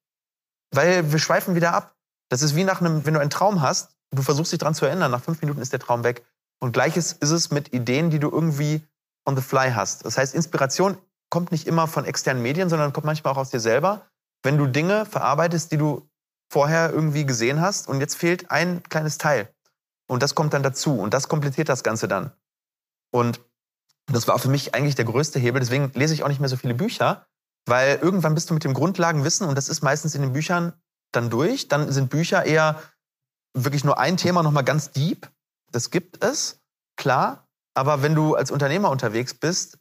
Weil 0.71 1.11
wir 1.11 1.19
schweifen 1.19 1.55
wieder 1.55 1.73
ab. 1.73 1.95
Das 2.29 2.41
ist 2.41 2.55
wie 2.55 2.63
nach 2.63 2.81
einem, 2.81 3.05
wenn 3.05 3.13
du 3.13 3.19
einen 3.19 3.29
Traum 3.29 3.61
hast, 3.61 3.94
du 4.15 4.21
versuchst 4.21 4.51
dich 4.51 4.59
daran 4.59 4.75
zu 4.75 4.85
erinnern, 4.85 5.11
nach 5.11 5.23
fünf 5.23 5.41
Minuten 5.41 5.61
ist 5.61 5.73
der 5.73 5.79
Traum 5.79 6.03
weg. 6.03 6.25
Und 6.59 6.71
gleiches 6.71 7.13
ist 7.13 7.31
es 7.31 7.51
mit 7.51 7.73
Ideen, 7.73 8.09
die 8.09 8.19
du 8.19 8.29
irgendwie 8.29 8.85
on 9.25 9.35
the 9.35 9.41
fly 9.41 9.71
hast. 9.71 10.05
Das 10.05 10.17
heißt, 10.17 10.33
Inspiration 10.33 10.97
kommt 11.29 11.51
nicht 11.51 11.67
immer 11.67 11.87
von 11.87 12.05
externen 12.05 12.41
Medien, 12.41 12.69
sondern 12.69 12.93
kommt 12.93 13.05
manchmal 13.05 13.33
auch 13.33 13.37
aus 13.37 13.49
dir 13.49 13.59
selber. 13.59 14.07
Wenn 14.43 14.57
du 14.57 14.67
Dinge 14.67 15.05
verarbeitest, 15.05 15.71
die 15.71 15.77
du 15.77 16.07
vorher 16.51 16.91
irgendwie 16.91 17.25
gesehen 17.25 17.61
hast 17.61 17.87
und 17.87 17.99
jetzt 17.99 18.15
fehlt 18.15 18.51
ein 18.51 18.83
kleines 18.83 19.17
Teil. 19.17 19.49
Und 20.07 20.21
das 20.21 20.35
kommt 20.35 20.53
dann 20.53 20.63
dazu 20.63 20.99
und 20.99 21.13
das 21.13 21.27
komplettiert 21.27 21.67
das 21.67 21.83
Ganze 21.83 22.07
dann. 22.07 22.31
Und 23.11 23.41
das 24.11 24.27
war 24.27 24.37
für 24.37 24.49
mich 24.49 24.75
eigentlich 24.75 24.95
der 24.95 25.05
größte 25.05 25.39
Hebel. 25.39 25.59
Deswegen 25.59 25.91
lese 25.95 26.13
ich 26.13 26.23
auch 26.23 26.27
nicht 26.27 26.39
mehr 26.39 26.49
so 26.49 26.57
viele 26.57 26.75
Bücher, 26.75 27.25
weil 27.65 27.97
irgendwann 28.01 28.35
bist 28.35 28.49
du 28.49 28.53
mit 28.53 28.63
dem 28.63 28.73
Grundlagenwissen 28.73 29.47
und 29.47 29.55
das 29.55 29.67
ist 29.67 29.81
meistens 29.81 30.13
in 30.13 30.21
den 30.21 30.33
Büchern 30.33 30.73
dann 31.11 31.29
durch. 31.29 31.67
Dann 31.67 31.91
sind 31.91 32.09
Bücher 32.09 32.45
eher 32.45 32.81
wirklich 33.55 33.83
nur 33.83 33.97
ein 33.97 34.17
Thema 34.17 34.43
nochmal 34.43 34.63
ganz 34.63 34.91
deep 34.91 35.27
das 35.75 35.91
gibt 35.91 36.23
es, 36.23 36.61
klar. 36.95 37.49
Aber 37.73 38.01
wenn 38.01 38.15
du 38.15 38.35
als 38.35 38.49
Unternehmer 38.49 38.89
unterwegs 38.89 39.33
bist, 39.33 39.77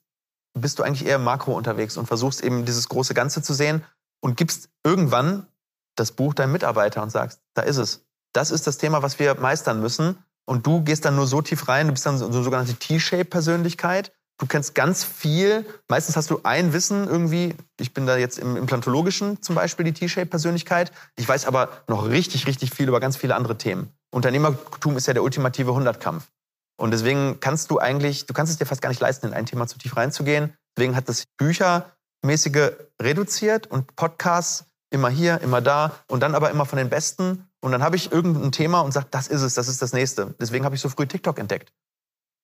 bist 0.52 0.78
du 0.78 0.82
eigentlich 0.82 1.06
eher 1.06 1.20
makro 1.20 1.52
unterwegs 1.56 1.96
und 1.96 2.06
versuchst 2.06 2.42
eben 2.42 2.64
dieses 2.64 2.88
große 2.88 3.14
Ganze 3.14 3.42
zu 3.42 3.54
sehen 3.54 3.84
und 4.20 4.36
gibst 4.36 4.70
irgendwann 4.82 5.46
das 5.94 6.10
Buch 6.10 6.34
deinem 6.34 6.50
Mitarbeiter 6.50 7.00
und 7.00 7.10
sagst, 7.10 7.40
da 7.54 7.62
ist 7.62 7.76
es. 7.76 8.04
Das 8.32 8.50
ist 8.50 8.66
das 8.66 8.78
Thema, 8.78 9.02
was 9.02 9.20
wir 9.20 9.36
meistern 9.36 9.80
müssen. 9.80 10.18
Und 10.44 10.66
du 10.66 10.82
gehst 10.82 11.04
dann 11.04 11.14
nur 11.14 11.28
so 11.28 11.40
tief 11.42 11.68
rein, 11.68 11.86
du 11.86 11.92
bist 11.92 12.04
dann 12.04 12.18
so 12.18 12.26
eine 12.26 12.42
sogenannte 12.42 12.74
T-Shape-Persönlichkeit. 12.74 14.12
Du 14.38 14.46
kennst 14.46 14.74
ganz 14.74 15.04
viel. 15.04 15.64
Meistens 15.88 16.16
hast 16.16 16.30
du 16.30 16.40
ein 16.42 16.72
Wissen 16.72 17.06
irgendwie. 17.06 17.54
Ich 17.78 17.94
bin 17.94 18.04
da 18.04 18.16
jetzt 18.16 18.38
im 18.38 18.56
Implantologischen 18.56 19.40
zum 19.42 19.54
Beispiel 19.54 19.84
die 19.84 19.92
T-Shape-Persönlichkeit. 19.92 20.92
Ich 21.16 21.28
weiß 21.28 21.46
aber 21.46 21.68
noch 21.86 22.08
richtig, 22.08 22.46
richtig 22.46 22.70
viel 22.70 22.88
über 22.88 22.98
ganz 22.98 23.16
viele 23.16 23.36
andere 23.36 23.56
Themen. 23.56 23.90
Unternehmertum 24.10 24.96
ist 24.96 25.06
ja 25.06 25.12
der 25.12 25.22
ultimative 25.22 25.72
Hundertkampf. 25.72 26.28
Und 26.76 26.90
deswegen 26.90 27.38
kannst 27.38 27.70
du 27.70 27.78
eigentlich, 27.78 28.26
du 28.26 28.34
kannst 28.34 28.50
es 28.50 28.58
dir 28.58 28.66
fast 28.66 28.82
gar 28.82 28.88
nicht 28.88 29.00
leisten, 29.00 29.26
in 29.26 29.34
ein 29.34 29.46
Thema 29.46 29.68
zu 29.68 29.78
tief 29.78 29.96
reinzugehen. 29.96 30.52
Deswegen 30.76 30.96
hat 30.96 31.08
das 31.08 31.24
Büchermäßige 31.36 32.72
reduziert 33.00 33.68
und 33.68 33.94
Podcasts 33.94 34.64
immer 34.90 35.08
hier, 35.08 35.40
immer 35.40 35.60
da 35.60 35.92
und 36.08 36.20
dann 36.20 36.34
aber 36.34 36.50
immer 36.50 36.66
von 36.66 36.78
den 36.78 36.88
Besten. 36.88 37.48
Und 37.60 37.72
dann 37.72 37.82
habe 37.82 37.96
ich 37.96 38.12
irgendein 38.12 38.52
Thema 38.52 38.80
und 38.80 38.92
sage, 38.92 39.06
das 39.10 39.28
ist 39.28 39.42
es, 39.42 39.54
das 39.54 39.68
ist 39.68 39.80
das 39.80 39.92
nächste. 39.92 40.34
Deswegen 40.40 40.64
habe 40.64 40.74
ich 40.74 40.80
so 40.80 40.88
früh 40.88 41.06
TikTok 41.06 41.38
entdeckt. 41.38 41.72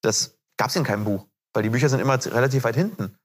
Das 0.03 0.39
gab 0.57 0.71
es 0.71 0.77
in 0.77 0.85
keinem 0.85 1.05
Buch, 1.05 1.27
weil 1.53 1.63
die 1.63 1.71
Bücher 1.71 1.89
sind 1.89 2.01
immer 2.01 2.25
relativ 2.25 2.65
weit 2.65 2.77
hinten. 2.77 3.17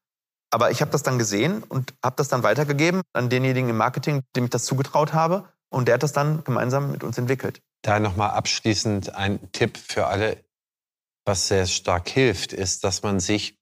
Aber 0.51 0.71
ich 0.71 0.81
habe 0.81 0.91
das 0.91 1.03
dann 1.03 1.17
gesehen 1.17 1.63
und 1.63 1.93
habe 2.03 2.15
das 2.17 2.27
dann 2.27 2.43
weitergegeben 2.43 3.01
an 3.13 3.29
denjenigen 3.29 3.69
im 3.69 3.77
Marketing, 3.77 4.21
dem 4.35 4.45
ich 4.45 4.49
das 4.51 4.65
zugetraut 4.65 5.13
habe. 5.13 5.49
Und 5.69 5.87
der 5.87 5.95
hat 5.95 6.03
das 6.03 6.13
dann 6.13 6.43
gemeinsam 6.43 6.91
mit 6.91 7.03
uns 7.03 7.17
entwickelt. 7.17 7.59
Da 7.81 7.99
nochmal 7.99 8.29
abschließend 8.31 9.15
ein 9.15 9.51
Tipp 9.51 9.77
für 9.77 10.07
alle, 10.07 10.37
was 11.25 11.47
sehr 11.47 11.65
stark 11.65 12.07
hilft, 12.07 12.53
ist, 12.53 12.83
dass 12.83 13.03
man 13.03 13.19
sich 13.19 13.57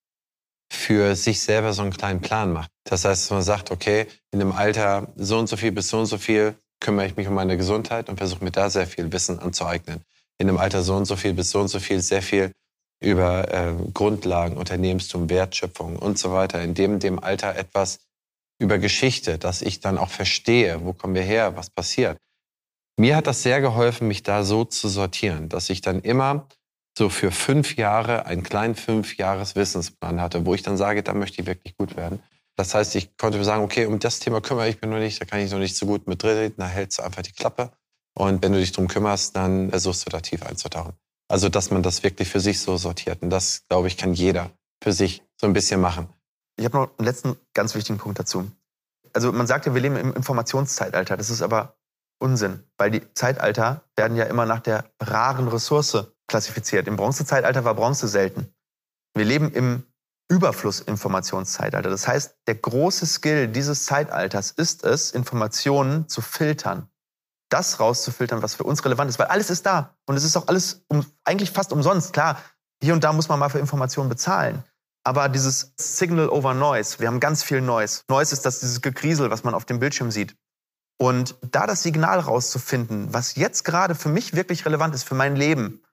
für 0.72 1.16
sich 1.16 1.42
selber 1.42 1.74
so 1.74 1.82
einen 1.82 1.92
kleinen 1.92 2.22
Plan 2.22 2.52
macht. 2.52 2.70
Das 2.84 3.06
heißt, 3.06 3.32
man 3.32 3.42
sagt, 3.42 3.72
okay, 3.72 4.08
in 4.32 4.40
dem 4.40 4.52
Alter 4.52 5.08
so 5.16 5.40
und 5.40 5.48
so 5.48 5.56
viel 5.56 5.72
bis 5.72 5.90
so 5.90 6.00
und 6.00 6.06
so 6.08 6.18
viel 6.18 6.56
kümmere 6.80 7.06
ich 7.06 7.16
mich 7.16 7.28
um 7.28 7.34
meine 7.34 7.58
Gesundheit 7.58 8.10
und 8.10 8.18
versuche 8.18 8.44
mir 8.44 8.52
da 8.52 8.70
sehr 8.70 8.88
viel 8.88 9.12
Wissen 9.12 9.40
anzueignen. 9.40 10.04
In 10.38 10.48
dem 10.48 10.58
Alter 10.58 10.82
so 10.82 10.96
und 10.96 11.06
so 11.06 11.16
viel 11.16 11.34
bis 11.34 11.52
so 11.52 11.60
und 11.60 11.70
so 11.70 11.80
viel 11.80 12.02
sehr 12.02 12.22
viel 12.22 12.52
über 13.04 13.54
äh, 13.54 13.74
Grundlagen, 13.94 14.58
Unternehmenstum, 14.58 15.30
Wertschöpfung 15.30 15.98
und 15.98 16.18
so 16.18 16.32
weiter. 16.32 16.62
In 16.62 16.74
dem, 16.74 17.00
dem 17.00 17.20
Alter 17.20 17.56
etwas 17.56 18.00
über 18.60 18.78
Geschichte, 18.78 19.38
dass 19.38 19.62
ich 19.62 19.80
dann 19.80 19.98
auch 19.98 20.10
verstehe, 20.10 20.84
wo 20.86 20.94
kommen 20.94 21.16
wir 21.16 21.24
her, 21.24 21.56
was 21.56 21.70
passiert. 21.70 22.18
Mir 22.98 23.16
hat 23.16 23.28
das 23.28 23.44
sehr 23.44 23.60
geholfen, 23.60 24.08
mich 24.08 24.24
da 24.24 24.44
so 24.44 24.66
zu 24.66 24.88
sortieren, 24.88 25.50
dass 25.50 25.70
ich 25.70 25.82
dann 25.82 26.02
immer 26.02 26.48
so 26.98 27.10
für 27.10 27.32
fünf 27.32 27.76
Jahre 27.76 28.26
einen 28.28 28.44
kleinen 28.44 28.76
fünf 28.76 29.18
Jahres 29.18 29.56
Wissensplan 29.56 30.22
hatte, 30.22 30.46
wo 30.46 30.54
ich 30.54 30.62
dann 30.62 30.78
sage, 30.78 31.02
da 31.02 31.14
möchte 31.14 31.42
ich 31.42 31.48
wirklich 31.48 31.76
gut 31.76 31.98
werden. 31.98 32.22
Das 32.56 32.76
heißt, 32.76 32.96
ich 32.96 33.18
konnte 33.18 33.40
mir 33.40 33.44
sagen, 33.44 33.64
okay, 33.64 33.88
um 33.88 33.98
das 33.98 34.20
Thema 34.20 34.42
kümmere 34.42 34.70
ich 34.70 34.80
mich 34.80 34.90
noch 34.90 35.00
nicht, 35.00 35.20
da 35.20 35.26
kann 35.26 35.40
ich 35.40 35.52
noch 35.52 35.58
nicht 35.58 35.76
so 35.76 35.88
gut 35.88 36.08
mit 36.08 36.22
drin, 36.22 36.54
da 36.56 36.68
hältst 36.68 37.00
du 37.00 37.04
einfach 37.04 37.24
die 37.24 37.32
Klappe. 37.32 37.72
Und 38.16 38.44
wenn 38.44 38.54
du 38.54 38.60
dich 38.60 38.72
drum 38.72 38.88
kümmerst, 38.88 39.36
dann 39.36 39.72
versuchst 39.72 40.06
du 40.06 40.12
da 40.12 40.20
tief 40.20 40.44
einzutauchen. 40.44 40.94
Also, 41.28 41.50
dass 41.50 41.72
man 41.72 41.84
das 41.84 42.04
wirklich 42.04 42.30
für 42.30 42.40
sich 42.40 42.60
so 42.60 42.78
sortiert. 42.78 43.22
Und 43.22 43.30
das, 43.30 43.64
glaube 43.70 43.88
ich, 43.88 43.98
kann 43.98 44.14
jeder 44.14 44.52
für 44.84 44.94
sich 44.94 45.24
so 45.40 45.48
ein 45.48 45.54
bisschen 45.54 45.82
machen. 45.82 46.10
Ich 46.58 46.66
habe 46.66 46.78
noch 46.78 46.98
einen 46.98 47.06
letzten 47.06 47.36
ganz 47.54 47.74
wichtigen 47.76 47.98
Punkt 47.98 48.20
dazu. 48.20 48.52
Also 49.14 49.32
man 49.32 49.48
sagt 49.48 49.66
ja, 49.66 49.74
wir 49.74 49.82
leben 49.82 49.96
im 49.96 50.14
Informationszeitalter. 50.14 51.18
Das 51.18 51.30
ist 51.30 51.42
aber 51.42 51.78
Unsinn, 52.20 52.64
weil 52.78 52.92
die 52.92 53.14
Zeitalter 53.14 53.84
werden 53.96 54.16
ja 54.18 54.26
immer 54.26 54.46
nach 54.46 54.60
der 54.60 54.86
raren 55.00 55.48
Ressource 55.48 56.08
klassifiziert. 56.28 56.88
Im 56.88 56.96
Bronzezeitalter 56.96 57.66
war 57.66 57.76
Bronze 57.76 58.08
selten. 58.08 58.54
Wir 59.16 59.26
leben 59.26 59.52
im 59.52 59.84
Überfluss-Informationszeitalter. 60.30 61.90
Das 61.90 62.08
heißt, 62.08 62.38
der 62.48 62.56
große 62.56 63.06
Skill 63.06 63.48
dieses 63.48 63.86
Zeitalters 63.86 64.52
ist 64.52 64.84
es, 64.84 65.12
Informationen 65.12 66.08
zu 66.08 66.22
filtern. 66.22 66.90
Das 67.54 67.80
rauszufiltern, 67.80 68.42
was 68.42 68.56
für 68.56 68.64
uns 68.64 68.84
relevant 68.84 69.12
ist, 69.12 69.20
weil 69.20 69.28
alles 69.28 69.52
ist 69.52 69.68
da. 69.68 69.96
Und 70.08 70.16
es 70.16 70.24
ist 70.24 70.36
auch 70.36 70.48
alles 70.48 70.84
um, 70.88 71.06
eigentlich 71.24 71.52
fast 71.52 71.72
umsonst. 71.72 72.12
Klar, 72.12 72.42
hier 72.82 72.96
und 72.96 73.04
da 73.04 73.14
muss 73.14 73.30
man 73.30 73.38
mal 73.38 73.50
für 73.50 73.60
Informationen 73.60 74.10
bezahlen. 74.10 74.64
Aber 75.04 75.30
dieses 75.30 75.74
Signal 75.78 76.30
over 76.30 76.56
Noise, 76.56 77.00
wir 77.00 77.08
haben 77.08 77.20
ganz 77.20 77.44
viel 77.44 77.62
Noise. 77.62 78.02
Noise 78.10 78.34
ist 78.34 78.48
das 78.48 78.62
dieses 78.62 78.82
Gekriesel, 78.82 79.30
was 79.30 79.44
man 79.44 79.54
auf 79.54 79.66
dem 79.66 79.80
Bildschirm 79.80 80.10
sieht. 80.10 80.36
Und 80.98 81.36
da 81.42 81.68
das 81.68 81.84
Signal 81.84 82.22
rauszufinden, 82.22 83.14
was 83.14 83.36
jetzt 83.36 83.66
gerade 83.66 83.94
für 83.94 84.10
mich 84.10 84.34
wirklich 84.34 84.66
relevant 84.66 84.96
ist, 84.96 85.04
für 85.04 85.14
mein 85.14 85.36
Leben, 85.36 85.84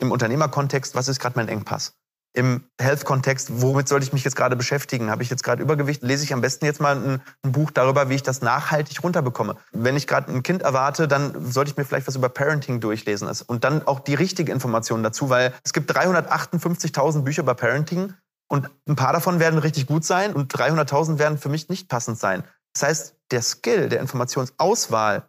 im 0.00 0.10
Unternehmerkontext, 0.10 0.94
was 0.94 1.08
ist 1.08 1.20
gerade 1.20 1.36
mein 1.36 1.48
Engpass? 1.48 1.98
Im 2.38 2.62
Health-Kontext, 2.80 3.60
womit 3.62 3.88
sollte 3.88 4.06
ich 4.06 4.12
mich 4.12 4.22
jetzt 4.22 4.36
gerade 4.36 4.54
beschäftigen? 4.54 5.10
Habe 5.10 5.24
ich 5.24 5.28
jetzt 5.28 5.42
gerade 5.42 5.60
Übergewicht? 5.60 6.04
Lese 6.04 6.22
ich 6.22 6.32
am 6.32 6.40
besten 6.40 6.66
jetzt 6.66 6.80
mal 6.80 6.94
ein, 6.94 7.20
ein 7.42 7.50
Buch 7.50 7.72
darüber, 7.72 8.10
wie 8.10 8.14
ich 8.14 8.22
das 8.22 8.42
nachhaltig 8.42 9.02
runterbekomme. 9.02 9.56
Wenn 9.72 9.96
ich 9.96 10.06
gerade 10.06 10.30
ein 10.30 10.44
Kind 10.44 10.62
erwarte, 10.62 11.08
dann 11.08 11.50
sollte 11.50 11.72
ich 11.72 11.76
mir 11.76 11.84
vielleicht 11.84 12.06
was 12.06 12.14
über 12.14 12.28
Parenting 12.28 12.78
durchlesen. 12.78 13.28
Und 13.48 13.64
dann 13.64 13.84
auch 13.88 13.98
die 13.98 14.14
richtige 14.14 14.52
Information 14.52 15.02
dazu, 15.02 15.30
weil 15.30 15.52
es 15.64 15.72
gibt 15.72 15.90
358.000 15.90 17.22
Bücher 17.22 17.42
über 17.42 17.56
Parenting 17.56 18.14
und 18.48 18.70
ein 18.88 18.94
paar 18.94 19.12
davon 19.12 19.40
werden 19.40 19.58
richtig 19.58 19.88
gut 19.88 20.04
sein 20.04 20.32
und 20.32 20.54
300.000 20.54 21.18
werden 21.18 21.38
für 21.38 21.48
mich 21.48 21.68
nicht 21.68 21.88
passend 21.88 22.20
sein. 22.20 22.44
Das 22.72 22.84
heißt, 22.84 23.16
der 23.32 23.42
Skill 23.42 23.88
der 23.88 23.98
Informationsauswahl 23.98 25.28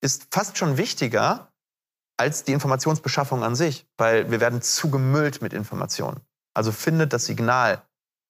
ist 0.00 0.28
fast 0.30 0.56
schon 0.56 0.78
wichtiger 0.78 1.52
als 2.16 2.44
die 2.44 2.52
Informationsbeschaffung 2.52 3.44
an 3.44 3.54
sich, 3.54 3.86
weil 3.98 4.30
wir 4.30 4.40
werden 4.40 4.62
zugemüllt 4.62 5.42
mit 5.42 5.52
Informationen. 5.52 6.22
Also 6.56 6.72
findet 6.72 7.12
das 7.12 7.26
Signal, 7.26 7.82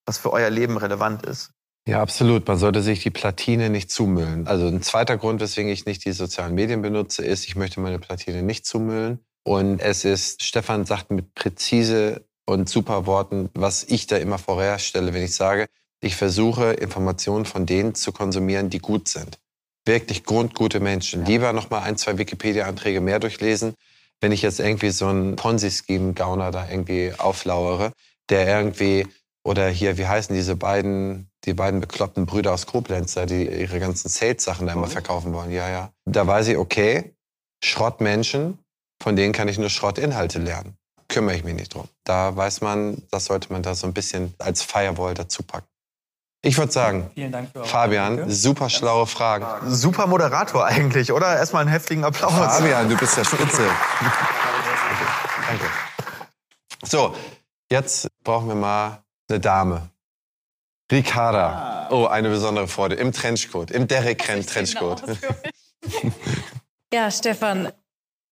was 0.05 0.19
für 0.19 0.33
euer 0.33 0.51
Leben 0.51 0.77
relevant 0.77 1.25
ist. 1.25 1.51
Ja, 1.87 2.03
absolut. 2.03 2.49
Man 2.49 2.59
sollte 2.59 2.83
sich 2.83 3.01
die 3.01 3.11
Platine 3.11 3.71
nicht 3.71 3.89
zumüllen. 3.93 4.49
Also 4.49 4.67
ein 4.67 4.83
zweiter 4.83 5.17
Grund, 5.17 5.41
weswegen 5.41 5.71
ich 5.71 5.87
nicht 5.87 6.05
die 6.05 6.11
sozialen 6.11 6.57
Medien 6.57 6.83
benutze, 6.83 7.25
ist, 7.25 7.47
ich 7.47 7.55
möchte 7.55 7.79
meine 7.79 8.01
Platine 8.01 8.43
nicht 8.43 8.67
zumüllen. 8.67 9.21
Und 9.45 9.81
es 9.81 10.05
ist, 10.05 10.43
Stefan 10.43 10.87
sagt 10.87 11.13
mit 11.13 11.35
präzise 11.35 12.27
und 12.47 12.69
super 12.69 13.07
Worten, 13.07 13.49
was 13.55 13.85
ich 13.85 14.09
da 14.09 14.17
immer 14.17 14.39
vorherstelle, 14.39 15.15
wenn 15.15 15.23
ich 15.23 15.37
sage, 15.37 15.67
ich 16.01 16.17
versuche 16.17 16.73
Informationen 16.73 17.45
von 17.45 17.65
denen 17.65 17.95
zu 17.95 18.11
konsumieren, 18.11 18.71
die 18.71 18.81
gut 18.81 19.07
sind. 19.07 19.39
Wirklich 19.85 20.25
grundgute 20.25 20.81
Menschen. 20.81 21.25
Lieber 21.25 21.53
noch 21.53 21.71
mal 21.71 21.83
ein, 21.83 21.97
zwei 21.97 22.19
Wikipedia-Anträge 22.19 23.01
mehr 23.01 23.21
durchlesen, 23.21 23.75
wenn 24.21 24.33
ich 24.33 24.43
jetzt 24.43 24.59
irgendwie 24.59 24.91
so 24.91 25.07
einen 25.07 25.37
Ponzi-Scheme-Gauner 25.37 26.51
da 26.51 26.69
irgendwie 26.69 27.13
auflauere, 27.17 27.93
der 28.31 28.47
irgendwie, 28.47 29.07
oder 29.45 29.69
hier, 29.69 29.99
wie 29.99 30.07
heißen 30.07 30.35
diese 30.35 30.57
beiden, 30.57 31.31
die 31.45 31.55
beiden 31.55 31.81
bekloppten 31.81 32.27
Brüder 32.27 32.53
aus 32.53 32.67
Koblenz 32.67 33.15
da, 33.15 33.27
die 33.27 33.47
ihre 33.47 33.79
ganzen 33.79 34.09
Sales-Sachen 34.09 34.67
da 34.67 34.73
immer 34.73 34.89
verkaufen 34.89 35.33
wollen. 35.33 35.51
Ja, 35.53 35.69
ja. 35.69 35.91
Da 36.05 36.27
weiß 36.27 36.49
ich, 36.49 36.57
okay, 36.57 37.15
Schrottmenschen, 37.63 38.59
von 39.03 39.17
denen 39.17 39.33
kann 39.33 39.49
ich 39.49 39.59
nur 39.59 39.71
Schrottinhalte 39.71 40.39
lernen. 40.39 40.77
Kümmere 41.09 41.37
ich 41.37 41.45
mich 41.45 41.55
nicht 41.55 41.75
drum. 41.75 41.89
Da 42.05 42.35
weiß 42.37 42.63
man, 42.63 43.03
das 43.11 43.27
sollte 43.27 43.53
man 43.53 43.63
da 43.63 43.75
so 43.75 43.87
ein 43.87 43.95
bisschen 43.95 44.35
als 44.39 44.63
Firewall 44.63 45.15
dazu 45.15 45.43
packen. 45.43 45.69
Ich 46.43 46.59
würde 46.59 46.73
sagen, 46.73 47.11
Vielen 47.15 47.33
Dank 47.33 47.51
für 47.51 47.61
eure 47.61 47.69
Fabian, 47.69 48.17
Danke. 48.19 48.33
super 48.33 48.71
schlaue 48.71 49.07
Fragen. 49.07 49.47
Super 49.69 50.07
Moderator 50.07 50.65
eigentlich, 50.65 51.13
oder? 51.13 51.37
Erstmal 51.37 51.63
einen 51.63 51.71
heftigen 51.71 52.05
Applaus. 52.05 52.33
Fabian, 52.33 52.89
du 52.89 52.97
bist 52.97 53.17
der 53.17 53.25
Spitze. 53.25 53.63
Danke. 55.49 55.65
So, 56.85 57.15
jetzt 57.71 58.09
brauchen 58.23 58.49
wir 58.49 58.55
mal 58.55 59.05
eine 59.29 59.41
Dame. 59.41 59.91
Ricarda. 60.91 61.89
Oh, 61.91 62.07
eine 62.07 62.29
besondere 62.29 62.69
Freude. 62.69 62.95
Im 62.95 63.13
Trenchcoat, 63.13 63.71
im 63.71 63.89
Derek 63.89 64.19
Trenchcoat. 64.19 65.03
Ja, 66.95 67.11
Stefan, 67.11 67.73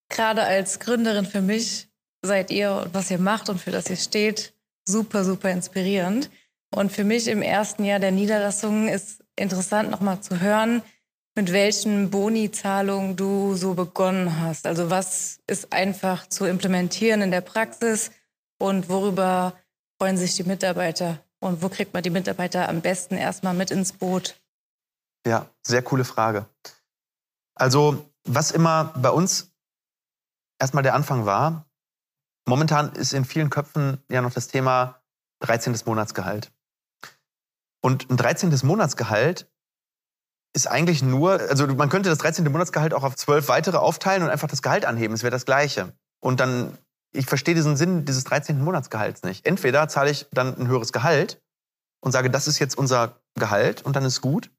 gerade 0.08 0.44
als 0.44 0.78
Gründerin 0.78 1.26
für 1.26 1.40
mich 1.40 1.88
seid 2.22 2.50
ihr 2.50 2.72
und 2.84 2.94
was 2.94 3.10
ihr 3.10 3.18
macht 3.18 3.48
und 3.48 3.60
für 3.60 3.72
das 3.72 3.90
ihr 3.90 3.96
steht, 3.96 4.54
super, 4.86 5.24
super 5.24 5.50
inspirierend. 5.50 6.30
Und 6.74 6.92
für 6.92 7.04
mich 7.04 7.28
im 7.28 7.42
ersten 7.42 7.84
Jahr 7.84 7.98
der 7.98 8.12
Niederlassung 8.12 8.88
ist 8.88 9.24
interessant 9.36 9.90
nochmal 9.90 10.20
zu 10.20 10.40
hören, 10.40 10.82
mit 11.34 11.52
welchen 11.52 12.10
Boni-Zahlungen 12.10 13.16
du 13.16 13.54
so 13.54 13.74
begonnen 13.74 14.40
hast. 14.40 14.66
Also 14.66 14.88
was 14.88 15.40
ist 15.48 15.72
einfach 15.72 16.28
zu 16.28 16.44
implementieren 16.46 17.22
in 17.22 17.32
der 17.32 17.40
Praxis 17.40 18.12
und 18.64 18.88
worüber 18.88 19.52
freuen 19.98 20.16
sich 20.16 20.36
die 20.36 20.44
Mitarbeiter 20.44 21.18
und 21.38 21.62
wo 21.62 21.68
kriegt 21.68 21.92
man 21.92 22.02
die 22.02 22.10
Mitarbeiter 22.10 22.68
am 22.68 22.80
besten 22.80 23.16
erstmal 23.16 23.52
mit 23.52 23.70
ins 23.70 23.92
Boot? 23.92 24.40
Ja, 25.26 25.50
sehr 25.62 25.82
coole 25.82 26.04
Frage. 26.04 26.46
Also, 27.54 28.10
was 28.24 28.50
immer 28.50 28.94
bei 28.96 29.10
uns 29.10 29.52
erstmal 30.58 30.82
der 30.82 30.94
Anfang 30.94 31.26
war, 31.26 31.66
momentan 32.46 32.92
ist 32.94 33.12
in 33.12 33.26
vielen 33.26 33.50
Köpfen 33.50 34.02
ja 34.10 34.22
noch 34.22 34.32
das 34.32 34.48
Thema 34.48 35.02
13. 35.40 35.76
Monatsgehalt. 35.84 36.50
Und 37.82 38.10
ein 38.10 38.16
13. 38.16 38.58
Monatsgehalt 38.62 39.46
ist 40.54 40.68
eigentlich 40.68 41.02
nur, 41.02 41.32
also 41.32 41.66
man 41.66 41.90
könnte 41.90 42.08
das 42.08 42.18
13. 42.18 42.50
Monatsgehalt 42.50 42.94
auch 42.94 43.02
auf 43.02 43.16
zwölf 43.16 43.48
weitere 43.48 43.76
aufteilen 43.76 44.22
und 44.22 44.30
einfach 44.30 44.48
das 44.48 44.62
Gehalt 44.62 44.86
anheben. 44.86 45.14
Es 45.14 45.22
wäre 45.22 45.30
das 45.30 45.44
Gleiche. 45.44 45.92
Und 46.20 46.40
dann, 46.40 46.78
ich 47.14 47.26
verstehe 47.26 47.54
diesen 47.54 47.76
Sinn 47.76 48.04
dieses 48.04 48.24
13. 48.24 48.60
Monatsgehalts 48.62 49.22
nicht. 49.22 49.46
Entweder 49.46 49.88
zahle 49.88 50.10
ich 50.10 50.26
dann 50.32 50.58
ein 50.58 50.68
höheres 50.68 50.92
Gehalt 50.92 51.40
und 52.00 52.12
sage, 52.12 52.30
das 52.30 52.48
ist 52.48 52.58
jetzt 52.58 52.76
unser 52.76 53.20
Gehalt 53.38 53.82
und 53.82 53.96
dann 53.96 54.04
ist 54.04 54.20
gut. 54.20 54.50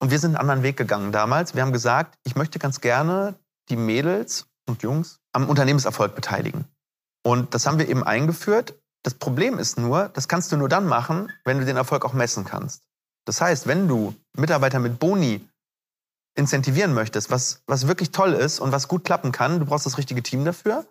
Und 0.00 0.10
wir 0.10 0.18
sind 0.18 0.30
einen 0.30 0.40
anderen 0.40 0.62
Weg 0.62 0.76
gegangen 0.76 1.12
damals. 1.12 1.54
Wir 1.54 1.62
haben 1.62 1.72
gesagt, 1.72 2.18
ich 2.24 2.36
möchte 2.36 2.58
ganz 2.58 2.80
gerne 2.80 3.34
die 3.68 3.76
Mädels 3.76 4.46
und 4.68 4.82
Jungs 4.82 5.20
am 5.32 5.48
Unternehmenserfolg 5.48 6.14
beteiligen. 6.14 6.64
Und 7.24 7.54
das 7.54 7.66
haben 7.66 7.78
wir 7.78 7.88
eben 7.88 8.04
eingeführt. 8.04 8.74
Das 9.02 9.14
Problem 9.14 9.58
ist 9.58 9.78
nur, 9.78 10.08
das 10.10 10.28
kannst 10.28 10.52
du 10.52 10.56
nur 10.56 10.68
dann 10.68 10.86
machen, 10.86 11.32
wenn 11.44 11.58
du 11.58 11.64
den 11.64 11.76
Erfolg 11.76 12.04
auch 12.04 12.12
messen 12.12 12.44
kannst. 12.44 12.84
Das 13.24 13.40
heißt, 13.40 13.66
wenn 13.66 13.88
du 13.88 14.14
Mitarbeiter 14.36 14.78
mit 14.78 14.98
Boni 14.98 15.48
incentivieren 16.36 16.94
möchtest, 16.94 17.30
was, 17.30 17.62
was 17.66 17.88
wirklich 17.88 18.12
toll 18.12 18.32
ist 18.32 18.60
und 18.60 18.70
was 18.70 18.88
gut 18.88 19.04
klappen 19.04 19.32
kann, 19.32 19.58
du 19.58 19.66
brauchst 19.66 19.86
das 19.86 19.98
richtige 19.98 20.22
Team 20.22 20.44
dafür. 20.44 20.86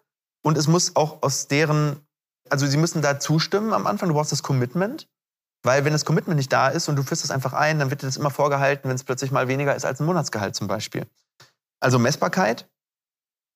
Und 0.46 0.60
es 0.60 0.68
muss 0.68 0.96
auch 0.96 1.24
aus 1.24 1.48
deren, 1.48 2.06
also 2.50 2.68
sie 2.68 2.78
müssen 2.78 3.02
da 3.02 3.20
zustimmen 3.20 3.74
am 3.74 3.88
Anfang, 3.88 4.10
du 4.10 4.16
brauchst 4.16 4.32
das 4.32 4.44
Commitment. 4.44 5.08
Weil 5.64 5.84
wenn 5.86 5.94
das 5.94 6.06
Commitment 6.06 6.38
nicht 6.38 6.54
da 6.54 6.68
ist 6.68 6.88
und 6.88 6.96
du 6.96 7.02
führst 7.02 7.24
es 7.24 7.32
einfach 7.32 7.54
ein, 7.54 7.80
dann 7.80 7.90
wird 7.90 8.04
dir 8.04 8.06
das 8.06 8.18
immer 8.18 8.30
vorgehalten, 8.30 8.88
wenn 8.88 8.96
es 8.96 9.04
plötzlich 9.04 9.32
mal 9.32 9.48
weniger 9.48 9.76
ist 9.76 9.84
als 9.84 10.00
ein 10.00 10.06
Monatsgehalt 10.06 10.56
zum 10.56 10.68
Beispiel. 10.68 11.08
Also 11.80 11.98
Messbarkeit. 11.98 12.70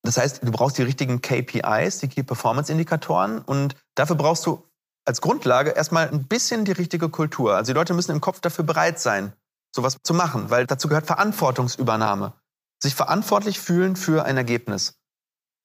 Das 0.01 0.17
heißt, 0.17 0.41
du 0.41 0.51
brauchst 0.51 0.79
die 0.79 0.81
richtigen 0.81 1.21
KPIs, 1.21 1.99
die 1.99 2.07
Key 2.07 2.23
Performance 2.23 2.71
Indikatoren. 2.71 3.37
Und 3.37 3.75
dafür 3.93 4.15
brauchst 4.15 4.47
du 4.47 4.67
als 5.05 5.21
Grundlage 5.21 5.69
erstmal 5.69 6.09
ein 6.09 6.27
bisschen 6.27 6.65
die 6.65 6.71
richtige 6.71 7.09
Kultur. 7.09 7.55
Also 7.55 7.71
die 7.71 7.77
Leute 7.77 7.93
müssen 7.93 8.13
im 8.13 8.21
Kopf 8.21 8.39
dafür 8.39 8.65
bereit 8.65 8.99
sein, 8.99 9.33
sowas 9.75 9.97
zu 10.01 10.15
machen, 10.15 10.49
weil 10.49 10.65
dazu 10.65 10.87
gehört 10.87 11.05
Verantwortungsübernahme. 11.05 12.33
Sich 12.81 12.95
verantwortlich 12.95 13.59
fühlen 13.59 13.95
für 13.95 14.25
ein 14.25 14.37
Ergebnis. 14.37 14.98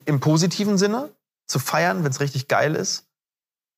Im 0.06 0.20
positiven 0.20 0.78
Sinne, 0.78 1.10
zu 1.46 1.58
feiern, 1.58 2.04
wenn 2.04 2.10
es 2.10 2.20
richtig 2.20 2.48
geil 2.48 2.74
ist, 2.74 3.06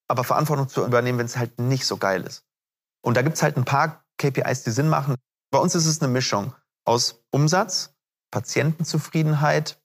aber 0.09 0.25
Verantwortung 0.25 0.69
zu 0.69 0.85
übernehmen, 0.85 1.19
wenn 1.19 1.27
es 1.27 1.37
halt 1.37 1.59
nicht 1.59 1.87
so 1.87 1.97
geil 1.97 2.23
ist. 2.23 2.45
Und 3.03 3.17
da 3.17 3.23
gibt 3.23 3.37
es 3.37 3.43
halt 3.43 3.57
ein 3.57 3.65
paar 3.65 4.05
KPIs, 4.19 4.63
die 4.63 4.71
Sinn 4.71 4.89
machen. 4.89 5.17
Bei 5.51 5.59
uns 5.59 5.75
ist 5.75 5.87
es 5.87 6.01
eine 6.01 6.11
Mischung 6.11 6.55
aus 6.85 7.23
Umsatz, 7.31 7.95
Patientenzufriedenheit. 8.31 9.81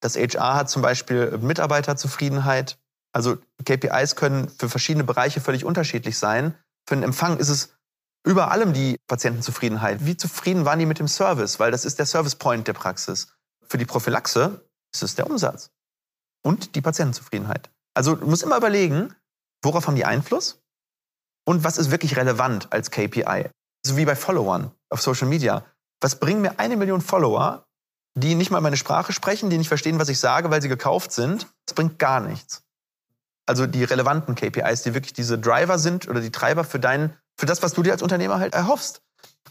Das 0.00 0.16
HR 0.16 0.54
hat 0.54 0.70
zum 0.70 0.82
Beispiel 0.82 1.38
Mitarbeiterzufriedenheit. 1.38 2.78
Also 3.12 3.38
KPIs 3.64 4.16
können 4.16 4.48
für 4.48 4.68
verschiedene 4.68 5.04
Bereiche 5.04 5.40
völlig 5.40 5.64
unterschiedlich 5.64 6.18
sein. 6.18 6.56
Für 6.88 6.96
den 6.96 7.04
Empfang 7.04 7.38
ist 7.38 7.48
es 7.48 7.76
über 8.26 8.50
allem 8.50 8.72
die 8.72 8.96
Patientenzufriedenheit. 9.06 10.04
Wie 10.04 10.16
zufrieden 10.16 10.64
waren 10.64 10.78
die 10.78 10.86
mit 10.86 10.98
dem 10.98 11.08
Service? 11.08 11.60
Weil 11.60 11.70
das 11.70 11.84
ist 11.84 11.98
der 11.98 12.06
Service 12.06 12.36
Point 12.36 12.66
der 12.66 12.72
Praxis. 12.72 13.28
Für 13.66 13.78
die 13.78 13.86
Prophylaxe 13.86 14.68
ist 14.92 15.02
es 15.02 15.14
der 15.14 15.26
Umsatz 15.28 15.73
und 16.44 16.74
die 16.74 16.80
Patientenzufriedenheit. 16.80 17.70
Also 17.94 18.14
du 18.14 18.26
musst 18.26 18.42
immer 18.42 18.56
überlegen, 18.56 19.14
worauf 19.62 19.86
haben 19.86 19.96
die 19.96 20.04
Einfluss 20.04 20.62
und 21.46 21.64
was 21.64 21.78
ist 21.78 21.90
wirklich 21.90 22.16
relevant 22.16 22.72
als 22.72 22.90
KPI. 22.90 23.50
So 23.86 23.96
wie 23.96 24.04
bei 24.04 24.16
Followern 24.16 24.70
auf 24.90 25.02
Social 25.02 25.28
Media. 25.28 25.64
Was 26.00 26.18
bringen 26.18 26.42
mir 26.42 26.58
eine 26.58 26.76
Million 26.76 27.00
Follower, 27.00 27.66
die 28.16 28.34
nicht 28.34 28.50
mal 28.50 28.60
meine 28.60 28.76
Sprache 28.76 29.12
sprechen, 29.12 29.50
die 29.50 29.58
nicht 29.58 29.68
verstehen, 29.68 29.98
was 29.98 30.08
ich 30.08 30.18
sage, 30.18 30.50
weil 30.50 30.62
sie 30.62 30.68
gekauft 30.68 31.12
sind? 31.12 31.46
Das 31.66 31.74
bringt 31.74 31.98
gar 31.98 32.20
nichts. 32.20 32.62
Also 33.46 33.66
die 33.66 33.84
relevanten 33.84 34.34
KPIs, 34.34 34.82
die 34.82 34.94
wirklich 34.94 35.12
diese 35.12 35.38
Driver 35.38 35.78
sind 35.78 36.08
oder 36.08 36.20
die 36.20 36.32
Treiber 36.32 36.64
für 36.64 36.78
dein, 36.78 37.16
für 37.38 37.46
das, 37.46 37.62
was 37.62 37.74
du 37.74 37.82
dir 37.82 37.92
als 37.92 38.02
Unternehmer 38.02 38.38
halt 38.38 38.54
erhoffst. 38.54 39.02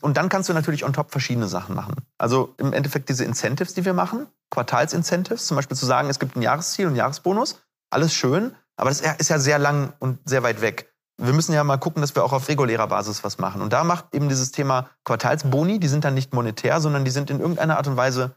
Und 0.02 0.18
dann 0.18 0.30
kannst 0.30 0.49
du 0.49 0.53
natürlich 0.53 0.84
on 0.84 0.94
top 0.94 1.11
verschiedene 1.11 1.48
Sachen 1.48 1.76
machen. 1.76 1.95
Also 2.18 2.53
im 2.57 2.74
Endeffekt 2.74 3.10
diese 3.10 3.24
Incentives, 3.24 3.74
die 3.74 3.86
wir 3.86 3.94
machen, 3.94 4.28
Quartalsincentives, 4.49 5.48
zum 5.48 5.56
Beispiel 5.56 5.78
zu 5.78 5.86
sagen, 5.86 6.10
es 6.10 6.20
gibt 6.20 6.36
ein 6.36 6.41
Jahresziel 6.41 6.86
und 6.86 6.91
einen 6.91 6.98
Jahresbonus, 6.98 7.61
alles 7.90 8.14
schön, 8.14 8.56
aber 8.76 8.90
das 8.90 9.02
ist 9.02 9.30
ja 9.30 9.40
sehr 9.40 9.60
lang 9.60 9.94
und 9.99 10.20
sehr 10.26 10.44
weit 10.44 10.61
weg. 10.61 10.94
Wir 11.18 11.34
müssen 11.34 11.53
ja 11.53 11.64
mal 11.64 11.78
gucken, 11.78 12.02
dass 12.02 12.15
wir 12.15 12.24
auch 12.24 12.34
auf 12.34 12.48
regulärer 12.49 12.88
Basis 12.88 13.24
was 13.24 13.38
machen. 13.38 13.61
Und 13.61 13.72
da 13.72 13.84
macht 13.84 14.14
eben 14.14 14.30
dieses 14.30 14.52
Thema 14.52 14.90
Quartalsboni, 15.06 15.80
die 15.80 15.88
sind 15.88 16.03
dann 16.03 16.15
nicht 16.15 16.34
monetär, 16.34 16.82
sondern 16.82 17.06
die 17.06 17.11
sind 17.11 17.30
in 17.30 17.40
irgendeiner 17.40 17.78
Art 17.78 17.88
und 17.88 17.98
Weise 17.98 18.36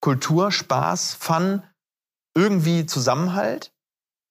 Kultur, 0.00 0.50
Spaß, 0.50 1.14
Fun, 1.14 1.62
irgendwie 2.36 2.86
Zusammenhalt. 2.86 3.72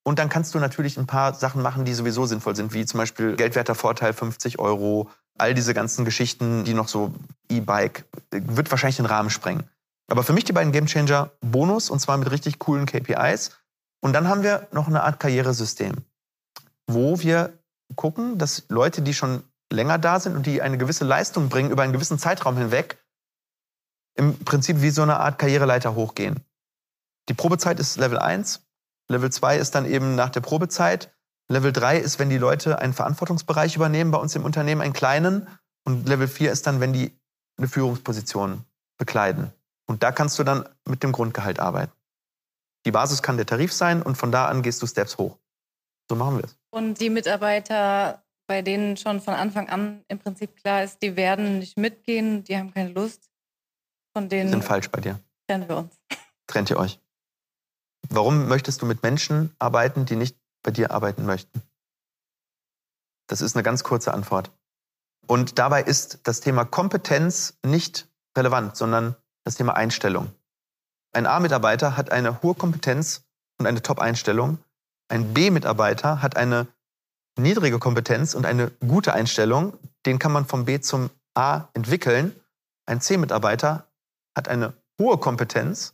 Und 0.06 0.19
dann 0.19 0.30
kannst 0.30 0.53
du 0.56 0.60
natürlich 0.60 0.98
ein 0.98 1.07
paar 1.07 1.34
Sachen 1.34 1.61
machen, 1.61 1.84
die 1.85 1.94
sowieso 1.94 2.26
sinnvoll 2.26 2.56
sind, 2.56 2.73
wie 2.73 2.85
zum 2.85 2.98
Beispiel 2.98 3.35
geldwerter 3.35 3.76
Vorteil 3.76 4.14
50 4.14 4.60
Euro, 4.60 5.10
all 5.38 5.53
diese 5.53 5.73
ganzen 5.73 6.05
Geschichten, 6.05 6.64
die 6.64 6.73
noch 6.73 6.88
so 6.88 7.14
E-Bike, 7.49 8.05
wird 8.31 8.72
wahrscheinlich 8.72 8.97
den 8.97 9.05
Rahmen 9.05 9.30
sprengen. 9.30 9.64
Aber 10.09 10.23
für 10.23 10.34
mich 10.34 10.45
die 10.45 10.53
beiden 10.53 10.72
Gamechanger 10.72 11.31
Bonus 11.41 11.89
und 11.89 11.99
zwar 11.99 12.18
mit 12.18 12.31
richtig 12.31 12.59
coolen 12.59 12.85
KPIs. 12.85 13.51
Und 14.01 14.14
dann 14.14 14.27
haben 14.27 14.43
wir 14.43 14.68
noch 14.72 14.88
eine 14.88 15.03
Art 15.03 15.19
Karrieresystem, 15.19 15.95
wo 16.88 17.19
wir 17.19 17.53
gucken, 17.95 18.38
dass 18.38 18.65
Leute, 18.69 19.01
die 19.01 19.14
schon 19.14 19.43
länger 19.72 19.97
da 19.97 20.19
sind 20.19 20.35
und 20.35 20.45
die 20.45 20.61
eine 20.61 20.77
gewisse 20.77 21.03
Leistung 21.03 21.49
bringen 21.49 21.72
über 21.72 21.84
einen 21.84 21.93
gewissen 21.93 22.19
Zeitraum 22.19 22.57
hinweg, 22.57 23.03
im 24.15 24.38
Prinzip 24.39 24.81
wie 24.81 24.89
so 24.89 25.01
eine 25.01 25.19
Art 25.19 25.39
Karriereleiter 25.39 25.95
hochgehen. 25.95 26.43
Die 27.30 27.34
Probezeit 27.34 27.80
ist 27.80 27.97
Level 27.97 28.18
1, 28.18 28.61
Level 29.09 29.31
2 29.31 29.57
ist 29.57 29.76
dann 29.76 29.85
eben 29.85 30.15
nach 30.15 30.30
der 30.30 30.41
Probezeit, 30.41 31.14
Level 31.49 31.71
3 31.71 31.97
ist, 31.99 32.19
wenn 32.19 32.29
die 32.29 32.37
Leute 32.37 32.79
einen 32.79 32.93
Verantwortungsbereich 32.93 33.75
übernehmen 33.75 34.11
bei 34.11 34.17
uns 34.17 34.35
im 34.35 34.43
Unternehmen, 34.43 34.81
einen 34.81 34.93
kleinen, 34.93 35.47
und 35.85 36.07
Level 36.07 36.27
4 36.27 36.51
ist 36.51 36.67
dann, 36.67 36.81
wenn 36.81 36.91
die 36.91 37.17
eine 37.57 37.69
Führungsposition 37.69 38.65
bekleiden. 38.97 39.53
Und 39.85 40.03
da 40.03 40.11
kannst 40.11 40.37
du 40.37 40.43
dann 40.43 40.67
mit 40.85 41.01
dem 41.01 41.13
Grundgehalt 41.13 41.59
arbeiten. 41.59 41.93
Die 42.85 42.91
Basis 42.91 43.21
kann 43.21 43.37
der 43.37 43.45
Tarif 43.45 43.71
sein 43.71 44.01
und 44.01 44.17
von 44.17 44.31
da 44.31 44.47
an 44.47 44.61
gehst 44.61 44.81
du 44.81 44.87
Steps 44.87 45.17
hoch. 45.17 45.37
So 46.09 46.15
machen 46.15 46.37
wir 46.37 46.43
es. 46.43 46.57
Und 46.71 46.99
die 46.99 47.09
Mitarbeiter, 47.09 48.21
bei 48.47 48.61
denen 48.61 48.97
schon 48.97 49.21
von 49.21 49.33
Anfang 49.33 49.69
an 49.69 50.03
im 50.09 50.19
Prinzip 50.19 50.57
klar 50.57 50.83
ist, 50.83 51.01
die 51.01 51.15
werden 51.15 51.59
nicht 51.59 51.77
mitgehen, 51.77 52.43
die 52.43 52.57
haben 52.57 52.73
keine 52.73 52.89
Lust. 52.89 53.29
Von 54.13 54.29
denen 54.29 54.47
die 54.47 54.51
sind 54.51 54.63
falsch 54.63 54.89
bei 54.89 54.99
dir. 54.99 55.19
trennen 55.47 55.69
wir 55.69 55.77
uns. 55.77 55.95
Trennt 56.47 56.69
ihr 56.69 56.77
euch. 56.77 56.99
Warum 58.09 58.47
möchtest 58.47 58.81
du 58.81 58.85
mit 58.85 59.03
Menschen 59.03 59.55
arbeiten, 59.59 60.05
die 60.05 60.15
nicht 60.15 60.37
bei 60.63 60.71
dir 60.71 60.91
arbeiten 60.91 61.25
möchten? 61.25 61.61
Das 63.27 63.41
ist 63.41 63.55
eine 63.55 63.63
ganz 63.63 63.84
kurze 63.84 64.13
Antwort. 64.13 64.51
Und 65.27 65.59
dabei 65.59 65.84
ist 65.84 66.19
das 66.23 66.39
Thema 66.39 66.63
Kompetenz 66.63 67.57
nicht 67.65 68.07
relevant, 68.38 68.77
sondern 68.77 69.15
das 69.43 69.55
Thema 69.55 69.75
Einstellung. 69.75 70.31
Ein 71.13 71.25
A-Mitarbeiter 71.25 71.97
hat 71.97 72.11
eine 72.11 72.41
hohe 72.41 72.55
Kompetenz 72.55 73.23
und 73.59 73.65
eine 73.65 73.81
Top-Einstellung. 73.81 74.59
Ein 75.09 75.34
B-Mitarbeiter 75.34 76.21
hat 76.21 76.38
eine 76.38 76.67
niedrige 77.38 77.79
Kompetenz 77.79 78.34
und 78.35 78.45
eine 78.45 78.71
gute 78.88 79.13
Einstellung. 79.13 79.73
Den 80.05 80.19
kann 80.19 80.31
man 80.31 80.45
vom 80.45 80.65
B 80.65 80.79
zum 80.79 81.09
A 81.34 81.67
entwickeln. 81.73 82.35
Ein 82.85 83.01
C-Mitarbeiter 83.01 83.88
hat 84.35 84.47
eine 84.47 84.73
hohe 84.99 85.17
Kompetenz 85.17 85.93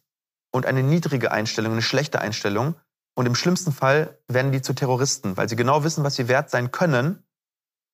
und 0.52 0.66
eine 0.66 0.84
niedrige 0.84 1.32
Einstellung, 1.32 1.74
eine 1.74 1.82
schlechte 1.82 2.22
Einstellung. 2.22 2.76
Und 3.16 3.26
im 3.26 3.36
schlimmsten 3.36 3.72
Fall 3.72 4.18
werden 4.28 4.52
die 4.52 4.62
zu 4.62 4.74
Terroristen, 4.74 5.38
weil 5.38 5.48
sie 5.48 5.56
genau 5.56 5.84
wissen, 5.84 6.04
was 6.04 6.16
sie 6.16 6.28
wert 6.28 6.50
sein 6.50 6.72
können. 6.72 7.24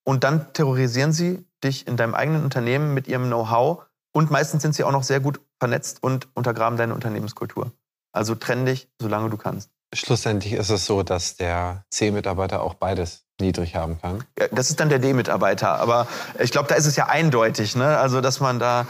Und 0.05 0.23
dann 0.23 0.53
terrorisieren 0.53 1.11
sie 1.11 1.45
dich 1.63 1.87
in 1.87 1.97
deinem 1.97 2.15
eigenen 2.15 2.43
Unternehmen 2.43 2.93
mit 2.93 3.07
ihrem 3.07 3.27
Know-how. 3.27 3.85
Und 4.11 4.31
meistens 4.31 4.61
sind 4.61 4.75
sie 4.75 4.83
auch 4.83 4.91
noch 4.91 5.03
sehr 5.03 5.19
gut 5.19 5.41
vernetzt 5.59 6.01
und 6.01 6.29
untergraben 6.35 6.77
deine 6.77 6.93
Unternehmenskultur. 6.93 7.71
Also 8.11 8.33
trenn 8.35 8.65
dich, 8.65 8.89
solange 8.99 9.29
du 9.29 9.37
kannst. 9.37 9.69
Schlussendlich 9.93 10.53
ist 10.53 10.69
es 10.69 10.85
so, 10.85 11.03
dass 11.03 11.35
der 11.35 11.83
C-Mitarbeiter 11.89 12.61
auch 12.61 12.75
beides 12.75 13.25
niedrig 13.41 13.75
haben 13.75 13.99
kann. 13.99 14.23
Ja, 14.37 14.47
das 14.51 14.69
ist 14.69 14.79
dann 14.79 14.89
der 14.89 14.99
D-Mitarbeiter. 14.99 15.79
Aber 15.79 16.07
ich 16.39 16.51
glaube, 16.51 16.67
da 16.67 16.75
ist 16.75 16.85
es 16.85 16.95
ja 16.95 17.07
eindeutig, 17.07 17.75
ne? 17.75 17.97
Also, 17.97 18.21
dass 18.21 18.39
man 18.39 18.59
da. 18.59 18.87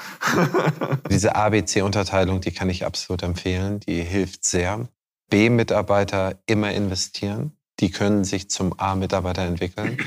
Diese 1.10 1.36
ABC-Unterteilung, 1.36 2.42
die 2.42 2.52
kann 2.52 2.70
ich 2.70 2.86
absolut 2.86 3.24
empfehlen. 3.24 3.80
Die 3.82 4.02
hilft 4.02 4.44
sehr. 4.44 4.88
B-Mitarbeiter 5.30 6.42
immer 6.46 6.72
investieren. 6.72 7.58
Die 7.80 7.92
können 7.92 8.24
sich 8.24 8.50
zum 8.50 8.78
A-Mitarbeiter 8.80 9.44
entwickeln. 9.44 9.98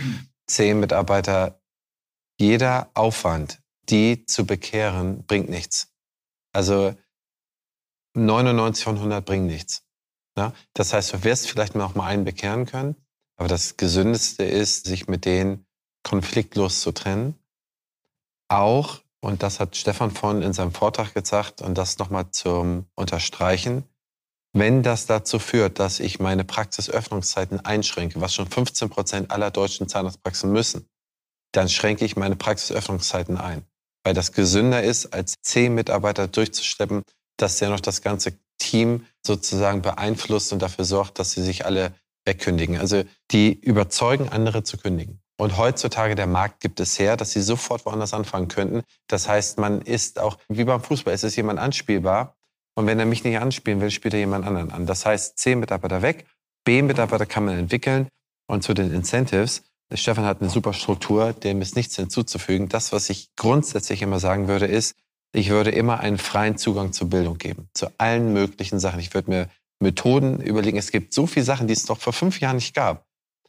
C-Mitarbeiter, 0.46 1.60
jeder 2.38 2.90
Aufwand, 2.94 3.62
die 3.88 4.26
zu 4.26 4.44
bekehren, 4.46 5.24
bringt 5.26 5.48
nichts. 5.48 5.92
Also 6.52 6.94
99 8.14 8.84
von 8.84 8.96
100 8.96 9.24
bringen 9.24 9.46
nichts. 9.46 9.84
Ja? 10.36 10.52
Das 10.74 10.92
heißt, 10.92 11.12
du 11.12 11.24
wirst 11.24 11.48
vielleicht 11.48 11.74
noch 11.74 11.94
mal 11.94 12.06
einen 12.06 12.24
bekehren 12.24 12.66
können, 12.66 12.96
aber 13.36 13.48
das 13.48 13.76
Gesündeste 13.76 14.44
ist, 14.44 14.86
sich 14.86 15.08
mit 15.08 15.24
denen 15.24 15.66
konfliktlos 16.02 16.80
zu 16.80 16.92
trennen. 16.92 17.38
Auch, 18.48 19.00
und 19.20 19.42
das 19.42 19.60
hat 19.60 19.76
Stefan 19.76 20.10
von 20.10 20.42
in 20.42 20.52
seinem 20.52 20.72
Vortrag 20.72 21.14
gesagt, 21.14 21.62
und 21.62 21.78
das 21.78 21.98
nochmal 21.98 22.30
zum 22.30 22.86
Unterstreichen, 22.94 23.84
wenn 24.52 24.82
das 24.82 25.06
dazu 25.06 25.38
führt, 25.38 25.78
dass 25.78 26.00
ich 26.00 26.20
meine 26.20 26.44
Praxisöffnungszeiten 26.44 27.64
einschränke, 27.64 28.20
was 28.20 28.34
schon 28.34 28.48
15 28.48 28.90
Prozent 28.90 29.30
aller 29.30 29.50
deutschen 29.50 29.88
Zahnarztpraxen 29.88 30.52
müssen, 30.52 30.86
dann 31.52 31.68
schränke 31.68 32.04
ich 32.04 32.16
meine 32.16 32.36
Praxisöffnungszeiten 32.36 33.38
ein. 33.38 33.64
Weil 34.04 34.14
das 34.14 34.32
gesünder 34.32 34.82
ist, 34.82 35.14
als 35.14 35.34
zehn 35.42 35.74
Mitarbeiter 35.74 36.28
durchzuschleppen, 36.28 37.02
dass 37.36 37.58
der 37.58 37.70
noch 37.70 37.80
das 37.80 38.02
ganze 38.02 38.38
Team 38.58 39.06
sozusagen 39.24 39.82
beeinflusst 39.82 40.52
und 40.52 40.60
dafür 40.60 40.84
sorgt, 40.84 41.18
dass 41.18 41.32
sie 41.32 41.42
sich 41.42 41.64
alle 41.64 41.94
wegkündigen. 42.24 42.78
Also 42.78 43.04
die 43.30 43.52
überzeugen 43.52 44.28
andere 44.28 44.62
zu 44.62 44.76
kündigen. 44.76 45.20
Und 45.38 45.56
heutzutage 45.56 46.14
der 46.14 46.26
Markt 46.26 46.60
gibt 46.60 46.78
es 46.78 46.98
her, 46.98 47.16
dass 47.16 47.32
sie 47.32 47.42
sofort 47.42 47.84
woanders 47.86 48.14
anfangen 48.14 48.48
könnten. 48.48 48.82
Das 49.08 49.28
heißt, 49.28 49.58
man 49.58 49.82
ist 49.82 50.20
auch, 50.20 50.38
wie 50.48 50.64
beim 50.64 50.82
Fußball, 50.82 51.12
es 51.12 51.24
ist 51.24 51.36
jemand 51.36 51.58
anspielbar. 51.58 52.36
Und 52.74 52.86
wenn 52.86 52.98
er 52.98 53.06
mich 53.06 53.24
nicht 53.24 53.38
anspielen 53.38 53.80
will, 53.80 53.90
spielt 53.90 54.14
er 54.14 54.20
jemand 54.20 54.46
anderen 54.46 54.70
an. 54.70 54.86
Das 54.86 55.04
heißt, 55.04 55.38
zehn 55.38 55.60
Mitarbeiter 55.60 56.02
weg, 56.02 56.26
B-Mitarbeiter 56.64 57.26
kann 57.26 57.44
man 57.44 57.58
entwickeln. 57.58 58.08
Und 58.46 58.62
zu 58.62 58.74
den 58.74 58.92
Incentives, 58.92 59.62
Stefan 59.94 60.24
hat 60.24 60.40
eine 60.40 60.50
super 60.50 60.72
Struktur, 60.72 61.32
dem 61.32 61.60
ist 61.60 61.76
nichts 61.76 61.96
hinzuzufügen. 61.96 62.68
Das, 62.68 62.92
was 62.92 63.10
ich 63.10 63.34
grundsätzlich 63.36 64.02
immer 64.02 64.18
sagen 64.18 64.48
würde, 64.48 64.66
ist, 64.66 64.96
ich 65.34 65.50
würde 65.50 65.70
immer 65.70 66.00
einen 66.00 66.18
freien 66.18 66.56
Zugang 66.56 66.92
zur 66.92 67.08
Bildung 67.10 67.38
geben, 67.38 67.68
zu 67.74 67.88
allen 67.98 68.32
möglichen 68.32 68.78
Sachen. 68.78 69.00
Ich 69.00 69.14
würde 69.14 69.30
mir 69.30 69.48
Methoden 69.80 70.40
überlegen. 70.40 70.78
Es 70.78 70.92
gibt 70.92 71.14
so 71.14 71.26
viele 71.26 71.44
Sachen, 71.44 71.66
die 71.66 71.72
es 71.72 71.84
doch 71.84 71.98
vor 71.98 72.12
fünf 72.12 72.40
Jahren 72.40 72.56
nicht 72.56 72.74
gab. 72.74 73.06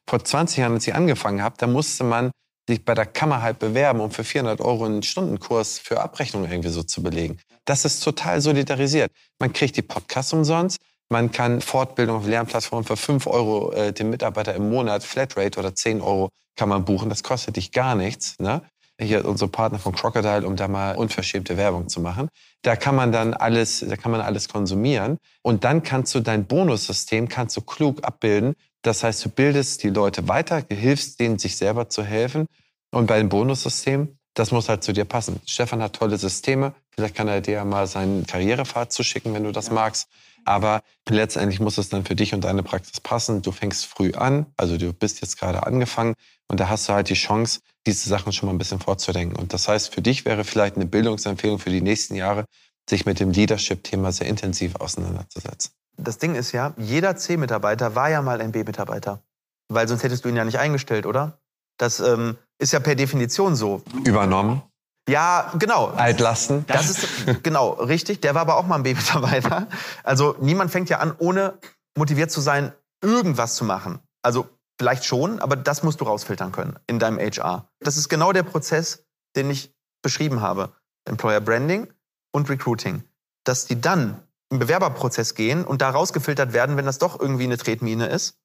Vor 0.10 0.24
20 0.24 0.58
Jahren, 0.58 0.74
als 0.74 0.88
ich 0.88 0.96
angefangen 0.96 1.42
habe, 1.42 1.56
da 1.58 1.68
musste 1.68 2.04
man 2.04 2.32
sich 2.68 2.84
bei 2.84 2.94
der 2.94 3.06
Kammer 3.06 3.42
halt 3.42 3.60
bewerben, 3.60 4.00
um 4.00 4.12
für 4.12 4.24
400 4.24 4.62
Euro 4.62 4.86
einen 4.86 5.04
Stundenkurs 5.04 5.80
für 5.80 6.02
Abrechnung 6.02 6.46
irgendwie 6.46 6.70
so 6.70 6.84
zu 6.84 7.04
belegen. 7.04 7.40
Das 7.66 7.86
ist 7.86 8.02
total 8.04 8.42
solidarisiert. 8.42 9.12
Man 9.40 9.54
kriegt 9.54 9.78
die 9.78 9.82
Podcasts 9.82 10.34
umsonst. 10.34 10.80
Man 11.10 11.32
kann 11.32 11.62
Fortbildung 11.62 12.18
auf 12.18 12.28
Lernplattformen 12.28 12.86
für 12.86 12.98
5 12.98 13.28
Euro 13.28 13.72
äh, 13.74 13.94
dem 13.94 14.10
Mitarbeiter 14.10 14.56
im 14.56 14.70
Monat, 14.70 15.04
Flatrate 15.04 15.60
oder 15.60 15.76
10 15.76 16.02
Euro 16.02 16.30
kann 16.56 16.70
man 16.70 16.86
buchen. 16.86 17.10
Das 17.10 17.24
kostet 17.24 17.56
dich 17.56 17.72
gar 17.72 17.96
nichts. 17.96 18.36
Ne? 18.40 18.62
Hier 19.00 19.26
unsere 19.26 19.50
Partner 19.50 19.80
von 19.80 19.94
Crocodile, 19.94 20.46
um 20.46 20.56
da 20.56 20.68
mal 20.68 20.96
unverschämte 20.96 21.58
Werbung 21.58 21.90
zu 21.90 22.00
machen. 22.00 22.30
Da 22.62 22.76
kann 22.76 22.96
man 22.96 23.12
dann 23.12 23.34
alles, 23.34 23.86
da 23.88 23.96
kann 23.98 24.12
man 24.12 24.22
alles 24.22 24.50
konsumieren. 24.50 25.18
Und 25.42 25.64
dann 25.64 25.84
kannst 25.84 26.14
du 26.16 26.20
dein 26.20 26.46
Bonussystem 26.46 27.28
kannst 27.28 27.58
du 27.58 27.62
klug 27.62 28.04
abbilden. 28.04 28.54
Das 28.82 29.04
heißt, 29.04 29.26
du 29.26 29.30
bildest 29.30 29.84
die 29.84 29.90
Leute 29.90 30.28
weiter, 30.28 30.64
hilfst 30.70 31.20
denen, 31.20 31.40
sich 31.40 31.58
selber 31.58 31.90
zu 31.90 32.04
helfen. 32.04 32.48
Und 32.92 33.08
bei 33.08 33.18
dem 33.18 33.30
Bonussystem, 33.30 34.18
das 34.36 34.52
muss 34.52 34.70
halt 34.70 34.84
zu 34.84 34.94
dir 34.94 35.06
passen. 35.06 35.40
Stefan 35.46 35.82
hat 35.82 35.94
tolle 35.94 36.18
Systeme. 36.18 36.74
Vielleicht 36.96 37.16
kann 37.16 37.28
er 37.28 37.42
dir 37.42 37.64
mal 37.66 37.88
seinen 37.88 38.26
Karrierepfad 38.26 38.92
zuschicken, 38.92 39.34
wenn 39.34 39.44
du 39.44 39.52
das 39.52 39.68
ja. 39.68 39.74
magst. 39.74 40.08
Aber 40.46 40.82
letztendlich 41.08 41.60
muss 41.60 41.78
es 41.78 41.90
dann 41.90 42.04
für 42.06 42.16
dich 42.16 42.34
und 42.34 42.44
deine 42.44 42.64
Praxis 42.64 43.00
passen. 43.00 43.42
Du 43.42 43.52
fängst 43.52 43.86
früh 43.86 44.12
an, 44.14 44.46
also 44.58 44.78
du 44.78 44.92
bist 44.92 45.22
jetzt 45.22 45.40
gerade 45.40 45.66
angefangen 45.66 46.16
und 46.48 46.60
da 46.60 46.70
hast 46.70 46.90
du 46.90 46.94
halt 46.94 47.10
die 47.10 47.14
Chance, 47.14 47.62
diese 47.88 48.10
Sachen 48.10 48.34
schon 48.34 48.48
mal 48.48 48.54
ein 48.54 48.58
bisschen 48.58 48.80
vorzudenken. 48.80 49.38
Und 49.38 49.54
das 49.54 49.68
heißt, 49.68 49.94
für 49.94 50.02
dich 50.02 50.26
wäre 50.26 50.44
vielleicht 50.44 50.76
eine 50.76 50.86
Bildungsempfehlung 50.86 51.60
für 51.60 51.70
die 51.70 51.82
nächsten 51.82 52.16
Jahre, 52.16 52.46
sich 52.90 53.06
mit 53.06 53.20
dem 53.20 53.32
Leadership-Thema 53.32 54.12
sehr 54.12 54.28
intensiv 54.28 54.76
auseinanderzusetzen. 54.76 55.72
Das 55.98 56.18
Ding 56.18 56.36
ist 56.36 56.52
ja, 56.52 56.74
jeder 56.78 57.16
C-Mitarbeiter 57.16 57.96
war 57.96 58.10
ja 58.10 58.22
mal 58.22 58.42
ein 58.42 58.52
B-Mitarbeiter. 58.52 59.22
Weil 59.70 59.88
sonst 59.88 60.04
hättest 60.04 60.26
du 60.26 60.30
ihn 60.30 60.36
ja 60.36 60.44
nicht 60.44 60.60
eingestellt, 60.60 61.06
oder? 61.06 61.40
Das 61.78 62.00
ähm, 62.00 62.38
ist 62.60 62.74
ja 62.74 62.80
per 62.80 62.96
Definition 62.96 63.56
so. 63.56 63.82
Übernommen. 64.04 64.62
Ja, 65.10 65.52
genau. 65.60 65.88
Altlasten. 65.88 66.66
Das 66.68 66.90
ist 66.90 67.44
genau 67.44 67.72
richtig. 67.72 68.22
Der 68.22 68.36
war 68.36 68.42
aber 68.42 68.56
auch 68.56 68.66
mal 68.66 68.78
ein 68.78 68.84
B-Mitarbeiter. 68.84 69.68
Also 70.04 70.36
niemand 70.40 70.72
fängt 70.72 70.90
ja 70.90 71.00
an, 71.00 71.14
ohne 71.18 71.58
motiviert 71.98 72.32
zu 72.32 72.42
sein, 72.42 72.74
irgendwas 73.02 73.56
zu 73.56 73.66
machen. 73.66 74.00
Also 74.22 74.48
vielleicht 74.80 75.06
schon, 75.06 75.40
aber 75.40 75.56
das 75.56 75.84
musst 75.84 76.02
du 76.02 76.06
rausfiltern 76.06 76.52
können 76.52 76.80
in 76.88 77.00
deinem 77.00 77.20
HR. 77.20 77.70
Das 77.80 77.98
ist 77.98 78.10
genau 78.10 78.32
der 78.32 78.44
Prozess, 78.44 79.06
den 79.36 79.50
ich 79.50 79.74
beschrieben 80.02 80.42
habe. 80.42 80.74
Employer 81.06 81.42
Branding 81.42 81.92
und 82.32 82.50
Recruiting. 82.50 83.04
Dass 83.46 83.66
die 83.66 83.80
dann 83.80 84.22
im 84.50 84.60
Bewerberprozess 84.60 85.36
gehen 85.36 85.66
und 85.66 85.82
da 85.82 85.90
rausgefiltert 85.90 86.54
werden, 86.54 86.78
wenn 86.78 86.86
das 86.86 87.00
doch 87.00 87.20
irgendwie 87.20 87.46
eine 87.46 87.58
Tretmine 87.58 88.08
ist. 88.08 88.38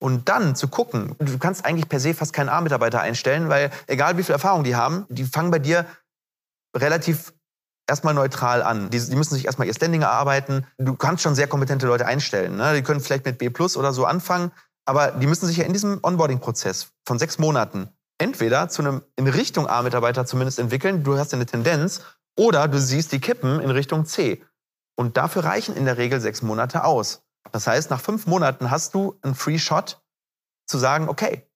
Und 0.00 0.28
dann 0.28 0.54
zu 0.54 0.68
gucken, 0.68 1.16
du 1.18 1.38
kannst 1.38 1.64
eigentlich 1.64 1.88
per 1.88 1.98
se 1.98 2.14
fast 2.14 2.32
keinen 2.32 2.48
A-Mitarbeiter 2.48 3.00
einstellen, 3.00 3.48
weil 3.48 3.70
egal 3.86 4.16
wie 4.16 4.22
viel 4.22 4.32
Erfahrung 4.32 4.62
die 4.62 4.76
haben, 4.76 5.06
die 5.08 5.24
fangen 5.24 5.50
bei 5.50 5.58
dir 5.58 5.86
relativ 6.76 7.32
erstmal 7.88 8.14
neutral 8.14 8.62
an. 8.62 8.90
Die, 8.90 9.00
die, 9.00 9.16
müssen 9.16 9.34
sich 9.34 9.46
erstmal 9.46 9.66
ihr 9.66 9.74
Standing 9.74 10.02
erarbeiten. 10.02 10.66
Du 10.76 10.94
kannst 10.94 11.22
schon 11.22 11.34
sehr 11.34 11.48
kompetente 11.48 11.86
Leute 11.86 12.06
einstellen. 12.06 12.56
Ne? 12.56 12.74
Die 12.74 12.82
können 12.82 13.00
vielleicht 13.00 13.24
mit 13.24 13.38
B 13.38 13.50
plus 13.50 13.76
oder 13.76 13.92
so 13.92 14.04
anfangen, 14.04 14.52
aber 14.84 15.12
die 15.12 15.26
müssen 15.26 15.46
sich 15.46 15.56
ja 15.56 15.64
in 15.64 15.72
diesem 15.72 15.98
Onboarding-Prozess 16.02 16.88
von 17.06 17.18
sechs 17.18 17.38
Monaten 17.38 17.88
entweder 18.18 18.68
zu 18.68 18.82
einem 18.82 19.02
in 19.16 19.28
Richtung 19.28 19.68
A-Mitarbeiter 19.68 20.26
zumindest 20.26 20.58
entwickeln, 20.58 21.04
du 21.04 21.16
hast 21.16 21.32
eine 21.32 21.46
Tendenz, 21.46 22.02
oder 22.36 22.68
du 22.68 22.78
siehst 22.78 23.12
die 23.12 23.20
Kippen 23.20 23.60
in 23.60 23.70
Richtung 23.70 24.04
C. 24.04 24.44
Und 24.96 25.16
dafür 25.16 25.44
reichen 25.44 25.76
in 25.76 25.84
der 25.84 25.96
Regel 25.96 26.20
sechs 26.20 26.42
Monate 26.42 26.84
aus. 26.84 27.22
Das 27.52 27.66
heißt, 27.66 27.90
nach 27.90 28.00
fünf 28.00 28.26
Monaten 28.26 28.70
hast 28.70 28.94
du 28.94 29.18
einen 29.22 29.34
Free 29.34 29.58
Shot 29.58 30.00
zu 30.66 30.78
sagen, 30.78 31.08
okay, 31.08 31.46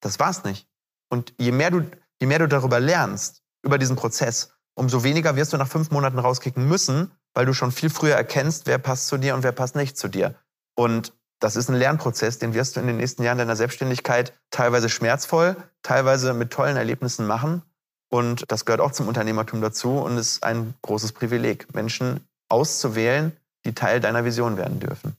das 0.00 0.18
war's 0.18 0.44
nicht. 0.44 0.68
Und 1.08 1.34
je 1.38 1.52
mehr 1.52 1.70
du, 1.70 1.82
je 2.20 2.26
mehr 2.26 2.38
du 2.38 2.48
darüber 2.48 2.80
lernst, 2.80 3.42
über 3.62 3.78
diesen 3.78 3.96
Prozess, 3.96 4.52
umso 4.74 5.04
weniger 5.04 5.36
wirst 5.36 5.52
du 5.52 5.56
nach 5.56 5.68
fünf 5.68 5.90
Monaten 5.90 6.18
rauskicken 6.18 6.68
müssen, 6.68 7.12
weil 7.32 7.46
du 7.46 7.54
schon 7.54 7.72
viel 7.72 7.90
früher 7.90 8.14
erkennst, 8.14 8.66
wer 8.66 8.78
passt 8.78 9.08
zu 9.08 9.18
dir 9.18 9.34
und 9.34 9.42
wer 9.42 9.52
passt 9.52 9.76
nicht 9.76 9.96
zu 9.96 10.08
dir. 10.08 10.34
Und 10.74 11.12
das 11.40 11.56
ist 11.56 11.68
ein 11.68 11.76
Lernprozess, 11.76 12.38
den 12.38 12.54
wirst 12.54 12.76
du 12.76 12.80
in 12.80 12.86
den 12.86 12.96
nächsten 12.96 13.22
Jahren 13.22 13.38
deiner 13.38 13.56
Selbstständigkeit 13.56 14.32
teilweise 14.50 14.88
schmerzvoll, 14.88 15.56
teilweise 15.82 16.32
mit 16.32 16.50
tollen 16.50 16.76
Erlebnissen 16.76 17.26
machen. 17.26 17.62
Und 18.08 18.44
das 18.48 18.64
gehört 18.64 18.80
auch 18.80 18.92
zum 18.92 19.08
Unternehmertum 19.08 19.60
dazu 19.60 19.98
und 19.98 20.16
ist 20.16 20.42
ein 20.42 20.74
großes 20.82 21.12
Privileg, 21.12 21.74
Menschen 21.74 22.26
auszuwählen, 22.48 23.36
die 23.64 23.74
Teil 23.74 24.00
deiner 24.00 24.24
Vision 24.24 24.56
werden 24.56 24.80
dürfen. 24.80 25.16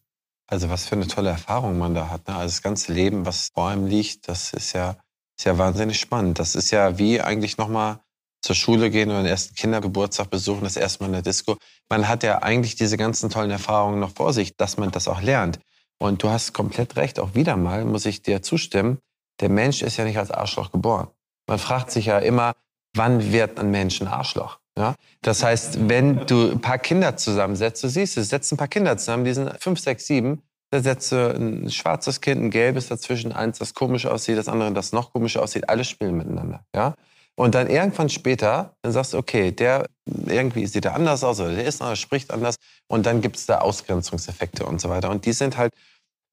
Also 0.47 0.69
was 0.69 0.85
für 0.85 0.95
eine 0.95 1.07
tolle 1.07 1.29
Erfahrung 1.29 1.77
man 1.77 1.95
da 1.95 2.09
hat. 2.09 2.27
Ne? 2.27 2.35
Also 2.35 2.53
das 2.55 2.61
ganze 2.61 2.93
Leben, 2.93 3.25
was 3.25 3.49
vor 3.53 3.69
einem 3.69 3.87
liegt, 3.87 4.27
das 4.27 4.53
ist 4.53 4.73
ja, 4.73 4.95
ist 5.37 5.45
ja 5.45 5.57
wahnsinnig 5.57 5.99
spannend. 5.99 6.39
Das 6.39 6.55
ist 6.55 6.71
ja 6.71 6.97
wie 6.97 7.19
eigentlich 7.21 7.57
nochmal 7.57 7.99
zur 8.41 8.55
Schule 8.55 8.91
gehen 8.91 9.09
oder 9.09 9.23
den 9.23 9.27
ersten 9.27 9.55
Kindergeburtstag 9.55 10.29
besuchen, 10.29 10.63
das 10.63 10.77
erste 10.77 11.01
Mal 11.01 11.07
in 11.07 11.13
der 11.13 11.21
Disco. 11.23 11.57
Man 11.89 12.07
hat 12.07 12.21
ja 12.21 12.43
eigentlich 12.43 12.75
diese 12.75 12.95
ganzen 12.95 13.31
tollen 13.31 13.49
Erfahrungen 13.49 13.99
noch 13.99 14.11
vor 14.11 14.33
sich, 14.33 14.55
dass 14.55 14.77
man 14.77 14.91
das 14.91 15.07
auch 15.07 15.21
lernt. 15.21 15.59
Und 15.97 16.21
du 16.21 16.29
hast 16.29 16.53
komplett 16.53 16.95
recht, 16.95 17.19
auch 17.19 17.33
wieder 17.33 17.57
mal 17.57 17.85
muss 17.85 18.05
ich 18.05 18.21
dir 18.21 18.43
zustimmen, 18.43 18.99
der 19.39 19.49
Mensch 19.49 19.81
ist 19.81 19.97
ja 19.97 20.05
nicht 20.05 20.17
als 20.17 20.29
Arschloch 20.29 20.71
geboren. 20.71 21.07
Man 21.47 21.57
fragt 21.57 21.89
sich 21.89 22.05
ja 22.05 22.19
immer, 22.19 22.53
wann 22.93 23.31
wird 23.31 23.59
ein 23.59 23.71
Mensch 23.71 24.01
ein 24.01 24.07
Arschloch? 24.07 24.59
Ja? 24.77 24.95
Das 25.21 25.43
heißt, 25.43 25.89
wenn 25.89 26.25
du 26.25 26.51
ein 26.51 26.61
paar 26.61 26.79
Kinder 26.79 27.17
zusammensetzt, 27.17 27.83
du 27.83 27.87
siehst 27.87 28.17
es, 28.17 28.29
setzt 28.29 28.51
ein 28.51 28.57
paar 28.57 28.67
Kinder 28.67 28.97
zusammen, 28.97 29.25
die 29.25 29.33
sind 29.33 29.51
fünf, 29.59 29.79
sechs, 29.79 30.07
sieben, 30.07 30.41
da 30.71 30.81
setzt 30.81 31.11
du 31.11 31.35
ein 31.35 31.69
schwarzes 31.69 32.21
Kind, 32.21 32.41
ein 32.41 32.51
gelbes 32.51 32.87
dazwischen, 32.87 33.31
eins, 33.31 33.59
das 33.59 33.73
komisch 33.73 34.05
aussieht, 34.05 34.37
das 34.37 34.47
andere, 34.47 34.73
das 34.73 34.91
noch 34.91 35.13
komischer 35.13 35.41
aussieht, 35.41 35.69
alle 35.69 35.83
spielen 35.83 36.17
miteinander. 36.17 36.65
Ja? 36.75 36.95
Und 37.35 37.53
dann 37.53 37.69
irgendwann 37.69 38.09
später, 38.09 38.75
dann 38.81 38.91
sagst 38.93 39.13
du, 39.13 39.17
okay, 39.17 39.51
der 39.51 39.87
irgendwie 40.25 40.65
sieht 40.67 40.85
er 40.85 40.95
anders 40.95 41.23
aus 41.23 41.39
oder 41.39 41.53
der 41.53 41.65
ist 41.65 41.81
anders, 41.81 41.99
spricht 41.99 42.31
anders. 42.31 42.55
Und 42.87 43.05
dann 43.05 43.21
gibt 43.21 43.35
es 43.35 43.45
da 43.45 43.59
Ausgrenzungseffekte 43.59 44.65
und 44.65 44.79
so 44.79 44.89
weiter. 44.89 45.09
Und 45.09 45.25
die 45.25 45.33
sind 45.33 45.57
halt 45.57 45.73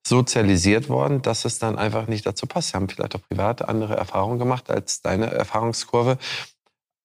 sozialisiert 0.07 0.89
worden, 0.89 1.23
dass 1.23 1.45
es 1.45 1.59
dann 1.59 1.79
einfach 1.79 2.07
nicht 2.07 2.27
dazu 2.27 2.47
passt. 2.47 2.71
Sie 2.71 2.75
haben 2.75 2.89
vielleicht 2.89 3.17
auch 3.17 3.23
privat 3.29 3.69
andere 3.69 3.97
Erfahrungen 3.97 4.39
gemacht 4.39 4.71
als 4.71 5.01
deine 5.03 5.31
Erfahrungskurve. 5.33 6.19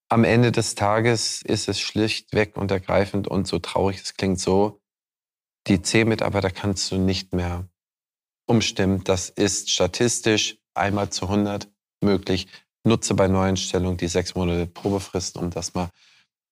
Am 0.09 0.23
Ende 0.23 0.53
des 0.53 0.75
Tages 0.75 1.41
ist 1.41 1.67
es 1.67 1.81
schlichtweg 1.81 2.55
und 2.55 2.71
ergreifend 2.71 3.27
und 3.27 3.45
so 3.45 3.59
traurig 3.59 4.01
es 4.01 4.13
klingt 4.13 4.39
so, 4.39 4.79
die 5.67 5.81
C-Mitarbeiter 5.81 6.49
kannst 6.49 6.89
du 6.91 6.97
nicht 6.97 7.33
mehr 7.33 7.67
umstimmen. 8.47 9.03
Das 9.03 9.29
ist 9.29 9.69
statistisch 9.69 10.59
einmal 10.73 11.09
zu 11.09 11.25
100 11.25 11.67
möglich 12.01 12.47
nutze 12.85 13.15
bei 13.15 13.27
Neueinstellungen 13.27 13.97
die 13.97 14.07
sechs 14.07 14.33
Monate 14.33 14.65
Probefrist, 14.65 15.35
um 15.35 15.49
das 15.49 15.73
mal 15.73 15.89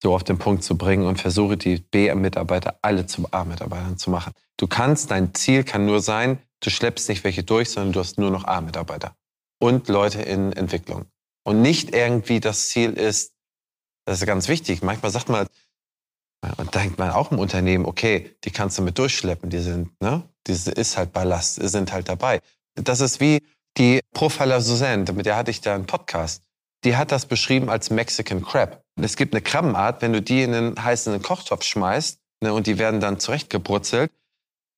so 0.04 0.14
auf 0.14 0.26
den 0.26 0.38
Punkt 0.38 0.64
zu 0.64 0.78
bringen 0.78 1.06
und 1.06 1.22
versuche 1.22 1.56
die 1.56 1.78
B-Mitarbeiter 1.78 2.78
alle 2.82 3.06
zu 3.06 3.26
A-Mitarbeitern 3.32 3.98
zu 3.98 4.10
machen. 4.10 4.34
Du 4.58 4.68
kannst, 4.68 5.12
dein 5.12 5.34
Ziel 5.34 5.64
kann 5.64 5.86
nur 5.86 6.02
sein, 6.02 6.40
du 6.60 6.70
schleppst 6.70 7.08
nicht 7.08 7.24
welche 7.24 7.44
durch, 7.44 7.70
sondern 7.70 7.94
du 7.94 8.02
hast 8.02 8.20
nur 8.20 8.32
noch 8.32 8.44
A-Mitarbeiter 8.44 9.16
und 9.60 9.88
Leute 9.88 10.22
in 10.22 10.52
Entwicklung. 10.52 11.06
Und 11.44 11.62
nicht 11.62 11.96
irgendwie 11.96 12.42
das 12.42 12.70
Ziel 12.70 12.94
ist, 12.94 13.35
das 14.06 14.22
ist 14.22 14.28
ganz 14.28 14.48
wichtig. 14.48 14.82
Manchmal 14.82 15.12
sagt 15.12 15.30
man, 15.30 15.48
und 16.58 16.76
denkt 16.76 17.00
man 17.00 17.12
auch 17.12 17.32
im 17.32 17.40
Unternehmen, 17.40 17.86
okay, 17.86 18.36
die 18.44 18.52
kannst 18.52 18.78
du 18.78 18.82
mit 18.82 18.98
durchschleppen, 18.98 19.50
die 19.50 19.60
sind, 19.60 20.00
ne, 20.02 20.24
die 20.48 20.52
ist 20.52 20.98
halt 20.98 21.12
Ballast, 21.12 21.56
sind 21.56 21.92
halt 21.92 22.08
dabei. 22.08 22.40
Das 22.76 23.00
ist 23.00 23.20
wie, 23.20 23.42
die 23.78 24.02
Profiler 24.14 24.62
Suzanne, 24.62 25.12
mit 25.14 25.26
der 25.26 25.36
hatte 25.36 25.52
ich 25.52 25.62
da 25.62 25.76
einen 25.76 25.86
Podcast, 25.86 26.44
die 26.84 26.96
hat 26.96 27.12
das 27.12 27.26
beschrieben 27.26 27.70
als 27.70 27.90
Mexican 27.90 28.44
Crab. 28.44 28.84
Es 29.02 29.18
gibt 29.18 29.34
eine 29.34 29.42
Krabbenart, 29.42 30.02
wenn 30.02 30.14
du 30.14 30.22
die 30.22 30.44
in 30.44 30.54
einen 30.54 30.84
heißen 30.84 31.22
Kochtopf 31.22 31.64
schmeißt 31.64 32.20
ne, 32.42 32.54
und 32.54 32.68
die 32.68 32.78
werden 32.78 33.00
dann 33.00 33.20
zurechtgebrutzelt, 33.20 34.12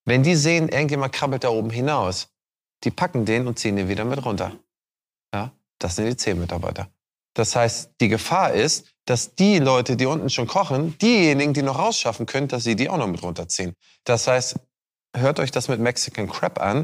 wenn 0.05 0.23
die 0.23 0.35
sehen, 0.35 0.69
irgendjemand 0.69 1.13
krabbelt 1.13 1.43
da 1.43 1.49
oben 1.49 1.69
hinaus, 1.69 2.29
die 2.83 2.91
packen 2.91 3.25
den 3.25 3.45
und 3.45 3.59
ziehen 3.59 3.75
den 3.75 3.89
wieder 3.89 4.05
mit 4.05 4.23
runter. 4.23 4.53
Ja, 5.33 5.51
das 5.79 5.97
sind 5.97 6.05
die 6.05 6.15
zehn 6.15 6.39
Mitarbeiter. 6.39 6.89
Das 7.33 7.55
heißt, 7.55 7.91
die 7.99 8.07
Gefahr 8.07 8.53
ist, 8.53 8.87
dass 9.07 9.35
die 9.35 9.57
Leute, 9.59 9.95
die 9.95 10.05
unten 10.05 10.29
schon 10.29 10.47
kochen, 10.47 10.97
diejenigen, 10.99 11.53
die 11.53 11.61
noch 11.61 11.79
rausschaffen 11.79 12.25
können, 12.25 12.49
dass 12.49 12.63
sie 12.63 12.75
die 12.75 12.89
auch 12.89 12.97
noch 12.97 13.07
mit 13.07 13.23
runterziehen. 13.23 13.73
Das 14.03 14.27
heißt, 14.27 14.57
hört 15.15 15.39
euch 15.39 15.49
das 15.49 15.69
mit 15.69 15.79
Mexican 15.79 16.29
Crab 16.29 16.61
an. 16.61 16.83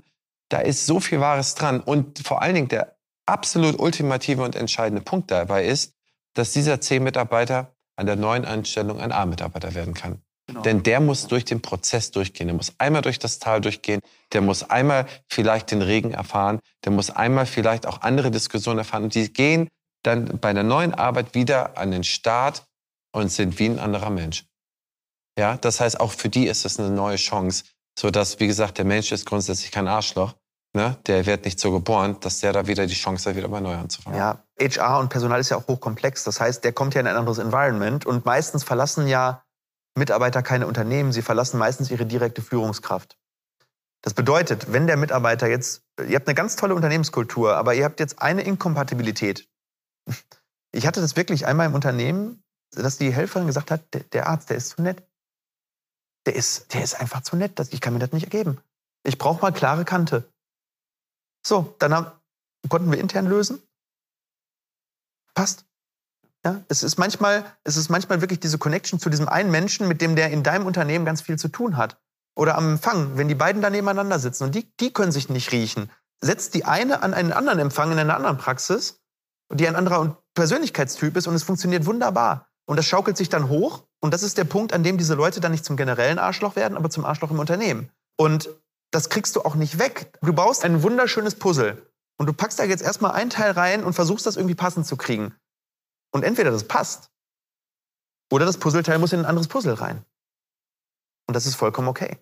Da 0.50 0.60
ist 0.60 0.86
so 0.86 1.00
viel 1.00 1.20
Wahres 1.20 1.54
dran. 1.56 1.82
Und 1.82 2.20
vor 2.26 2.41
allen 2.41 2.56
Dingen 2.56 2.68
der 2.70 2.95
absolut 3.26 3.78
ultimative 3.78 4.41
und 4.41 4.56
entscheidende 4.56 5.04
Punkt 5.04 5.32
dabei 5.32 5.66
ist, 5.66 5.94
dass 6.34 6.52
dieser 6.52 6.80
C-Mitarbeiter 6.80 7.76
an 7.98 8.06
der 8.06 8.16
neuen 8.16 8.45
Einstellung 8.45 9.02
ein 9.02 9.12
A-Mitarbeiter 9.12 9.76
werden 9.76 9.94
kann. 9.94 10.22
Genau. 10.48 10.62
Denn 10.62 10.82
der 10.84 11.02
muss 11.02 11.28
durch 11.28 11.45
den 11.45 11.62
Prozess 11.62 12.12
durchgehen. 12.12 12.48
Der 12.48 12.56
muss 12.56 12.74
einmal 12.78 13.02
durch 13.02 13.20
das 13.20 13.40
Tal 13.40 13.60
durchgehen. 13.60 14.00
Der 14.32 14.41
muss 14.41 14.70
einmal 14.70 15.08
vielleicht 15.30 15.72
den 15.72 15.82
Regen 15.82 16.12
erfahren. 16.12 16.60
Der 16.86 16.94
muss 16.94 17.10
einmal 17.10 17.45
vielleicht 17.45 17.86
auch 17.86 18.02
andere 18.02 18.32
Diskussionen 18.32 18.80
erfahren. 18.80 19.04
Und 19.04 19.16
die 19.16 19.32
gehen 19.32 19.68
dann 20.04 20.40
bei 20.40 20.54
der 20.54 20.64
neuen 20.64 20.94
Arbeit 20.94 21.34
wieder 21.34 21.78
an 21.78 21.92
den 21.92 22.04
Start 22.04 22.66
und 23.14 23.30
sind 23.30 23.60
wie 23.60 23.68
ein 23.68 23.80
anderer 23.80 24.10
Mensch. 24.10 24.46
Ja, 25.38 25.58
das 25.58 25.80
heißt, 25.80 26.00
auch 26.00 26.12
für 26.12 26.30
die 26.30 26.48
ist 26.48 26.66
es 26.66 26.80
eine 26.80 26.90
neue 26.90 27.16
Chance, 27.16 27.64
so 27.98 28.12
dass, 28.12 28.40
wie 28.40 28.48
gesagt, 28.48 28.78
der 28.78 28.86
Mensch 28.86 29.12
ist 29.12 29.26
grundsätzlich 29.26 29.72
kein 29.72 29.88
Arschloch, 29.88 30.36
ne, 30.76 30.98
der 31.08 31.26
wird 31.26 31.46
nicht 31.46 31.60
so 31.60 31.72
geboren, 31.72 32.18
dass 32.20 32.40
der 32.40 32.54
da 32.54 32.68
wieder 32.68 32.86
die 32.86 32.94
Chance 32.94 33.30
hat, 33.30 33.36
wieder 33.36 33.48
bei 33.48 33.60
neu 33.60 33.76
anzufangen. 33.76 34.18
Ja, 34.20 34.44
HR 34.60 35.00
und 35.00 35.10
Personal 35.10 35.40
ist 35.40 35.50
ja 35.50 35.58
auch 35.58 35.68
hochkomplex. 35.68 36.24
Das 36.24 36.40
heißt, 36.40 36.64
der 36.64 36.74
kommt 36.74 36.94
ja 36.94 37.02
in 37.02 37.08
ein 37.08 37.16
anderes 37.16 37.38
Environment 37.38 38.06
und 38.06 38.26
meistens 38.26 38.64
verlassen 38.64 39.08
ja 39.08 39.44
Mitarbeiter 39.96 40.42
keine 40.42 40.68
Unternehmen, 40.68 41.12
sie 41.12 41.22
verlassen 41.22 41.58
meistens 41.58 41.92
ihre 41.92 42.06
direkte 42.06 42.42
Führungskraft. 42.42 43.18
Das 44.02 44.14
bedeutet, 44.14 44.74
wenn 44.74 44.88
der 44.88 44.98
Mitarbeiter 44.98 45.48
jetzt, 45.48 45.84
ihr 45.98 46.16
habt 46.16 46.28
eine 46.28 46.36
ganz 46.36 46.56
tolle 46.56 46.76
Unternehmenskultur, 46.76 47.56
aber 47.56 47.74
ihr 47.74 47.86
habt 47.86 48.00
jetzt 48.00 48.22
eine 48.22 48.42
Inkompatibilität. 48.42 49.48
Ich 50.72 50.88
hatte 50.88 51.02
das 51.02 51.16
wirklich 51.16 51.46
einmal 51.46 51.68
im 51.68 51.76
Unternehmen, 51.76 52.44
dass 52.72 52.98
die 52.98 53.14
Helferin 53.14 53.48
gesagt 53.48 53.72
hat, 53.72 53.82
der, 54.14 54.28
Arzt, 54.28 54.50
der 54.50 54.58
ist 54.58 54.70
zu 54.70 54.82
nett. 54.82 55.04
Der 56.26 56.36
ist, 56.36 56.74
der 56.74 56.84
ist 56.84 57.00
einfach 57.00 57.22
zu 57.22 57.36
nett. 57.36 57.60
Ich 57.72 57.82
kann 57.82 57.94
mir 57.94 58.00
das 58.00 58.12
nicht 58.12 58.24
ergeben. 58.24 58.60
Ich 59.04 59.18
brauche 59.18 59.42
mal 59.42 59.52
klare 59.52 59.86
Kante. 59.86 60.32
So, 61.46 61.76
dann 61.80 61.94
haben, 61.94 62.12
konnten 62.70 62.92
wir 62.92 63.00
intern 63.00 63.28
lösen. 63.28 63.62
Passt. 65.34 65.66
Ja, 66.46 66.64
es 66.68 66.84
ist 66.84 66.98
manchmal, 66.98 67.46
es 67.64 67.78
ist 67.78 67.90
manchmal 67.90 68.22
wirklich 68.22 68.40
diese 68.40 68.58
Connection 68.58 69.00
zu 69.00 69.10
diesem 69.10 69.30
einen 69.30 69.52
Menschen, 69.52 69.88
mit 69.88 70.02
dem 70.02 70.16
der 70.16 70.32
in 70.32 70.44
deinem 70.44 70.66
Unternehmen 70.66 71.06
ganz 71.06 71.22
viel 71.22 71.38
zu 71.38 71.48
tun 71.48 71.78
hat. 71.78 72.02
Oder 72.36 72.58
am 72.58 72.74
Empfang, 72.74 73.18
wenn 73.18 73.28
die 73.28 73.36
beiden 73.36 73.62
da 73.62 73.70
nebeneinander 73.70 74.20
sitzen 74.20 74.46
und 74.46 74.56
die, 74.56 74.70
die 74.80 74.92
können 74.92 75.12
sich 75.12 75.30
nicht 75.30 75.52
riechen. 75.52 75.90
Setzt 76.22 76.54
die 76.54 76.66
eine 76.66 77.02
an 77.04 77.14
einen 77.14 77.32
anderen 77.32 77.60
Empfang 77.60 77.92
in 77.92 78.00
einer 78.00 78.16
anderen 78.16 78.38
Praxis, 78.38 79.03
die 79.52 79.68
ein 79.68 79.76
anderer 79.76 80.18
Persönlichkeitstyp 80.36 81.15
ist 81.18 81.28
und 81.28 81.36
es 81.36 81.44
funktioniert 81.44 81.86
wunderbar. 81.86 82.48
Und 82.65 82.78
das 82.78 82.86
schaukelt 82.86 83.18
sich 83.18 83.30
dann 83.30 83.49
hoch. 83.49 83.84
Und 83.99 84.14
das 84.14 84.24
ist 84.24 84.38
der 84.38 84.44
Punkt, 84.45 84.74
an 84.74 84.84
dem 84.84 84.98
diese 84.98 85.15
Leute 85.15 85.40
dann 85.40 85.52
nicht 85.52 85.65
zum 85.65 85.78
generellen 85.78 86.20
Arschloch 86.20 86.56
werden, 86.56 86.78
aber 86.78 86.90
zum 86.90 87.06
Arschloch 87.06 87.32
im 87.32 87.40
Unternehmen. 87.40 87.90
Und 88.18 88.49
das 88.91 89.10
kriegst 89.10 89.36
du 89.36 89.41
auch 89.41 89.56
nicht 89.56 89.80
weg. 89.80 90.11
Du 90.22 90.34
baust 90.34 90.64
ein 90.64 90.84
wunderschönes 90.84 91.36
Puzzle 91.36 91.82
und 92.18 92.28
du 92.28 92.34
packst 92.34 92.60
da 92.60 92.64
jetzt 92.64 92.84
erstmal 92.84 93.11
ein 93.11 93.30
Teil 93.30 93.52
rein 93.52 93.84
und 93.84 93.94
versuchst 93.94 94.26
das 94.26 94.36
irgendwie 94.36 94.56
passend 94.56 94.86
zu 94.86 94.98
kriegen. 94.98 95.34
Und 96.11 96.24
entweder 96.24 96.52
das 96.52 96.68
passt 96.68 97.10
oder 98.32 98.45
das 98.45 98.57
Puzzleteil 98.57 98.99
muss 98.99 99.14
in 99.14 99.20
ein 99.20 99.26
anderes 99.26 99.48
Puzzle 99.48 99.74
rein. 99.74 100.03
Und 101.28 101.34
das 101.36 101.45
ist 101.45 101.56
vollkommen 101.56 101.88
okay. 101.88 102.18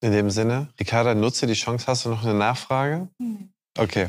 In 0.00 0.12
dem 0.12 0.30
Sinne, 0.30 0.68
Ricarda, 0.78 1.14
nutze 1.14 1.46
die 1.46 1.54
Chance. 1.54 1.86
Hast 1.86 2.04
du 2.04 2.10
noch 2.10 2.22
eine 2.22 2.34
Nachfrage? 2.34 3.08
Okay. 3.78 4.08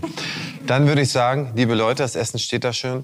Dann 0.66 0.88
würde 0.88 1.02
ich 1.02 1.12
sagen, 1.12 1.52
liebe 1.56 1.76
Leute, 1.76 2.04
das 2.04 2.16
Essen 2.16 2.40
steht 2.40 2.64
da 2.64 2.72
schön. 2.72 3.04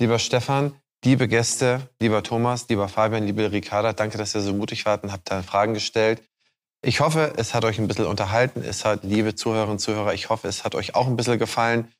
Lieber 0.00 0.18
Stefan, 0.18 0.74
liebe 1.04 1.28
Gäste, 1.28 1.88
lieber 2.00 2.24
Thomas, 2.24 2.68
lieber 2.68 2.88
Fabian, 2.88 3.24
liebe 3.24 3.52
Ricarda, 3.52 3.92
danke, 3.92 4.18
dass 4.18 4.34
ihr 4.34 4.40
so 4.40 4.52
mutig 4.52 4.84
wart 4.86 5.04
und 5.04 5.12
habt 5.12 5.30
da 5.30 5.42
Fragen 5.42 5.72
gestellt. 5.72 6.20
Ich 6.82 6.98
hoffe, 6.98 7.32
es 7.36 7.54
hat 7.54 7.64
euch 7.64 7.78
ein 7.78 7.86
bisschen 7.86 8.06
unterhalten. 8.06 8.60
Es 8.60 8.84
hat, 8.84 9.04
liebe 9.04 9.36
Zuhörerinnen 9.36 9.72
und 9.72 9.78
Zuhörer, 9.78 10.14
ich 10.14 10.30
hoffe, 10.30 10.48
es 10.48 10.64
hat 10.64 10.74
euch 10.74 10.96
auch 10.96 11.06
ein 11.06 11.16
bisschen 11.16 11.38
gefallen. 11.38 11.92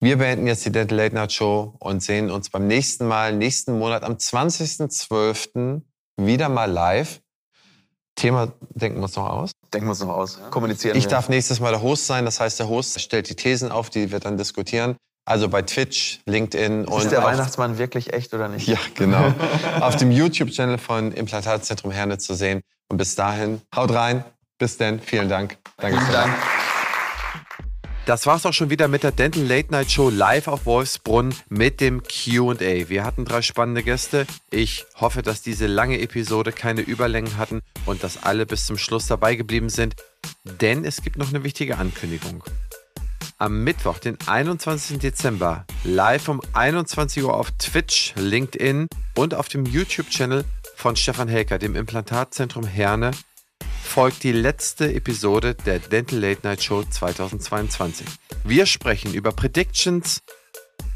Wir 0.00 0.18
beenden 0.18 0.46
jetzt 0.46 0.66
die 0.66 0.72
Dental 0.72 0.98
Late 0.98 1.14
Night 1.14 1.32
Show 1.32 1.74
und 1.78 2.02
sehen 2.02 2.30
uns 2.30 2.50
beim 2.50 2.66
nächsten 2.66 3.06
Mal, 3.06 3.34
nächsten 3.34 3.78
Monat 3.78 4.02
am 4.02 4.14
20.12. 4.14 5.80
wieder 6.18 6.50
mal 6.50 6.70
live. 6.70 7.22
Thema 8.16 8.52
denken 8.74 8.98
wir 8.98 9.04
uns 9.04 9.16
noch 9.16 9.30
aus. 9.30 9.52
Denken 9.72 9.86
wir 9.86 9.90
uns 9.90 10.00
noch 10.00 10.08
aus. 10.10 10.38
Kommunizieren. 10.50 10.96
Ich 10.96 11.04
wir. 11.04 11.10
darf 11.10 11.28
nächstes 11.28 11.60
Mal 11.60 11.70
der 11.70 11.82
Host 11.82 12.06
sein. 12.06 12.24
Das 12.24 12.40
heißt, 12.40 12.58
der 12.58 12.68
Host 12.68 13.00
stellt 13.00 13.28
die 13.30 13.34
Thesen 13.36 13.70
auf, 13.72 13.88
die 13.90 14.12
wir 14.12 14.20
dann 14.20 14.36
diskutieren. 14.36 14.96
Also 15.24 15.48
bei 15.48 15.62
Twitch, 15.62 16.20
LinkedIn 16.26 16.84
und. 16.86 17.02
Ist 17.02 17.10
der 17.12 17.20
auf- 17.20 17.24
Weihnachtsmann 17.26 17.78
wirklich 17.78 18.12
echt 18.12 18.34
oder 18.34 18.48
nicht? 18.48 18.66
Ja, 18.66 18.78
genau. 18.94 19.32
auf 19.80 19.96
dem 19.96 20.10
YouTube-Channel 20.10 20.78
von 20.78 21.12
Implantatzentrum 21.12 21.90
Herne 21.92 22.18
zu 22.18 22.34
sehen. 22.34 22.60
Und 22.88 22.96
bis 22.98 23.14
dahin, 23.14 23.62
haut 23.74 23.92
rein. 23.92 24.24
Bis 24.58 24.76
denn. 24.76 25.00
Vielen 25.00 25.28
Dank. 25.28 25.56
Danke. 25.78 25.98
Vielen 25.98 26.12
Dank. 26.12 26.32
Das 28.04 28.26
war's 28.26 28.44
auch 28.46 28.52
schon 28.52 28.68
wieder 28.68 28.88
mit 28.88 29.04
der 29.04 29.12
Dental 29.12 29.44
Late 29.44 29.70
Night 29.70 29.92
Show 29.92 30.10
live 30.10 30.48
auf 30.48 30.66
Wolfsbrunn 30.66 31.32
mit 31.48 31.80
dem 31.80 32.02
QA. 32.02 32.88
Wir 32.88 33.04
hatten 33.04 33.24
drei 33.24 33.42
spannende 33.42 33.84
Gäste. 33.84 34.26
Ich 34.50 34.84
hoffe, 34.96 35.22
dass 35.22 35.40
diese 35.40 35.68
lange 35.68 36.00
Episode 36.00 36.50
keine 36.50 36.80
Überlängen 36.80 37.36
hatten 37.36 37.60
und 37.86 38.02
dass 38.02 38.20
alle 38.24 38.44
bis 38.44 38.66
zum 38.66 38.76
Schluss 38.76 39.06
dabei 39.06 39.36
geblieben 39.36 39.68
sind. 39.68 39.94
Denn 40.42 40.84
es 40.84 41.02
gibt 41.02 41.16
noch 41.16 41.28
eine 41.28 41.44
wichtige 41.44 41.78
Ankündigung. 41.78 42.42
Am 43.38 43.62
Mittwoch, 43.62 43.98
den 43.98 44.18
21. 44.26 44.98
Dezember, 44.98 45.64
live 45.84 46.28
um 46.28 46.40
21 46.54 47.22
Uhr 47.22 47.34
auf 47.34 47.52
Twitch, 47.52 48.14
LinkedIn 48.16 48.88
und 49.14 49.34
auf 49.34 49.48
dem 49.48 49.64
YouTube-Channel 49.64 50.44
von 50.74 50.96
Stefan 50.96 51.28
Helker, 51.28 51.58
dem 51.58 51.76
Implantatzentrum 51.76 52.66
Herne, 52.66 53.12
folgt 53.82 54.22
die 54.22 54.32
letzte 54.32 54.94
Episode 54.94 55.54
der 55.54 55.78
Dental 55.78 56.18
Late 56.18 56.40
Night 56.44 56.62
Show 56.62 56.82
2022. 56.82 58.06
Wir 58.44 58.64
sprechen 58.64 59.12
über 59.12 59.32
Predictions 59.32 60.22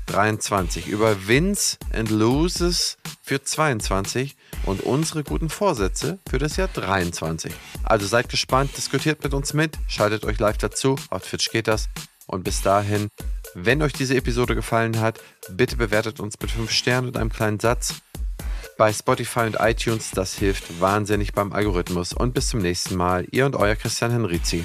23, 0.06 0.86
über 0.86 1.26
Wins 1.28 1.78
and 1.92 2.10
Loses 2.10 2.96
für 3.22 3.42
22 3.42 4.36
und 4.64 4.80
unsere 4.80 5.24
guten 5.24 5.50
Vorsätze 5.50 6.18
für 6.30 6.38
das 6.38 6.56
Jahr 6.56 6.68
23. 6.68 7.52
Also 7.82 8.06
seid 8.06 8.28
gespannt, 8.28 8.76
diskutiert 8.76 9.22
mit 9.22 9.34
uns 9.34 9.52
mit, 9.52 9.76
schaltet 9.88 10.24
euch 10.24 10.38
live 10.38 10.58
dazu, 10.58 10.96
auf 11.10 11.26
Twitch 11.28 11.50
geht 11.50 11.68
das. 11.68 11.88
Und 12.26 12.44
bis 12.44 12.62
dahin, 12.62 13.08
wenn 13.54 13.82
euch 13.82 13.92
diese 13.92 14.16
Episode 14.16 14.54
gefallen 14.54 15.00
hat, 15.00 15.20
bitte 15.50 15.76
bewertet 15.76 16.18
uns 16.18 16.34
mit 16.40 16.50
5 16.50 16.70
Sternen 16.70 17.08
und 17.08 17.16
einem 17.16 17.30
kleinen 17.30 17.60
Satz 17.60 17.94
bei 18.76 18.92
Spotify 18.92 19.40
und 19.40 19.56
iTunes. 19.60 20.10
Das 20.12 20.34
hilft 20.34 20.80
wahnsinnig 20.80 21.32
beim 21.32 21.52
Algorithmus. 21.52 22.12
Und 22.12 22.34
bis 22.34 22.48
zum 22.48 22.60
nächsten 22.60 22.96
Mal. 22.96 23.26
Ihr 23.30 23.46
und 23.46 23.56
euer 23.56 23.76
Christian 23.76 24.10
Henrizi. 24.10 24.64